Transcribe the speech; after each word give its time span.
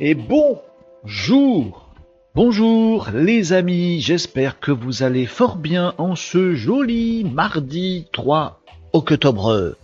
Et 0.00 0.14
bonjour 0.14 1.88
Bonjour 2.36 3.08
les 3.12 3.52
amis, 3.52 4.00
j'espère 4.00 4.60
que 4.60 4.70
vous 4.70 5.02
allez 5.02 5.26
fort 5.26 5.56
bien 5.56 5.92
en 5.98 6.14
ce 6.14 6.54
joli 6.54 7.24
mardi 7.24 8.06
3 8.12 8.60
octobre. 8.92 9.74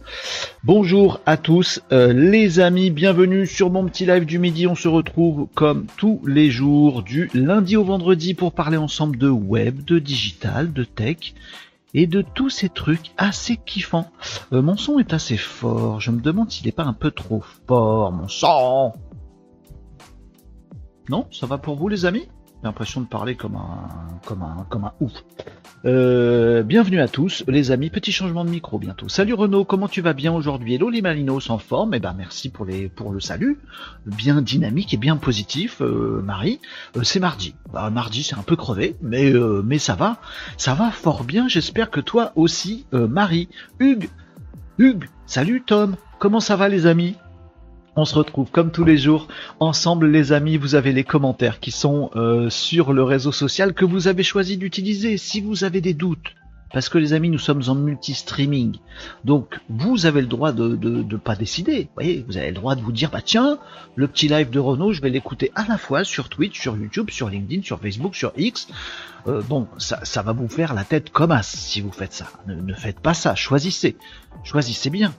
Bonjour 0.62 1.18
à 1.26 1.36
tous 1.36 1.82
euh, 1.90 2.12
les 2.12 2.60
amis, 2.60 2.90
bienvenue 2.90 3.44
sur 3.44 3.70
mon 3.70 3.86
petit 3.86 4.06
live 4.06 4.24
du 4.24 4.38
midi. 4.38 4.68
On 4.68 4.76
se 4.76 4.86
retrouve 4.86 5.48
comme 5.54 5.86
tous 5.96 6.20
les 6.24 6.48
jours 6.48 7.02
du 7.02 7.28
lundi 7.34 7.76
au 7.76 7.82
vendredi 7.82 8.34
pour 8.34 8.52
parler 8.52 8.76
ensemble 8.76 9.18
de 9.18 9.28
web, 9.28 9.84
de 9.84 9.98
digital, 9.98 10.72
de 10.72 10.84
tech 10.84 11.34
et 11.92 12.06
de 12.06 12.22
tous 12.22 12.50
ces 12.50 12.68
trucs 12.68 13.10
assez 13.16 13.56
kiffants. 13.56 14.12
Euh, 14.52 14.62
mon 14.62 14.76
son 14.76 15.00
est 15.00 15.12
assez 15.12 15.36
fort, 15.36 16.00
je 16.00 16.12
me 16.12 16.20
demande 16.20 16.52
s'il 16.52 16.66
n'est 16.66 16.72
pas 16.72 16.84
un 16.84 16.92
peu 16.92 17.10
trop 17.10 17.42
fort, 17.66 18.12
mon 18.12 18.28
son. 18.28 18.92
Non, 21.10 21.26
ça 21.30 21.46
va 21.46 21.58
pour 21.58 21.76
vous 21.76 21.88
les 21.88 22.06
amis? 22.06 22.26
J'ai 22.62 22.68
l'impression 22.68 23.02
de 23.02 23.06
parler 23.06 23.34
comme 23.34 23.56
un, 23.56 23.90
comme 24.24 24.42
un, 24.42 24.64
comme 24.70 24.84
un 24.84 24.94
ouf. 25.00 25.12
Euh, 25.84 26.62
bienvenue 26.62 26.98
à 26.98 27.08
tous 27.08 27.44
les 27.46 27.72
amis, 27.72 27.90
petit 27.90 28.10
changement 28.10 28.42
de 28.42 28.48
micro 28.48 28.78
bientôt. 28.78 29.10
Salut 29.10 29.34
Renaud, 29.34 29.66
comment 29.66 29.86
tu 29.86 30.00
vas 30.00 30.14
bien 30.14 30.32
aujourd'hui? 30.32 30.76
Hello 30.76 30.88
les 30.88 31.02
Malinos 31.02 31.50
en 31.50 31.58
forme. 31.58 31.92
Eh 31.92 32.00
ben 32.00 32.14
merci 32.16 32.48
pour, 32.48 32.64
les, 32.64 32.88
pour 32.88 33.12
le 33.12 33.20
salut, 33.20 33.58
bien 34.06 34.40
dynamique 34.40 34.94
et 34.94 34.96
bien 34.96 35.18
positif 35.18 35.82
euh, 35.82 36.22
Marie. 36.24 36.58
Euh, 36.96 37.02
c'est 37.02 37.20
mardi, 37.20 37.54
bah, 37.70 37.90
mardi 37.90 38.22
c'est 38.22 38.38
un 38.38 38.42
peu 38.42 38.56
crevé, 38.56 38.96
mais, 39.02 39.30
mais 39.62 39.78
ça 39.78 39.96
va, 39.96 40.16
ça 40.56 40.72
va 40.72 40.90
fort 40.90 41.24
bien, 41.24 41.48
j'espère 41.48 41.90
que 41.90 42.00
toi 42.00 42.32
aussi 42.34 42.86
Marie. 42.92 43.50
Hugues, 43.78 44.08
Hugues, 44.78 45.10
salut 45.26 45.62
Tom, 45.66 45.96
comment 46.18 46.40
ça 46.40 46.56
va 46.56 46.70
les 46.70 46.86
amis? 46.86 47.16
On 47.96 48.04
se 48.04 48.14
retrouve 48.14 48.50
comme 48.50 48.70
tous 48.70 48.84
les 48.84 48.98
jours 48.98 49.28
ensemble 49.60 50.06
les 50.06 50.32
amis, 50.32 50.56
vous 50.56 50.74
avez 50.74 50.92
les 50.92 51.04
commentaires 51.04 51.60
qui 51.60 51.70
sont 51.70 52.10
euh, 52.16 52.50
sur 52.50 52.92
le 52.92 53.02
réseau 53.02 53.32
social 53.32 53.74
que 53.74 53.84
vous 53.84 54.08
avez 54.08 54.22
choisi 54.22 54.56
d'utiliser 54.56 55.16
si 55.16 55.40
vous 55.40 55.64
avez 55.64 55.80
des 55.80 55.94
doutes. 55.94 56.34
Parce 56.72 56.88
que 56.88 56.98
les 56.98 57.12
amis, 57.12 57.30
nous 57.30 57.38
sommes 57.38 57.62
en 57.68 57.76
multi-streaming. 57.76 58.78
Donc 59.24 59.60
vous 59.68 60.06
avez 60.06 60.20
le 60.20 60.26
droit 60.26 60.50
de 60.50 60.76
ne 60.76 61.16
pas 61.16 61.36
décider. 61.36 61.82
Vous 61.82 61.94
voyez, 61.94 62.24
vous 62.26 62.36
avez 62.36 62.48
le 62.48 62.54
droit 62.54 62.74
de 62.74 62.80
vous 62.80 62.90
dire, 62.90 63.12
bah 63.12 63.22
tiens, 63.24 63.58
le 63.94 64.08
petit 64.08 64.26
live 64.26 64.50
de 64.50 64.58
Renault, 64.58 64.92
je 64.92 65.00
vais 65.00 65.08
l'écouter 65.08 65.52
à 65.54 65.64
la 65.68 65.78
fois 65.78 66.02
sur 66.02 66.28
Twitch, 66.28 66.60
sur 66.60 66.76
YouTube, 66.76 67.10
sur 67.10 67.30
LinkedIn, 67.30 67.62
sur 67.62 67.78
Facebook, 67.78 68.16
sur 68.16 68.32
X. 68.36 68.66
Euh, 69.28 69.40
bon, 69.42 69.68
ça, 69.78 70.04
ça 70.04 70.22
va 70.22 70.32
vous 70.32 70.48
faire 70.48 70.74
la 70.74 70.82
tête 70.82 71.10
comme 71.10 71.30
as 71.30 71.44
si 71.44 71.80
vous 71.80 71.92
faites 71.92 72.12
ça. 72.12 72.26
ne 72.48 72.74
faites 72.74 72.98
pas 72.98 73.14
ça, 73.14 73.36
choisissez. 73.36 73.96
Choisissez 74.42 74.90
bien. 74.90 75.14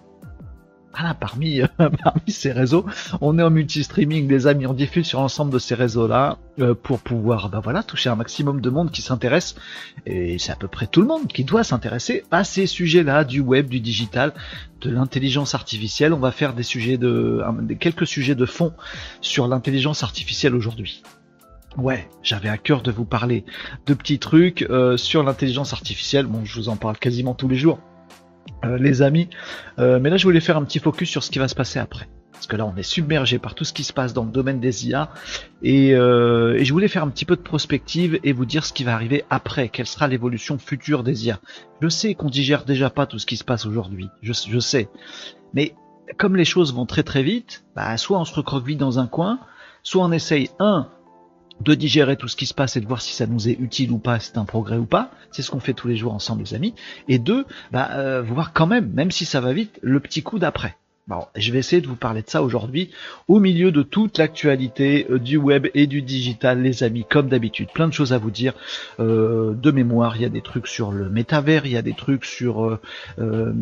Voilà, 0.97 1.13
parmi, 1.13 1.61
euh, 1.61 1.67
parmi 1.77 2.31
ces 2.31 2.51
réseaux, 2.51 2.85
on 3.19 3.37
est 3.37 3.43
en 3.43 3.49
multi-streaming, 3.49 4.29
les 4.29 4.47
amis, 4.47 4.65
on 4.65 4.73
diffuse 4.73 5.05
sur 5.05 5.19
l'ensemble 5.19 5.51
de 5.51 5.59
ces 5.59 5.75
réseaux-là 5.75 6.37
euh, 6.59 6.73
pour 6.73 6.99
pouvoir, 6.99 7.49
bah 7.49 7.59
voilà, 7.61 7.83
toucher 7.83 8.09
un 8.09 8.15
maximum 8.15 8.61
de 8.61 8.69
monde 8.69 8.91
qui 8.91 9.01
s'intéresse, 9.01 9.55
et 10.05 10.39
c'est 10.39 10.53
à 10.53 10.55
peu 10.55 10.69
près 10.69 10.87
tout 10.87 11.01
le 11.01 11.07
monde 11.07 11.27
qui 11.27 11.43
doit 11.43 11.65
s'intéresser 11.65 12.23
à 12.31 12.45
ces 12.45 12.65
sujets-là, 12.65 13.25
du 13.25 13.41
web, 13.41 13.67
du 13.67 13.81
digital, 13.81 14.33
de 14.81 14.89
l'intelligence 14.89 15.53
artificielle. 15.53 16.13
On 16.13 16.19
va 16.19 16.31
faire 16.31 16.53
des 16.53 16.63
sujets 16.63 16.97
de, 16.97 17.43
quelques 17.79 18.07
sujets 18.07 18.35
de 18.35 18.45
fond 18.45 18.71
sur 19.19 19.47
l'intelligence 19.47 20.01
artificielle 20.03 20.55
aujourd'hui. 20.55 21.03
Ouais, 21.77 22.07
j'avais 22.23 22.47
à 22.47 22.57
cœur 22.57 22.81
de 22.81 22.91
vous 22.91 23.03
parler 23.03 23.43
de 23.85 23.93
petits 23.93 24.19
trucs 24.19 24.61
euh, 24.69 24.95
sur 24.95 25.23
l'intelligence 25.23 25.73
artificielle. 25.73 26.25
Bon, 26.25 26.45
je 26.45 26.55
vous 26.55 26.69
en 26.69 26.77
parle 26.77 26.97
quasiment 26.97 27.33
tous 27.33 27.49
les 27.49 27.57
jours. 27.57 27.79
Euh, 28.65 28.77
les 28.77 29.01
amis. 29.01 29.29
Euh, 29.79 29.99
mais 29.99 30.09
là, 30.09 30.17
je 30.17 30.23
voulais 30.23 30.39
faire 30.39 30.57
un 30.57 30.63
petit 30.63 30.79
focus 30.79 31.09
sur 31.09 31.23
ce 31.23 31.31
qui 31.31 31.39
va 31.39 31.47
se 31.47 31.55
passer 31.55 31.79
après. 31.79 32.07
Parce 32.31 32.47
que 32.47 32.55
là, 32.57 32.65
on 32.65 32.75
est 32.75 32.83
submergé 32.83 33.39
par 33.39 33.55
tout 33.55 33.63
ce 33.63 33.73
qui 33.73 33.83
se 33.83 33.93
passe 33.93 34.13
dans 34.13 34.25
le 34.25 34.31
domaine 34.31 34.59
des 34.59 34.87
IA. 34.87 35.09
Euh, 35.63 36.55
et, 36.55 36.65
je 36.65 36.73
voulais 36.73 36.87
faire 36.87 37.03
un 37.03 37.09
petit 37.09 37.25
peu 37.25 37.35
de 37.35 37.41
prospective 37.41 38.19
et 38.23 38.33
vous 38.33 38.45
dire 38.45 38.65
ce 38.65 38.73
qui 38.73 38.83
va 38.83 38.93
arriver 38.93 39.23
après. 39.29 39.69
Quelle 39.69 39.87
sera 39.87 40.07
l'évolution 40.07 40.57
future 40.57 41.03
des 41.03 41.27
IA. 41.27 41.39
Je 41.81 41.87
sais 41.87 42.13
qu'on 42.13 42.29
digère 42.29 42.65
déjà 42.65 42.89
pas 42.89 43.05
tout 43.05 43.19
ce 43.19 43.25
qui 43.25 43.37
se 43.37 43.43
passe 43.43 43.65
aujourd'hui. 43.65 44.09
Je, 44.21 44.59
sais. 44.59 44.89
Mais 45.53 45.73
comme 46.17 46.35
les 46.35 46.45
choses 46.45 46.73
vont 46.73 46.85
très 46.85 47.03
très 47.03 47.23
vite, 47.23 47.63
bah, 47.75 47.95
soit 47.97 48.19
on 48.19 48.25
se 48.25 48.35
recroqueville 48.35 48.77
dans 48.77 48.99
un 48.99 49.07
coin, 49.07 49.39
soit 49.81 50.03
on 50.03 50.11
essaye, 50.11 50.49
un, 50.59 50.89
de 51.61 51.73
digérer 51.73 52.17
tout 52.17 52.27
ce 52.27 52.35
qui 52.35 52.45
se 52.45 52.53
passe 52.53 52.75
et 52.75 52.81
de 52.81 52.87
voir 52.87 53.01
si 53.01 53.13
ça 53.13 53.27
nous 53.27 53.47
est 53.47 53.57
utile 53.59 53.91
ou 53.91 53.97
pas, 53.97 54.19
c'est 54.19 54.37
un 54.37 54.45
progrès 54.45 54.77
ou 54.77 54.85
pas. 54.85 55.11
C'est 55.31 55.41
ce 55.41 55.51
qu'on 55.51 55.59
fait 55.59 55.73
tous 55.73 55.87
les 55.87 55.97
jours 55.97 56.13
ensemble, 56.13 56.43
les 56.43 56.53
amis. 56.53 56.75
Et 57.07 57.19
deux, 57.19 57.45
bah, 57.71 57.89
euh, 57.93 58.21
voir 58.21 58.53
quand 58.53 58.67
même, 58.67 58.91
même 58.93 59.11
si 59.11 59.25
ça 59.25 59.41
va 59.41 59.53
vite, 59.53 59.79
le 59.81 59.99
petit 59.99 60.23
coup 60.23 60.39
d'après. 60.39 60.75
Bon, 61.07 61.23
je 61.35 61.51
vais 61.51 61.59
essayer 61.59 61.83
de 61.83 61.87
vous 61.87 61.95
parler 61.95 62.23
de 62.23 62.29
ça 62.31 62.41
aujourd'hui, 62.41 62.89
au 63.27 63.39
milieu 63.39 63.71
de 63.71 63.83
toute 63.83 64.17
l'actualité 64.17 65.05
euh, 65.11 65.19
du 65.19 65.37
web 65.37 65.67
et 65.75 65.85
du 65.85 66.01
digital, 66.01 66.63
les 66.63 66.81
amis, 66.81 67.05
comme 67.07 67.27
d'habitude. 67.27 67.67
Plein 67.71 67.87
de 67.87 67.93
choses 67.93 68.11
à 68.11 68.17
vous 68.17 68.31
dire. 68.31 68.53
Euh, 68.99 69.53
de 69.53 69.69
mémoire, 69.69 70.15
il 70.15 70.23
y 70.23 70.25
a 70.25 70.29
des 70.29 70.41
trucs 70.41 70.65
sur 70.65 70.91
le 70.91 71.07
métavers, 71.07 71.67
il 71.67 71.73
y 71.73 71.77
a 71.77 71.83
des 71.83 71.93
trucs 71.93 72.25
sur, 72.25 72.79
euh, 73.19 73.53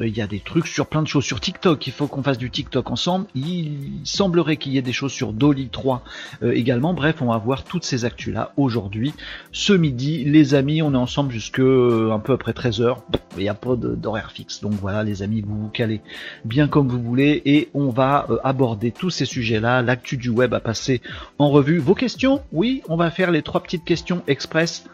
il 0.00 0.14
y 0.14 0.20
a 0.20 0.26
des 0.26 0.40
trucs 0.40 0.66
sur 0.66 0.86
plein 0.86 1.00
de 1.00 1.08
choses 1.08 1.24
sur 1.24 1.40
TikTok. 1.40 1.86
Il 1.86 1.94
faut 1.94 2.08
qu'on 2.08 2.22
fasse 2.22 2.36
du 2.36 2.50
TikTok 2.50 2.90
ensemble. 2.90 3.24
Il 3.34 4.00
semblerait 4.04 4.58
qu'il 4.58 4.72
y 4.72 4.76
ait 4.76 4.82
des 4.82 4.92
choses 4.92 5.12
sur 5.12 5.32
Dolly 5.32 5.70
3 5.70 6.02
également. 6.42 6.92
Bref, 6.92 7.22
on 7.22 7.28
va 7.28 7.38
voir 7.38 7.64
toutes 7.64 7.84
ces 7.84 8.04
actus 8.04 8.34
là 8.34 8.52
aujourd'hui, 8.58 9.14
ce 9.50 9.72
midi, 9.72 10.24
les 10.24 10.54
amis. 10.54 10.82
On 10.82 10.92
est 10.92 10.98
ensemble 10.98 11.32
jusque 11.32 11.60
un 11.60 12.18
peu 12.18 12.34
après 12.34 12.52
13 12.52 12.82
h 12.82 12.96
Il 13.38 13.44
n'y 13.44 13.48
a 13.48 13.54
pas 13.54 13.76
d'horaire 13.76 14.30
fixe, 14.30 14.60
donc 14.60 14.74
voilà, 14.74 15.02
les 15.04 15.22
amis, 15.22 15.40
vous 15.40 15.56
vous 15.56 15.68
calez 15.70 16.02
bien 16.44 16.68
comme 16.68 16.81
vous 16.88 17.02
voulez 17.02 17.42
et 17.44 17.68
on 17.74 17.90
va 17.90 18.26
euh, 18.30 18.38
aborder 18.44 18.90
tous 18.90 19.10
ces 19.10 19.24
sujets-là, 19.24 19.82
l'actu 19.82 20.16
du 20.16 20.28
web 20.28 20.54
à 20.54 20.60
passer 20.60 21.00
en 21.38 21.50
revue. 21.50 21.78
Vos 21.78 21.94
questions? 21.94 22.42
Oui, 22.52 22.82
on 22.88 22.96
va 22.96 23.10
faire 23.10 23.30
les 23.30 23.42
trois 23.42 23.62
petites 23.62 23.84
questions 23.84 24.22
express. 24.26 24.84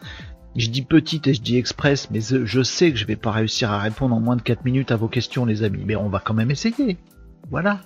Je 0.56 0.70
dis 0.70 0.82
petites 0.82 1.26
et 1.26 1.34
je 1.34 1.40
dis 1.40 1.56
express, 1.56 2.10
mais 2.10 2.20
je 2.20 2.62
sais 2.62 2.90
que 2.90 2.98
je 2.98 3.06
vais 3.06 3.16
pas 3.16 3.30
réussir 3.30 3.70
à 3.70 3.78
répondre 3.78 4.14
en 4.14 4.20
moins 4.20 4.36
de 4.36 4.42
4 4.42 4.64
minutes 4.64 4.90
à 4.90 4.96
vos 4.96 5.08
questions 5.08 5.44
les 5.44 5.62
amis, 5.62 5.84
mais 5.86 5.94
on 5.94 6.08
va 6.08 6.20
quand 6.20 6.34
même 6.34 6.50
essayer. 6.50 6.96
Voilà. 7.50 7.80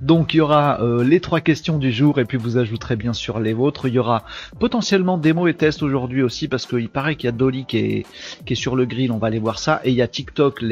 Donc 0.00 0.34
il 0.34 0.38
y 0.38 0.40
aura 0.40 0.80
euh, 0.80 1.04
les 1.04 1.20
trois 1.20 1.40
questions 1.40 1.78
du 1.78 1.92
jour 1.92 2.18
et 2.18 2.24
puis 2.24 2.38
vous 2.38 2.58
ajouterez 2.58 2.96
bien 2.96 3.12
sûr 3.12 3.38
les 3.40 3.52
vôtres. 3.52 3.86
Il 3.86 3.94
y 3.94 3.98
aura 3.98 4.24
potentiellement 4.58 5.18
démo 5.18 5.46
et 5.46 5.54
tests 5.54 5.82
aujourd'hui 5.82 6.22
aussi 6.22 6.48
parce 6.48 6.66
qu'il 6.66 6.88
paraît 6.88 7.16
qu'il 7.16 7.26
y 7.26 7.28
a 7.28 7.32
Dolly 7.32 7.64
qui 7.66 8.04
est, 8.46 8.54
sur 8.54 8.76
le 8.76 8.84
grill, 8.84 9.12
on 9.12 9.18
va 9.18 9.28
aller 9.28 9.38
voir 9.38 9.58
ça. 9.58 9.80
Et 9.84 9.90
il 9.90 9.96
y 9.96 10.02
a 10.02 10.08
TikTok, 10.08 10.64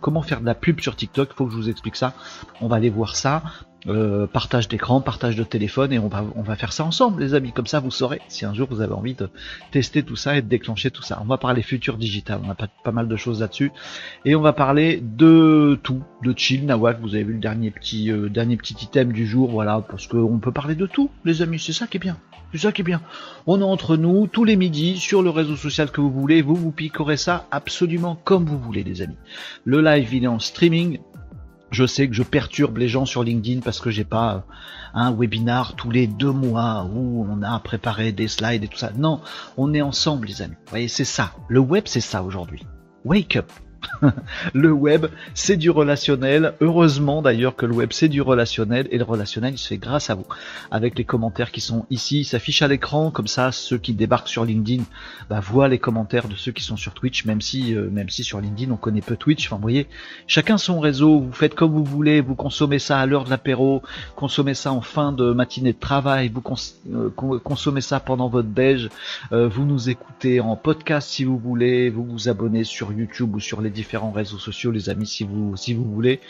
comment 0.00 0.22
faire 0.22 0.40
de 0.40 0.46
la 0.46 0.54
pub 0.54 0.80
sur 0.80 0.96
TikTok, 0.96 1.32
faut 1.34 1.46
que 1.46 1.52
je 1.52 1.56
vous 1.56 1.70
explique 1.70 1.96
ça. 1.96 2.14
On 2.60 2.68
va 2.68 2.76
aller 2.76 2.90
voir 2.90 3.16
ça. 3.16 3.42
Euh, 3.88 4.26
partage 4.26 4.68
d'écran, 4.68 5.00
partage 5.00 5.34
de 5.34 5.44
téléphone 5.44 5.92
et 5.94 5.98
on 5.98 6.08
va 6.08 6.22
on 6.36 6.42
va 6.42 6.56
faire 6.56 6.74
ça 6.74 6.84
ensemble 6.84 7.22
les 7.22 7.32
amis, 7.32 7.52
comme 7.52 7.66
ça 7.66 7.80
vous 7.80 7.90
saurez 7.90 8.20
si 8.28 8.44
un 8.44 8.52
jour 8.52 8.68
vous 8.70 8.82
avez 8.82 8.92
envie 8.92 9.14
de 9.14 9.30
tester 9.70 10.02
tout 10.02 10.16
ça 10.16 10.36
et 10.36 10.42
de 10.42 10.48
déclencher 10.48 10.90
tout 10.90 11.02
ça. 11.02 11.18
On 11.22 11.24
va 11.24 11.38
parler 11.38 11.62
futur 11.62 11.96
digital, 11.96 12.40
on 12.44 12.50
a 12.50 12.54
pas, 12.54 12.92
mal 12.92 13.08
de 13.08 13.16
choses 13.16 13.40
là-dessus 13.40 13.72
et 14.26 14.34
on 14.34 14.42
va 14.42 14.52
parler 14.52 15.02
de 15.02 15.78
tout, 15.82 16.02
de 16.22 16.34
chill, 16.36 16.66
Nawak, 16.66 17.00
vous 17.00 17.14
avez 17.14 17.24
vu 17.24 17.32
le 17.34 17.38
dernier 17.38 17.70
petit 17.70 18.10
euh, 18.10 18.28
dernier 18.28 18.58
petit 18.58 18.74
item 18.74 19.12
du 19.12 19.26
jour, 19.26 19.50
voilà, 19.50 19.82
parce 19.88 20.06
qu'on 20.06 20.38
peut 20.38 20.52
parler 20.52 20.74
de 20.74 20.86
tout 20.86 21.10
les 21.24 21.40
amis, 21.40 21.58
c'est 21.58 21.72
ça 21.72 21.86
qui 21.86 21.96
est 21.96 22.00
bien. 22.00 22.18
C'est 22.52 22.58
ça 22.58 22.72
qui 22.72 22.80
est 22.80 22.84
bien. 22.84 23.02
On 23.46 23.60
est 23.60 23.64
entre 23.64 23.98
nous 23.98 24.26
tous 24.26 24.44
les 24.44 24.56
midis 24.56 24.96
sur 24.96 25.22
le 25.22 25.28
réseau 25.28 25.54
social 25.54 25.90
que 25.90 26.00
vous 26.00 26.10
voulez. 26.10 26.40
Vous 26.40 26.54
vous 26.54 26.70
piquerez 26.70 27.18
ça 27.18 27.46
absolument 27.50 28.18
comme 28.24 28.46
vous 28.46 28.58
voulez, 28.58 28.82
les 28.82 29.02
amis. 29.02 29.18
Le 29.64 29.82
live 29.82 30.14
il 30.14 30.24
est 30.24 30.28
en 30.28 30.38
streaming. 30.38 30.98
Je 31.70 31.86
sais 31.86 32.08
que 32.08 32.14
je 32.14 32.22
perturbe 32.22 32.78
les 32.78 32.88
gens 32.88 33.04
sur 33.04 33.22
LinkedIn 33.22 33.60
parce 33.60 33.80
que 33.80 33.90
j'ai 33.90 34.04
pas 34.04 34.34
euh, 34.34 34.40
un 34.94 35.12
webinar 35.12 35.74
tous 35.76 35.90
les 35.90 36.06
deux 36.06 36.32
mois 36.32 36.88
où 36.92 37.26
on 37.28 37.42
a 37.42 37.58
préparé 37.60 38.12
des 38.12 38.28
slides 38.28 38.64
et 38.64 38.68
tout 38.68 38.78
ça. 38.78 38.90
Non, 38.96 39.20
on 39.56 39.74
est 39.74 39.82
ensemble 39.82 40.26
les 40.26 40.42
amis. 40.42 40.54
Vous 40.54 40.70
voyez, 40.70 40.88
c'est 40.88 41.04
ça. 41.04 41.32
Le 41.48 41.60
web, 41.60 41.84
c'est 41.86 42.00
ça 42.00 42.22
aujourd'hui. 42.22 42.66
Wake 43.04 43.36
up. 43.36 43.52
le 44.54 44.72
web, 44.72 45.06
c'est 45.34 45.56
du 45.56 45.70
relationnel. 45.70 46.54
Heureusement 46.60 47.22
d'ailleurs 47.22 47.56
que 47.56 47.66
le 47.66 47.74
web, 47.74 47.90
c'est 47.92 48.08
du 48.08 48.22
relationnel. 48.22 48.88
Et 48.90 48.98
le 48.98 49.04
relationnel, 49.04 49.54
il 49.54 49.58
se 49.58 49.68
fait 49.68 49.78
grâce 49.78 50.10
à 50.10 50.14
vous. 50.14 50.26
Avec 50.70 50.98
les 50.98 51.04
commentaires 51.04 51.50
qui 51.50 51.60
sont 51.60 51.86
ici, 51.90 52.24
s'affichent 52.24 52.62
à 52.62 52.68
l'écran. 52.68 53.10
Comme 53.10 53.26
ça, 53.26 53.52
ceux 53.52 53.78
qui 53.78 53.94
débarquent 53.94 54.28
sur 54.28 54.44
LinkedIn 54.44 54.84
bah, 55.28 55.40
voient 55.40 55.68
les 55.68 55.78
commentaires 55.78 56.28
de 56.28 56.34
ceux 56.34 56.52
qui 56.52 56.62
sont 56.62 56.76
sur 56.76 56.94
Twitch. 56.94 57.24
Même 57.24 57.40
si, 57.40 57.74
euh, 57.74 57.88
même 57.90 58.08
si 58.08 58.24
sur 58.24 58.40
LinkedIn, 58.40 58.72
on 58.72 58.76
connaît 58.76 59.00
peu 59.00 59.16
Twitch. 59.16 59.46
Enfin, 59.46 59.56
vous 59.56 59.62
voyez, 59.62 59.86
chacun 60.26 60.58
son 60.58 60.80
réseau. 60.80 61.20
Vous 61.20 61.32
faites 61.32 61.54
comme 61.54 61.72
vous 61.72 61.84
voulez. 61.84 62.20
Vous 62.20 62.34
consommez 62.34 62.78
ça 62.78 62.98
à 62.98 63.06
l'heure 63.06 63.24
de 63.24 63.30
l'apéro. 63.30 63.82
Consommez 64.16 64.54
ça 64.54 64.72
en 64.72 64.80
fin 64.80 65.12
de 65.12 65.32
matinée 65.32 65.72
de 65.72 65.78
travail. 65.78 66.28
Vous 66.28 66.42
euh, 66.92 67.10
consommez 67.42 67.80
ça 67.80 68.00
pendant 68.00 68.28
votre 68.28 68.48
déj. 68.48 68.88
Euh, 69.32 69.48
vous 69.48 69.64
nous 69.64 69.90
écoutez 69.90 70.40
en 70.40 70.56
podcast 70.56 71.08
si 71.08 71.24
vous 71.24 71.38
voulez. 71.38 71.90
Vous 71.90 72.04
vous 72.04 72.28
abonnez 72.28 72.64
sur 72.64 72.92
YouTube 72.92 73.34
ou 73.34 73.40
sur 73.40 73.60
les 73.60 73.67
différents 73.70 74.12
réseaux 74.12 74.38
sociaux, 74.38 74.70
les 74.70 74.90
amis, 74.90 75.06
si 75.06 75.24
vous, 75.24 75.56
si 75.56 75.74
vous 75.74 75.84
voulez. 75.84 76.20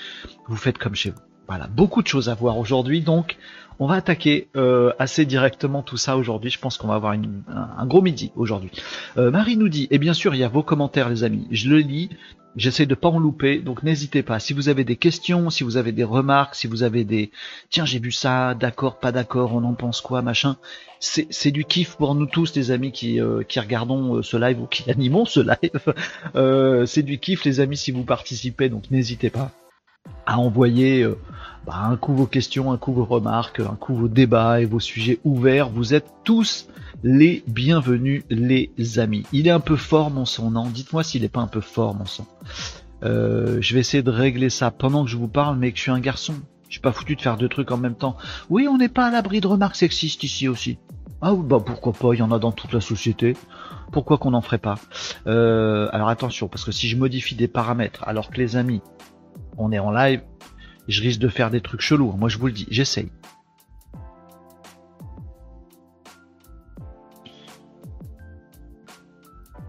Vous 0.49 0.57
faites 0.57 0.79
comme 0.79 0.95
chez 0.95 1.11
vous. 1.11 1.21
Voilà, 1.49 1.67
beaucoup 1.67 2.03
de 2.03 2.07
choses 2.07 2.29
à 2.29 2.35
voir 2.35 2.59
aujourd'hui, 2.59 3.01
donc 3.01 3.37
On 3.81 3.87
va 3.87 3.95
attaquer 3.95 4.49
euh, 4.57 4.93
assez 4.99 5.25
directement 5.25 5.83
tout 5.83 5.97
ça 5.97 6.17
aujourd'hui. 6.17 6.51
Je 6.51 6.59
pense 6.59 6.77
qu'on 6.77 6.89
va 6.89 6.97
avoir 6.97 7.13
un, 7.13 7.87
gros 7.87 8.03
midi 8.03 8.33
aujourd'hui. 8.35 8.73
Euh, 9.17 9.31
Marie 9.31 9.57
nous 9.57 9.69
dit, 9.69 9.87
et 9.93 9.99
bien 9.99 10.15
sûr, 10.15 10.35
il 10.35 10.39
y 10.39 10.45
a 10.45 10.49
vos 10.49 10.65
commentaires, 10.65 11.09
les 11.09 11.23
amis. 11.23 11.47
Je 11.53 11.69
le 11.69 11.79
lis. 11.79 12.11
J'essaie 12.57 12.87
de 12.87 12.95
pas 12.97 13.09
en 13.09 13.21
louper, 13.21 13.61
donc 13.61 13.85
n'hésitez 13.85 14.25
pas. 14.25 14.41
Si 14.41 14.53
vous 14.53 14.69
avez 14.69 14.83
des 14.83 14.97
questions, 14.97 15.49
si 15.49 15.63
vous 15.63 15.77
avez 15.77 15.93
des 15.93 16.03
remarques, 16.03 16.57
si 16.57 16.67
vous 16.67 16.83
avez 16.83 17.05
des 17.05 17.31
tiens 17.71 17.85
j'ai 17.85 18.01
vu 18.01 18.11
ça, 18.11 18.55
d'accord, 18.55 18.99
pas 18.99 19.13
d'accord, 19.13 19.55
on 19.55 19.63
en 19.63 19.75
pense 19.75 20.01
quoi, 20.01 20.23
machin, 20.23 20.57
c'est 21.01 21.51
du 21.51 21.65
kiff 21.65 21.97
pour 21.97 22.15
nous 22.15 22.27
tous, 22.27 22.55
les 22.55 22.71
amis 22.71 22.93
qui, 22.93 23.21
euh, 23.21 23.43
regardons 23.57 24.17
euh, 24.17 24.23
ce 24.23 24.37
live 24.37 24.61
ou 24.61 24.67
qui 24.67 24.91
animons 24.91 25.25
ce 25.25 25.41
live. 25.41 25.95
Euh, 26.35 26.87
c'est 26.87 27.03
du 27.03 27.19
kiff, 27.19 27.45
les 27.45 27.61
amis, 27.61 27.77
si 27.77 27.93
vous 27.93 28.05
participez, 28.05 28.69
donc 28.69 28.91
n'hésitez 28.91 29.31
pas 29.31 29.51
à 30.25 30.39
envoyer 30.39 31.07
bah, 31.67 31.77
un 31.85 31.97
coup 31.97 32.15
vos 32.15 32.27
questions, 32.27 32.73
un 32.73 32.79
coup 32.79 32.93
vos 32.93 33.05
remarques, 33.05 33.61
un 33.61 33.77
coup 33.77 33.95
vos 33.95 34.09
débats 34.09 34.61
et 34.61 34.65
vos 34.65 34.81
sujets 34.81 35.19
ouverts. 35.25 35.71
Vous 35.71 35.95
êtes 35.95 36.07
tous 36.25 36.69
les 37.03 37.43
bienvenus, 37.47 38.25
les 38.31 38.99
amis. 38.99 39.25
Il 39.33 39.47
est 39.47 39.51
un 39.51 39.61
peu 39.61 39.77
fort 39.77 40.11
mon 40.11 40.25
son, 40.25 40.51
non? 40.51 40.67
Dites-moi 40.67 41.03
s'il 41.03 41.23
n'est 41.23 41.29
pas 41.29 41.41
un 41.41 41.47
peu 41.47 41.61
fort 41.61 41.95
mon 41.95 42.07
son. 42.07 42.27
je 43.03 43.75
vais 43.75 43.81
essayer 43.81 44.03
de 44.03 44.11
régler 44.11 44.51
ça 44.51 44.71
pendant 44.71 45.05
que 45.05 45.11
je 45.11 45.17
vous 45.17 45.29
parle, 45.29 45.59
mais 45.59 45.73
que 45.73 45.79
je 45.79 45.83
suis 45.83 45.91
un 45.91 46.01
garçon. 46.01 46.35
Je 46.69 46.75
suis 46.75 46.81
pas 46.81 46.93
foutu 46.93 47.17
de 47.17 47.21
faire 47.21 47.37
deux 47.37 47.49
trucs 47.49 47.71
en 47.71 47.79
même 47.79 47.95
temps. 47.95 48.17
Oui, 48.51 48.69
on 48.69 48.77
n'est 48.77 48.89
pas 48.89 49.07
à 49.07 49.11
l'abri 49.11 49.41
de 49.41 49.47
remarques 49.47 49.77
sexistes 49.77 50.23
ici 50.23 50.49
aussi. 50.49 50.79
Ah 51.21 51.35
bah 51.35 51.59
pourquoi 51.65 51.93
pas, 51.93 52.15
il 52.15 52.19
y 52.19 52.23
en 52.23 52.31
a 52.31 52.39
dans 52.39 52.53
toute 52.53 52.73
la 52.73 52.81
société. 52.81 53.37
Pourquoi 53.91 54.19
qu'on 54.19 54.31
n'en 54.31 54.43
ferait 54.43 54.59
pas 54.59 54.77
euh, 55.27 55.89
Alors 55.93 56.09
attention, 56.09 56.47
parce 56.47 56.65
que 56.65 56.71
si 56.71 56.89
je 56.89 56.97
modifie 56.97 57.35
des 57.35 57.49
paramètres 57.49 58.05
alors 58.07 58.31
que 58.31 58.37
les 58.37 58.57
amis, 58.57 58.83
on 59.57 59.73
est 59.73 59.79
en 59.79 59.91
live, 59.91 60.23
je 60.87 61.03
risque 61.03 61.21
de 61.21 61.29
faire 61.29 61.51
des 61.51 61.61
trucs 61.61 61.81
chelous. 61.81 62.13
Moi 62.13 62.29
je 62.29 62.39
vous 62.39 62.47
le 62.47 62.53
dis, 62.53 62.67
j'essaye. 62.71 63.11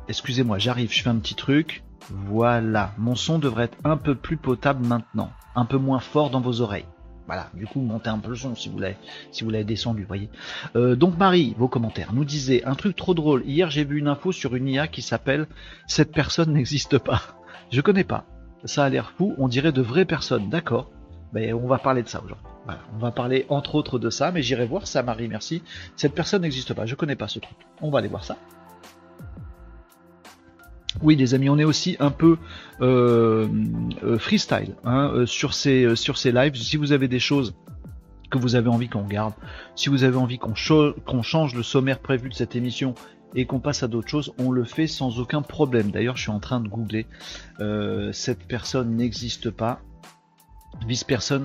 Excusez-moi, 0.10 0.58
j'arrive, 0.58 0.92
je 0.92 1.02
fais 1.02 1.10
un 1.10 1.18
petit 1.18 1.36
truc. 1.36 1.84
Voilà, 2.10 2.94
mon 2.98 3.16
son 3.16 3.40
devrait 3.40 3.66
être 3.66 3.78
un 3.84 3.96
peu 3.96 4.16
plus 4.16 4.38
potable 4.38 4.86
maintenant, 4.86 5.32
un 5.56 5.66
peu 5.66 5.78
moins 5.78 6.00
fort 6.00 6.30
dans 6.30 6.42
vos 6.42 6.62
oreilles. 6.62 6.86
Voilà, 7.30 7.48
du 7.54 7.68
coup, 7.68 7.80
montez 7.80 8.10
un 8.10 8.18
peu 8.18 8.32
le 8.32 8.36
son 8.36 8.56
si 8.56 8.70
vous 8.70 8.80
l'avez, 8.80 8.98
si 9.32 9.44
vous 9.44 9.52
l'avez 9.52 9.64
descendu, 9.64 10.04
voyez. 10.04 10.30
Euh, 10.76 10.96
donc 10.96 11.16
Marie, 11.18 11.54
vos 11.60 11.68
commentaires, 11.68 12.12
nous 12.12 12.26
disait 12.26 12.64
un 12.66 12.74
truc 12.74 12.96
trop 12.96 13.14
drôle. 13.14 13.44
Hier, 13.46 13.70
j'ai 13.70 13.84
vu 13.84 14.00
une 14.00 14.08
info 14.08 14.32
sur 14.32 14.56
une 14.56 14.68
IA 14.68 14.88
qui 14.88 15.04
s'appelle 15.04 15.46
Cette 15.86 16.12
personne 16.12 16.54
n'existe 16.54 16.98
pas. 16.98 17.22
Je 17.72 17.82
connais 17.82 18.04
pas. 18.04 18.26
Ça 18.66 18.84
a 18.84 18.90
l'air 18.90 19.12
fou. 19.16 19.36
On 19.38 19.48
dirait 19.48 19.72
de 19.72 19.82
vraies 19.82 20.06
personnes. 20.06 20.50
D'accord. 20.50 20.90
Ben, 21.32 21.54
on 21.54 21.68
va 21.68 21.78
parler 21.78 22.02
de 22.02 22.08
ça 22.08 22.20
aujourd'hui. 22.24 22.44
On 22.96 22.98
va 22.98 23.12
parler 23.12 23.46
entre 23.50 23.76
autres 23.76 24.00
de 24.00 24.10
ça, 24.10 24.32
mais 24.32 24.42
j'irai 24.42 24.66
voir 24.66 24.88
ça, 24.88 25.04
Marie. 25.04 25.28
Merci. 25.28 25.62
Cette 25.96 26.16
personne 26.16 26.42
n'existe 26.42 26.74
pas. 26.74 26.86
Je 26.86 26.96
connais 26.96 27.16
pas 27.16 27.28
ce 27.28 27.40
truc. 27.40 27.58
On 27.82 27.92
va 27.92 28.00
aller 28.00 28.08
voir 28.08 28.24
ça. 28.24 28.38
Oui, 31.02 31.16
les 31.16 31.34
amis, 31.34 31.50
on 31.50 31.58
est 31.60 31.66
aussi 31.66 31.96
un 32.00 32.10
peu 32.10 32.38
euh, 32.82 33.48
euh, 34.04 34.18
freestyle 34.18 34.76
hein, 34.84 35.12
euh, 35.14 35.26
sur 35.26 35.54
ces 35.54 35.86
lives. 36.32 36.56
Si 36.56 36.78
vous 36.78 36.92
avez 36.92 37.08
des 37.08 37.20
choses 37.20 37.56
que 38.32 38.38
vous 38.38 38.56
avez 38.56 38.70
envie 38.70 38.90
qu'on 38.90 39.04
garde, 39.04 39.34
si 39.76 39.90
vous 39.90 40.04
avez 40.04 40.18
envie 40.18 40.40
qu'on 40.40 40.54
qu'on 41.06 41.22
change 41.22 41.56
le 41.56 41.64
sommaire 41.64 42.00
prévu 42.00 42.30
de 42.30 42.34
cette 42.34 42.56
émission 42.56 42.96
et 43.36 43.46
qu'on 43.46 43.60
passe 43.60 43.84
à 43.84 43.88
d'autres 43.88 44.10
choses, 44.10 44.34
on 44.40 44.52
le 44.52 44.64
fait 44.64 44.88
sans 44.88 45.20
aucun 45.20 45.42
problème. 45.42 45.92
D'ailleurs, 45.92 46.18
je 46.18 46.24
suis 46.24 46.32
en 46.32 46.40
train 46.40 46.60
de 46.60 46.68
googler. 46.68 47.06
cette 48.12 48.48
personne 48.48 48.96
n'existe 48.96 49.52
pas. 49.52 49.82
This 50.88 51.04
person, 51.04 51.44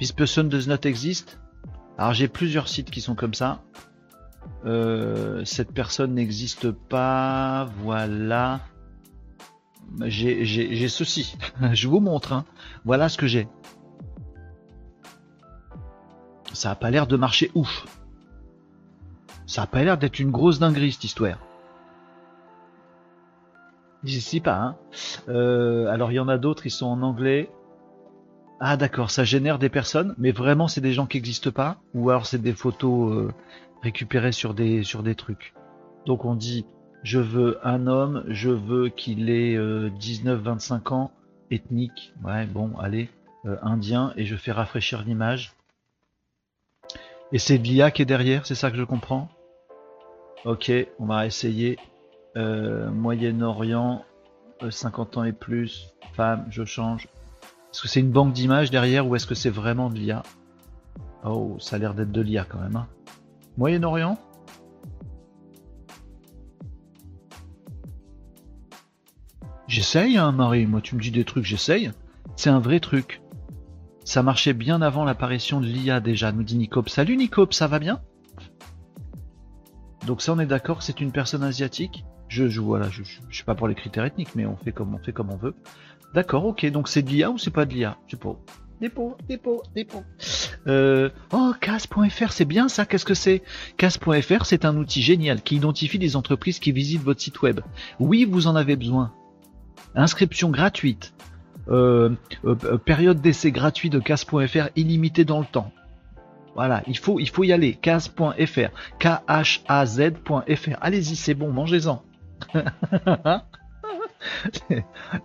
this 0.00 0.12
person 0.12 0.44
does 0.44 0.66
not 0.66 0.84
exist. 0.84 1.38
Alors 1.98 2.14
j'ai 2.14 2.28
plusieurs 2.28 2.68
sites 2.68 2.90
qui 2.90 3.02
sont 3.02 3.14
comme 3.14 3.34
ça. 3.34 3.62
cette 5.44 5.72
personne 5.72 6.14
n'existe 6.14 6.70
pas. 6.70 7.68
Voilà 7.82 8.60
j'ai 10.04 10.88
ceci. 10.88 11.36
Je 11.72 11.88
vous 11.88 12.00
montre. 12.00 12.32
Hein. 12.32 12.44
Voilà 12.84 13.08
ce 13.08 13.18
que 13.18 13.26
j'ai. 13.26 13.48
Ça 16.52 16.70
a 16.70 16.74
pas 16.74 16.90
l'air 16.90 17.06
de 17.06 17.16
marcher 17.16 17.50
ouf. 17.54 17.86
Ça 19.46 19.62
a 19.62 19.66
pas 19.66 19.84
l'air 19.84 19.98
d'être 19.98 20.18
une 20.18 20.30
grosse 20.30 20.58
dinguerie 20.58 20.92
cette 20.92 21.04
histoire. 21.04 21.38
J'y 24.04 24.40
pas. 24.40 24.56
Hein. 24.56 24.76
Euh, 25.28 25.86
alors 25.88 26.12
il 26.12 26.14
y 26.14 26.20
en 26.20 26.28
a 26.28 26.38
d'autres, 26.38 26.66
ils 26.66 26.70
sont 26.70 26.86
en 26.86 27.02
anglais. 27.02 27.50
Ah 28.60 28.76
d'accord, 28.76 29.10
ça 29.10 29.24
génère 29.24 29.58
des 29.58 29.68
personnes, 29.68 30.14
mais 30.16 30.32
vraiment 30.32 30.68
c'est 30.68 30.80
des 30.80 30.92
gens 30.92 31.06
qui 31.06 31.18
n'existent 31.18 31.50
pas, 31.50 31.76
ou 31.92 32.08
alors 32.08 32.24
c'est 32.24 32.40
des 32.40 32.54
photos 32.54 33.12
euh, 33.12 33.32
récupérées 33.82 34.32
sur 34.32 34.54
des 34.54 35.14
trucs. 35.16 35.54
Donc 36.06 36.24
on 36.24 36.34
dit 36.34 36.64
je 37.06 37.20
veux 37.20 37.60
un 37.62 37.86
homme, 37.86 38.24
je 38.26 38.50
veux 38.50 38.88
qu'il 38.88 39.30
ait 39.30 39.56
19-25 39.56 40.72
euh, 40.74 40.92
ans, 40.92 41.12
ethnique, 41.52 42.12
ouais, 42.24 42.46
bon, 42.46 42.72
allez, 42.80 43.08
euh, 43.44 43.56
indien, 43.62 44.12
et 44.16 44.24
je 44.24 44.34
fais 44.34 44.50
rafraîchir 44.50 45.04
l'image. 45.04 45.52
Et 47.30 47.38
c'est 47.38 47.58
l'IA 47.58 47.92
qui 47.92 48.02
est 48.02 48.06
derrière, 48.06 48.44
c'est 48.44 48.56
ça 48.56 48.72
que 48.72 48.76
je 48.76 48.82
comprends? 48.82 49.28
Ok, 50.44 50.72
on 50.98 51.06
va 51.06 51.26
essayer. 51.26 51.78
Euh, 52.36 52.90
Moyen-Orient, 52.90 54.04
50 54.68 55.18
ans 55.18 55.24
et 55.24 55.32
plus, 55.32 55.94
femme, 56.14 56.44
je 56.50 56.64
change. 56.64 57.04
Est-ce 57.04 57.82
que 57.82 57.88
c'est 57.88 58.00
une 58.00 58.10
banque 58.10 58.32
d'images 58.32 58.72
derrière 58.72 59.06
ou 59.06 59.14
est-ce 59.14 59.28
que 59.28 59.36
c'est 59.36 59.48
vraiment 59.48 59.90
de 59.90 59.94
l'IA 59.94 60.24
Oh, 61.24 61.56
ça 61.60 61.76
a 61.76 61.78
l'air 61.78 61.94
d'être 61.94 62.10
de 62.10 62.20
l'IA 62.20 62.44
quand 62.48 62.58
même. 62.58 62.74
Hein. 62.74 62.88
Moyen-Orient? 63.58 64.18
J'essaye, 69.76 70.16
hein, 70.16 70.32
Marie. 70.32 70.64
Moi, 70.64 70.80
tu 70.80 70.94
me 70.96 71.02
dis 71.02 71.10
des 71.10 71.26
trucs, 71.26 71.44
j'essaye. 71.44 71.90
C'est 72.34 72.48
un 72.48 72.60
vrai 72.60 72.80
truc. 72.80 73.20
Ça 74.06 74.22
marchait 74.22 74.54
bien 74.54 74.80
avant 74.80 75.04
l'apparition 75.04 75.60
de 75.60 75.66
l'IA 75.66 76.00
déjà, 76.00 76.32
nous 76.32 76.44
dit 76.44 76.56
Nicop. 76.56 76.88
Salut 76.88 77.14
Nicop, 77.14 77.52
ça 77.52 77.66
va 77.66 77.78
bien? 77.78 78.00
Donc 80.06 80.22
ça, 80.22 80.32
on 80.32 80.38
est 80.38 80.46
d'accord, 80.46 80.82
c'est 80.82 81.02
une 81.02 81.12
personne 81.12 81.42
asiatique? 81.42 82.06
Je, 82.28 82.48
je 82.48 82.62
voilà, 82.62 82.88
je, 82.88 83.02
suis 83.02 83.44
pas 83.44 83.54
pour 83.54 83.68
les 83.68 83.74
critères 83.74 84.06
ethniques, 84.06 84.34
mais 84.34 84.46
on 84.46 84.56
fait 84.56 84.72
comme 84.72 84.94
on 84.94 85.36
veut. 85.36 85.54
D'accord, 86.14 86.46
ok. 86.46 86.64
Donc 86.70 86.88
c'est 86.88 87.02
de 87.02 87.10
l'IA 87.10 87.30
ou 87.30 87.36
c'est 87.36 87.50
pas 87.50 87.66
de 87.66 87.74
l'IA 87.74 87.98
Je 88.06 88.12
sais 88.12 88.22
pas. 88.22 88.34
Dépôt, 88.80 89.14
dépôt, 89.28 89.62
dépôt. 89.74 90.04
Oh, 90.66 91.52
CAS.fr, 91.60 92.32
c'est 92.32 92.46
bien 92.46 92.70
ça? 92.70 92.86
Qu'est-ce 92.86 93.04
que 93.04 93.12
c'est? 93.12 93.42
CAS.fr, 93.76 94.46
c'est 94.46 94.64
un 94.64 94.74
outil 94.78 95.02
génial 95.02 95.42
qui 95.42 95.56
identifie 95.56 95.98
les 95.98 96.16
entreprises 96.16 96.60
qui 96.60 96.72
visitent 96.72 97.02
votre 97.02 97.20
site 97.20 97.42
web. 97.42 97.60
Oui, 98.00 98.24
vous 98.24 98.46
en 98.46 98.56
avez 98.56 98.76
besoin 98.76 99.12
inscription 99.96 100.50
gratuite, 100.50 101.14
euh, 101.68 102.10
euh, 102.44 102.78
période 102.78 103.20
d'essai 103.20 103.50
gratuit 103.50 103.90
de 103.90 103.98
casse.fr 103.98 104.68
illimité 104.76 105.24
dans 105.24 105.40
le 105.40 105.46
temps. 105.46 105.72
Voilà, 106.54 106.82
il 106.86 106.96
faut, 106.96 107.18
y 107.18 107.52
aller. 107.52 107.74
Case.fr, 107.74 108.70
K-H-A-Z.fr. 108.98 110.76
Allez-y, 110.80 111.16
c'est 111.16 111.34
bon, 111.34 111.52
mangez-en. 111.52 112.02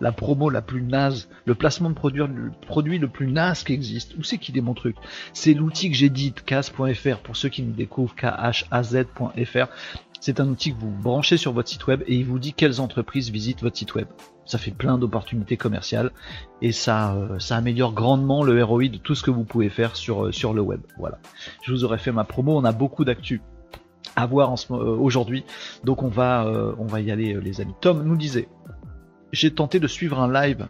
la 0.00 0.12
promo 0.12 0.50
la 0.50 0.60
plus 0.60 0.82
naze, 0.82 1.30
le 1.46 1.54
placement 1.54 1.88
de 1.88 1.94
produit, 1.94 2.98
le 2.98 3.08
plus 3.08 3.28
naze 3.28 3.64
qui 3.64 3.72
existe. 3.72 4.14
Où 4.18 4.22
c'est 4.22 4.36
qu'il 4.36 4.58
est 4.58 4.62
mon 4.62 4.74
truc? 4.74 4.96
C'est 5.32 5.54
l'outil 5.54 5.90
que 5.90 5.96
j'ai 5.96 6.10
dit, 6.10 6.34
case.fr, 6.34 7.18
pour 7.22 7.36
ceux 7.36 7.48
qui 7.48 7.62
nous 7.62 7.72
découvrent, 7.72 8.14
K-H-A-Z.fr. 8.14 9.68
C'est 10.24 10.38
un 10.38 10.48
outil 10.48 10.72
que 10.72 10.78
vous 10.78 10.90
branchez 10.90 11.36
sur 11.36 11.52
votre 11.52 11.68
site 11.68 11.88
web 11.88 12.04
et 12.06 12.14
il 12.14 12.24
vous 12.24 12.38
dit 12.38 12.52
quelles 12.52 12.80
entreprises 12.80 13.30
visitent 13.30 13.60
votre 13.60 13.76
site 13.76 13.94
web 13.96 14.06
ça 14.44 14.58
fait 14.58 14.70
plein 14.70 14.98
d'opportunités 14.98 15.56
commerciales 15.56 16.10
et 16.60 16.72
ça, 16.72 17.14
euh, 17.14 17.38
améliore 17.50 17.92
grandement 17.92 18.42
le 18.42 18.62
ROI 18.62 18.88
de 18.88 18.98
tout 18.98 19.14
ce 19.14 19.22
que 19.22 19.30
vous 19.30 19.44
pouvez 19.44 19.68
faire 19.68 19.96
sur, 19.96 20.26
euh, 20.26 20.32
sur 20.32 20.52
le 20.52 20.60
web. 20.60 20.80
Voilà. 20.98 21.18
Je 21.62 21.72
vous 21.72 21.84
aurais 21.84 21.98
fait 21.98 22.12
ma 22.12 22.24
promo, 22.24 22.56
on 22.56 22.64
a 22.64 22.72
beaucoup 22.72 23.04
d'actu 23.04 23.40
à 24.16 24.26
voir 24.26 24.52
euh, 24.52 24.74
aujourd'hui, 24.74 25.44
donc 25.84 26.02
on 26.02 26.08
va, 26.08 26.44
y 27.00 27.10
aller 27.10 27.40
les 27.40 27.60
amis. 27.60 27.74
Tom 27.80 28.02
nous 28.04 28.16
disait, 28.16 28.48
j'ai 29.32 29.52
tenté 29.52 29.80
de 29.80 29.86
suivre 29.86 30.20
un 30.20 30.32
live. 30.32 30.68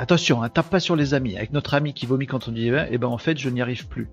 Attention, 0.00 0.42
hein, 0.42 0.48
tape 0.48 0.70
pas 0.70 0.78
sur 0.78 0.94
les 0.94 1.12
amis. 1.12 1.36
Avec 1.36 1.52
notre 1.52 1.74
ami 1.74 1.92
qui 1.92 2.06
vomit 2.06 2.26
quand 2.26 2.46
on 2.46 2.52
dit, 2.52 2.70
eh 2.90 2.98
ben 2.98 3.08
en 3.08 3.18
fait 3.18 3.36
je 3.36 3.48
n'y 3.48 3.60
arrive 3.60 3.88
plus. 3.88 4.08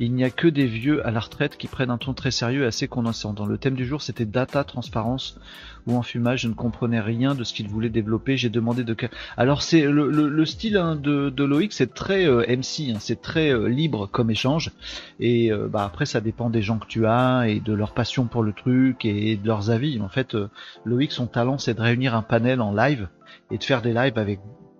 Il 0.00 0.14
n'y 0.14 0.22
a 0.22 0.30
que 0.30 0.46
des 0.46 0.66
vieux 0.66 1.04
à 1.06 1.10
la 1.10 1.18
retraite 1.18 1.56
qui 1.56 1.66
prennent 1.66 1.90
un 1.90 1.98
ton 1.98 2.14
très 2.14 2.30
sérieux 2.30 2.62
et 2.62 2.66
assez 2.66 2.86
condensant. 2.86 3.32
Dans 3.32 3.46
le 3.46 3.58
thème 3.58 3.74
du 3.74 3.84
jour, 3.84 4.00
c'était 4.00 4.24
data, 4.24 4.62
transparence 4.62 5.40
ou 5.86 5.96
enfumage. 5.96 6.42
Je 6.42 6.48
ne 6.48 6.54
comprenais 6.54 7.00
rien 7.00 7.34
de 7.34 7.42
ce 7.42 7.52
qu'il 7.52 7.68
voulait 7.68 7.88
développer. 7.88 8.36
J'ai 8.36 8.48
demandé 8.48 8.84
de. 8.84 8.96
Alors 9.36 9.62
c'est 9.62 9.82
le, 9.82 10.44
style 10.44 10.76
hein, 10.76 10.94
de, 10.94 11.44
Loïc, 11.44 11.72
c'est 11.72 11.94
très 11.94 12.26
euh, 12.26 12.44
MC, 12.48 12.90
hein, 12.90 12.98
c'est 13.00 13.20
très 13.20 13.52
euh, 13.52 13.68
libre 13.68 14.06
comme 14.06 14.30
échange. 14.30 14.70
Et 15.18 15.50
euh, 15.50 15.66
bah 15.68 15.84
après, 15.84 16.06
ça 16.06 16.20
dépend 16.20 16.48
des 16.48 16.62
gens 16.62 16.78
que 16.78 16.86
tu 16.86 17.06
as 17.06 17.48
et 17.48 17.58
de 17.58 17.72
leur 17.72 17.92
passion 17.92 18.26
pour 18.26 18.42
le 18.42 18.52
truc 18.52 19.04
et 19.04 19.36
de 19.36 19.46
leurs 19.46 19.70
avis. 19.70 20.00
En 20.00 20.08
fait, 20.08 20.36
Loïc, 20.84 21.10
son 21.10 21.26
talent, 21.26 21.58
c'est 21.58 21.74
de 21.74 21.80
réunir 21.80 22.14
un 22.14 22.22
panel 22.22 22.60
en 22.60 22.72
live 22.72 23.08
et 23.50 23.58
de 23.58 23.64
faire 23.64 23.82
des 23.82 23.92
lives 23.92 24.18
avec 24.18 24.38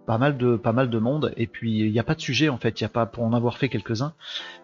pas 0.08 0.16
mal 0.16 0.38
de 0.38 0.56
pas 0.56 0.72
mal 0.72 0.88
de 0.88 0.98
monde. 0.98 1.34
Et 1.36 1.46
puis 1.46 1.80
il 1.80 1.92
n'y 1.92 1.98
a 1.98 2.02
pas 2.02 2.14
de 2.14 2.20
sujet 2.22 2.48
en 2.48 2.56
fait. 2.56 2.80
Il 2.80 2.82
y 2.82 2.86
a 2.86 2.88
pas 2.88 3.04
pour 3.04 3.24
en 3.24 3.34
avoir 3.34 3.58
fait 3.58 3.68
quelques-uns 3.68 4.14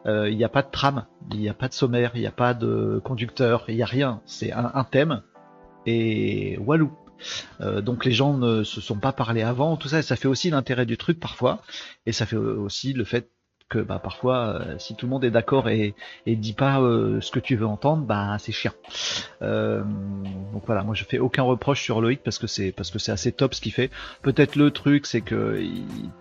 euh, 0.06 0.30
il 0.30 0.38
n'y 0.38 0.44
a 0.44 0.48
pas 0.48 0.62
de 0.62 0.70
trame 0.70 1.04
il 1.32 1.38
n'y 1.38 1.50
a 1.50 1.54
pas 1.54 1.68
de 1.68 1.74
sommaire 1.74 2.12
il 2.14 2.22
n'y 2.22 2.26
a 2.26 2.32
pas 2.32 2.54
de 2.54 2.98
conducteur 3.04 3.66
il 3.68 3.76
n'y 3.76 3.82
a 3.82 3.86
rien. 3.86 4.22
C'est 4.24 4.52
un, 4.52 4.70
un, 4.72 4.84
thème. 4.84 5.22
Et 5.84 6.56
walou. 6.58 6.90
Euh, 7.60 7.82
donc 7.82 8.06
les 8.06 8.12
gens 8.12 8.38
ne 8.38 8.64
se 8.64 8.80
sont 8.80 8.98
pas 8.98 9.12
parlé 9.12 9.42
avant. 9.42 9.76
Tout 9.76 9.88
ça 9.88 9.98
et 9.98 10.02
ça 10.02 10.16
fait 10.16 10.28
aussi 10.28 10.48
l'intérêt 10.48 10.86
du 10.86 10.96
truc 10.96 11.20
parfois. 11.20 11.60
Et 12.06 12.12
ça 12.12 12.24
fait 12.24 12.36
aussi 12.36 12.94
le 12.94 13.04
fait 13.04 13.30
bah, 13.78 13.98
parfois, 14.02 14.60
euh, 14.60 14.74
si 14.78 14.94
tout 14.94 15.06
le 15.06 15.10
monde 15.10 15.24
est 15.24 15.30
d'accord 15.30 15.68
et, 15.68 15.94
dit 16.26 16.52
pas 16.52 16.80
euh, 16.80 17.20
ce 17.20 17.30
que 17.30 17.40
tu 17.40 17.56
veux 17.56 17.66
entendre, 17.66 18.04
bah 18.04 18.36
c'est 18.38 18.52
chiant. 18.52 18.72
Euh, 19.42 19.82
donc 20.52 20.62
voilà, 20.66 20.82
moi 20.82 20.94
je 20.94 21.04
fais 21.04 21.18
aucun 21.18 21.42
reproche 21.42 21.82
sur 21.82 22.00
Loïc 22.00 22.22
parce 22.22 22.38
que 22.38 22.46
c'est 22.46 22.72
parce 22.72 22.90
que 22.90 22.98
c'est 22.98 23.12
assez 23.12 23.32
top 23.32 23.54
ce 23.54 23.60
qu'il 23.60 23.72
fait. 23.72 23.90
Peut-être 24.22 24.56
le 24.56 24.70
truc, 24.70 25.06
c'est 25.06 25.20
que 25.20 25.60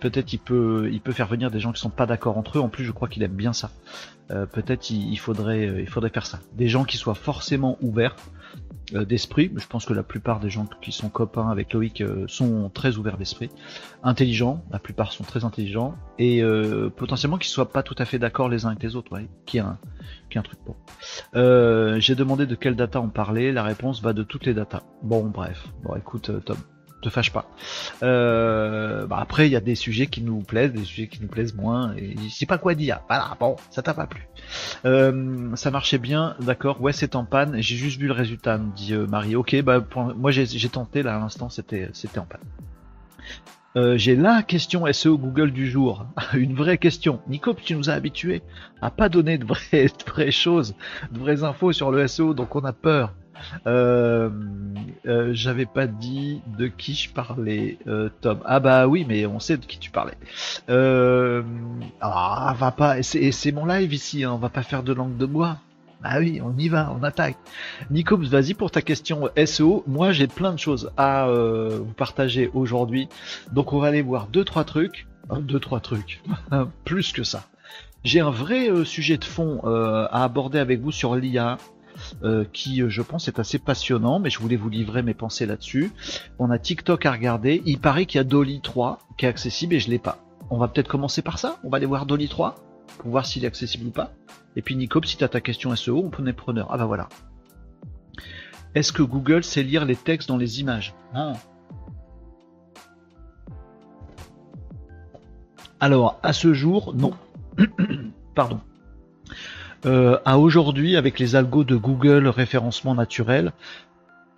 peut-être 0.00 0.32
il 0.32 0.38
peut 0.38 0.88
il 0.92 1.00
peut 1.00 1.12
faire 1.12 1.26
venir 1.26 1.50
des 1.50 1.60
gens 1.60 1.72
qui 1.72 1.80
sont 1.80 1.90
pas 1.90 2.06
d'accord 2.06 2.38
entre 2.38 2.58
eux. 2.58 2.60
En 2.60 2.68
plus, 2.68 2.84
je 2.84 2.92
crois 2.92 3.08
qu'il 3.08 3.22
aime 3.22 3.34
bien 3.34 3.52
ça. 3.52 3.70
peut-être 4.28 4.90
il, 4.90 5.16
faudrait 5.16 5.82
il 5.82 5.88
faudrait 5.88 6.10
faire 6.10 6.26
ça. 6.26 6.40
Des 6.52 6.68
gens 6.68 6.84
qui 6.84 6.96
soient 6.96 7.14
forcément 7.14 7.78
ouverts 7.80 8.16
d'esprit. 8.92 9.50
Je 9.56 9.66
pense 9.66 9.86
que 9.86 9.92
la 9.92 10.02
plupart 10.02 10.40
des 10.40 10.50
gens 10.50 10.66
qui 10.80 10.92
sont 10.92 11.08
copains 11.08 11.48
avec 11.48 11.72
Loïc 11.72 12.00
euh, 12.00 12.24
sont 12.28 12.70
très 12.70 12.96
ouverts 12.96 13.16
d'esprit, 13.16 13.50
intelligents. 14.02 14.64
La 14.70 14.78
plupart 14.78 15.12
sont 15.12 15.24
très 15.24 15.44
intelligents 15.44 15.94
et 16.18 16.42
euh, 16.42 16.90
potentiellement 16.90 17.38
qu'ils 17.38 17.50
soient 17.50 17.72
pas 17.72 17.82
tout 17.82 17.96
à 17.98 18.04
fait 18.04 18.18
d'accord 18.18 18.48
les 18.48 18.66
uns 18.66 18.70
avec 18.70 18.82
les 18.82 18.96
autres. 18.96 19.18
Qui 19.46 19.58
a 19.58 19.78
un, 20.36 20.42
truc 20.42 20.58
bon. 20.66 20.74
J'ai 22.00 22.14
demandé 22.14 22.46
de 22.46 22.54
quelle 22.54 22.76
data 22.76 23.00
on 23.00 23.08
parlait. 23.08 23.52
La 23.52 23.62
réponse 23.62 24.02
va 24.02 24.12
de 24.12 24.22
toutes 24.22 24.46
les 24.46 24.54
datas. 24.54 24.82
Bon, 25.02 25.24
bref. 25.24 25.68
Bon, 25.82 25.94
écoute, 25.96 26.30
Tom 26.44 26.56
te 27.04 27.10
fâche 27.10 27.32
pas. 27.32 27.46
Euh, 28.02 29.06
bah 29.06 29.18
après, 29.20 29.46
il 29.46 29.52
y 29.52 29.56
a 29.56 29.60
des 29.60 29.74
sujets 29.74 30.06
qui 30.06 30.22
nous 30.22 30.40
plaisent, 30.40 30.72
des 30.72 30.84
sujets 30.84 31.06
qui 31.06 31.20
nous 31.20 31.28
plaisent 31.28 31.54
moins, 31.54 31.94
et 31.96 32.16
je 32.22 32.34
sais 32.34 32.46
pas 32.46 32.58
quoi 32.58 32.74
dire. 32.74 33.00
Voilà, 33.08 33.36
bon, 33.38 33.56
ça 33.70 33.82
t'a 33.82 33.94
pas 33.94 34.06
plu. 34.06 34.26
Euh, 34.84 35.54
ça 35.54 35.70
marchait 35.70 35.98
bien, 35.98 36.34
d'accord. 36.40 36.80
Ouais, 36.80 36.92
c'est 36.92 37.14
en 37.14 37.24
panne. 37.24 37.60
J'ai 37.60 37.76
juste 37.76 38.00
vu 38.00 38.06
le 38.06 38.12
résultat, 38.12 38.58
me 38.58 38.74
dit 38.74 38.94
euh, 38.94 39.06
Marie. 39.06 39.36
Ok, 39.36 39.60
bah 39.62 39.84
moi 40.16 40.30
j'ai 40.30 40.68
tenté 40.68 41.02
là 41.02 41.16
à 41.16 41.18
l'instant, 41.20 41.48
c'était 41.50 41.90
en 42.16 42.26
panne. 42.26 43.96
J'ai 43.96 44.14
la 44.16 44.42
question 44.42 44.90
SEO 44.92 45.18
Google 45.18 45.50
du 45.50 45.68
jour, 45.68 46.06
une 46.34 46.54
vraie 46.54 46.78
question. 46.78 47.20
Nico, 47.28 47.54
tu 47.54 47.74
nous 47.74 47.90
as 47.90 47.94
habitués 47.94 48.42
à 48.80 48.90
pas 48.90 49.08
donner 49.08 49.36
de 49.36 49.44
vraies, 49.44 49.86
de 49.86 50.10
vraies 50.10 50.30
choses, 50.30 50.74
de 51.10 51.18
vraies 51.18 51.42
infos 51.42 51.72
sur 51.72 51.90
le 51.90 52.06
SEO, 52.06 52.34
donc 52.34 52.54
on 52.56 52.64
a 52.64 52.72
peur. 52.72 53.12
Euh, 53.66 54.30
euh, 55.06 55.30
j'avais 55.32 55.66
pas 55.66 55.86
dit 55.86 56.40
de 56.58 56.66
qui 56.66 56.94
je 56.94 57.10
parlais, 57.10 57.78
euh, 57.86 58.08
Tom. 58.20 58.40
Ah 58.44 58.60
bah 58.60 58.86
oui, 58.86 59.04
mais 59.08 59.26
on 59.26 59.40
sait 59.40 59.56
de 59.56 59.64
qui 59.64 59.78
tu 59.78 59.90
parlais. 59.90 60.16
ah, 60.68 62.54
va 62.58 62.70
pas. 62.70 63.02
C'est 63.02 63.52
mon 63.52 63.66
live 63.66 63.92
ici. 63.92 64.24
Hein, 64.24 64.32
on 64.32 64.38
va 64.38 64.48
pas 64.48 64.62
faire 64.62 64.82
de 64.82 64.92
langue 64.92 65.16
de 65.16 65.26
bois. 65.26 65.58
Ah 66.02 66.18
oui, 66.18 66.40
on 66.44 66.54
y 66.58 66.68
va, 66.68 66.94
on 66.98 67.02
attaque. 67.02 67.36
Nico, 67.90 68.18
vas-y 68.18 68.52
pour 68.52 68.70
ta 68.70 68.82
question 68.82 69.30
SEO. 69.46 69.84
Moi, 69.86 70.12
j'ai 70.12 70.26
plein 70.26 70.52
de 70.52 70.58
choses 70.58 70.90
à 70.98 71.26
vous 71.28 71.94
partager 71.96 72.50
aujourd'hui. 72.52 73.08
Donc, 73.52 73.72
on 73.72 73.78
va 73.78 73.88
aller 73.88 74.02
voir 74.02 74.26
deux 74.26 74.44
trois 74.44 74.64
trucs, 74.64 75.06
deux 75.40 75.60
trois 75.60 75.80
trucs, 75.80 76.22
plus 76.84 77.12
que 77.12 77.24
ça. 77.24 77.44
J'ai 78.04 78.20
un 78.20 78.30
vrai 78.30 78.84
sujet 78.84 79.16
de 79.16 79.24
fond 79.24 79.62
à 79.64 80.24
aborder 80.24 80.58
avec 80.58 80.80
vous 80.82 80.92
sur 80.92 81.16
l'IA, 81.16 81.56
euh, 82.22 82.44
qui 82.52 82.82
euh, 82.82 82.88
je 82.88 83.02
pense 83.02 83.28
est 83.28 83.38
assez 83.38 83.58
passionnant, 83.58 84.18
mais 84.18 84.30
je 84.30 84.38
voulais 84.38 84.56
vous 84.56 84.68
livrer 84.68 85.02
mes 85.02 85.14
pensées 85.14 85.46
là-dessus. 85.46 85.92
On 86.38 86.50
a 86.50 86.58
TikTok 86.58 87.06
à 87.06 87.12
regarder, 87.12 87.62
il 87.66 87.78
paraît 87.78 88.06
qu'il 88.06 88.18
y 88.18 88.20
a 88.20 88.24
Dolly 88.24 88.60
3 88.60 88.98
qui 89.18 89.26
est 89.26 89.28
accessible 89.28 89.74
et 89.74 89.80
je 89.80 89.90
l'ai 89.90 89.98
pas. 89.98 90.18
On 90.50 90.58
va 90.58 90.68
peut-être 90.68 90.88
commencer 90.88 91.22
par 91.22 91.38
ça, 91.38 91.58
on 91.64 91.70
va 91.70 91.76
aller 91.78 91.86
voir 91.86 92.06
Dolly 92.06 92.28
3 92.28 92.56
pour 92.98 93.10
voir 93.10 93.26
s'il 93.26 93.44
est 93.44 93.48
accessible 93.48 93.86
ou 93.86 93.90
pas. 93.90 94.12
Et 94.56 94.62
puis 94.62 94.76
Nico, 94.76 95.02
si 95.02 95.16
tu 95.16 95.24
as 95.24 95.28
ta 95.28 95.40
question 95.40 95.74
SEO, 95.74 95.98
on 96.04 96.10
prenait 96.10 96.32
preneur. 96.32 96.68
Ah 96.70 96.78
bah 96.78 96.86
voilà. 96.86 97.08
Est-ce 98.74 98.92
que 98.92 99.02
Google 99.02 99.44
sait 99.44 99.62
lire 99.62 99.84
les 99.84 99.96
textes 99.96 100.28
dans 100.28 100.36
les 100.36 100.60
images? 100.60 100.94
Ah. 101.14 101.34
Alors, 105.80 106.18
à 106.22 106.32
ce 106.32 106.54
jour, 106.54 106.94
non. 106.94 107.12
Pardon. 108.34 108.60
Euh, 109.86 110.18
à 110.24 110.38
aujourd'hui, 110.38 110.96
avec 110.96 111.18
les 111.18 111.36
algos 111.36 111.64
de 111.64 111.76
Google 111.76 112.26
référencement 112.28 112.94
naturel, 112.94 113.52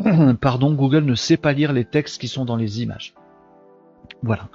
pardon, 0.40 0.72
Google 0.72 1.04
ne 1.04 1.14
sait 1.14 1.36
pas 1.36 1.52
lire 1.52 1.72
les 1.72 1.84
textes 1.84 2.20
qui 2.20 2.28
sont 2.28 2.44
dans 2.44 2.56
les 2.56 2.82
images. 2.82 3.14
Voilà. 4.22 4.48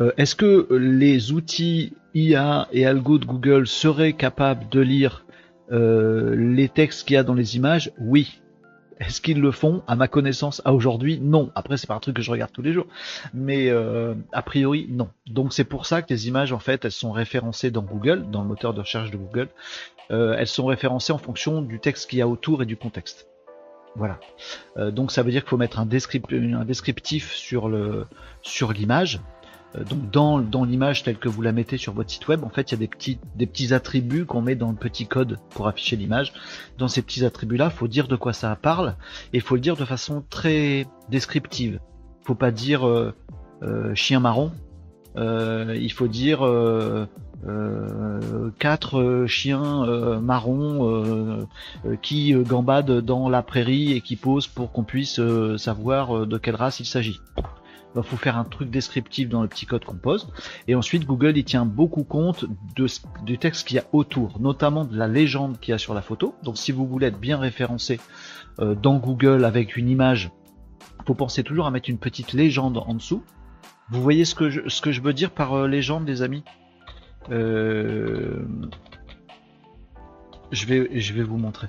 Euh, 0.00 0.12
est-ce 0.16 0.34
que 0.34 0.68
les 0.70 1.32
outils 1.32 1.92
IA 2.14 2.68
et 2.72 2.86
algo 2.86 3.18
de 3.18 3.26
Google 3.26 3.66
seraient 3.66 4.14
capables 4.14 4.68
de 4.70 4.80
lire 4.80 5.26
euh, 5.70 6.34
les 6.34 6.68
textes 6.68 7.06
qu'il 7.06 7.14
y 7.14 7.18
a 7.18 7.24
dans 7.24 7.34
les 7.34 7.56
images? 7.56 7.92
Oui. 8.00 8.40
Est-ce 9.00 9.20
qu'ils 9.20 9.40
le 9.40 9.50
font? 9.50 9.82
À 9.88 9.96
ma 9.96 10.06
connaissance, 10.06 10.62
à 10.64 10.72
aujourd'hui, 10.72 11.18
non. 11.20 11.50
Après, 11.56 11.76
c'est 11.76 11.88
pas 11.88 11.94
un 11.94 11.98
truc 11.98 12.16
que 12.16 12.22
je 12.22 12.30
regarde 12.30 12.52
tous 12.52 12.62
les 12.62 12.72
jours, 12.72 12.86
mais 13.34 13.68
a 13.68 14.42
priori, 14.42 14.86
non. 14.90 15.08
Donc 15.26 15.52
c'est 15.52 15.64
pour 15.64 15.86
ça 15.86 16.02
que 16.02 16.12
les 16.12 16.28
images, 16.28 16.52
en 16.52 16.60
fait, 16.60 16.84
elles 16.84 16.92
sont 16.92 17.10
référencées 17.10 17.72
dans 17.72 17.82
Google, 17.82 18.30
dans 18.30 18.42
le 18.42 18.46
moteur 18.46 18.74
de 18.74 18.80
recherche 18.80 19.10
de 19.10 19.16
Google, 19.16 19.48
euh, 20.10 20.34
elles 20.38 20.48
sont 20.48 20.66
référencées 20.66 21.12
en 21.12 21.18
fonction 21.18 21.62
du 21.62 21.80
texte 21.80 22.10
qu'il 22.10 22.18
y 22.18 22.22
a 22.22 22.28
autour 22.28 22.62
et 22.62 22.66
du 22.66 22.76
contexte. 22.76 23.28
Voilà. 23.96 24.18
Euh, 24.78 24.90
donc 24.90 25.12
ça 25.12 25.22
veut 25.22 25.30
dire 25.30 25.42
qu'il 25.42 25.50
faut 25.50 25.56
mettre 25.56 25.78
un, 25.78 25.86
descriptif 25.86 27.32
sur 27.32 27.68
le 27.68 28.06
sur 28.42 28.72
l'image. 28.72 29.20
Euh, 29.76 29.84
donc 29.84 30.10
dans, 30.10 30.38
dans 30.38 30.64
l'image 30.64 31.02
telle 31.02 31.18
que 31.18 31.28
vous 31.28 31.42
la 31.42 31.52
mettez 31.52 31.76
sur 31.76 31.92
votre 31.92 32.10
site 32.10 32.26
web, 32.28 32.42
en 32.44 32.48
fait, 32.48 32.70
il 32.70 32.74
y 32.74 32.76
a 32.76 32.78
des 32.78 32.88
petits, 32.88 33.18
des 33.36 33.46
petits 33.46 33.74
attributs 33.74 34.24
qu'on 34.24 34.40
met 34.40 34.54
dans 34.54 34.70
le 34.70 34.76
petit 34.76 35.06
code 35.06 35.38
pour 35.50 35.68
afficher 35.68 35.96
l'image. 35.96 36.32
Dans 36.78 36.88
ces 36.88 37.02
petits 37.02 37.24
attributs-là, 37.24 37.70
il 37.72 37.76
faut 37.76 37.88
dire 37.88 38.08
de 38.08 38.16
quoi 38.16 38.32
ça 38.32 38.54
parle 38.56 38.96
et 39.32 39.38
il 39.38 39.42
faut 39.42 39.54
le 39.54 39.60
dire 39.60 39.76
de 39.76 39.84
façon 39.84 40.24
très 40.28 40.86
descriptive. 41.10 41.78
Faut 42.24 42.34
pas 42.34 42.50
dire 42.50 43.12
chien 43.94 44.20
marron. 44.20 44.52
il 45.16 45.92
faut 45.92 46.08
dire 46.08 46.46
euh, 46.46 47.06
quatre 48.58 49.00
euh, 49.00 49.26
chiens 49.26 49.84
euh, 49.84 50.20
marrons 50.20 51.46
qui 52.00 52.32
gambadent 52.34 53.00
dans 53.00 53.28
la 53.28 53.42
prairie 53.42 53.92
et 53.92 54.00
qui 54.00 54.16
posent 54.16 54.46
pour 54.46 54.72
qu'on 54.72 54.84
puisse 54.84 55.20
savoir 55.56 56.26
de 56.26 56.38
quelle 56.38 56.54
race 56.54 56.80
il 56.80 56.86
s'agit. 56.86 57.20
Il 57.94 58.02
faut 58.02 58.16
faire 58.16 58.38
un 58.38 58.44
truc 58.44 58.70
descriptif 58.70 59.28
dans 59.28 59.42
le 59.42 59.48
petit 59.48 59.66
code 59.66 59.84
qu'on 59.84 59.96
pose. 59.96 60.28
Et 60.66 60.74
ensuite, 60.74 61.04
Google, 61.04 61.36
il 61.36 61.44
tient 61.44 61.66
beaucoup 61.66 62.04
compte 62.04 62.46
de, 62.74 62.86
du 63.24 63.36
texte 63.36 63.68
qu'il 63.68 63.76
y 63.76 63.80
a 63.80 63.84
autour, 63.92 64.40
notamment 64.40 64.86
de 64.86 64.96
la 64.96 65.08
légende 65.08 65.58
qu'il 65.60 65.72
y 65.72 65.74
a 65.74 65.78
sur 65.78 65.92
la 65.92 66.00
photo. 66.00 66.34
Donc, 66.42 66.56
si 66.56 66.72
vous 66.72 66.86
voulez 66.86 67.08
être 67.08 67.20
bien 67.20 67.36
référencé 67.36 68.00
dans 68.58 68.96
Google 68.96 69.44
avec 69.44 69.76
une 69.76 69.90
image, 69.90 70.30
faut 71.06 71.14
penser 71.14 71.42
toujours 71.42 71.66
à 71.66 71.70
mettre 71.70 71.90
une 71.90 71.98
petite 71.98 72.32
légende 72.32 72.78
en 72.78 72.94
dessous. 72.94 73.22
Vous 73.90 74.00
voyez 74.00 74.24
ce 74.24 74.34
que 74.34 74.48
je, 74.48 74.68
ce 74.68 74.80
que 74.80 74.90
je 74.90 75.02
veux 75.02 75.12
dire 75.12 75.30
par 75.30 75.66
légende, 75.66 76.06
les 76.08 76.22
amis? 76.22 76.44
Euh, 77.30 78.44
je, 80.50 80.66
vais, 80.66 81.00
je 81.00 81.12
vais 81.12 81.22
vous 81.22 81.38
montrer. 81.38 81.66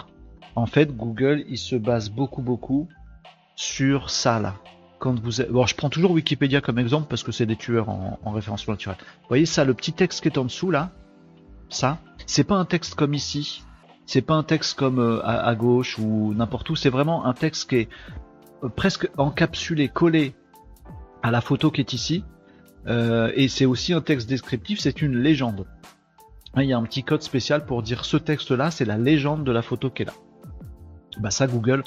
En 0.56 0.66
fait, 0.66 0.96
Google, 0.96 1.44
il 1.48 1.58
se 1.58 1.76
base 1.76 2.10
beaucoup, 2.10 2.42
beaucoup 2.42 2.88
sur 3.56 4.10
ça 4.10 4.40
là. 4.40 4.56
Quand 5.00 5.20
vous, 5.20 5.44
bon, 5.50 5.66
je 5.66 5.76
prends 5.76 5.90
toujours 5.90 6.12
Wikipédia 6.12 6.62
comme 6.62 6.80
exemple 6.80 7.08
parce 7.10 7.24
que 7.24 7.32
c'est 7.32 7.46
des 7.46 7.56
tueurs 7.56 7.90
en, 7.90 8.32
référencement 8.32 8.74
naturel. 8.74 8.98
Vous 9.00 9.28
voyez 9.28 9.46
ça, 9.46 9.66
le 9.66 9.74
petit 9.74 9.94
texte 9.94 10.22
qui 10.22 10.30
est 10.30 10.38
en 10.38 10.46
dessous 10.46 10.72
là, 10.72 10.92
ça, 11.70 11.98
c'est 12.26 12.44
pas 12.44 12.56
un 12.56 12.66
texte 12.66 12.96
comme 12.96 13.14
ici. 13.14 13.64
C'est 14.06 14.22
pas 14.22 14.36
un 14.36 14.44
texte 14.44 14.78
comme 14.78 15.00
euh, 15.00 15.22
à, 15.26 15.56
gauche 15.56 15.98
ou 15.98 16.34
n'importe 16.34 16.70
où. 16.70 16.76
C'est 16.76 16.90
vraiment 16.90 17.26
un 17.26 17.34
texte 17.34 17.70
qui 17.70 17.76
est 17.78 17.90
euh, 18.64 18.70
presque 18.70 19.10
encapsulé, 19.18 19.88
collé 19.88 20.36
à 21.22 21.32
la 21.32 21.42
photo 21.42 21.72
qui 21.72 21.82
est 21.82 21.94
ici. 21.94 22.24
Euh, 22.88 23.32
et 23.36 23.48
c'est 23.48 23.66
aussi 23.66 23.94
un 23.94 24.02
texte 24.02 24.28
descriptif, 24.28 24.80
c'est 24.80 25.02
une 25.02 25.18
légende. 25.18 25.66
Il 26.58 26.66
y 26.66 26.74
a 26.74 26.78
un 26.78 26.84
petit 26.84 27.04
code 27.04 27.24
spécial 27.24 27.66
pour 27.66 27.82
dire 27.82 28.06
ce 28.06 28.18
texte-là, 28.18 28.70
c'est 28.70 28.86
la 28.86 28.98
légende 28.98 29.44
de 29.44 29.52
la 29.52 29.62
photo 29.62 29.92
est 29.96 30.06
là. 30.06 30.14
Bah 31.20 31.32
ça, 31.32 31.48
Google, 31.48 31.84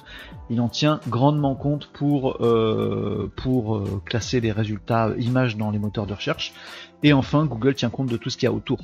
il 0.50 0.60
en 0.60 0.68
tient 0.68 1.00
grandement 1.08 1.56
compte 1.56 1.90
pour 1.92 2.44
euh, 2.44 3.32
pour 3.36 3.76
euh, 3.76 4.02
classer 4.04 4.40
les 4.40 4.52
résultats 4.52 5.10
images 5.18 5.56
dans 5.56 5.70
les 5.70 5.78
moteurs 5.78 6.06
de 6.06 6.14
recherche. 6.14 6.52
Et 7.02 7.12
enfin, 7.12 7.44
Google 7.44 7.74
tient 7.74 7.90
compte 7.90 8.08
de 8.08 8.16
tout 8.16 8.30
ce 8.30 8.36
qu'il 8.36 8.46
y 8.46 8.50
a 8.50 8.52
autour 8.52 8.80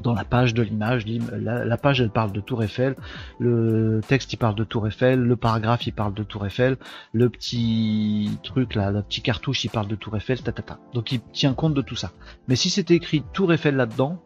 dans 0.00 0.14
la 0.14 0.24
page 0.24 0.54
de 0.54 0.62
l'image. 0.62 1.04
La, 1.06 1.76
page 1.76 2.00
elle 2.00 2.10
parle 2.10 2.32
de 2.32 2.40
Tour 2.40 2.62
Eiffel, 2.62 2.96
le 3.38 4.00
texte 4.06 4.32
il 4.32 4.36
parle 4.36 4.54
de 4.54 4.64
Tour 4.64 4.86
Eiffel, 4.86 5.20
le 5.20 5.36
paragraphe 5.36 5.86
il 5.86 5.92
parle 5.92 6.14
de 6.14 6.22
Tour 6.22 6.46
Eiffel, 6.46 6.76
le 7.12 7.28
petit 7.28 8.38
truc 8.42 8.74
là, 8.74 8.90
la 8.90 9.02
petite 9.02 9.24
cartouche 9.24 9.64
il 9.64 9.70
parle 9.70 9.88
de 9.88 9.96
Tour 9.96 10.16
Eiffel, 10.16 10.42
ta, 10.42 10.52
Donc 10.94 11.12
il 11.12 11.20
tient 11.32 11.54
compte 11.54 11.74
de 11.74 11.82
tout 11.82 11.96
ça. 11.96 12.12
Mais 12.48 12.56
si 12.56 12.70
c'était 12.70 12.94
écrit 12.94 13.22
Tour 13.32 13.52
Eiffel 13.52 13.76
là-dedans, 13.76 14.22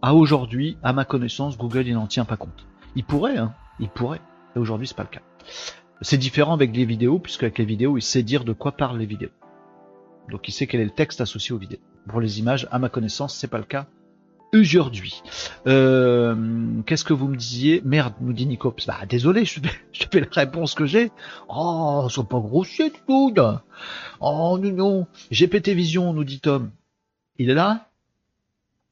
à 0.00 0.14
aujourd'hui, 0.14 0.76
à 0.82 0.92
ma 0.92 1.04
connaissance, 1.04 1.58
Google 1.58 1.86
il 1.86 1.94
n'en 1.94 2.06
tient 2.06 2.24
pas 2.24 2.36
compte. 2.36 2.66
Il 2.96 3.04
pourrait, 3.04 3.38
hein, 3.38 3.54
il 3.80 3.88
pourrait. 3.88 4.20
Et 4.56 4.58
aujourd'hui 4.58 4.86
c'est 4.86 4.96
pas 4.96 5.04
le 5.04 5.08
cas. 5.08 5.22
C'est 6.00 6.18
différent 6.18 6.54
avec 6.54 6.74
les 6.74 6.84
vidéos, 6.84 7.20
puisque 7.20 7.44
avec 7.44 7.58
les 7.58 7.64
vidéos, 7.64 7.96
il 7.96 8.02
sait 8.02 8.24
dire 8.24 8.44
de 8.44 8.52
quoi 8.52 8.72
parlent 8.72 8.98
les 8.98 9.06
vidéos. 9.06 9.30
Donc 10.30 10.48
il 10.48 10.52
sait 10.52 10.66
quel 10.66 10.80
est 10.80 10.84
le 10.84 10.90
texte 10.90 11.20
associé 11.20 11.54
aux 11.54 11.58
vidéos. 11.58 11.78
Pour 12.08 12.20
les 12.20 12.40
images, 12.40 12.66
à 12.72 12.80
ma 12.80 12.88
connaissance, 12.88 13.36
c'est 13.36 13.48
pas 13.48 13.58
le 13.58 13.64
cas 13.64 13.86
aujourd'hui. 14.60 15.22
Euh, 15.66 16.82
Qu'est-ce 16.86 17.04
que 17.04 17.12
vous 17.12 17.28
me 17.28 17.36
disiez? 17.36 17.82
Merde, 17.84 18.14
nous 18.20 18.32
dit 18.32 18.46
Nicops. 18.46 18.86
Bah 18.86 19.00
désolé, 19.08 19.44
je, 19.44 19.60
je 19.92 20.04
fais 20.10 20.20
la 20.20 20.26
réponse 20.30 20.74
que 20.74 20.86
j'ai. 20.86 21.10
Oh, 21.48 22.06
sois 22.10 22.24
pas 22.24 22.38
grossier 22.38 22.92
tout. 23.06 23.34
Oh 24.20 24.58
non 24.58 24.72
non. 24.72 25.06
GPT 25.30 25.70
Vision, 25.70 26.12
nous 26.12 26.24
dit 26.24 26.40
Tom. 26.40 26.70
Il 27.38 27.50
est 27.50 27.54
là? 27.54 27.88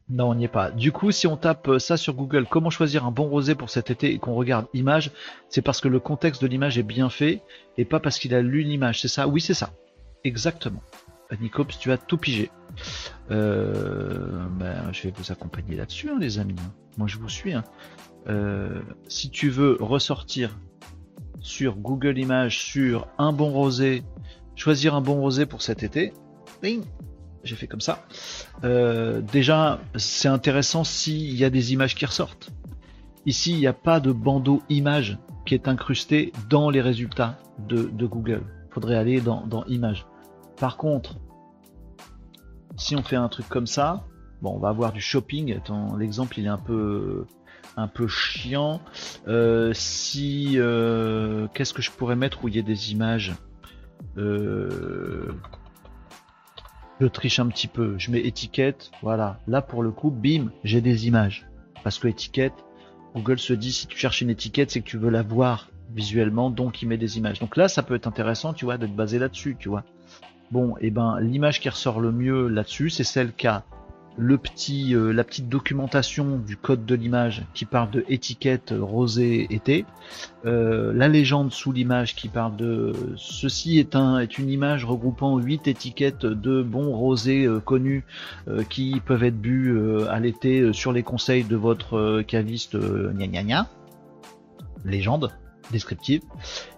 Non, 0.09 0.31
on 0.31 0.35
n'y 0.35 0.47
est 0.47 0.49
pas. 0.49 0.73
Du 0.73 0.91
coup, 0.91 1.13
si 1.13 1.29
on 1.29 1.37
tape 1.37 1.79
ça 1.79 1.97
sur 1.97 2.15
Google, 2.15 2.47
comment 2.51 2.71
choisir 2.71 3.07
un 3.07 3.13
bon 3.13 3.29
rosé 3.29 3.55
pour 3.55 3.71
cet 3.71 3.91
été 3.93 4.13
et 4.13 4.19
qu'on 4.19 4.35
regarde 4.35 4.67
image, 4.75 5.13
c'est 5.49 5.63
parce 5.63 5.81
que 5.81 5.87
le 5.87 6.01
contexte 6.01 6.43
de 6.43 6.49
l'image 6.49 6.79
est 6.79 6.83
bien 6.83 7.11
fait 7.11 7.43
et 7.79 7.85
pas 7.85 8.01
parce 8.01 8.19
qu'il 8.19 8.35
a 8.35 8.43
lu 8.43 8.63
l'image. 8.63 9.01
C'est 9.01 9.09
ça? 9.09 9.29
Oui, 9.29 9.41
c'est 9.41 9.55
ça. 9.55 9.71
Exactement. 10.25 10.83
Nicops, 11.41 11.79
tu 11.79 11.93
as 11.93 11.97
tout 11.97 12.17
pigé. 12.17 12.51
Euh, 13.31 14.47
ben, 14.59 14.93
je 14.93 15.03
vais 15.03 15.15
vous 15.17 15.33
accompagner 15.33 15.77
là-dessus, 15.77 16.11
hein, 16.11 16.19
les 16.21 16.39
amis. 16.39 16.57
Moi, 16.99 17.07
je 17.07 17.19
vous 17.19 17.29
suis. 17.29 17.53
Hein. 17.53 17.65
Euh, 18.29 18.81
si 19.09 19.31
tu 19.31 19.49
veux 19.49 19.77
ressortir 19.81 20.59
sur 21.41 21.77
Google 21.77 22.19
Images 22.19 22.59
sur 22.59 23.09
un 23.19 23.33
bon 23.33 23.51
rosé, 23.51 24.03
choisir 24.57 24.95
un 24.95 25.01
bon 25.01 25.21
rosé 25.21 25.47
pour 25.47 25.63
cet 25.63 25.83
été, 25.83 26.13
j'ai 27.43 27.57
fait 27.57 27.67
comme 27.67 27.81
ça. 27.81 28.05
Euh, 28.65 29.21
déjà, 29.21 29.81
c'est 29.97 30.29
intéressant 30.29 30.85
s'il 30.85 31.35
y 31.37 31.45
a 31.45 31.51
des 31.51 31.73
images 31.73 31.95
qui 31.95 32.05
ressortent. 32.05 32.51
Ici, 33.27 33.53
il 33.53 33.59
n'y 33.59 33.67
a 33.67 33.73
pas 33.73 34.01
de 34.01 34.13
bandeau 34.13 34.63
image 34.69 35.19
qui 35.47 35.55
est 35.55 35.69
incrusté 35.69 36.33
dans 36.49 36.71
les 36.71 36.81
résultats 36.81 37.39
de, 37.59 38.07
Google. 38.07 38.43
Il 38.69 38.75
faudrait 38.75 38.97
aller 38.97 39.21
dans, 39.21 39.47
dans 39.47 39.65
Images. 39.65 40.07
Par 40.57 40.77
contre, 40.77 41.17
si 42.81 42.97
on 42.97 43.03
fait 43.03 43.17
un 43.17 43.29
truc 43.29 43.49
comme 43.49 43.67
ça, 43.67 44.07
bon, 44.41 44.55
on 44.57 44.59
va 44.59 44.71
avoir 44.71 44.93
du 44.93 45.01
shopping. 45.01 45.61
L'exemple, 45.99 46.39
il 46.39 46.47
est 46.47 46.49
un 46.49 46.59
peu, 46.59 47.27
un 47.77 47.91
chiant. 48.09 48.81
Euh, 49.29 49.73
si, 49.75 50.55
euh, 50.57 51.47
qu'est-ce 51.55 51.75
que 51.75 51.83
je 51.83 51.91
pourrais 51.91 52.17
mettre 52.17 52.43
où 52.43 52.49
il 52.49 52.57
y 52.57 52.59
a 52.59 52.63
des 52.63 52.93
images 52.93 53.35
euh, 54.17 55.31
Je 57.01 57.07
triche 57.07 57.39
un 57.39 57.49
petit 57.49 57.69
peu. 57.69 57.97
Je 57.99 58.11
mets 58.11 58.21
étiquette. 58.21 58.91
Voilà. 59.03 59.39
Là, 59.47 59.61
pour 59.61 59.83
le 59.83 59.91
coup, 59.91 60.11
bim, 60.11 60.51
j'ai 60.65 60.81
des 60.81 61.07
images. 61.07 61.47
Parce 61.85 61.99
que 61.99 62.09
étiquette, 62.09 62.65
Google 63.15 63.39
se 63.39 63.53
dit 63.53 63.73
si 63.73 63.87
tu 63.87 63.99
cherches 63.99 64.23
une 64.23 64.31
étiquette, 64.31 64.71
c'est 64.71 64.81
que 64.81 64.89
tu 64.89 64.97
veux 64.97 65.11
la 65.11 65.23
voir 65.23 65.69
visuellement, 65.93 66.51
donc 66.51 66.83
il 66.83 66.89
met 66.89 66.97
des 66.97 67.19
images. 67.19 67.41
Donc 67.41 67.57
là, 67.57 67.69
ça 67.69 67.83
peut 67.83 67.95
être 67.95 68.07
intéressant, 68.07 68.53
tu 68.53 68.65
vois, 68.65 68.79
d'être 68.79 68.95
basé 68.95 69.19
là-dessus, 69.19 69.57
tu 69.59 69.69
vois. 69.69 69.85
Bon, 70.51 70.75
eh 70.81 70.91
ben 70.91 71.21
l'image 71.21 71.61
qui 71.61 71.69
ressort 71.69 72.01
le 72.01 72.11
mieux 72.11 72.49
là-dessus, 72.49 72.91
c'est 72.91 73.05
celle 73.05 73.33
qui 73.33 73.47
a 73.47 73.65
le 74.17 74.37
petit, 74.37 74.95
euh, 74.95 75.13
la 75.13 75.23
petite 75.23 75.49
documentation 75.49 76.39
du 76.39 76.57
code 76.57 76.85
de 76.85 76.95
l'image 76.97 77.45
qui 77.55 77.65
parle 77.65 77.91
de 77.91 78.05
étiquette 78.09 78.75
rosée 78.77 79.47
été, 79.51 79.85
euh, 80.45 80.93
la 80.93 81.07
légende 81.07 81.53
sous 81.53 81.71
l'image 81.71 82.17
qui 82.17 82.29
parle 82.29 82.57
de 82.57 82.93
ceci 83.17 83.79
est 83.79 83.95
un 83.95 84.19
est 84.19 84.39
une 84.39 84.51
image 84.51 84.85
regroupant 84.85 85.39
huit 85.39 85.69
étiquettes 85.69 86.27
de 86.27 86.63
bons 86.63 86.93
rosés 86.93 87.45
euh, 87.45 87.61
connus 87.61 88.05
qui 88.69 89.01
peuvent 89.05 89.23
être 89.23 89.41
bu 89.41 89.79
à 90.09 90.19
l'été 90.19 90.73
sur 90.73 90.93
les 90.93 91.03
conseils 91.03 91.45
de 91.45 91.57
votre 91.57 92.23
caviste 92.23 92.77
gna 92.77 93.27
gna 93.29 93.43
gna. 93.45 93.69
Légende 94.85 95.31
descriptive, 95.71 96.23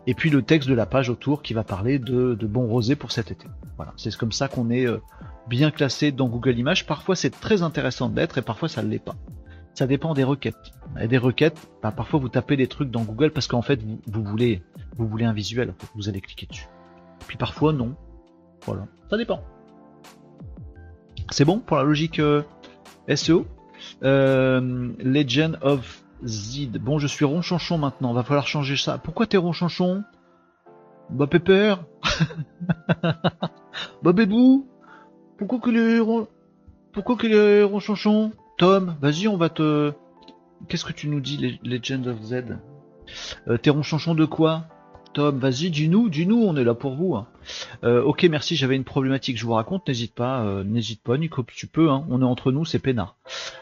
et 0.07 0.15
puis 0.15 0.31
le 0.31 0.43
texte 0.43 0.69
de 0.69 0.75
la 0.75 0.87
page 0.87 1.11
autour 1.11 1.43
qui 1.43 1.55
va 1.55 1.65
parler 1.65 1.99
de, 1.99 2.35
de 2.35 2.47
bons 2.47 2.67
rosés 2.67 2.97
pour 2.97 3.13
cet 3.13 3.31
été. 3.31 3.47
Voilà, 3.77 3.93
c'est 3.97 4.15
comme 4.17 4.33
ça 4.33 4.49
qu'on 4.49 4.71
est 4.71 4.87
euh, 4.87 4.99
bien 5.49 5.71
classé 5.71 6.13
dans 6.13 6.29
Google 6.29 6.59
Images. 6.59 6.87
Parfois 6.87 7.17
c'est 7.17 7.31
très 7.31 7.63
intéressant 7.63 8.09
d'être 8.09 8.39
et 8.39 8.43
parfois 8.43 8.69
ça 8.69 8.83
ne 8.83 8.89
l'est 8.89 8.99
pas. 8.99 9.17
Ça 9.75 9.87
dépend 9.87 10.13
des 10.13 10.25
requêtes. 10.25 10.73
Et 11.01 11.09
des 11.09 11.19
requêtes, 11.19 11.57
bah, 11.83 11.93
parfois 11.93 12.21
vous 12.21 12.29
tapez 12.29 12.57
des 12.57 12.67
trucs 12.67 12.91
dans 12.91 13.03
Google 13.03 13.31
parce 13.31 13.47
qu'en 13.47 13.63
fait 13.63 13.81
vous, 14.07 14.23
voulez 14.23 14.63
vous 14.97 15.09
voulez 15.09 15.25
un 15.25 15.33
visuel, 15.33 15.75
vous 15.95 16.09
allez 16.09 16.21
cliquer 16.21 16.47
dessus. 16.47 16.69
Puis 17.27 17.39
parfois 17.39 17.73
non. 17.73 17.95
Voilà, 18.67 18.87
ça 19.11 19.17
dépend. 19.17 19.43
C'est 21.31 21.45
bon 21.45 21.59
pour 21.59 21.77
la 21.79 21.85
logique 21.85 22.19
euh, 22.19 22.43
SEO. 23.15 23.47
Euh, 24.05 24.93
Legend 24.99 25.59
of 25.63 26.02
Zid. 26.25 26.79
Bon, 26.79 26.99
je 26.99 27.07
suis 27.07 27.25
ronchonchon 27.25 27.79
maintenant. 27.79 28.13
Va 28.13 28.23
falloir 28.23 28.47
changer 28.47 28.77
ça. 28.77 28.99
Pourquoi 28.99 29.27
t'es 29.27 29.37
ronchonchon? 29.37 30.05
Bah, 31.11 31.27
pépère. 31.27 31.85
bah, 34.03 34.13
bébou. 34.13 34.67
Pourquoi 35.39 35.59
que 35.59 35.71
les 35.71 35.99
ron... 36.01 36.29
Pourquoi 36.93 37.17
que 37.17 37.27
les 37.27 37.63
ronchonchon 37.63 38.33
Tom, 38.59 38.95
vas-y, 39.01 39.29
on 39.29 39.37
va 39.37 39.49
te. 39.49 39.93
Qu'est-ce 40.69 40.85
que 40.85 40.93
tu 40.93 41.09
nous 41.09 41.21
dis, 41.21 41.59
Legend 41.65 42.07
of 42.07 42.23
Z? 42.23 42.45
Euh, 43.49 43.57
T'es 43.57 43.71
ronchonchon 43.71 44.15
de 44.15 44.25
quoi? 44.25 44.65
Tom, 45.12 45.38
vas-y, 45.38 45.70
dis-nous, 45.70 46.09
dis-nous, 46.09 46.42
on 46.42 46.57
est 46.57 46.64
là 46.64 46.75
pour 46.75 46.94
vous. 46.94 47.14
Hein. 47.14 47.27
Euh, 47.85 48.03
ok, 48.03 48.25
merci, 48.31 48.57
j'avais 48.57 48.77
une 48.77 48.85
problématique, 48.85 49.37
je 49.37 49.44
vous 49.44 49.53
raconte, 49.53 49.87
n'hésite 49.88 50.14
pas, 50.14 50.42
euh, 50.42 50.64
n'hésite 50.64 51.03
pas, 51.03 51.18
Nico, 51.18 51.44
tu 51.55 51.66
peux, 51.66 51.90
hein, 51.90 52.05
on 52.09 52.22
est 52.22 52.25
entre 52.25 52.53
nous, 52.53 52.64
c'est 52.64 52.79
peinard. 52.79 53.16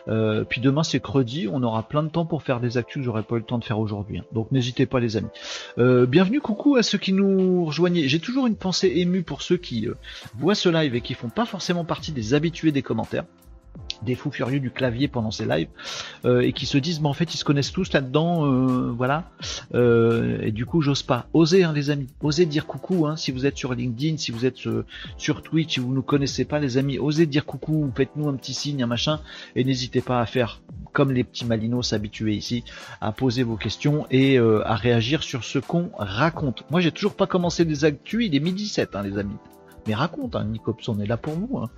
Euh, 0.08 0.44
puis 0.44 0.60
demain 0.60 0.82
c'est 0.82 1.00
credi, 1.00 1.48
on 1.50 1.62
aura 1.62 1.82
plein 1.82 2.02
de 2.02 2.08
temps 2.08 2.24
pour 2.24 2.42
faire 2.42 2.60
des 2.60 2.78
actus 2.78 3.00
que 3.00 3.04
j'aurais 3.04 3.22
pas 3.22 3.36
eu 3.36 3.38
le 3.38 3.44
temps 3.44 3.58
de 3.58 3.64
faire 3.64 3.78
aujourd'hui. 3.78 4.18
Hein. 4.18 4.24
Donc 4.32 4.52
n'hésitez 4.52 4.86
pas 4.86 5.00
les 5.00 5.16
amis. 5.16 5.28
bienvenue, 5.76 6.40
coucou 6.40 6.76
à 6.76 6.82
ceux 6.82 6.98
qui 6.98 7.12
nous 7.12 7.64
rejoignent. 7.64 8.06
J'ai 8.06 8.20
toujours 8.20 8.46
une 8.46 8.56
pensée 8.56 8.92
émue 8.96 9.22
pour 9.22 9.42
ceux 9.42 9.56
qui 9.56 9.88
voient 10.38 10.54
ce 10.54 10.68
live 10.68 10.94
et 10.94 11.00
qui 11.00 11.14
font 11.14 11.30
pas 11.30 11.46
forcément 11.46 11.84
partie 11.84 12.12
des 12.12 12.34
habitués 12.34 12.72
des 12.72 12.82
commentaires 12.82 13.24
des 14.02 14.14
fous 14.14 14.30
furieux 14.30 14.60
du 14.60 14.70
clavier 14.70 15.08
pendant 15.08 15.30
ces 15.30 15.44
lives 15.44 15.68
euh, 16.24 16.40
et 16.40 16.52
qui 16.52 16.66
se 16.66 16.78
disent 16.78 17.00
mais 17.00 17.08
en 17.08 17.12
fait 17.12 17.34
ils 17.34 17.38
se 17.38 17.44
connaissent 17.44 17.72
tous 17.72 17.92
là-dedans 17.92 18.46
euh, 18.46 18.92
voilà. 18.96 19.30
Euh, 19.74 20.40
et 20.42 20.52
du 20.52 20.66
coup 20.66 20.80
j'ose 20.80 21.02
pas. 21.02 21.26
Osez 21.32 21.64
hein, 21.64 21.72
les 21.72 21.90
amis. 21.90 22.08
Osez 22.22 22.46
dire 22.46 22.66
coucou 22.66 23.06
hein, 23.06 23.16
si 23.16 23.30
vous 23.30 23.46
êtes 23.46 23.56
sur 23.56 23.74
LinkedIn 23.74 24.16
si 24.16 24.32
vous 24.32 24.46
êtes 24.46 24.56
sur 25.16 25.42
Twitch 25.42 25.74
si 25.74 25.80
vous 25.80 25.92
nous 25.92 26.02
connaissez 26.02 26.44
pas 26.44 26.58
les 26.58 26.78
amis. 26.78 26.98
Osez 26.98 27.26
dire 27.26 27.44
coucou 27.44 27.90
faites-nous 27.94 28.28
un 28.28 28.34
petit 28.34 28.54
signe 28.54 28.82
un 28.82 28.86
machin. 28.86 29.20
Et 29.56 29.64
n'hésitez 29.64 30.00
pas 30.00 30.20
à 30.20 30.26
faire 30.26 30.60
comme 30.92 31.12
les 31.12 31.24
petits 31.24 31.44
malinos 31.44 31.92
habitués 31.92 32.34
ici 32.34 32.64
à 33.00 33.12
poser 33.12 33.42
vos 33.42 33.56
questions 33.56 34.06
et 34.10 34.38
à 34.38 34.74
réagir 34.74 35.22
sur 35.22 35.44
ce 35.44 35.58
qu'on 35.58 35.90
raconte. 35.96 36.64
Moi 36.70 36.80
j'ai 36.80 36.92
toujours 36.92 37.14
pas 37.14 37.26
commencé 37.26 37.64
des 37.64 37.84
actus 37.84 38.26
il 38.26 38.34
est 38.34 38.40
midi 38.40 38.66
7 38.66 38.96
hein, 38.96 39.02
les 39.02 39.18
amis 39.18 39.36
mais 39.86 39.94
raconte, 39.94 40.36
hein, 40.36 40.44
Nicops, 40.44 40.88
est 41.00 41.06
là 41.06 41.16
pour 41.16 41.36
nous. 41.36 41.58
Hein. 41.58 41.70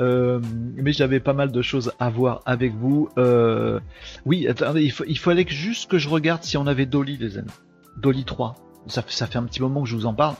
Euh, 0.00 0.40
mais 0.76 0.92
j'avais 0.92 1.20
pas 1.20 1.32
mal 1.32 1.52
de 1.52 1.62
choses 1.62 1.92
à 1.98 2.10
voir 2.10 2.42
avec 2.46 2.74
vous. 2.74 3.08
Euh, 3.18 3.80
oui, 4.24 4.46
attendez, 4.48 4.92
il, 5.06 5.18
fallait 5.18 5.44
que 5.44 5.52
juste 5.52 5.90
que 5.90 5.98
je 5.98 6.08
regarde 6.08 6.42
si 6.42 6.56
on 6.56 6.66
avait 6.66 6.86
Dolly, 6.86 7.16
les 7.16 7.38
amis. 7.38 7.50
Dolly 7.96 8.24
3. 8.24 8.54
Ça, 8.86 9.02
ça 9.06 9.26
fait 9.26 9.38
un 9.38 9.44
petit 9.44 9.62
moment 9.62 9.82
que 9.82 9.88
je 9.88 9.96
vous 9.96 10.06
en 10.06 10.14
parle 10.14 10.36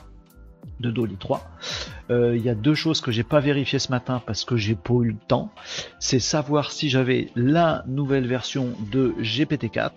de 0.79 0.91
Dolly 0.91 1.15
3. 1.17 1.41
Euh, 2.09 2.35
il 2.35 2.43
y 2.43 2.49
a 2.49 2.55
deux 2.55 2.75
choses 2.75 3.01
que 3.01 3.11
j'ai 3.11 3.23
pas 3.23 3.39
vérifié 3.39 3.79
ce 3.79 3.91
matin 3.91 4.21
parce 4.25 4.45
que 4.45 4.57
j'ai 4.57 4.75
pas 4.75 4.93
eu 4.95 5.11
le 5.11 5.27
temps. 5.27 5.51
C'est 5.99 6.19
savoir 6.19 6.71
si 6.71 6.89
j'avais 6.89 7.29
la 7.35 7.83
nouvelle 7.87 8.27
version 8.27 8.73
de 8.91 9.13
GPT-4 9.21 9.91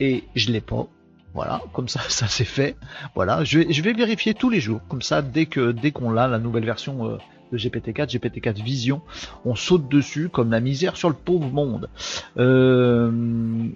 et 0.00 0.24
je 0.34 0.52
l'ai 0.52 0.60
pas. 0.60 0.88
Voilà, 1.36 1.60
comme 1.74 1.86
ça, 1.86 2.00
ça 2.08 2.26
c'est 2.28 2.46
fait. 2.46 2.76
Voilà, 3.14 3.44
je 3.44 3.58
vais, 3.60 3.92
vérifier 3.92 4.32
tous 4.32 4.48
les 4.48 4.58
jours. 4.58 4.80
Comme 4.88 5.02
ça, 5.02 5.20
dès 5.20 5.44
que 5.44 5.70
dès 5.70 5.90
qu'on 5.90 6.10
l'a, 6.10 6.28
la 6.28 6.38
nouvelle 6.38 6.64
version 6.64 7.10
euh, 7.10 7.18
de 7.52 7.58
GPT-4, 7.58 8.10
GPT-4 8.16 8.62
Vision, 8.62 9.02
on 9.44 9.54
saute 9.54 9.86
dessus 9.90 10.30
comme 10.30 10.50
la 10.50 10.60
misère 10.60 10.96
sur 10.96 11.10
le 11.10 11.14
pauvre 11.14 11.50
monde. 11.50 11.90
Euh, 12.38 13.12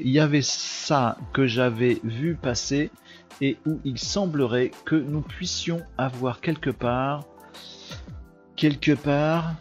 il 0.00 0.08
y 0.08 0.20
avait 0.20 0.40
ça 0.40 1.18
que 1.34 1.46
j'avais 1.46 2.00
vu 2.02 2.34
passer 2.34 2.90
et 3.42 3.58
où 3.66 3.78
il 3.84 3.98
semblerait 3.98 4.70
que 4.86 4.96
nous 4.96 5.20
puissions 5.20 5.82
avoir 5.98 6.40
quelque 6.40 6.70
part, 6.70 7.24
quelque 8.56 8.92
part, 8.92 9.54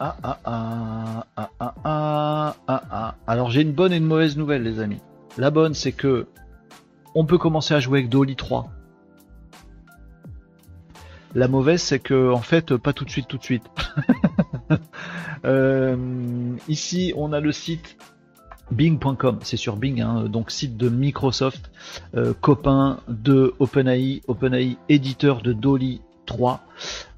ah 0.00 0.16
ah 0.22 0.38
ah 0.44 1.26
ah 1.36 1.50
ah 1.60 1.74
ah 1.84 2.56
ah. 2.66 2.84
ah. 2.90 3.14
Alors 3.26 3.50
j'ai 3.50 3.60
une 3.60 3.72
bonne 3.72 3.92
et 3.92 3.98
une 3.98 4.06
mauvaise 4.06 4.38
nouvelle 4.38 4.62
les 4.62 4.80
amis. 4.80 5.02
La 5.36 5.50
bonne 5.50 5.74
c'est 5.74 5.92
que 5.92 6.26
on 7.14 7.24
peut 7.24 7.38
commencer 7.38 7.74
à 7.74 7.80
jouer 7.80 8.00
avec 8.00 8.10
Dolly 8.10 8.36
3. 8.36 8.70
La 11.34 11.48
mauvaise, 11.48 11.82
c'est 11.82 11.98
que 11.98 12.32
en 12.32 12.40
fait, 12.40 12.76
pas 12.76 12.92
tout 12.92 13.04
de 13.04 13.10
suite, 13.10 13.28
tout 13.28 13.38
de 13.38 13.44
suite. 13.44 13.64
Euh, 15.44 15.96
ici, 16.66 17.12
on 17.16 17.32
a 17.32 17.38
le 17.38 17.52
site 17.52 17.96
Bing.com, 18.72 19.38
c'est 19.42 19.56
sur 19.56 19.76
Bing, 19.76 20.00
hein, 20.00 20.24
donc 20.24 20.50
site 20.50 20.76
de 20.76 20.88
Microsoft, 20.88 21.70
euh, 22.16 22.34
copain 22.40 22.98
de 23.06 23.54
OpenAI, 23.60 24.22
OpenAI 24.26 24.76
éditeur 24.88 25.40
de 25.40 25.52
Dolly 25.52 26.02
3. 26.26 26.60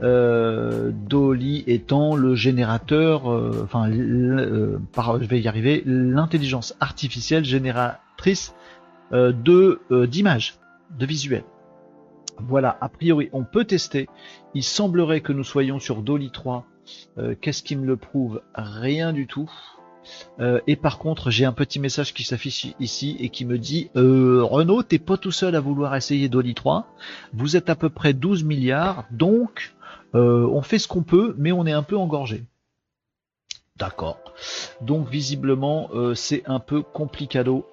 Euh, 0.02 0.90
Dolly 0.92 1.64
étant 1.66 2.14
le 2.14 2.34
générateur, 2.34 3.26
enfin, 3.64 3.90
je 3.90 5.26
vais 5.26 5.40
y 5.40 5.48
arriver, 5.48 5.82
l'intelligence 5.86 6.76
artificielle 6.78 7.46
génératrice 7.46 8.52
de 9.12 9.80
euh, 9.90 10.06
d'images, 10.06 10.54
de 10.98 11.06
visuels. 11.06 11.44
Voilà, 12.46 12.76
a 12.80 12.88
priori, 12.88 13.28
on 13.32 13.44
peut 13.44 13.64
tester. 13.64 14.08
Il 14.54 14.64
semblerait 14.64 15.20
que 15.20 15.32
nous 15.32 15.44
soyons 15.44 15.78
sur 15.78 16.02
Dolly 16.02 16.30
3. 16.30 16.66
Euh, 17.18 17.34
qu'est-ce 17.40 17.62
qui 17.62 17.76
me 17.76 17.86
le 17.86 17.96
prouve 17.96 18.42
Rien 18.54 19.12
du 19.12 19.26
tout. 19.26 19.50
Euh, 20.40 20.60
et 20.66 20.76
par 20.76 20.98
contre, 20.98 21.30
j'ai 21.30 21.44
un 21.44 21.52
petit 21.52 21.78
message 21.78 22.14
qui 22.14 22.24
s'affiche 22.24 22.68
ici 22.80 23.16
et 23.20 23.28
qui 23.28 23.44
me 23.44 23.58
dit 23.58 23.90
euh, 23.96 24.42
Renault, 24.42 24.82
t'es 24.82 24.98
pas 24.98 25.18
tout 25.18 25.30
seul 25.30 25.54
à 25.54 25.60
vouloir 25.60 25.94
essayer 25.94 26.28
Dolly 26.28 26.54
3. 26.54 26.86
Vous 27.34 27.56
êtes 27.56 27.68
à 27.68 27.76
peu 27.76 27.90
près 27.90 28.14
12 28.14 28.44
milliards, 28.44 29.04
donc 29.10 29.74
on 30.12 30.60
fait 30.62 30.80
ce 30.80 30.88
qu'on 30.88 31.04
peut, 31.04 31.36
mais 31.38 31.52
on 31.52 31.66
est 31.66 31.72
un 31.72 31.84
peu 31.84 31.96
engorgé. 31.96 32.42
D'accord. 33.76 34.18
Donc 34.80 35.08
visiblement, 35.08 35.88
c'est 36.14 36.42
un 36.46 36.58
peu 36.58 36.82
complicado 36.82 37.64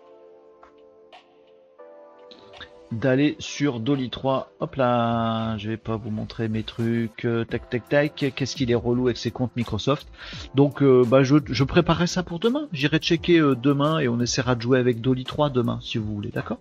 d'aller 2.91 3.35
sur 3.39 3.79
Dolly 3.79 4.09
3. 4.09 4.51
Hop 4.59 4.75
là, 4.75 5.57
je 5.57 5.69
vais 5.69 5.77
pas 5.77 5.97
vous 5.97 6.09
montrer 6.09 6.47
mes 6.47 6.63
trucs. 6.63 7.25
Euh, 7.25 7.43
tac 7.45 7.69
tac 7.69 7.89
tac. 7.89 8.33
Qu'est-ce 8.35 8.55
qu'il 8.55 8.71
est 8.71 8.75
relou 8.75 9.07
avec 9.07 9.17
ses 9.17 9.31
comptes 9.31 9.55
Microsoft. 9.55 10.07
Donc 10.55 10.81
euh, 10.81 11.03
bah 11.05 11.23
je, 11.23 11.35
je 11.45 11.63
préparerai 11.63 12.07
ça 12.07 12.23
pour 12.23 12.39
demain. 12.39 12.67
J'irai 12.71 12.99
checker 12.99 13.39
euh, 13.39 13.55
demain 13.55 13.99
et 13.99 14.07
on 14.07 14.19
essaiera 14.19 14.55
de 14.55 14.61
jouer 14.61 14.79
avec 14.79 15.01
Dolly 15.01 15.23
3 15.23 15.49
demain 15.49 15.79
si 15.81 15.97
vous 15.97 16.13
voulez, 16.13 16.29
d'accord? 16.29 16.59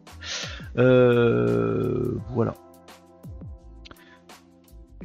Voilà. 0.75 2.55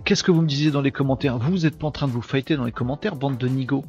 Qu'est-ce 0.03 0.23
que 0.23 0.31
vous 0.31 0.41
me 0.41 0.47
disiez 0.47 0.71
dans 0.71 0.81
les 0.81 0.91
commentaires? 0.91 1.37
Vous 1.37 1.59
n'êtes 1.59 1.77
pas 1.77 1.87
en 1.87 1.91
train 1.91 2.07
de 2.07 2.11
vous 2.11 2.21
fighter 2.21 2.55
dans 2.55 2.65
les 2.65 2.71
commentaires, 2.71 3.15
bande 3.15 3.37
de 3.37 3.47
Nigo. 3.47 3.85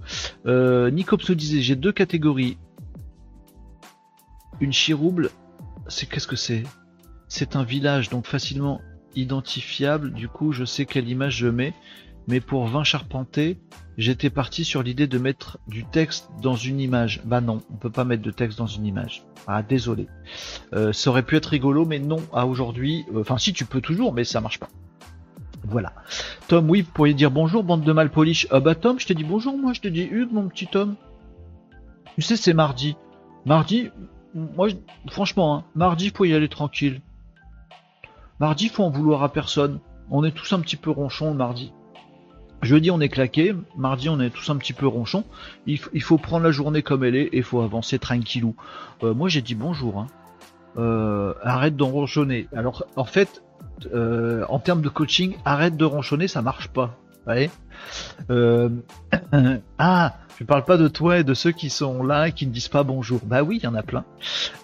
Euh, 0.46 0.90
Nicops 0.90 1.30
disait 1.30 1.60
j'ai 1.62 1.76
deux 1.76 1.92
catégories. 1.92 2.58
Une 4.60 4.72
chirouble, 4.72 5.30
c'est 5.88 6.06
qu'est-ce 6.08 6.26
que 6.26 6.36
c'est? 6.36 6.64
C'est 7.32 7.56
un 7.56 7.64
village 7.64 8.10
donc 8.10 8.26
facilement 8.26 8.82
identifiable, 9.16 10.12
du 10.12 10.28
coup 10.28 10.52
je 10.52 10.66
sais 10.66 10.84
quelle 10.84 11.08
image 11.08 11.36
je 11.36 11.48
mets. 11.48 11.72
Mais 12.28 12.40
pour 12.40 12.66
20 12.66 12.84
charpentés, 12.84 13.58
j'étais 13.96 14.28
parti 14.28 14.64
sur 14.64 14.82
l'idée 14.82 15.06
de 15.06 15.18
mettre 15.18 15.58
du 15.66 15.84
texte 15.84 16.28
dans 16.42 16.54
une 16.54 16.78
image. 16.78 17.22
Bah 17.24 17.40
non, 17.40 17.62
on 17.72 17.76
peut 17.76 17.90
pas 17.90 18.04
mettre 18.04 18.22
de 18.22 18.30
texte 18.30 18.58
dans 18.58 18.66
une 18.66 18.84
image. 18.84 19.24
Ah 19.46 19.62
désolé. 19.62 20.08
Euh, 20.74 20.92
ça 20.92 21.08
aurait 21.08 21.22
pu 21.22 21.36
être 21.36 21.46
rigolo, 21.46 21.86
mais 21.86 21.98
non, 21.98 22.18
à 22.34 22.46
aujourd'hui. 22.46 23.06
Euh, 23.14 23.22
enfin 23.22 23.38
si 23.38 23.54
tu 23.54 23.64
peux 23.64 23.80
toujours, 23.80 24.12
mais 24.12 24.24
ça 24.24 24.42
marche 24.42 24.60
pas. 24.60 24.68
Voilà. 25.64 25.94
Tom, 26.48 26.68
oui, 26.68 26.82
vous 26.82 26.92
pourriez 26.92 27.14
dire 27.14 27.30
bonjour, 27.30 27.64
bande 27.64 27.82
de 27.82 27.92
malpolish. 27.92 28.46
Ah 28.50 28.60
bah 28.60 28.74
Tom, 28.74 29.00
je 29.00 29.06
te 29.06 29.14
dis 29.14 29.24
bonjour, 29.24 29.56
moi 29.56 29.72
je 29.72 29.80
te 29.80 29.88
dis 29.88 30.02
Hugues, 30.02 30.32
mon 30.32 30.48
petit 30.48 30.66
Tom. 30.66 30.96
Tu 32.14 32.20
sais, 32.20 32.36
c'est 32.36 32.52
mardi. 32.52 32.94
Mardi, 33.46 33.88
moi, 34.34 34.68
franchement, 35.08 35.56
hein, 35.56 35.64
mardi, 35.74 36.12
faut 36.14 36.26
y 36.26 36.34
aller 36.34 36.48
tranquille. 36.50 37.00
Mardi, 38.42 38.68
faut 38.68 38.82
en 38.82 38.90
vouloir 38.90 39.22
à 39.22 39.28
personne. 39.28 39.78
On 40.10 40.24
est 40.24 40.32
tous 40.32 40.52
un 40.52 40.58
petit 40.58 40.74
peu 40.74 40.90
ronchons 40.90 41.32
mardi. 41.32 41.72
Jeudi, 42.60 42.90
on 42.90 43.00
est 43.00 43.08
claqué. 43.08 43.54
Mardi, 43.76 44.08
on 44.08 44.18
est 44.18 44.30
tous 44.30 44.50
un 44.50 44.56
petit 44.56 44.72
peu 44.72 44.84
ronchons. 44.84 45.22
Il, 45.68 45.78
faut 46.02 46.18
prendre 46.18 46.42
la 46.42 46.50
journée 46.50 46.82
comme 46.82 47.04
elle 47.04 47.14
est 47.14 47.26
et 47.26 47.36
il 47.36 47.42
faut 47.44 47.60
avancer 47.60 48.00
tranquillou. 48.00 48.56
Euh, 49.04 49.14
moi, 49.14 49.28
j'ai 49.28 49.42
dit 49.42 49.54
bonjour. 49.54 50.00
Hein. 50.00 50.08
Euh, 50.76 51.34
arrête 51.44 51.76
de 51.76 51.84
ronchonner. 51.84 52.48
Alors, 52.52 52.84
en 52.96 53.04
fait, 53.04 53.44
euh, 53.94 54.44
en 54.48 54.58
termes 54.58 54.82
de 54.82 54.88
coaching, 54.88 55.36
arrête 55.44 55.76
de 55.76 55.84
ronchonner, 55.84 56.26
ça 56.26 56.42
marche 56.42 56.66
pas. 56.66 56.98
Vous 57.26 57.30
ah, 59.78 60.16
je 60.42 60.44
parle 60.44 60.64
pas 60.64 60.76
de 60.76 60.88
toi 60.88 61.18
et 61.18 61.24
de 61.24 61.34
ceux 61.34 61.52
qui 61.52 61.70
sont 61.70 62.02
là 62.02 62.26
et 62.26 62.32
qui 62.32 62.48
ne 62.48 62.52
disent 62.52 62.66
pas 62.66 62.82
bonjour. 62.82 63.20
Bah 63.24 63.44
oui, 63.44 63.58
il 63.62 63.64
y 63.64 63.66
en 63.68 63.76
a 63.76 63.82
plein. 63.84 64.04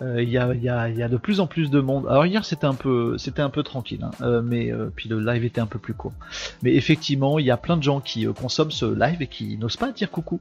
Euh, 0.02 0.20
il 0.22 0.28
y, 0.28 0.38
a, 0.38 1.08
de 1.08 1.16
plus 1.16 1.38
en 1.38 1.46
plus 1.46 1.70
de 1.70 1.80
monde. 1.80 2.06
Alors 2.08 2.26
hier 2.26 2.44
c'était 2.44 2.66
un 2.66 2.74
peu 2.74 3.16
tranquille, 3.62 4.02
hein. 4.02 4.10
euh, 4.22 4.42
mais 4.42 4.72
euh, 4.72 4.90
puis 4.94 5.08
le 5.08 5.20
live 5.20 5.44
était 5.44 5.60
un 5.60 5.66
peu 5.66 5.78
plus 5.78 5.94
court. 5.94 6.14
Mais 6.62 6.74
effectivement, 6.74 7.38
il 7.38 7.46
y 7.46 7.52
a 7.52 7.56
plein 7.56 7.76
de 7.76 7.82
gens 7.84 8.00
qui 8.00 8.26
consomment 8.26 8.72
ce 8.72 8.86
live 8.86 9.22
et 9.22 9.26
qui 9.26 9.56
n'osent 9.56 9.76
pas 9.76 9.92
dire 9.92 10.10
coucou. 10.10 10.40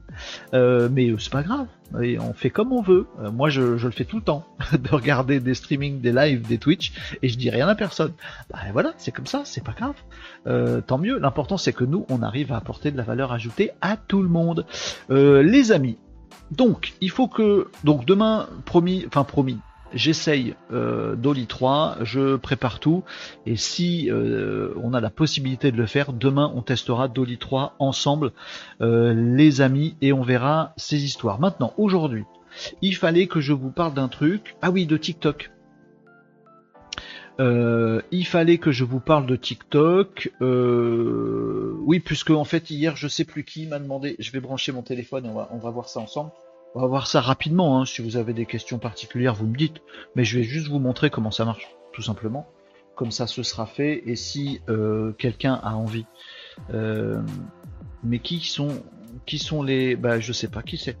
mais 0.52 1.14
c'est 1.18 1.32
pas 1.32 1.42
grave. 1.42 1.66
On 1.94 2.32
fait 2.34 2.50
comme 2.50 2.72
on 2.72 2.82
veut. 2.82 3.06
moi 3.32 3.48
je, 3.48 3.76
je, 3.76 3.86
le 3.86 3.92
fais 3.92 4.04
tout 4.04 4.16
le 4.16 4.22
temps 4.22 4.44
de 4.72 4.90
regarder 4.90 5.40
des 5.40 5.54
streamings, 5.54 6.00
des 6.00 6.12
lives, 6.12 6.46
des 6.46 6.58
Twitch 6.58 6.92
et 7.22 7.28
je 7.28 7.38
dis 7.38 7.50
rien 7.50 7.68
à 7.68 7.74
personne. 7.74 8.12
Bah 8.50 8.58
voilà, 8.72 8.92
c'est 8.98 9.12
comme 9.12 9.26
ça, 9.26 9.42
c'est 9.44 9.64
pas 9.64 9.74
grave. 9.78 10.82
tant 10.82 10.98
mieux. 10.98 11.18
L'important 11.18 11.56
c'est 11.56 11.72
que 11.72 11.84
nous 11.84 12.06
on 12.08 12.22
arrive 12.22 12.52
à 12.52 12.60
de 12.68 12.96
la 12.96 13.02
valeur 13.02 13.32
ajoutée 13.32 13.70
à 13.80 13.96
tout 13.96 14.22
le 14.22 14.28
monde. 14.28 14.66
Euh, 15.10 15.42
les 15.42 15.72
amis, 15.72 15.98
donc 16.50 16.92
il 17.00 17.10
faut 17.10 17.28
que 17.28 17.68
donc 17.84 18.04
demain 18.04 18.48
promis, 18.66 19.04
enfin 19.06 19.24
promis, 19.24 19.58
j'essaye 19.94 20.54
euh, 20.72 21.16
Dolly 21.16 21.46
3, 21.46 21.98
je 22.02 22.36
prépare 22.36 22.78
tout 22.78 23.04
et 23.46 23.56
si 23.56 24.10
euh, 24.10 24.74
on 24.82 24.92
a 24.92 25.00
la 25.00 25.10
possibilité 25.10 25.72
de 25.72 25.76
le 25.76 25.86
faire, 25.86 26.12
demain 26.12 26.52
on 26.54 26.62
testera 26.62 27.08
Dolly 27.08 27.38
3 27.38 27.74
ensemble 27.78 28.32
les 28.80 29.60
amis 29.60 29.96
et 30.02 30.12
on 30.12 30.22
verra 30.22 30.74
ces 30.76 31.04
histoires. 31.04 31.40
Maintenant 31.40 31.72
aujourd'hui, 31.78 32.24
il 32.82 32.94
fallait 32.96 33.26
que 33.26 33.40
je 33.40 33.52
vous 33.52 33.70
parle 33.70 33.94
d'un 33.94 34.08
truc. 34.08 34.56
Ah 34.62 34.70
oui, 34.70 34.86
de 34.86 34.96
TikTok. 34.96 35.50
Euh, 37.40 38.02
il 38.10 38.26
fallait 38.26 38.58
que 38.58 38.72
je 38.72 38.84
vous 38.84 39.00
parle 39.00 39.26
de 39.26 39.36
TikTok. 39.36 40.32
Euh, 40.40 41.76
oui, 41.82 42.00
puisque 42.00 42.30
en 42.30 42.44
fait 42.44 42.70
hier, 42.70 42.96
je 42.96 43.06
sais 43.06 43.24
plus 43.24 43.44
qui 43.44 43.66
m'a 43.66 43.78
demandé. 43.78 44.16
Je 44.18 44.30
vais 44.32 44.40
brancher 44.40 44.72
mon 44.72 44.82
téléphone 44.82 45.30
on 45.50 45.58
va, 45.58 45.70
voir 45.70 45.88
ça 45.88 46.00
ensemble. 46.00 46.30
On 46.74 46.80
va 46.80 46.86
voir 46.86 47.06
ça 47.06 47.20
rapidement. 47.20 47.80
Hein. 47.80 47.86
Si 47.86 48.02
vous 48.02 48.16
avez 48.16 48.32
des 48.32 48.46
questions 48.46 48.78
particulières, 48.78 49.34
vous 49.34 49.46
me 49.46 49.56
dites. 49.56 49.76
Mais 50.16 50.24
je 50.24 50.38
vais 50.38 50.44
juste 50.44 50.68
vous 50.68 50.80
montrer 50.80 51.10
comment 51.10 51.30
ça 51.30 51.44
marche, 51.44 51.68
tout 51.92 52.02
simplement. 52.02 52.46
Comme 52.96 53.12
ça, 53.12 53.28
ce 53.28 53.44
sera 53.44 53.66
fait. 53.66 54.02
Et 54.06 54.16
si 54.16 54.60
euh, 54.68 55.12
quelqu'un 55.12 55.60
a 55.62 55.74
envie, 55.74 56.06
mais 58.02 58.18
qui 58.18 58.40
sont 58.40 58.82
qui 59.26 59.38
sont 59.38 59.62
les 59.62 59.96
bah 59.96 60.20
je 60.20 60.32
sais 60.32 60.48
pas 60.48 60.62
qui 60.62 60.76
c'est. 60.76 60.96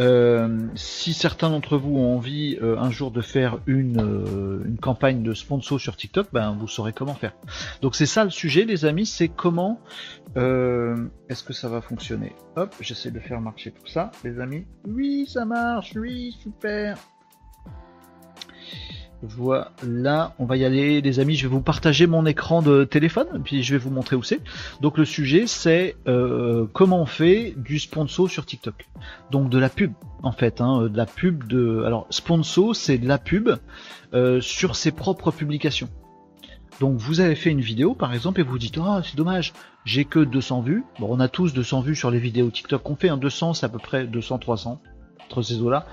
Euh, 0.00 0.58
si 0.74 1.12
certains 1.12 1.50
d'entre 1.50 1.76
vous 1.76 1.96
ont 1.96 2.16
envie 2.16 2.58
euh, 2.62 2.78
un 2.78 2.90
jour 2.90 3.10
de 3.10 3.20
faire 3.20 3.58
une, 3.66 4.00
euh, 4.00 4.64
une 4.64 4.78
campagne 4.78 5.22
de 5.22 5.34
sponsor 5.34 5.80
sur 5.80 5.96
TikTok 5.96 6.28
ben 6.32 6.56
vous 6.58 6.68
saurez 6.68 6.92
comment 6.92 7.14
faire. 7.14 7.32
Donc 7.82 7.96
c'est 7.96 8.06
ça 8.06 8.24
le 8.24 8.30
sujet 8.30 8.64
les 8.64 8.84
amis 8.84 9.06
c'est 9.06 9.28
comment 9.28 9.80
est-ce 10.36 11.42
que 11.42 11.52
ça 11.52 11.68
va 11.68 11.80
fonctionner? 11.80 12.34
Hop 12.56 12.74
j'essaie 12.80 13.10
de 13.10 13.18
faire 13.18 13.40
marcher 13.40 13.72
tout 13.72 13.86
ça 13.86 14.12
les 14.24 14.38
amis. 14.40 14.66
Oui 14.86 15.26
ça 15.26 15.44
marche 15.44 15.94
oui 15.96 16.36
super 16.40 16.98
voilà, 19.22 20.34
on 20.38 20.44
va 20.44 20.56
y 20.56 20.64
aller 20.64 21.00
les 21.00 21.18
amis, 21.18 21.34
je 21.34 21.48
vais 21.48 21.52
vous 21.52 21.60
partager 21.60 22.06
mon 22.06 22.24
écran 22.24 22.62
de 22.62 22.84
téléphone, 22.84 23.26
puis 23.42 23.64
je 23.64 23.74
vais 23.74 23.78
vous 23.78 23.90
montrer 23.90 24.14
où 24.14 24.22
c'est. 24.22 24.40
Donc 24.80 24.96
le 24.96 25.04
sujet 25.04 25.48
c'est 25.48 25.96
euh, 26.06 26.66
comment 26.72 27.02
on 27.02 27.06
fait 27.06 27.54
du 27.56 27.80
sponsor 27.80 28.30
sur 28.30 28.46
TikTok. 28.46 28.86
Donc 29.32 29.50
de 29.50 29.58
la 29.58 29.70
pub 29.70 29.92
en 30.22 30.30
fait, 30.30 30.60
hein, 30.60 30.82
de 30.82 30.96
la 30.96 31.06
pub 31.06 31.48
de... 31.48 31.82
Alors 31.84 32.06
sponsor 32.10 32.76
c'est 32.76 32.98
de 32.98 33.08
la 33.08 33.18
pub 33.18 33.50
euh, 34.14 34.40
sur 34.40 34.76
ses 34.76 34.92
propres 34.92 35.32
publications. 35.32 35.88
Donc 36.78 36.96
vous 36.98 37.18
avez 37.18 37.34
fait 37.34 37.50
une 37.50 37.60
vidéo 37.60 37.94
par 37.94 38.14
exemple 38.14 38.38
et 38.40 38.44
vous 38.44 38.58
dites 38.58 38.78
ah 38.80 39.02
c'est 39.04 39.16
dommage 39.16 39.52
j'ai 39.84 40.04
que 40.04 40.20
200 40.20 40.60
vues. 40.60 40.84
Bon 41.00 41.08
on 41.10 41.18
a 41.18 41.26
tous 41.26 41.52
200 41.52 41.80
vues 41.80 41.96
sur 41.96 42.12
les 42.12 42.20
vidéos 42.20 42.50
TikTok 42.50 42.84
qu'on 42.84 42.94
fait, 42.94 43.08
un 43.08 43.16
200 43.16 43.54
c'est 43.54 43.66
à 43.66 43.68
peu 43.68 43.80
près 43.80 44.04
200-300 44.04 44.78
entre 45.24 45.42
ces 45.42 45.60
eaux 45.60 45.70
là. 45.70 45.86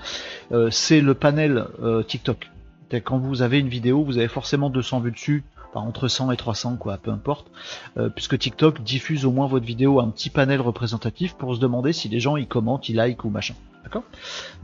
Euh, 0.52 0.70
c'est 0.70 1.00
le 1.00 1.14
panel 1.14 1.66
TikTok 2.06 2.50
quand 2.92 3.18
vous 3.18 3.42
avez 3.42 3.58
une 3.58 3.68
vidéo, 3.68 4.04
vous 4.04 4.18
avez 4.18 4.28
forcément 4.28 4.70
200 4.70 5.00
vues 5.00 5.12
dessus, 5.12 5.44
entre 5.74 6.08
100 6.08 6.30
et 6.32 6.36
300 6.36 6.76
quoi, 6.76 6.96
peu 6.98 7.10
importe, 7.10 7.50
euh, 7.98 8.08
puisque 8.08 8.38
TikTok 8.38 8.82
diffuse 8.82 9.24
au 9.24 9.32
moins 9.32 9.46
votre 9.46 9.66
vidéo 9.66 10.00
à 10.00 10.04
un 10.04 10.08
petit 10.08 10.30
panel 10.30 10.60
représentatif 10.60 11.34
pour 11.34 11.54
se 11.54 11.60
demander 11.60 11.92
si 11.92 12.08
les 12.08 12.20
gens 12.20 12.36
y 12.36 12.46
commentent, 12.46 12.88
y 12.88 12.92
like 12.92 13.24
ou 13.24 13.30
machin. 13.30 13.54
D'accord? 13.84 14.02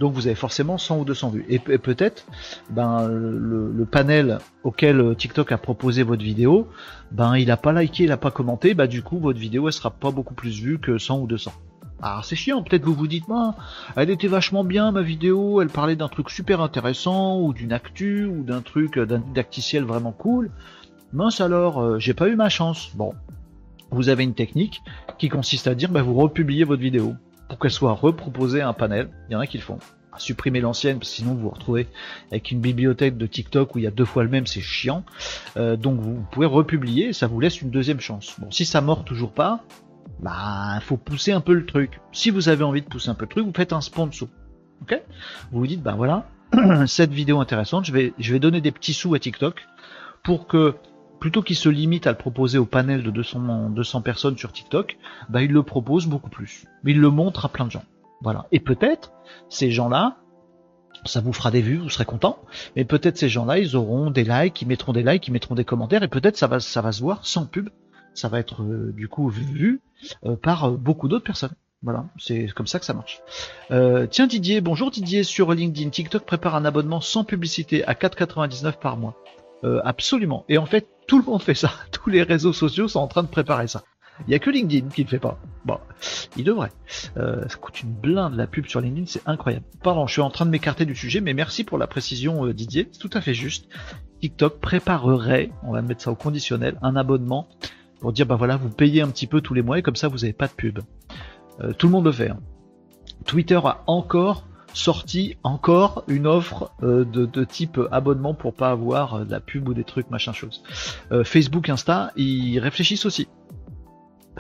Donc 0.00 0.14
vous 0.14 0.26
avez 0.26 0.34
forcément 0.34 0.78
100 0.78 0.98
ou 0.98 1.04
200 1.04 1.30
vues. 1.30 1.46
Et, 1.48 1.60
peut-être, 1.60 2.26
ben 2.70 3.06
le, 3.06 3.86
panel 3.90 4.38
auquel 4.64 5.14
TikTok 5.16 5.52
a 5.52 5.58
proposé 5.58 6.02
votre 6.02 6.24
vidéo, 6.24 6.66
ben 7.12 7.36
il 7.36 7.50
a 7.52 7.56
pas 7.56 7.72
liké, 7.72 8.04
il 8.04 8.12
a 8.12 8.16
pas 8.16 8.32
commenté, 8.32 8.74
bah 8.74 8.88
du 8.88 9.02
coup 9.02 9.18
votre 9.18 9.38
vidéo 9.38 9.68
elle 9.68 9.72
sera 9.72 9.90
pas 9.90 10.10
beaucoup 10.10 10.34
plus 10.34 10.60
vue 10.60 10.78
que 10.80 10.98
100 10.98 11.20
ou 11.20 11.26
200. 11.26 11.52
Alors 12.02 12.24
c'est 12.24 12.34
chiant, 12.34 12.64
peut-être 12.64 12.84
vous 12.84 12.94
vous 12.94 13.06
dites, 13.06 13.26
elle 13.94 14.10
était 14.10 14.26
vachement 14.26 14.64
bien 14.64 14.90
ma 14.90 15.02
vidéo, 15.02 15.62
elle 15.62 15.68
parlait 15.68 15.94
d'un 15.94 16.08
truc 16.08 16.30
super 16.30 16.60
intéressant, 16.60 17.40
ou 17.40 17.52
d'une 17.52 17.72
actu, 17.72 18.24
ou 18.24 18.42
d'un 18.42 18.60
truc, 18.60 18.98
d'un 18.98 19.22
dacticiel 19.32 19.84
vraiment 19.84 20.10
cool. 20.10 20.50
Mince 21.12 21.40
alors, 21.40 21.80
euh, 21.80 21.98
j'ai 22.00 22.14
pas 22.14 22.28
eu 22.28 22.34
ma 22.34 22.48
chance. 22.48 22.90
Bon, 22.94 23.14
vous 23.90 24.08
avez 24.08 24.24
une 24.24 24.34
technique 24.34 24.82
qui 25.18 25.28
consiste 25.28 25.68
à 25.68 25.76
dire, 25.76 25.90
bah, 25.90 26.02
vous 26.02 26.14
republiez 26.14 26.64
votre 26.64 26.82
vidéo 26.82 27.14
pour 27.48 27.58
qu'elle 27.58 27.70
soit 27.70 27.92
reproposée 27.92 28.62
à 28.62 28.68
un 28.68 28.72
panel. 28.72 29.10
Il 29.28 29.34
y 29.34 29.36
en 29.36 29.40
a 29.40 29.46
qui 29.46 29.58
le 29.58 29.62
font. 29.62 29.78
Supprimer 30.18 30.60
l'ancienne, 30.60 30.98
sinon 31.02 31.34
vous 31.34 31.42
vous 31.42 31.50
retrouvez 31.50 31.86
avec 32.30 32.50
une 32.50 32.60
bibliothèque 32.60 33.16
de 33.16 33.26
TikTok 33.26 33.74
où 33.74 33.78
il 33.78 33.84
y 33.84 33.86
a 33.86 33.90
deux 33.90 34.04
fois 34.04 34.24
le 34.24 34.28
même, 34.28 34.46
c'est 34.46 34.60
chiant. 34.60 35.04
Euh, 35.56 35.76
donc 35.76 36.00
vous 36.00 36.22
pouvez 36.32 36.46
republier, 36.46 37.12
ça 37.12 37.28
vous 37.28 37.40
laisse 37.40 37.62
une 37.62 37.70
deuxième 37.70 38.00
chance. 38.00 38.34
Bon, 38.38 38.50
si 38.50 38.64
ça 38.64 38.80
mord 38.80 39.04
toujours 39.04 39.32
pas, 39.32 39.64
bah 40.20 40.78
faut 40.80 40.96
pousser 40.96 41.32
un 41.32 41.40
peu 41.40 41.54
le 41.54 41.66
truc. 41.66 42.00
Si 42.12 42.30
vous 42.30 42.48
avez 42.48 42.64
envie 42.64 42.82
de 42.82 42.86
pousser 42.86 43.08
un 43.08 43.14
peu 43.14 43.24
le 43.24 43.30
truc, 43.30 43.46
vous 43.46 43.52
faites 43.54 43.72
un 43.72 43.80
sponsor. 43.80 44.28
Ok? 44.82 45.00
Vous 45.50 45.60
vous 45.60 45.66
dites, 45.66 45.82
bah 45.82 45.94
voilà, 45.96 46.26
cette 46.86 47.12
vidéo 47.12 47.40
intéressante, 47.40 47.84
je 47.84 47.92
vais, 47.92 48.12
je 48.18 48.32
vais 48.32 48.38
donner 48.38 48.60
des 48.60 48.72
petits 48.72 48.94
sous 48.94 49.14
à 49.14 49.18
TikTok 49.18 49.66
pour 50.22 50.46
que 50.46 50.74
plutôt 51.20 51.42
qu'il 51.42 51.56
se 51.56 51.68
limite 51.68 52.06
à 52.06 52.10
le 52.10 52.16
proposer 52.16 52.58
au 52.58 52.66
panel 52.66 53.02
de 53.02 53.10
200, 53.10 53.70
200 53.70 54.02
personnes 54.02 54.36
sur 54.36 54.52
TikTok, 54.52 54.98
bah, 55.28 55.42
il 55.42 55.52
le 55.52 55.62
propose 55.62 56.06
beaucoup 56.06 56.30
plus. 56.30 56.64
Mais 56.82 56.92
il 56.92 57.00
le 57.00 57.10
montre 57.10 57.44
à 57.44 57.48
plein 57.48 57.64
de 57.64 57.70
gens. 57.70 57.84
Voilà. 58.22 58.46
Et 58.50 58.58
peut-être, 58.58 59.12
ces 59.48 59.70
gens-là, 59.70 60.16
ça 61.04 61.20
vous 61.20 61.32
fera 61.32 61.50
des 61.50 61.62
vues, 61.62 61.76
vous 61.76 61.90
serez 61.90 62.04
content. 62.04 62.38
Mais 62.74 62.84
peut-être 62.84 63.16
ces 63.16 63.28
gens-là, 63.28 63.58
ils 63.58 63.76
auront 63.76 64.10
des 64.10 64.24
likes, 64.24 64.62
ils 64.62 64.68
mettront 64.68 64.92
des 64.92 65.02
likes, 65.02 65.28
ils 65.28 65.32
mettront 65.32 65.54
des 65.54 65.64
commentaires, 65.64 66.02
et 66.02 66.08
peut-être 66.08 66.36
ça 66.36 66.48
va, 66.48 66.60
ça 66.60 66.80
va 66.80 66.92
se 66.92 67.00
voir 67.00 67.24
sans 67.24 67.46
pub. 67.46 67.68
Ça 68.14 68.28
va 68.28 68.38
être 68.40 68.62
euh, 68.62 68.92
du 68.92 69.08
coup 69.08 69.28
vu 69.28 69.80
par 70.42 70.64
euh, 70.64 70.76
beaucoup 70.76 71.08
d'autres 71.08 71.24
personnes. 71.24 71.54
Voilà, 71.82 72.06
c'est 72.16 72.46
comme 72.54 72.68
ça 72.68 72.78
que 72.78 72.84
ça 72.84 72.94
marche. 72.94 73.22
tiens 74.10 74.28
Didier, 74.28 74.60
bonjour 74.60 74.92
Didier, 74.92 75.24
sur 75.24 75.52
LinkedIn, 75.52 75.90
TikTok 75.90 76.24
prépare 76.24 76.54
un 76.54 76.64
abonnement 76.64 77.00
sans 77.00 77.24
publicité 77.24 77.84
à 77.86 77.94
4,99 77.94 78.78
par 78.78 78.96
mois. 78.96 79.16
absolument. 79.82 80.44
Et 80.48 80.58
en 80.58 80.66
fait, 80.66 80.86
tout 81.08 81.18
le 81.18 81.24
monde 81.24 81.42
fait 81.42 81.54
ça. 81.54 81.72
Tous 81.90 82.08
les 82.08 82.22
réseaux 82.22 82.52
sociaux 82.52 82.86
sont 82.86 83.00
en 83.00 83.08
train 83.08 83.24
de 83.24 83.28
préparer 83.28 83.66
ça. 83.66 83.82
Il 84.20 84.30
n'y 84.30 84.34
a 84.34 84.38
que 84.38 84.50
LinkedIn 84.50 84.88
qui 84.88 85.04
ne 85.04 85.08
fait 85.08 85.18
pas. 85.18 85.38
Bon, 85.64 85.78
il 86.36 86.44
devrait. 86.44 86.70
Euh, 87.16 87.48
ça 87.48 87.56
coûte 87.56 87.82
une 87.82 87.92
blinde 87.92 88.34
la 88.34 88.46
pub 88.46 88.66
sur 88.66 88.80
LinkedIn, 88.80 89.06
c'est 89.06 89.22
incroyable. 89.26 89.64
Pardon, 89.82 90.06
je 90.06 90.12
suis 90.12 90.22
en 90.22 90.30
train 90.30 90.44
de 90.44 90.50
m'écarter 90.50 90.84
du 90.84 90.94
sujet, 90.94 91.20
mais 91.20 91.34
merci 91.34 91.64
pour 91.64 91.78
la 91.78 91.86
précision 91.86 92.46
euh, 92.46 92.54
Didier, 92.54 92.88
c'est 92.92 92.98
tout 92.98 93.10
à 93.14 93.20
fait 93.20 93.34
juste. 93.34 93.68
TikTok 94.20 94.60
préparerait, 94.60 95.50
on 95.62 95.72
va 95.72 95.82
mettre 95.82 96.02
ça 96.02 96.12
au 96.12 96.14
conditionnel, 96.14 96.78
un 96.82 96.94
abonnement 96.94 97.48
pour 98.02 98.12
dire 98.12 98.26
bah 98.26 98.36
voilà, 98.36 98.56
vous 98.58 98.68
payez 98.68 99.00
un 99.00 99.08
petit 99.08 99.26
peu 99.26 99.40
tous 99.40 99.54
les 99.54 99.62
mois 99.62 99.78
et 99.78 99.82
comme 99.82 99.96
ça 99.96 100.08
vous 100.08 100.18
n'avez 100.18 100.34
pas 100.34 100.48
de 100.48 100.52
pub. 100.52 100.80
Euh, 101.60 101.72
tout 101.72 101.86
le 101.86 101.92
monde 101.92 102.04
le 102.04 102.12
fait. 102.12 102.28
Hein. 102.28 102.40
Twitter 103.24 103.60
a 103.64 103.82
encore 103.86 104.44
sorti 104.74 105.36
encore 105.42 106.04
une 106.08 106.26
offre 106.26 106.72
de, 106.80 107.04
de, 107.04 107.44
type 107.44 107.78
abonnement 107.90 108.32
pour 108.32 108.54
pas 108.54 108.70
avoir 108.70 109.24
de 109.24 109.30
la 109.30 109.38
pub 109.38 109.68
ou 109.68 109.74
des 109.74 109.84
trucs 109.84 110.10
machin 110.10 110.32
chose. 110.32 110.62
Facebook, 111.24 111.68
Insta, 111.68 112.10
ils 112.16 112.58
réfléchissent 112.58 113.04
aussi. 113.04 113.28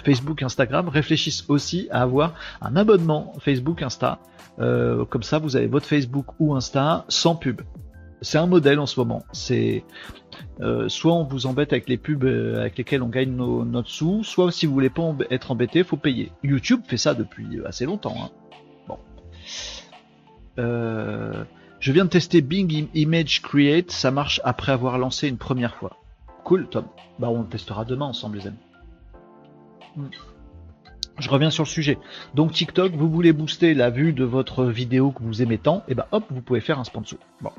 Facebook, 0.02 0.42
Instagram 0.42 0.88
réfléchissent 0.88 1.44
aussi 1.48 1.88
à 1.90 2.02
avoir 2.02 2.34
un 2.60 2.76
abonnement 2.76 3.34
Facebook, 3.40 3.82
Insta. 3.82 4.18
Euh, 4.58 5.04
comme 5.04 5.22
ça, 5.22 5.38
vous 5.38 5.56
avez 5.56 5.66
votre 5.66 5.86
Facebook 5.86 6.26
ou 6.38 6.54
Insta 6.54 7.04
sans 7.08 7.36
pub. 7.36 7.62
C'est 8.22 8.38
un 8.38 8.46
modèle 8.46 8.78
en 8.78 8.86
ce 8.86 8.98
moment. 8.98 9.24
Euh, 10.60 10.88
soit 10.88 11.12
on 11.12 11.24
vous 11.24 11.46
embête 11.46 11.72
avec 11.72 11.88
les 11.88 11.98
pubs 11.98 12.24
euh, 12.24 12.60
avec 12.60 12.78
lesquelles 12.78 13.02
on 13.02 13.08
gagne 13.08 13.32
nos, 13.32 13.64
notre 13.64 13.88
sous, 13.88 14.24
soit 14.24 14.50
si 14.50 14.66
vous 14.66 14.72
voulez 14.72 14.90
pas 14.90 15.02
être 15.30 15.50
embêté, 15.50 15.84
faut 15.84 15.96
payer. 15.96 16.32
YouTube 16.42 16.82
fait 16.86 16.96
ça 16.96 17.14
depuis 17.14 17.60
assez 17.66 17.84
longtemps. 17.84 18.16
Hein. 18.18 18.30
Bon. 18.88 18.98
je 20.56 21.92
viens 21.92 22.04
de 22.04 22.10
tester 22.10 22.40
Bing 22.40 22.88
Image 22.94 23.42
Create, 23.42 23.90
ça 23.90 24.10
marche 24.10 24.40
après 24.44 24.72
avoir 24.72 24.98
lancé 24.98 25.28
une 25.28 25.38
première 25.38 25.74
fois. 25.74 25.96
Cool, 26.44 26.68
Tom. 26.68 26.86
Bah 27.18 27.28
on 27.28 27.42
le 27.42 27.48
testera 27.48 27.84
demain 27.84 28.06
ensemble, 28.06 28.38
les 28.38 28.46
amis. 28.46 28.56
Je 31.18 31.28
reviens 31.28 31.50
sur 31.50 31.64
le 31.64 31.68
sujet. 31.68 31.98
Donc 32.34 32.52
TikTok, 32.52 32.92
vous 32.92 33.10
voulez 33.10 33.32
booster 33.32 33.74
la 33.74 33.90
vue 33.90 34.12
de 34.12 34.24
votre 34.24 34.64
vidéo 34.64 35.10
que 35.10 35.22
vous 35.22 35.42
aimez 35.42 35.58
tant, 35.58 35.78
et 35.88 35.92
eh 35.92 35.94
ben 35.94 36.06
hop, 36.12 36.24
vous 36.30 36.40
pouvez 36.40 36.60
faire 36.60 36.78
un 36.78 36.84
sponsor. 36.84 37.18
Bon. 37.40 37.50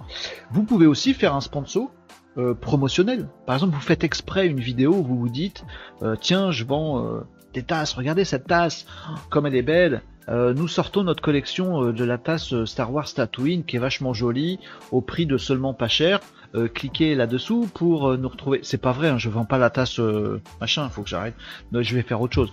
Vous 0.52 0.64
pouvez 0.64 0.88
aussi 0.88 1.14
faire 1.14 1.36
un 1.36 1.42
sponsor 1.42 1.92
euh, 2.38 2.56
promotionnel. 2.56 3.28
Par 3.46 3.56
exemple, 3.56 3.76
vous 3.76 3.82
faites 3.82 4.04
exprès 4.04 4.48
une 4.48 4.60
vidéo 4.60 4.96
où 4.96 5.04
vous 5.04 5.20
vous 5.20 5.30
dites, 5.30 5.66
euh, 6.02 6.16
tiens, 6.20 6.52
je 6.52 6.64
vends 6.64 7.06
euh, 7.06 7.22
des 7.54 7.62
tasses, 7.62 7.94
regardez 7.94 8.26
cette 8.26 8.48
tasse, 8.48 8.88
comme 9.30 9.46
elle 9.46 9.56
est 9.56 9.62
belle. 9.62 10.02
Nous 10.28 10.68
sortons 10.68 11.04
notre 11.04 11.22
collection 11.22 11.92
de 11.92 12.04
la 12.04 12.18
tasse 12.18 12.66
Star 12.66 12.94
Wars 12.94 13.14
Tatooine 13.14 13.64
qui 13.64 13.76
est 13.76 13.80
vachement 13.80 14.14
jolie, 14.14 14.60
au 14.92 15.02
prix 15.02 15.26
de 15.26 15.38
seulement 15.38 15.74
pas 15.74 15.88
cher. 15.88 16.20
Euh, 16.56 16.68
cliquez 16.68 17.16
là-dessous 17.16 17.68
pour 17.74 18.10
euh, 18.10 18.18
nous 18.18 18.30
retrouver. 18.30 18.60
C'est 18.62 18.78
pas 18.78 18.92
vrai, 18.92 19.10
hein, 19.10 19.18
je 19.18 19.28
vends 19.28 19.46
pas 19.46 19.58
la 19.58 19.72
tasse 19.72 20.00
euh, 20.00 20.40
machin, 20.62 20.88
faut 20.90 21.02
que 21.02 21.10
j'arrête. 21.10 21.34
je 21.72 21.96
vais 21.96 22.04
faire 22.04 22.22
autre 22.22 22.34
chose. 22.34 22.52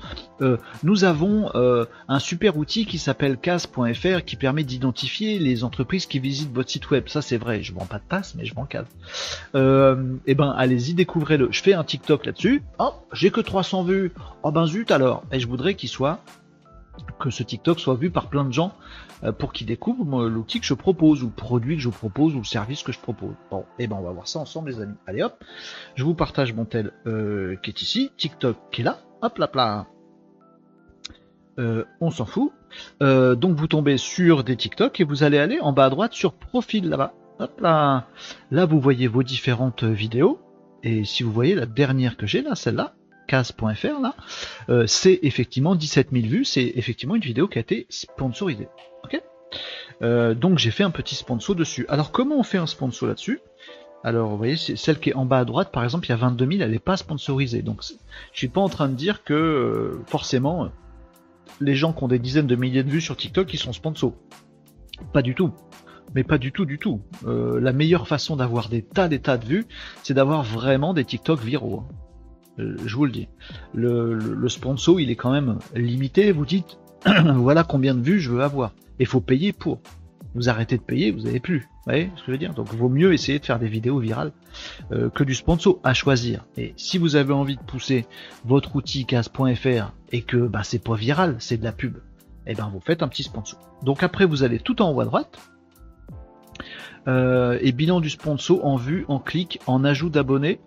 nous 0.83 1.05
avons 1.05 1.51
un 2.09 2.19
super 2.19 2.57
outil 2.57 2.87
qui 2.87 2.99
s'appelle 2.99 3.37
cas.fr 3.37 4.25
qui 4.25 4.37
permet 4.37 4.65
d'identifier 4.65 5.39
les 5.39 5.65
entreprises 5.65 6.07
qui 6.07 6.19
visitent 6.19 6.53
votre 6.53 6.71
site 6.71 6.91
web. 6.91 7.09
Ça 7.09 7.21
c'est 7.21 7.37
vrai, 7.37 7.63
je 7.63 7.75
vends 7.75 7.85
pas 7.85 7.99
de 7.99 8.05
tasse, 8.09 8.35
mais 8.35 8.45
je 8.45 8.55
vends 8.55 8.65
cas. 8.65 8.85
et 9.55 9.59
eh 10.27 10.35
ben 10.35 10.55
allez-y, 10.57 10.95
découvrez-le. 10.95 11.49
Je 11.51 11.63
fais 11.63 11.75
un 11.75 11.85
TikTok 11.85 12.25
là-dessus. 12.27 12.63
Oh, 12.79 12.93
j'ai 13.13 13.31
que 13.31 13.41
300 13.41 13.85
vues. 13.85 14.13
Oh 14.43 14.51
ben 14.51 14.67
zut 14.67 14.91
alors. 14.91 15.25
Et 15.33 15.41
je 15.41 15.47
voudrais 15.47 15.75
qu'il 15.75 15.89
soit 15.89 16.21
que 17.19 17.31
ce 17.31 17.43
TikTok 17.43 17.79
soit 17.79 17.95
vu 17.95 18.11
par 18.11 18.29
plein 18.29 18.45
de 18.45 18.53
gens 18.53 18.73
euh, 19.25 19.33
pour 19.33 19.53
qu'ils 19.53 19.67
découvrent 19.67 20.27
l'outil 20.29 20.61
que 20.61 20.67
je 20.67 20.75
propose, 20.75 21.23
ou 21.23 21.27
le 21.27 21.33
produit 21.33 21.77
que 21.77 21.83
je 21.83 21.89
propose, 21.89 22.35
ou 22.35 22.39
le 22.39 22.45
service 22.45 22.83
que 22.83 22.93
je 22.93 22.99
propose. 22.99 23.35
Bon, 23.51 23.61
et 23.79 23.85
eh 23.85 23.87
ben 23.87 23.97
on 23.97 24.03
va 24.03 24.13
voir 24.13 24.29
ça 24.29 24.39
ensemble 24.39 24.71
les 24.71 24.81
amis. 24.81 24.95
Allez 25.07 25.23
hop, 25.23 25.43
je 25.95 26.05
vous 26.05 26.15
partage 26.15 26.53
mon 26.53 26.65
tel 26.65 26.93
euh, 27.07 27.57
qui 27.57 27.71
est 27.71 27.83
ici, 27.83 28.11
TikTok 28.17 28.57
qui 28.73 28.81
est 28.81 28.85
là, 28.85 28.99
hop 29.23 29.39
là 29.39 29.51
là. 29.55 29.87
Euh, 31.59 31.85
on 32.01 32.11
s'en 32.11 32.25
fout. 32.25 32.53
donc 33.01 33.57
vous 33.57 33.67
tombez 33.67 33.99
sur 33.99 34.45
des 34.45 34.57
TikTok 34.57 35.01
et 35.01 35.05
vous 35.05 35.25
allez 35.25 35.39
aller 35.39 35.61
en 35.61 35.73
bas 35.73 35.87
à 35.87 35.91
droite 35.91 36.15
sur 36.15 36.33
profil 36.33 36.89
là-bas. 36.89 37.13
Hop 37.39 37.61
là. 37.61 38.07
Là 38.51 38.65
vous 38.65 38.81
voyez 38.81 39.09
vos 39.09 39.23
différentes 39.23 39.85
vidéos. 39.85 40.41
Et 40.83 41.05
si 41.05 41.23
vous 41.23 41.33
voyez 41.33 41.55
la 41.55 41.67
dernière 41.67 42.17
que 42.17 42.27
j'ai 42.27 42.41
là, 42.41 42.55
celle-là, 42.55 42.95
euh, 44.69 44.87
c'est 44.87 45.19
effectivement 45.23 45.75
17 45.75 46.09
000 46.13 46.27
vues, 46.27 46.45
c'est 46.45 46.73
effectivement 46.77 47.15
une 47.15 47.23
vidéo 47.23 47.49
qui 47.49 47.59
a 47.59 47.61
été 47.61 47.87
sponsorisée. 47.89 48.69
Euh, 50.03 50.35
donc 50.35 50.59
j'ai 50.59 50.71
fait 50.71 50.83
un 50.83 50.91
petit 50.91 51.15
sponsor 51.15 51.55
dessus. 51.55 51.85
Alors 51.89 52.11
comment 52.11 52.39
on 52.39 52.43
fait 52.43 52.59
un 52.59 52.67
sponsor 52.67 53.09
là-dessus? 53.09 53.41
Alors, 54.03 54.31
vous 54.31 54.39
voyez, 54.39 54.57
celle 54.57 54.99
qui 54.99 55.11
est 55.11 55.15
en 55.15 55.27
bas 55.27 55.41
à 55.41 55.45
droite, 55.45 55.71
par 55.73 55.85
exemple, 55.85 56.07
il 56.07 56.09
y 56.09 56.13
a 56.13 56.17
22 56.17 56.47
000, 56.53 56.63
elle 56.63 56.71
n'est 56.71 56.79
pas 56.79 56.97
sponsorisée. 56.97 57.61
Donc, 57.61 57.83
je 58.33 58.39
suis 58.39 58.49
pas 58.49 58.63
en 58.63 58.71
train 58.71 58.89
de 58.89 58.95
dire 58.95 59.25
que 59.25 59.35
euh, 59.35 60.03
forcément, 60.07 60.71
les 61.61 61.75
gens 61.75 61.93
qui 61.93 62.03
ont 62.03 62.09
des 62.09 62.19
dizaines 62.19 62.47
de 62.47 62.57
milliers 62.57 62.83
de 62.83 62.89
vues 62.89 63.03
sur 63.03 63.15
TikTok, 63.15 63.53
ils 63.53 63.59
sont 63.59 63.75
sponsors. 63.75 64.15
Pas 65.13 65.21
du 65.21 65.35
tout. 65.35 65.53
Mais 66.15 66.25
pas 66.25 66.39
du 66.39 66.51
tout, 66.51 66.65
du 66.65 66.79
tout. 66.79 67.03
la 67.27 67.73
meilleure 67.75 68.09
façon 68.09 68.37
d'avoir 68.37 68.71
des 68.71 68.81
tas, 68.81 69.07
des 69.07 69.21
tas 69.21 69.37
de 69.37 69.45
vues, 69.45 69.67
c'est 70.03 70.15
d'avoir 70.15 70.45
vraiment 70.45 70.95
des 70.95 71.05
TikTok 71.05 71.41
viraux. 71.41 71.85
Euh, 72.61 72.77
je 72.85 72.97
vous 72.97 73.07
le 73.07 73.13
dis. 73.13 73.29
Le, 73.75 74.49
sponsor, 74.49 75.01
il 75.01 75.11
est 75.11 75.17
quand 75.17 75.33
même 75.33 75.59
limité. 75.75 76.33
Vous 76.33 76.47
dites, 76.47 76.79
voilà 77.35 77.65
combien 77.65 77.95
de 77.95 78.03
vues 78.03 78.21
je 78.21 78.31
veux 78.31 78.43
avoir. 78.43 78.71
Et 78.99 79.05
il 79.05 79.07
faut 79.07 79.21
payer 79.21 79.53
pour. 79.53 79.81
Vous 80.35 80.49
arrêtez 80.49 80.77
de 80.77 80.83
payer, 80.83 81.11
vous 81.11 81.23
n'avez 81.23 81.41
plus. 81.41 81.61
Vous 81.61 81.93
voyez 81.93 82.11
ce 82.15 82.21
que 82.21 82.27
je 82.27 82.33
veux 82.33 82.39
dire? 82.39 82.55
Donc, 82.55 82.69
il 82.73 82.79
vaut 82.79 82.89
mieux 82.89 83.13
essayer 83.13 83.41
de 83.41 83.45
faire 83.45 83.59
des 83.59 83.67
vidéos 83.67 83.99
virales 83.99 84.31
euh, 84.93 85.11
que 85.11 85.25
du 85.25 85.35
sponsor 85.35 85.81
à 85.83 85.93
choisir. 85.93 86.45
Et 86.57 86.73
si 86.77 86.99
vous 86.99 87.17
avez 87.17 87.33
envie 87.33 87.57
de 87.57 87.63
pousser 87.63 88.07
votre 88.45 88.77
outil 88.77 89.07
casse.fr 89.07 89.93
et 90.13 90.23
que 90.23 90.37
bah, 90.37 90.63
c'est 90.63 90.83
pas 90.83 90.95
viral, 90.95 91.37
c'est 91.41 91.57
de 91.57 91.65
la 91.65 91.73
pub, 91.73 91.97
et 92.47 92.53
eh 92.53 92.55
ben 92.55 92.71
vous 92.73 92.81
faites 92.81 93.03
un 93.03 93.09
petit 93.09 93.23
sponsor. 93.23 93.59
Donc 93.83 94.03
après, 94.03 94.25
vous 94.25 94.45
allez 94.45 94.59
tout 94.59 94.83
en 94.83 94.93
haut 94.93 95.01
à 95.01 95.05
droite. 95.05 95.39
Euh, 97.09 97.59
et 97.61 97.73
bilan 97.73 98.01
du 98.01 98.11
sponsor 98.11 98.65
en 98.65 98.77
vue, 98.77 99.05
en 99.09 99.19
clic, 99.19 99.59
en 99.67 99.85
ajout 99.85 100.11
d'abonnés 100.11 100.61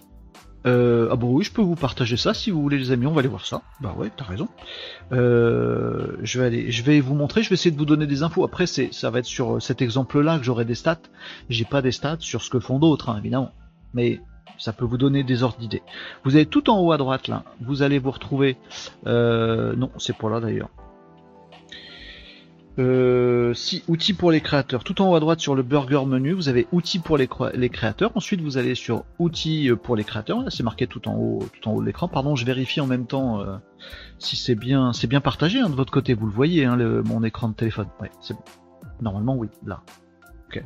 euh, 0.65 1.09
ah 1.11 1.15
bon 1.15 1.33
oui, 1.33 1.43
je 1.43 1.51
peux 1.51 1.61
vous 1.61 1.75
partager 1.75 2.17
ça 2.17 2.33
si 2.33 2.51
vous 2.51 2.61
voulez 2.61 2.77
les 2.77 2.91
amis, 2.91 3.05
on 3.05 3.11
va 3.11 3.19
aller 3.19 3.27
voir 3.27 3.45
ça. 3.45 3.61
Bah 3.81 3.93
ouais, 3.97 4.11
t'as 4.15 4.25
raison. 4.25 4.47
Euh, 5.11 6.17
je 6.21 6.39
vais 6.39 6.45
aller, 6.45 6.71
je 6.71 6.83
vais 6.83 6.99
vous 6.99 7.15
montrer, 7.15 7.43
je 7.43 7.49
vais 7.49 7.55
essayer 7.55 7.71
de 7.71 7.77
vous 7.77 7.85
donner 7.85 8.07
des 8.07 8.23
infos. 8.23 8.43
Après, 8.43 8.65
c'est, 8.65 8.93
ça 8.93 9.09
va 9.09 9.19
être 9.19 9.25
sur 9.25 9.61
cet 9.61 9.81
exemple-là 9.81 10.37
que 10.37 10.43
j'aurai 10.43 10.65
des 10.65 10.75
stats. 10.75 11.01
J'ai 11.49 11.65
pas 11.65 11.81
des 11.81 11.91
stats 11.91 12.17
sur 12.19 12.41
ce 12.41 12.49
que 12.49 12.59
font 12.59 12.79
d'autres, 12.79 13.09
hein, 13.09 13.17
évidemment. 13.19 13.51
Mais 13.93 14.21
ça 14.57 14.73
peut 14.73 14.85
vous 14.85 14.97
donner 14.97 15.23
des 15.23 15.43
ordres 15.43 15.57
d'idées. 15.57 15.83
Vous 16.23 16.35
avez 16.35 16.45
tout 16.45 16.69
en 16.69 16.79
haut 16.79 16.91
à 16.91 16.97
droite 16.97 17.27
là, 17.27 17.43
vous 17.61 17.81
allez 17.81 17.99
vous 17.99 18.11
retrouver. 18.11 18.57
Euh, 19.07 19.75
non, 19.75 19.91
c'est 19.97 20.15
pour 20.15 20.29
là 20.29 20.39
d'ailleurs. 20.39 20.69
Euh, 22.79 23.53
si 23.53 23.83
outils 23.87 24.13
pour 24.13 24.31
les 24.31 24.41
créateurs, 24.41 24.83
tout 24.83 24.99
en 25.01 25.11
haut 25.11 25.15
à 25.15 25.19
droite 25.19 25.39
sur 25.39 25.53
le 25.53 25.61
burger 25.61 26.05
menu, 26.07 26.31
vous 26.33 26.49
avez 26.49 26.67
outils 26.71 26.99
pour 26.99 27.17
les, 27.17 27.27
créateurs. 27.27 28.11
Ensuite, 28.15 28.41
vous 28.41 28.57
allez 28.57 28.73
sur 28.73 29.05
outils 29.19 29.69
euh, 29.69 29.75
pour 29.75 29.95
les 29.95 30.03
créateurs. 30.03 30.41
Là, 30.41 30.49
c'est 30.49 30.63
marqué 30.63 30.87
tout 30.87 31.07
en 31.07 31.15
haut, 31.15 31.45
tout 31.53 31.69
en 31.69 31.73
haut 31.73 31.81
de 31.81 31.85
l'écran. 31.85 32.07
Pardon, 32.07 32.35
je 32.35 32.45
vérifie 32.45 32.81
en 32.81 32.87
même 32.87 33.05
temps 33.05 33.41
euh, 33.41 33.57
si 34.17 34.35
c'est 34.35 34.55
bien, 34.55 34.91
c'est 34.91 35.07
bien 35.07 35.21
partagé 35.21 35.59
hein, 35.59 35.69
de 35.69 35.75
votre 35.75 35.93
côté. 35.93 36.15
Vous 36.15 36.25
le 36.25 36.31
voyez, 36.31 36.65
hein, 36.65 36.77
mon 37.05 37.23
écran 37.23 37.49
de 37.49 37.53
téléphone. 37.53 37.87
Ouais, 38.01 38.09
c'est. 38.21 38.35
Normalement, 39.01 39.35
oui. 39.35 39.49
Là. 39.65 39.83
Ok. 40.47 40.63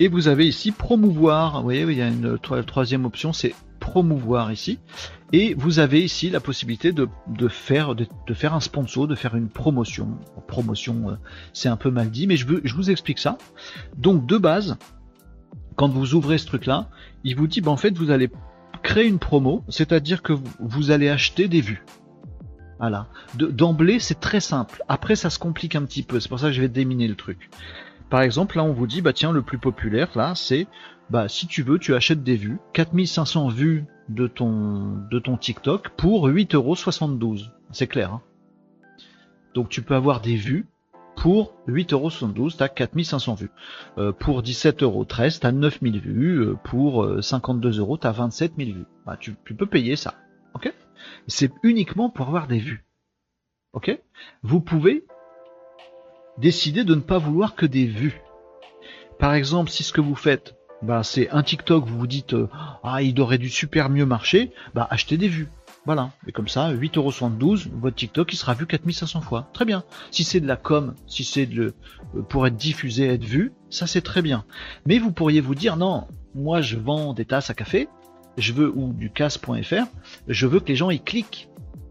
Et 0.00 0.08
vous 0.08 0.28
avez 0.28 0.46
ici 0.46 0.72
promouvoir. 0.72 1.58
Vous 1.58 1.64
voyez, 1.64 1.82
il 1.82 1.98
y 1.98 2.02
a 2.02 2.08
une 2.08 2.38
troisième 2.38 3.04
option, 3.04 3.34
c'est 3.34 3.54
promouvoir 3.82 4.52
ici. 4.52 4.78
Et 5.32 5.54
vous 5.54 5.80
avez 5.80 6.04
ici 6.04 6.30
la 6.30 6.38
possibilité 6.38 6.92
de, 6.92 7.08
faire, 7.48 7.96
de, 7.96 8.06
faire 8.32 8.54
un 8.54 8.60
sponsor, 8.60 9.08
de 9.08 9.16
faire 9.16 9.34
une 9.34 9.48
promotion. 9.48 10.18
Promotion, 10.46 11.10
euh, 11.10 11.14
c'est 11.52 11.68
un 11.68 11.76
peu 11.76 11.90
mal 11.90 12.10
dit, 12.10 12.28
mais 12.28 12.36
je, 12.36 12.46
veux, 12.46 12.60
je 12.62 12.74
vous 12.74 12.90
explique 12.90 13.18
ça. 13.18 13.38
Donc 13.96 14.26
de 14.26 14.38
base, 14.38 14.76
quand 15.74 15.88
vous 15.88 16.14
ouvrez 16.14 16.38
ce 16.38 16.46
truc-là, 16.46 16.88
il 17.24 17.34
vous 17.34 17.48
dit, 17.48 17.60
ben, 17.60 17.72
en 17.72 17.76
fait, 17.76 17.96
vous 17.98 18.10
allez 18.10 18.30
créer 18.84 19.08
une 19.08 19.18
promo, 19.18 19.64
c'est-à-dire 19.68 20.22
que 20.22 20.34
vous 20.60 20.90
allez 20.92 21.08
acheter 21.08 21.48
des 21.48 21.60
vues. 21.60 21.84
Voilà. 22.78 23.08
D'emblée, 23.34 23.98
c'est 23.98 24.20
très 24.20 24.40
simple. 24.40 24.84
Après, 24.88 25.16
ça 25.16 25.30
se 25.30 25.38
complique 25.38 25.74
un 25.74 25.82
petit 25.82 26.02
peu. 26.02 26.20
C'est 26.20 26.28
pour 26.28 26.38
ça 26.38 26.48
que 26.48 26.52
je 26.52 26.60
vais 26.60 26.68
déminer 26.68 27.08
le 27.08 27.16
truc. 27.16 27.50
Par 28.10 28.22
exemple, 28.22 28.58
là, 28.58 28.64
on 28.64 28.72
vous 28.72 28.86
dit, 28.86 29.00
bah 29.00 29.12
tiens, 29.12 29.32
le 29.32 29.42
plus 29.42 29.58
populaire, 29.58 30.10
là, 30.14 30.34
c'est 30.36 30.66
bah 31.12 31.28
si 31.28 31.46
tu 31.46 31.62
veux, 31.62 31.78
tu 31.78 31.94
achètes 31.94 32.22
des 32.22 32.36
vues, 32.36 32.58
4500 32.72 33.48
vues 33.48 33.84
de 34.08 34.26
ton, 34.26 34.96
de 35.10 35.18
ton 35.18 35.36
TikTok 35.36 35.90
pour 35.90 36.26
8,72€. 36.26 37.50
C'est 37.70 37.86
clair. 37.86 38.14
Hein 38.14 38.22
Donc 39.54 39.68
tu 39.68 39.82
peux 39.82 39.94
avoir 39.94 40.22
des 40.22 40.36
vues 40.36 40.66
pour 41.14 41.54
8,72€, 41.68 42.56
t'as 42.56 42.70
4500 42.70 43.34
vues. 43.34 43.50
Euh, 43.98 44.12
pour 44.12 44.42
17,13€, 44.42 45.40
t'as 45.40 45.52
9000 45.52 46.00
vues. 46.00 46.40
Euh, 46.40 46.54
pour 46.54 47.06
52€, 47.06 47.98
t'as 47.98 48.12
27000 48.12 48.74
vues. 48.74 48.86
Bah, 49.04 49.18
tu, 49.20 49.36
tu 49.44 49.54
peux 49.54 49.66
payer 49.66 49.96
ça. 49.96 50.14
Ok? 50.54 50.72
C'est 51.26 51.52
uniquement 51.62 52.08
pour 52.08 52.28
avoir 52.28 52.46
des 52.46 52.58
vues. 52.58 52.86
Ok? 53.74 54.00
Vous 54.42 54.62
pouvez 54.62 55.04
décider 56.38 56.84
de 56.84 56.94
ne 56.94 57.02
pas 57.02 57.18
vouloir 57.18 57.54
que 57.54 57.66
des 57.66 57.84
vues. 57.84 58.22
Par 59.18 59.34
exemple, 59.34 59.70
si 59.70 59.82
ce 59.82 59.92
que 59.92 60.00
vous 60.00 60.16
faites, 60.16 60.56
bah, 60.82 61.02
c'est 61.04 61.30
un 61.30 61.42
TikTok, 61.42 61.86
vous 61.86 61.98
vous 61.98 62.06
dites 62.06 62.34
euh, 62.34 62.48
ah 62.82 63.02
il 63.02 63.20
aurait 63.20 63.38
dû 63.38 63.48
super 63.48 63.88
mieux 63.88 64.06
marcher, 64.06 64.50
bah 64.74 64.86
achetez 64.90 65.16
des 65.16 65.28
vues. 65.28 65.48
Voilà. 65.84 66.12
Et 66.28 66.32
comme 66.32 66.48
ça, 66.48 66.72
8,72€, 66.72 67.68
votre 67.72 67.96
TikTok 67.96 68.32
il 68.32 68.36
sera 68.36 68.54
vu 68.54 68.66
4500 68.66 69.20
fois. 69.20 69.48
Très 69.52 69.64
bien. 69.64 69.82
Si 70.10 70.22
c'est 70.22 70.40
de 70.40 70.46
la 70.46 70.56
com, 70.56 70.94
si 71.08 71.24
c'est 71.24 71.46
de 71.46 71.54
le, 71.56 71.74
euh, 72.16 72.22
pour 72.22 72.46
être 72.46 72.56
diffusé, 72.56 73.06
être 73.06 73.24
vu, 73.24 73.52
ça 73.70 73.86
c'est 73.86 74.02
très 74.02 74.22
bien. 74.22 74.44
Mais 74.86 74.98
vous 74.98 75.12
pourriez 75.12 75.40
vous 75.40 75.54
dire 75.54 75.76
non, 75.76 76.06
moi 76.34 76.60
je 76.60 76.76
vends 76.76 77.14
des 77.14 77.24
tasses 77.24 77.50
à 77.50 77.54
café, 77.54 77.88
je 78.38 78.52
veux 78.52 78.72
ou 78.74 78.92
du 78.92 79.10
casse.fr, 79.10 79.86
je 80.28 80.46
veux 80.46 80.60
que 80.60 80.68
les 80.68 80.76
gens 80.76 80.90
y 80.90 81.00
cliquent. 81.00 81.48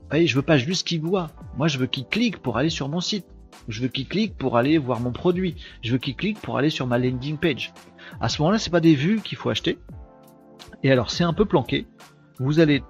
Voyez, 0.10 0.28
je 0.28 0.36
veux 0.36 0.42
pas 0.42 0.58
juste 0.58 0.88
qu'ils 0.88 1.02
voient. 1.02 1.30
Moi 1.58 1.68
je 1.68 1.78
veux 1.78 1.88
qu'ils 1.88 2.06
cliquent 2.06 2.42
pour 2.42 2.58
aller 2.58 2.70
sur 2.70 2.90
mon 2.90 3.02
site. 3.02 3.26
Je 3.68 3.82
veux 3.82 3.88
qu'ils 3.88 4.08
cliquent 4.08 4.38
pour 4.38 4.58
aller 4.58 4.78
voir 4.78 5.00
mon 5.00 5.12
produit. 5.12 5.56
Je 5.82 5.94
veux 5.94 5.98
qu'ils 5.98 6.16
cliquent 6.16 6.42
pour 6.42 6.58
aller 6.58 6.70
sur 6.70 6.88
ma 6.88 6.98
landing 6.98 7.38
page. 7.38 7.74
À 8.20 8.30
ce 8.30 8.42
moment-là, 8.42 8.60
c'est 8.60 8.70
pas 8.70 8.80
des 8.80 8.96
vues 8.96 9.22
qu'il 9.22 9.38
faut 9.38 9.50
acheter. 9.50 9.78
Et 10.84 10.92
alors, 10.92 11.12
c'est 11.12 11.24
un 11.24 11.34
peu 11.34 11.46
planqué. 11.46 11.86
Vous 12.40 12.60
allez 12.60 12.82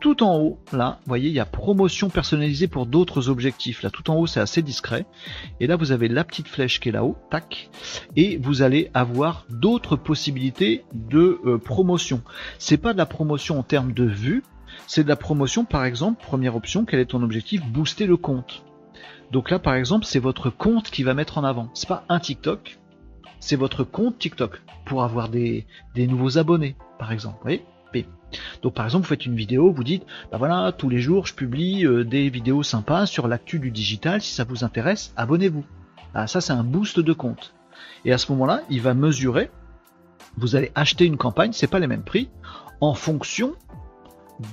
tout 0.00 0.22
en 0.22 0.36
haut, 0.36 0.60
là, 0.72 0.98
vous 1.00 1.08
voyez, 1.08 1.28
il 1.30 1.34
y 1.34 1.40
a 1.40 1.46
promotion 1.46 2.10
personnalisée 2.10 2.68
pour 2.68 2.86
d'autres 2.86 3.28
objectifs. 3.28 3.82
Là, 3.82 3.90
tout 3.90 4.08
en 4.10 4.16
haut, 4.16 4.26
c'est 4.26 4.40
assez 4.40 4.62
discret. 4.62 5.06
Et 5.58 5.66
là, 5.66 5.76
vous 5.76 5.90
avez 5.90 6.06
la 6.06 6.22
petite 6.22 6.48
flèche 6.48 6.78
qui 6.80 6.90
est 6.90 6.92
là-haut, 6.92 7.16
tac. 7.30 7.70
Et 8.14 8.36
vous 8.36 8.62
allez 8.62 8.90
avoir 8.94 9.46
d'autres 9.48 9.96
possibilités 9.96 10.84
de 10.94 11.40
euh, 11.44 11.58
promotion. 11.58 12.22
C'est 12.58 12.76
pas 12.76 12.92
de 12.92 12.98
la 12.98 13.06
promotion 13.06 13.58
en 13.58 13.62
termes 13.62 13.92
de 13.92 14.04
vues, 14.04 14.44
c'est 14.86 15.02
de 15.02 15.08
la 15.08 15.16
promotion, 15.16 15.64
par 15.64 15.84
exemple, 15.84 16.22
première 16.22 16.54
option, 16.54 16.84
quel 16.84 17.00
est 17.00 17.06
ton 17.06 17.22
objectif? 17.22 17.64
Booster 17.66 18.06
le 18.06 18.16
compte. 18.16 18.64
Donc 19.32 19.50
là, 19.50 19.58
par 19.58 19.74
exemple, 19.74 20.04
c'est 20.04 20.18
votre 20.18 20.50
compte 20.50 20.90
qui 20.90 21.02
va 21.02 21.14
mettre 21.14 21.38
en 21.38 21.44
avant. 21.44 21.68
C'est 21.74 21.88
pas 21.88 22.04
un 22.08 22.20
TikTok, 22.20 22.78
c'est 23.40 23.56
votre 23.56 23.84
compte 23.84 24.18
TikTok 24.18 24.62
pour 24.84 25.02
avoir 25.02 25.28
des, 25.28 25.66
nouveaux 25.96 26.38
abonnés, 26.38 26.76
par 26.98 27.12
exemple. 27.12 27.36
Vous 27.36 27.42
voyez? 27.42 27.64
Donc 28.62 28.74
par 28.74 28.84
exemple, 28.84 29.04
vous 29.04 29.08
faites 29.08 29.24
une 29.24 29.36
vidéo, 29.36 29.72
vous 29.72 29.84
dites, 29.84 30.04
bah 30.30 30.36
voilà, 30.36 30.72
tous 30.72 30.88
les 30.90 30.98
jours 30.98 31.26
je 31.26 31.34
publie 31.34 31.86
euh, 31.86 32.04
des 32.04 32.28
vidéos 32.28 32.62
sympas 32.62 33.06
sur 33.06 33.28
l'actu 33.28 33.58
du 33.58 33.70
digital, 33.70 34.20
si 34.20 34.34
ça 34.34 34.44
vous 34.44 34.64
intéresse, 34.64 35.14
abonnez-vous. 35.16 35.64
Ah, 36.12 36.26
ça 36.26 36.40
c'est 36.40 36.52
un 36.52 36.64
boost 36.64 37.00
de 37.00 37.12
compte. 37.12 37.54
Et 38.04 38.12
à 38.12 38.18
ce 38.18 38.30
moment-là, 38.32 38.60
il 38.68 38.82
va 38.82 38.94
mesurer, 38.94 39.50
vous 40.36 40.56
allez 40.56 40.70
acheter 40.74 41.06
une 41.06 41.16
campagne, 41.16 41.52
c'est 41.52 41.66
pas 41.66 41.78
les 41.78 41.86
mêmes 41.86 42.02
prix, 42.02 42.28
en 42.80 42.94
fonction 42.94 43.54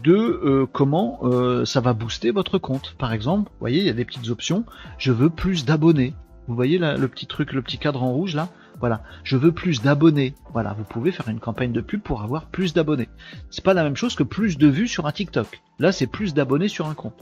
de 0.04 0.14
euh, 0.16 0.66
comment 0.72 1.20
euh, 1.24 1.66
ça 1.66 1.82
va 1.82 1.94
booster 1.94 2.32
votre 2.32 2.58
compte. 2.58 2.96
Par 2.98 3.14
exemple, 3.14 3.50
vous 3.52 3.60
voyez, 3.60 3.80
il 3.80 3.86
y 3.86 3.90
a 3.90 3.94
des 3.94 4.06
petites 4.06 4.30
options. 4.30 4.66
Je 4.98 5.12
veux 5.12 5.30
plus 5.30 5.66
d'abonnés. 5.66 6.14
Vous 6.48 6.56
voyez 6.56 6.78
là, 6.78 6.98
le 6.98 7.08
petit 7.08 7.28
truc, 7.28 7.54
le 7.54 7.62
petit 7.62 7.78
cadre 7.78 8.04
en 8.04 8.12
rouge 8.12 8.36
là? 8.36 8.50
Voilà, 8.80 9.02
je 9.24 9.38
veux 9.38 9.52
plus 9.52 9.82
d'abonnés. 9.82 10.34
Voilà, 10.52 10.74
vous 10.74 10.84
pouvez 10.84 11.12
faire 11.12 11.30
une 11.30 11.40
campagne 11.40 11.72
de 11.72 11.80
pub 11.80 12.02
pour 12.02 12.22
avoir 12.22 12.48
plus 12.48 12.74
d'abonnés. 12.74 13.08
C'est 13.50 13.64
pas 13.64 13.74
la 13.74 13.84
même 13.84 13.96
chose 13.96 14.16
que 14.16 14.24
plus 14.24 14.58
de 14.58 14.68
vues 14.68 14.90
sur 14.90 15.06
un 15.06 15.12
TikTok. 15.12 15.62
Là, 15.80 15.92
c'est 15.92 16.08
plus 16.08 16.34
d'abonnés 16.34 16.68
sur 16.68 16.88
un 16.88 16.94
compte. 16.94 17.20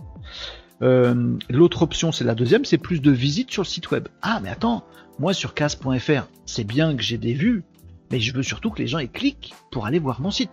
Euh, 0.82 1.38
l'autre 1.50 1.84
option, 1.84 2.12
c'est 2.12 2.24
la 2.24 2.34
deuxième, 2.34 2.65
c'est 2.65 2.80
plus 2.80 3.02
de 3.02 3.12
visites 3.12 3.52
sur 3.52 3.62
le 3.62 3.67
site 3.67 3.91
web. 3.91 4.08
Ah, 4.21 4.39
mais 4.41 4.50
attends, 4.50 4.84
moi 5.19 5.34
sur 5.34 5.54
casse.fr, 5.54 6.28
c'est 6.45 6.63
bien 6.63 6.95
que 6.95 7.04
j'ai 7.04 7.19
des 7.19 7.34
vues, 7.34 7.63
mais 8.10 8.19
je 8.19 8.34
veux 8.34 8.43
surtout 8.43 8.71
que 8.71 8.82
les 8.82 8.88
gens 8.88 9.00
y 9.00 9.08
cliquent 9.08 9.54
pour 9.71 9.86
aller 9.86 10.00
voir 10.00 10.21
mon 10.21 10.32
site 10.32 10.50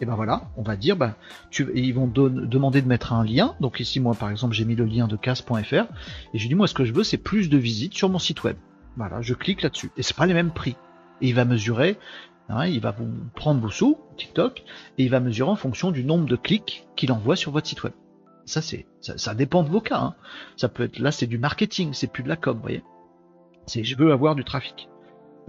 et 0.00 0.06
ben 0.06 0.14
voilà, 0.14 0.50
on 0.56 0.62
va 0.62 0.76
dire, 0.76 0.96
tu, 1.50 1.68
ils 1.74 1.92
vont 1.92 2.06
demander 2.06 2.82
de 2.82 2.88
mettre 2.88 3.12
un 3.12 3.24
lien. 3.24 3.54
Donc 3.60 3.80
ici, 3.80 4.00
moi, 4.00 4.14
par 4.14 4.30
exemple, 4.30 4.54
j'ai 4.54 4.64
mis 4.64 4.76
le 4.76 4.84
lien 4.84 5.08
de 5.08 5.16
casse.fr 5.16 5.74
et 6.34 6.38
je 6.38 6.48
dis, 6.48 6.54
moi, 6.54 6.66
ce 6.66 6.74
que 6.74 6.84
je 6.84 6.92
veux, 6.92 7.04
c'est 7.04 7.18
plus 7.18 7.48
de 7.48 7.58
visites 7.58 7.94
sur 7.94 8.08
mon 8.08 8.18
site 8.18 8.44
web. 8.44 8.56
Voilà, 8.96 9.20
je 9.22 9.34
clique 9.34 9.62
là-dessus. 9.62 9.90
Et 9.96 10.02
c'est 10.02 10.16
pas 10.16 10.26
les 10.26 10.34
mêmes 10.34 10.50
prix. 10.50 10.76
Et 11.20 11.28
il 11.28 11.34
va 11.34 11.44
mesurer, 11.44 11.98
hein, 12.48 12.66
il 12.66 12.80
va 12.80 12.92
vous 12.92 13.08
prendre 13.34 13.60
vos 13.60 13.70
sous, 13.70 13.98
TikTok, 14.16 14.64
et 14.98 15.04
il 15.04 15.10
va 15.10 15.20
mesurer 15.20 15.50
en 15.50 15.56
fonction 15.56 15.90
du 15.90 16.04
nombre 16.04 16.26
de 16.26 16.36
clics 16.36 16.86
qu'il 16.96 17.12
envoie 17.12 17.36
sur 17.36 17.52
votre 17.52 17.66
site 17.66 17.82
web. 17.82 17.92
Ça, 18.46 18.62
c'est, 18.62 18.86
ça, 19.00 19.34
dépend 19.34 19.62
de 19.62 19.68
vos 19.68 19.80
cas. 19.80 19.98
Hein. 19.98 20.14
Ça 20.56 20.68
peut 20.68 20.84
être, 20.84 20.98
là, 21.00 21.12
c'est 21.12 21.26
du 21.26 21.38
marketing, 21.38 21.92
c'est 21.92 22.10
plus 22.10 22.22
de 22.22 22.28
la 22.28 22.36
com, 22.36 22.56
vous 22.56 22.62
voyez. 22.62 22.82
C'est, 23.66 23.84
je 23.84 23.96
veux 23.96 24.12
avoir 24.12 24.34
du 24.34 24.44
trafic. 24.44 24.88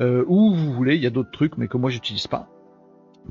Euh, 0.02 0.26
ou 0.28 0.54
vous 0.54 0.74
voulez, 0.74 0.96
il 0.96 1.02
y 1.02 1.08
a 1.08 1.10
d'autres 1.10 1.32
trucs, 1.32 1.58
mais 1.58 1.68
que 1.68 1.78
moi, 1.78 1.90
j'utilise 1.90 2.28
pas 2.28 2.50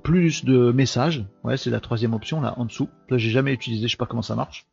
plus 0.02 0.44
de 0.44 0.72
messages. 0.72 1.24
Ouais, 1.44 1.56
c'est 1.56 1.70
la 1.70 1.80
troisième 1.80 2.14
option 2.14 2.40
là 2.40 2.54
en 2.56 2.64
dessous. 2.64 2.88
Là, 3.10 3.18
j'ai 3.18 3.30
jamais 3.30 3.52
utilisé, 3.52 3.86
je 3.86 3.92
sais 3.92 3.96
pas 3.96 4.06
comment 4.06 4.22
ça 4.22 4.34
marche. 4.34 4.66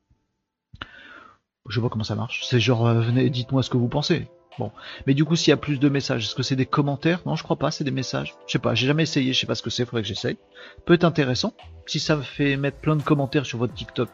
Je 1.67 1.79
vois 1.79 1.89
comment 1.89 2.03
ça 2.03 2.15
marche. 2.15 2.45
C'est 2.45 2.59
genre, 2.59 2.85
euh, 2.87 3.01
venez, 3.01 3.29
dites-moi 3.29 3.63
ce 3.63 3.69
que 3.69 3.77
vous 3.77 3.87
pensez. 3.87 4.27
Bon, 4.57 4.71
mais 5.05 5.13
du 5.13 5.25
coup, 5.25 5.35
s'il 5.35 5.49
y 5.49 5.53
a 5.53 5.57
plus 5.57 5.79
de 5.79 5.89
messages, 5.89 6.25
est-ce 6.25 6.35
que 6.35 6.43
c'est 6.43 6.55
des 6.55 6.65
commentaires? 6.65 7.21
Non, 7.25 7.35
je 7.35 7.43
crois 7.43 7.57
pas, 7.57 7.71
c'est 7.71 7.83
des 7.83 7.91
messages. 7.91 8.35
Je 8.47 8.53
sais 8.53 8.59
pas, 8.59 8.73
j'ai 8.73 8.87
jamais 8.87 9.03
essayé, 9.03 9.33
je 9.33 9.39
sais 9.39 9.47
pas 9.47 9.55
ce 9.55 9.61
que 9.61 9.69
c'est, 9.69 9.83
faudrait 9.83 10.03
que 10.03 10.07
j'essaye. 10.07 10.37
Peut 10.85 10.93
être 10.93 11.03
intéressant. 11.03 11.53
Si 11.87 11.99
ça 11.99 12.17
fait 12.21 12.55
mettre 12.55 12.77
plein 12.77 12.95
de 12.95 13.01
commentaires 13.01 13.45
sur 13.45 13.57
votre 13.57 13.73
TikTok, 13.73 14.09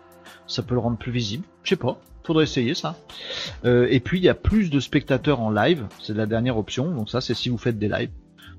ça 0.48 0.64
peut 0.64 0.74
le 0.74 0.80
rendre 0.80 0.98
plus 0.98 1.12
visible. 1.12 1.44
Je 1.64 1.70
sais 1.70 1.76
pas, 1.76 2.00
faudrait 2.24 2.46
essayer 2.46 2.74
ça. 2.74 2.96
Euh, 3.66 3.88
et 3.92 4.00
puis 4.00 4.18
il 4.18 4.24
y 4.24 4.30
a 4.30 4.34
plus 4.34 4.72
de 4.72 4.80
spectateurs 4.80 5.42
en 5.42 5.52
live, 5.52 5.86
c'est 6.00 6.16
la 6.16 6.26
dernière 6.26 6.58
option. 6.58 6.90
Donc 6.90 7.10
ça, 7.10 7.22
c'est 7.22 7.36
si 7.36 7.50
vous 7.50 7.60
faites 7.60 7.78
des 7.78 7.90
lives 7.90 8.12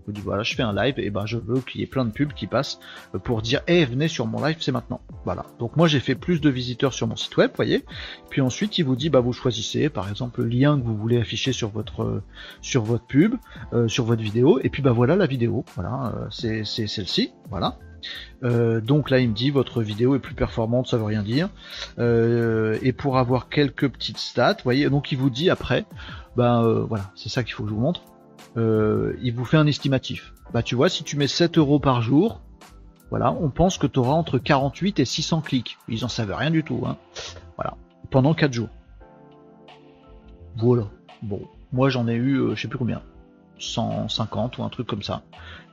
vous 0.06 0.12
dites 0.12 0.24
voilà 0.24 0.42
je 0.42 0.54
fais 0.54 0.62
un 0.62 0.74
live 0.74 0.94
et 0.98 1.10
ben 1.10 1.26
je 1.26 1.38
veux 1.38 1.60
qu'il 1.60 1.80
y 1.80 1.84
ait 1.84 1.86
plein 1.86 2.04
de 2.04 2.10
pubs 2.10 2.32
qui 2.32 2.46
passent 2.46 2.80
euh, 3.14 3.18
pour 3.18 3.42
dire 3.42 3.60
eh 3.66 3.84
venez 3.84 4.08
sur 4.08 4.26
mon 4.26 4.44
live 4.44 4.56
c'est 4.60 4.72
maintenant. 4.72 5.00
Voilà. 5.24 5.46
Donc 5.58 5.76
moi 5.76 5.86
j'ai 5.88 6.00
fait 6.00 6.14
plus 6.14 6.40
de 6.40 6.50
visiteurs 6.50 6.92
sur 6.92 7.06
mon 7.06 7.16
site 7.16 7.36
web 7.36 7.50
voyez. 7.54 7.84
Puis 8.30 8.40
ensuite 8.40 8.78
il 8.78 8.84
vous 8.84 8.96
dit 8.96 9.10
bah 9.10 9.20
vous 9.20 9.32
choisissez 9.32 9.88
par 9.88 10.08
exemple 10.08 10.42
le 10.42 10.48
lien 10.48 10.78
que 10.78 10.84
vous 10.84 10.96
voulez 10.96 11.18
afficher 11.18 11.52
sur 11.52 11.70
votre 11.70 12.02
euh, 12.02 12.22
sur 12.60 12.82
votre 12.82 13.06
pub 13.06 13.34
euh, 13.72 13.88
sur 13.88 14.04
votre 14.04 14.22
vidéo. 14.22 14.58
Et 14.62 14.70
puis 14.70 14.82
bah 14.82 14.92
voilà 14.92 15.16
la 15.16 15.26
vidéo. 15.26 15.64
Voilà 15.74 16.12
c'est 16.30 16.64
celle-ci. 16.64 17.32
Voilà. 17.50 17.78
Donc 18.42 19.10
là, 19.10 19.20
il 19.20 19.28
me 19.28 19.34
dit 19.34 19.50
votre 19.50 19.80
vidéo 19.80 20.16
est 20.16 20.18
plus 20.18 20.34
performante, 20.34 20.88
ça 20.88 20.96
veut 20.96 21.04
rien 21.04 21.22
dire. 21.22 21.48
et 21.98 22.92
pour 22.92 23.18
avoir 23.18 23.48
quelques 23.48 23.88
petites 23.88 24.18
stats, 24.18 24.56
voyez, 24.64 24.90
donc 24.90 25.12
il 25.12 25.18
vous 25.18 25.30
dit 25.30 25.50
après, 25.50 25.84
ben 26.36 26.84
voilà, 26.88 27.12
c'est 27.14 27.28
ça 27.28 27.44
qu'il 27.44 27.54
faut 27.54 27.62
que 27.62 27.68
je 27.68 27.74
vous 27.74 27.80
montre. 27.80 28.02
Euh, 28.56 29.16
il 29.22 29.34
vous 29.34 29.44
fait 29.44 29.56
un 29.56 29.66
estimatif. 29.66 30.34
Bah 30.52 30.62
tu 30.62 30.74
vois, 30.74 30.88
si 30.88 31.04
tu 31.04 31.16
mets 31.16 31.28
7 31.28 31.58
euros 31.58 31.78
par 31.78 32.02
jour, 32.02 32.40
voilà, 33.10 33.32
on 33.32 33.50
pense 33.50 33.78
que 33.78 33.86
tu 33.86 33.98
auras 33.98 34.12
entre 34.12 34.38
48 34.38 35.00
et 35.00 35.04
600 35.04 35.40
clics. 35.40 35.78
Ils 35.88 36.04
en 36.04 36.08
savent 36.08 36.34
rien 36.34 36.50
du 36.50 36.62
tout, 36.62 36.82
hein. 36.86 36.96
Voilà, 37.56 37.76
pendant 38.10 38.34
4 38.34 38.52
jours. 38.52 38.68
Voilà. 40.56 40.84
Bon, 41.22 41.40
moi 41.72 41.88
j'en 41.88 42.08
ai 42.08 42.14
eu, 42.14 42.36
euh, 42.36 42.54
je 42.54 42.62
sais 42.62 42.68
plus 42.68 42.78
combien, 42.78 43.02
150 43.58 44.58
ou 44.58 44.64
un 44.64 44.68
truc 44.68 44.86
comme 44.86 45.02
ça. 45.02 45.22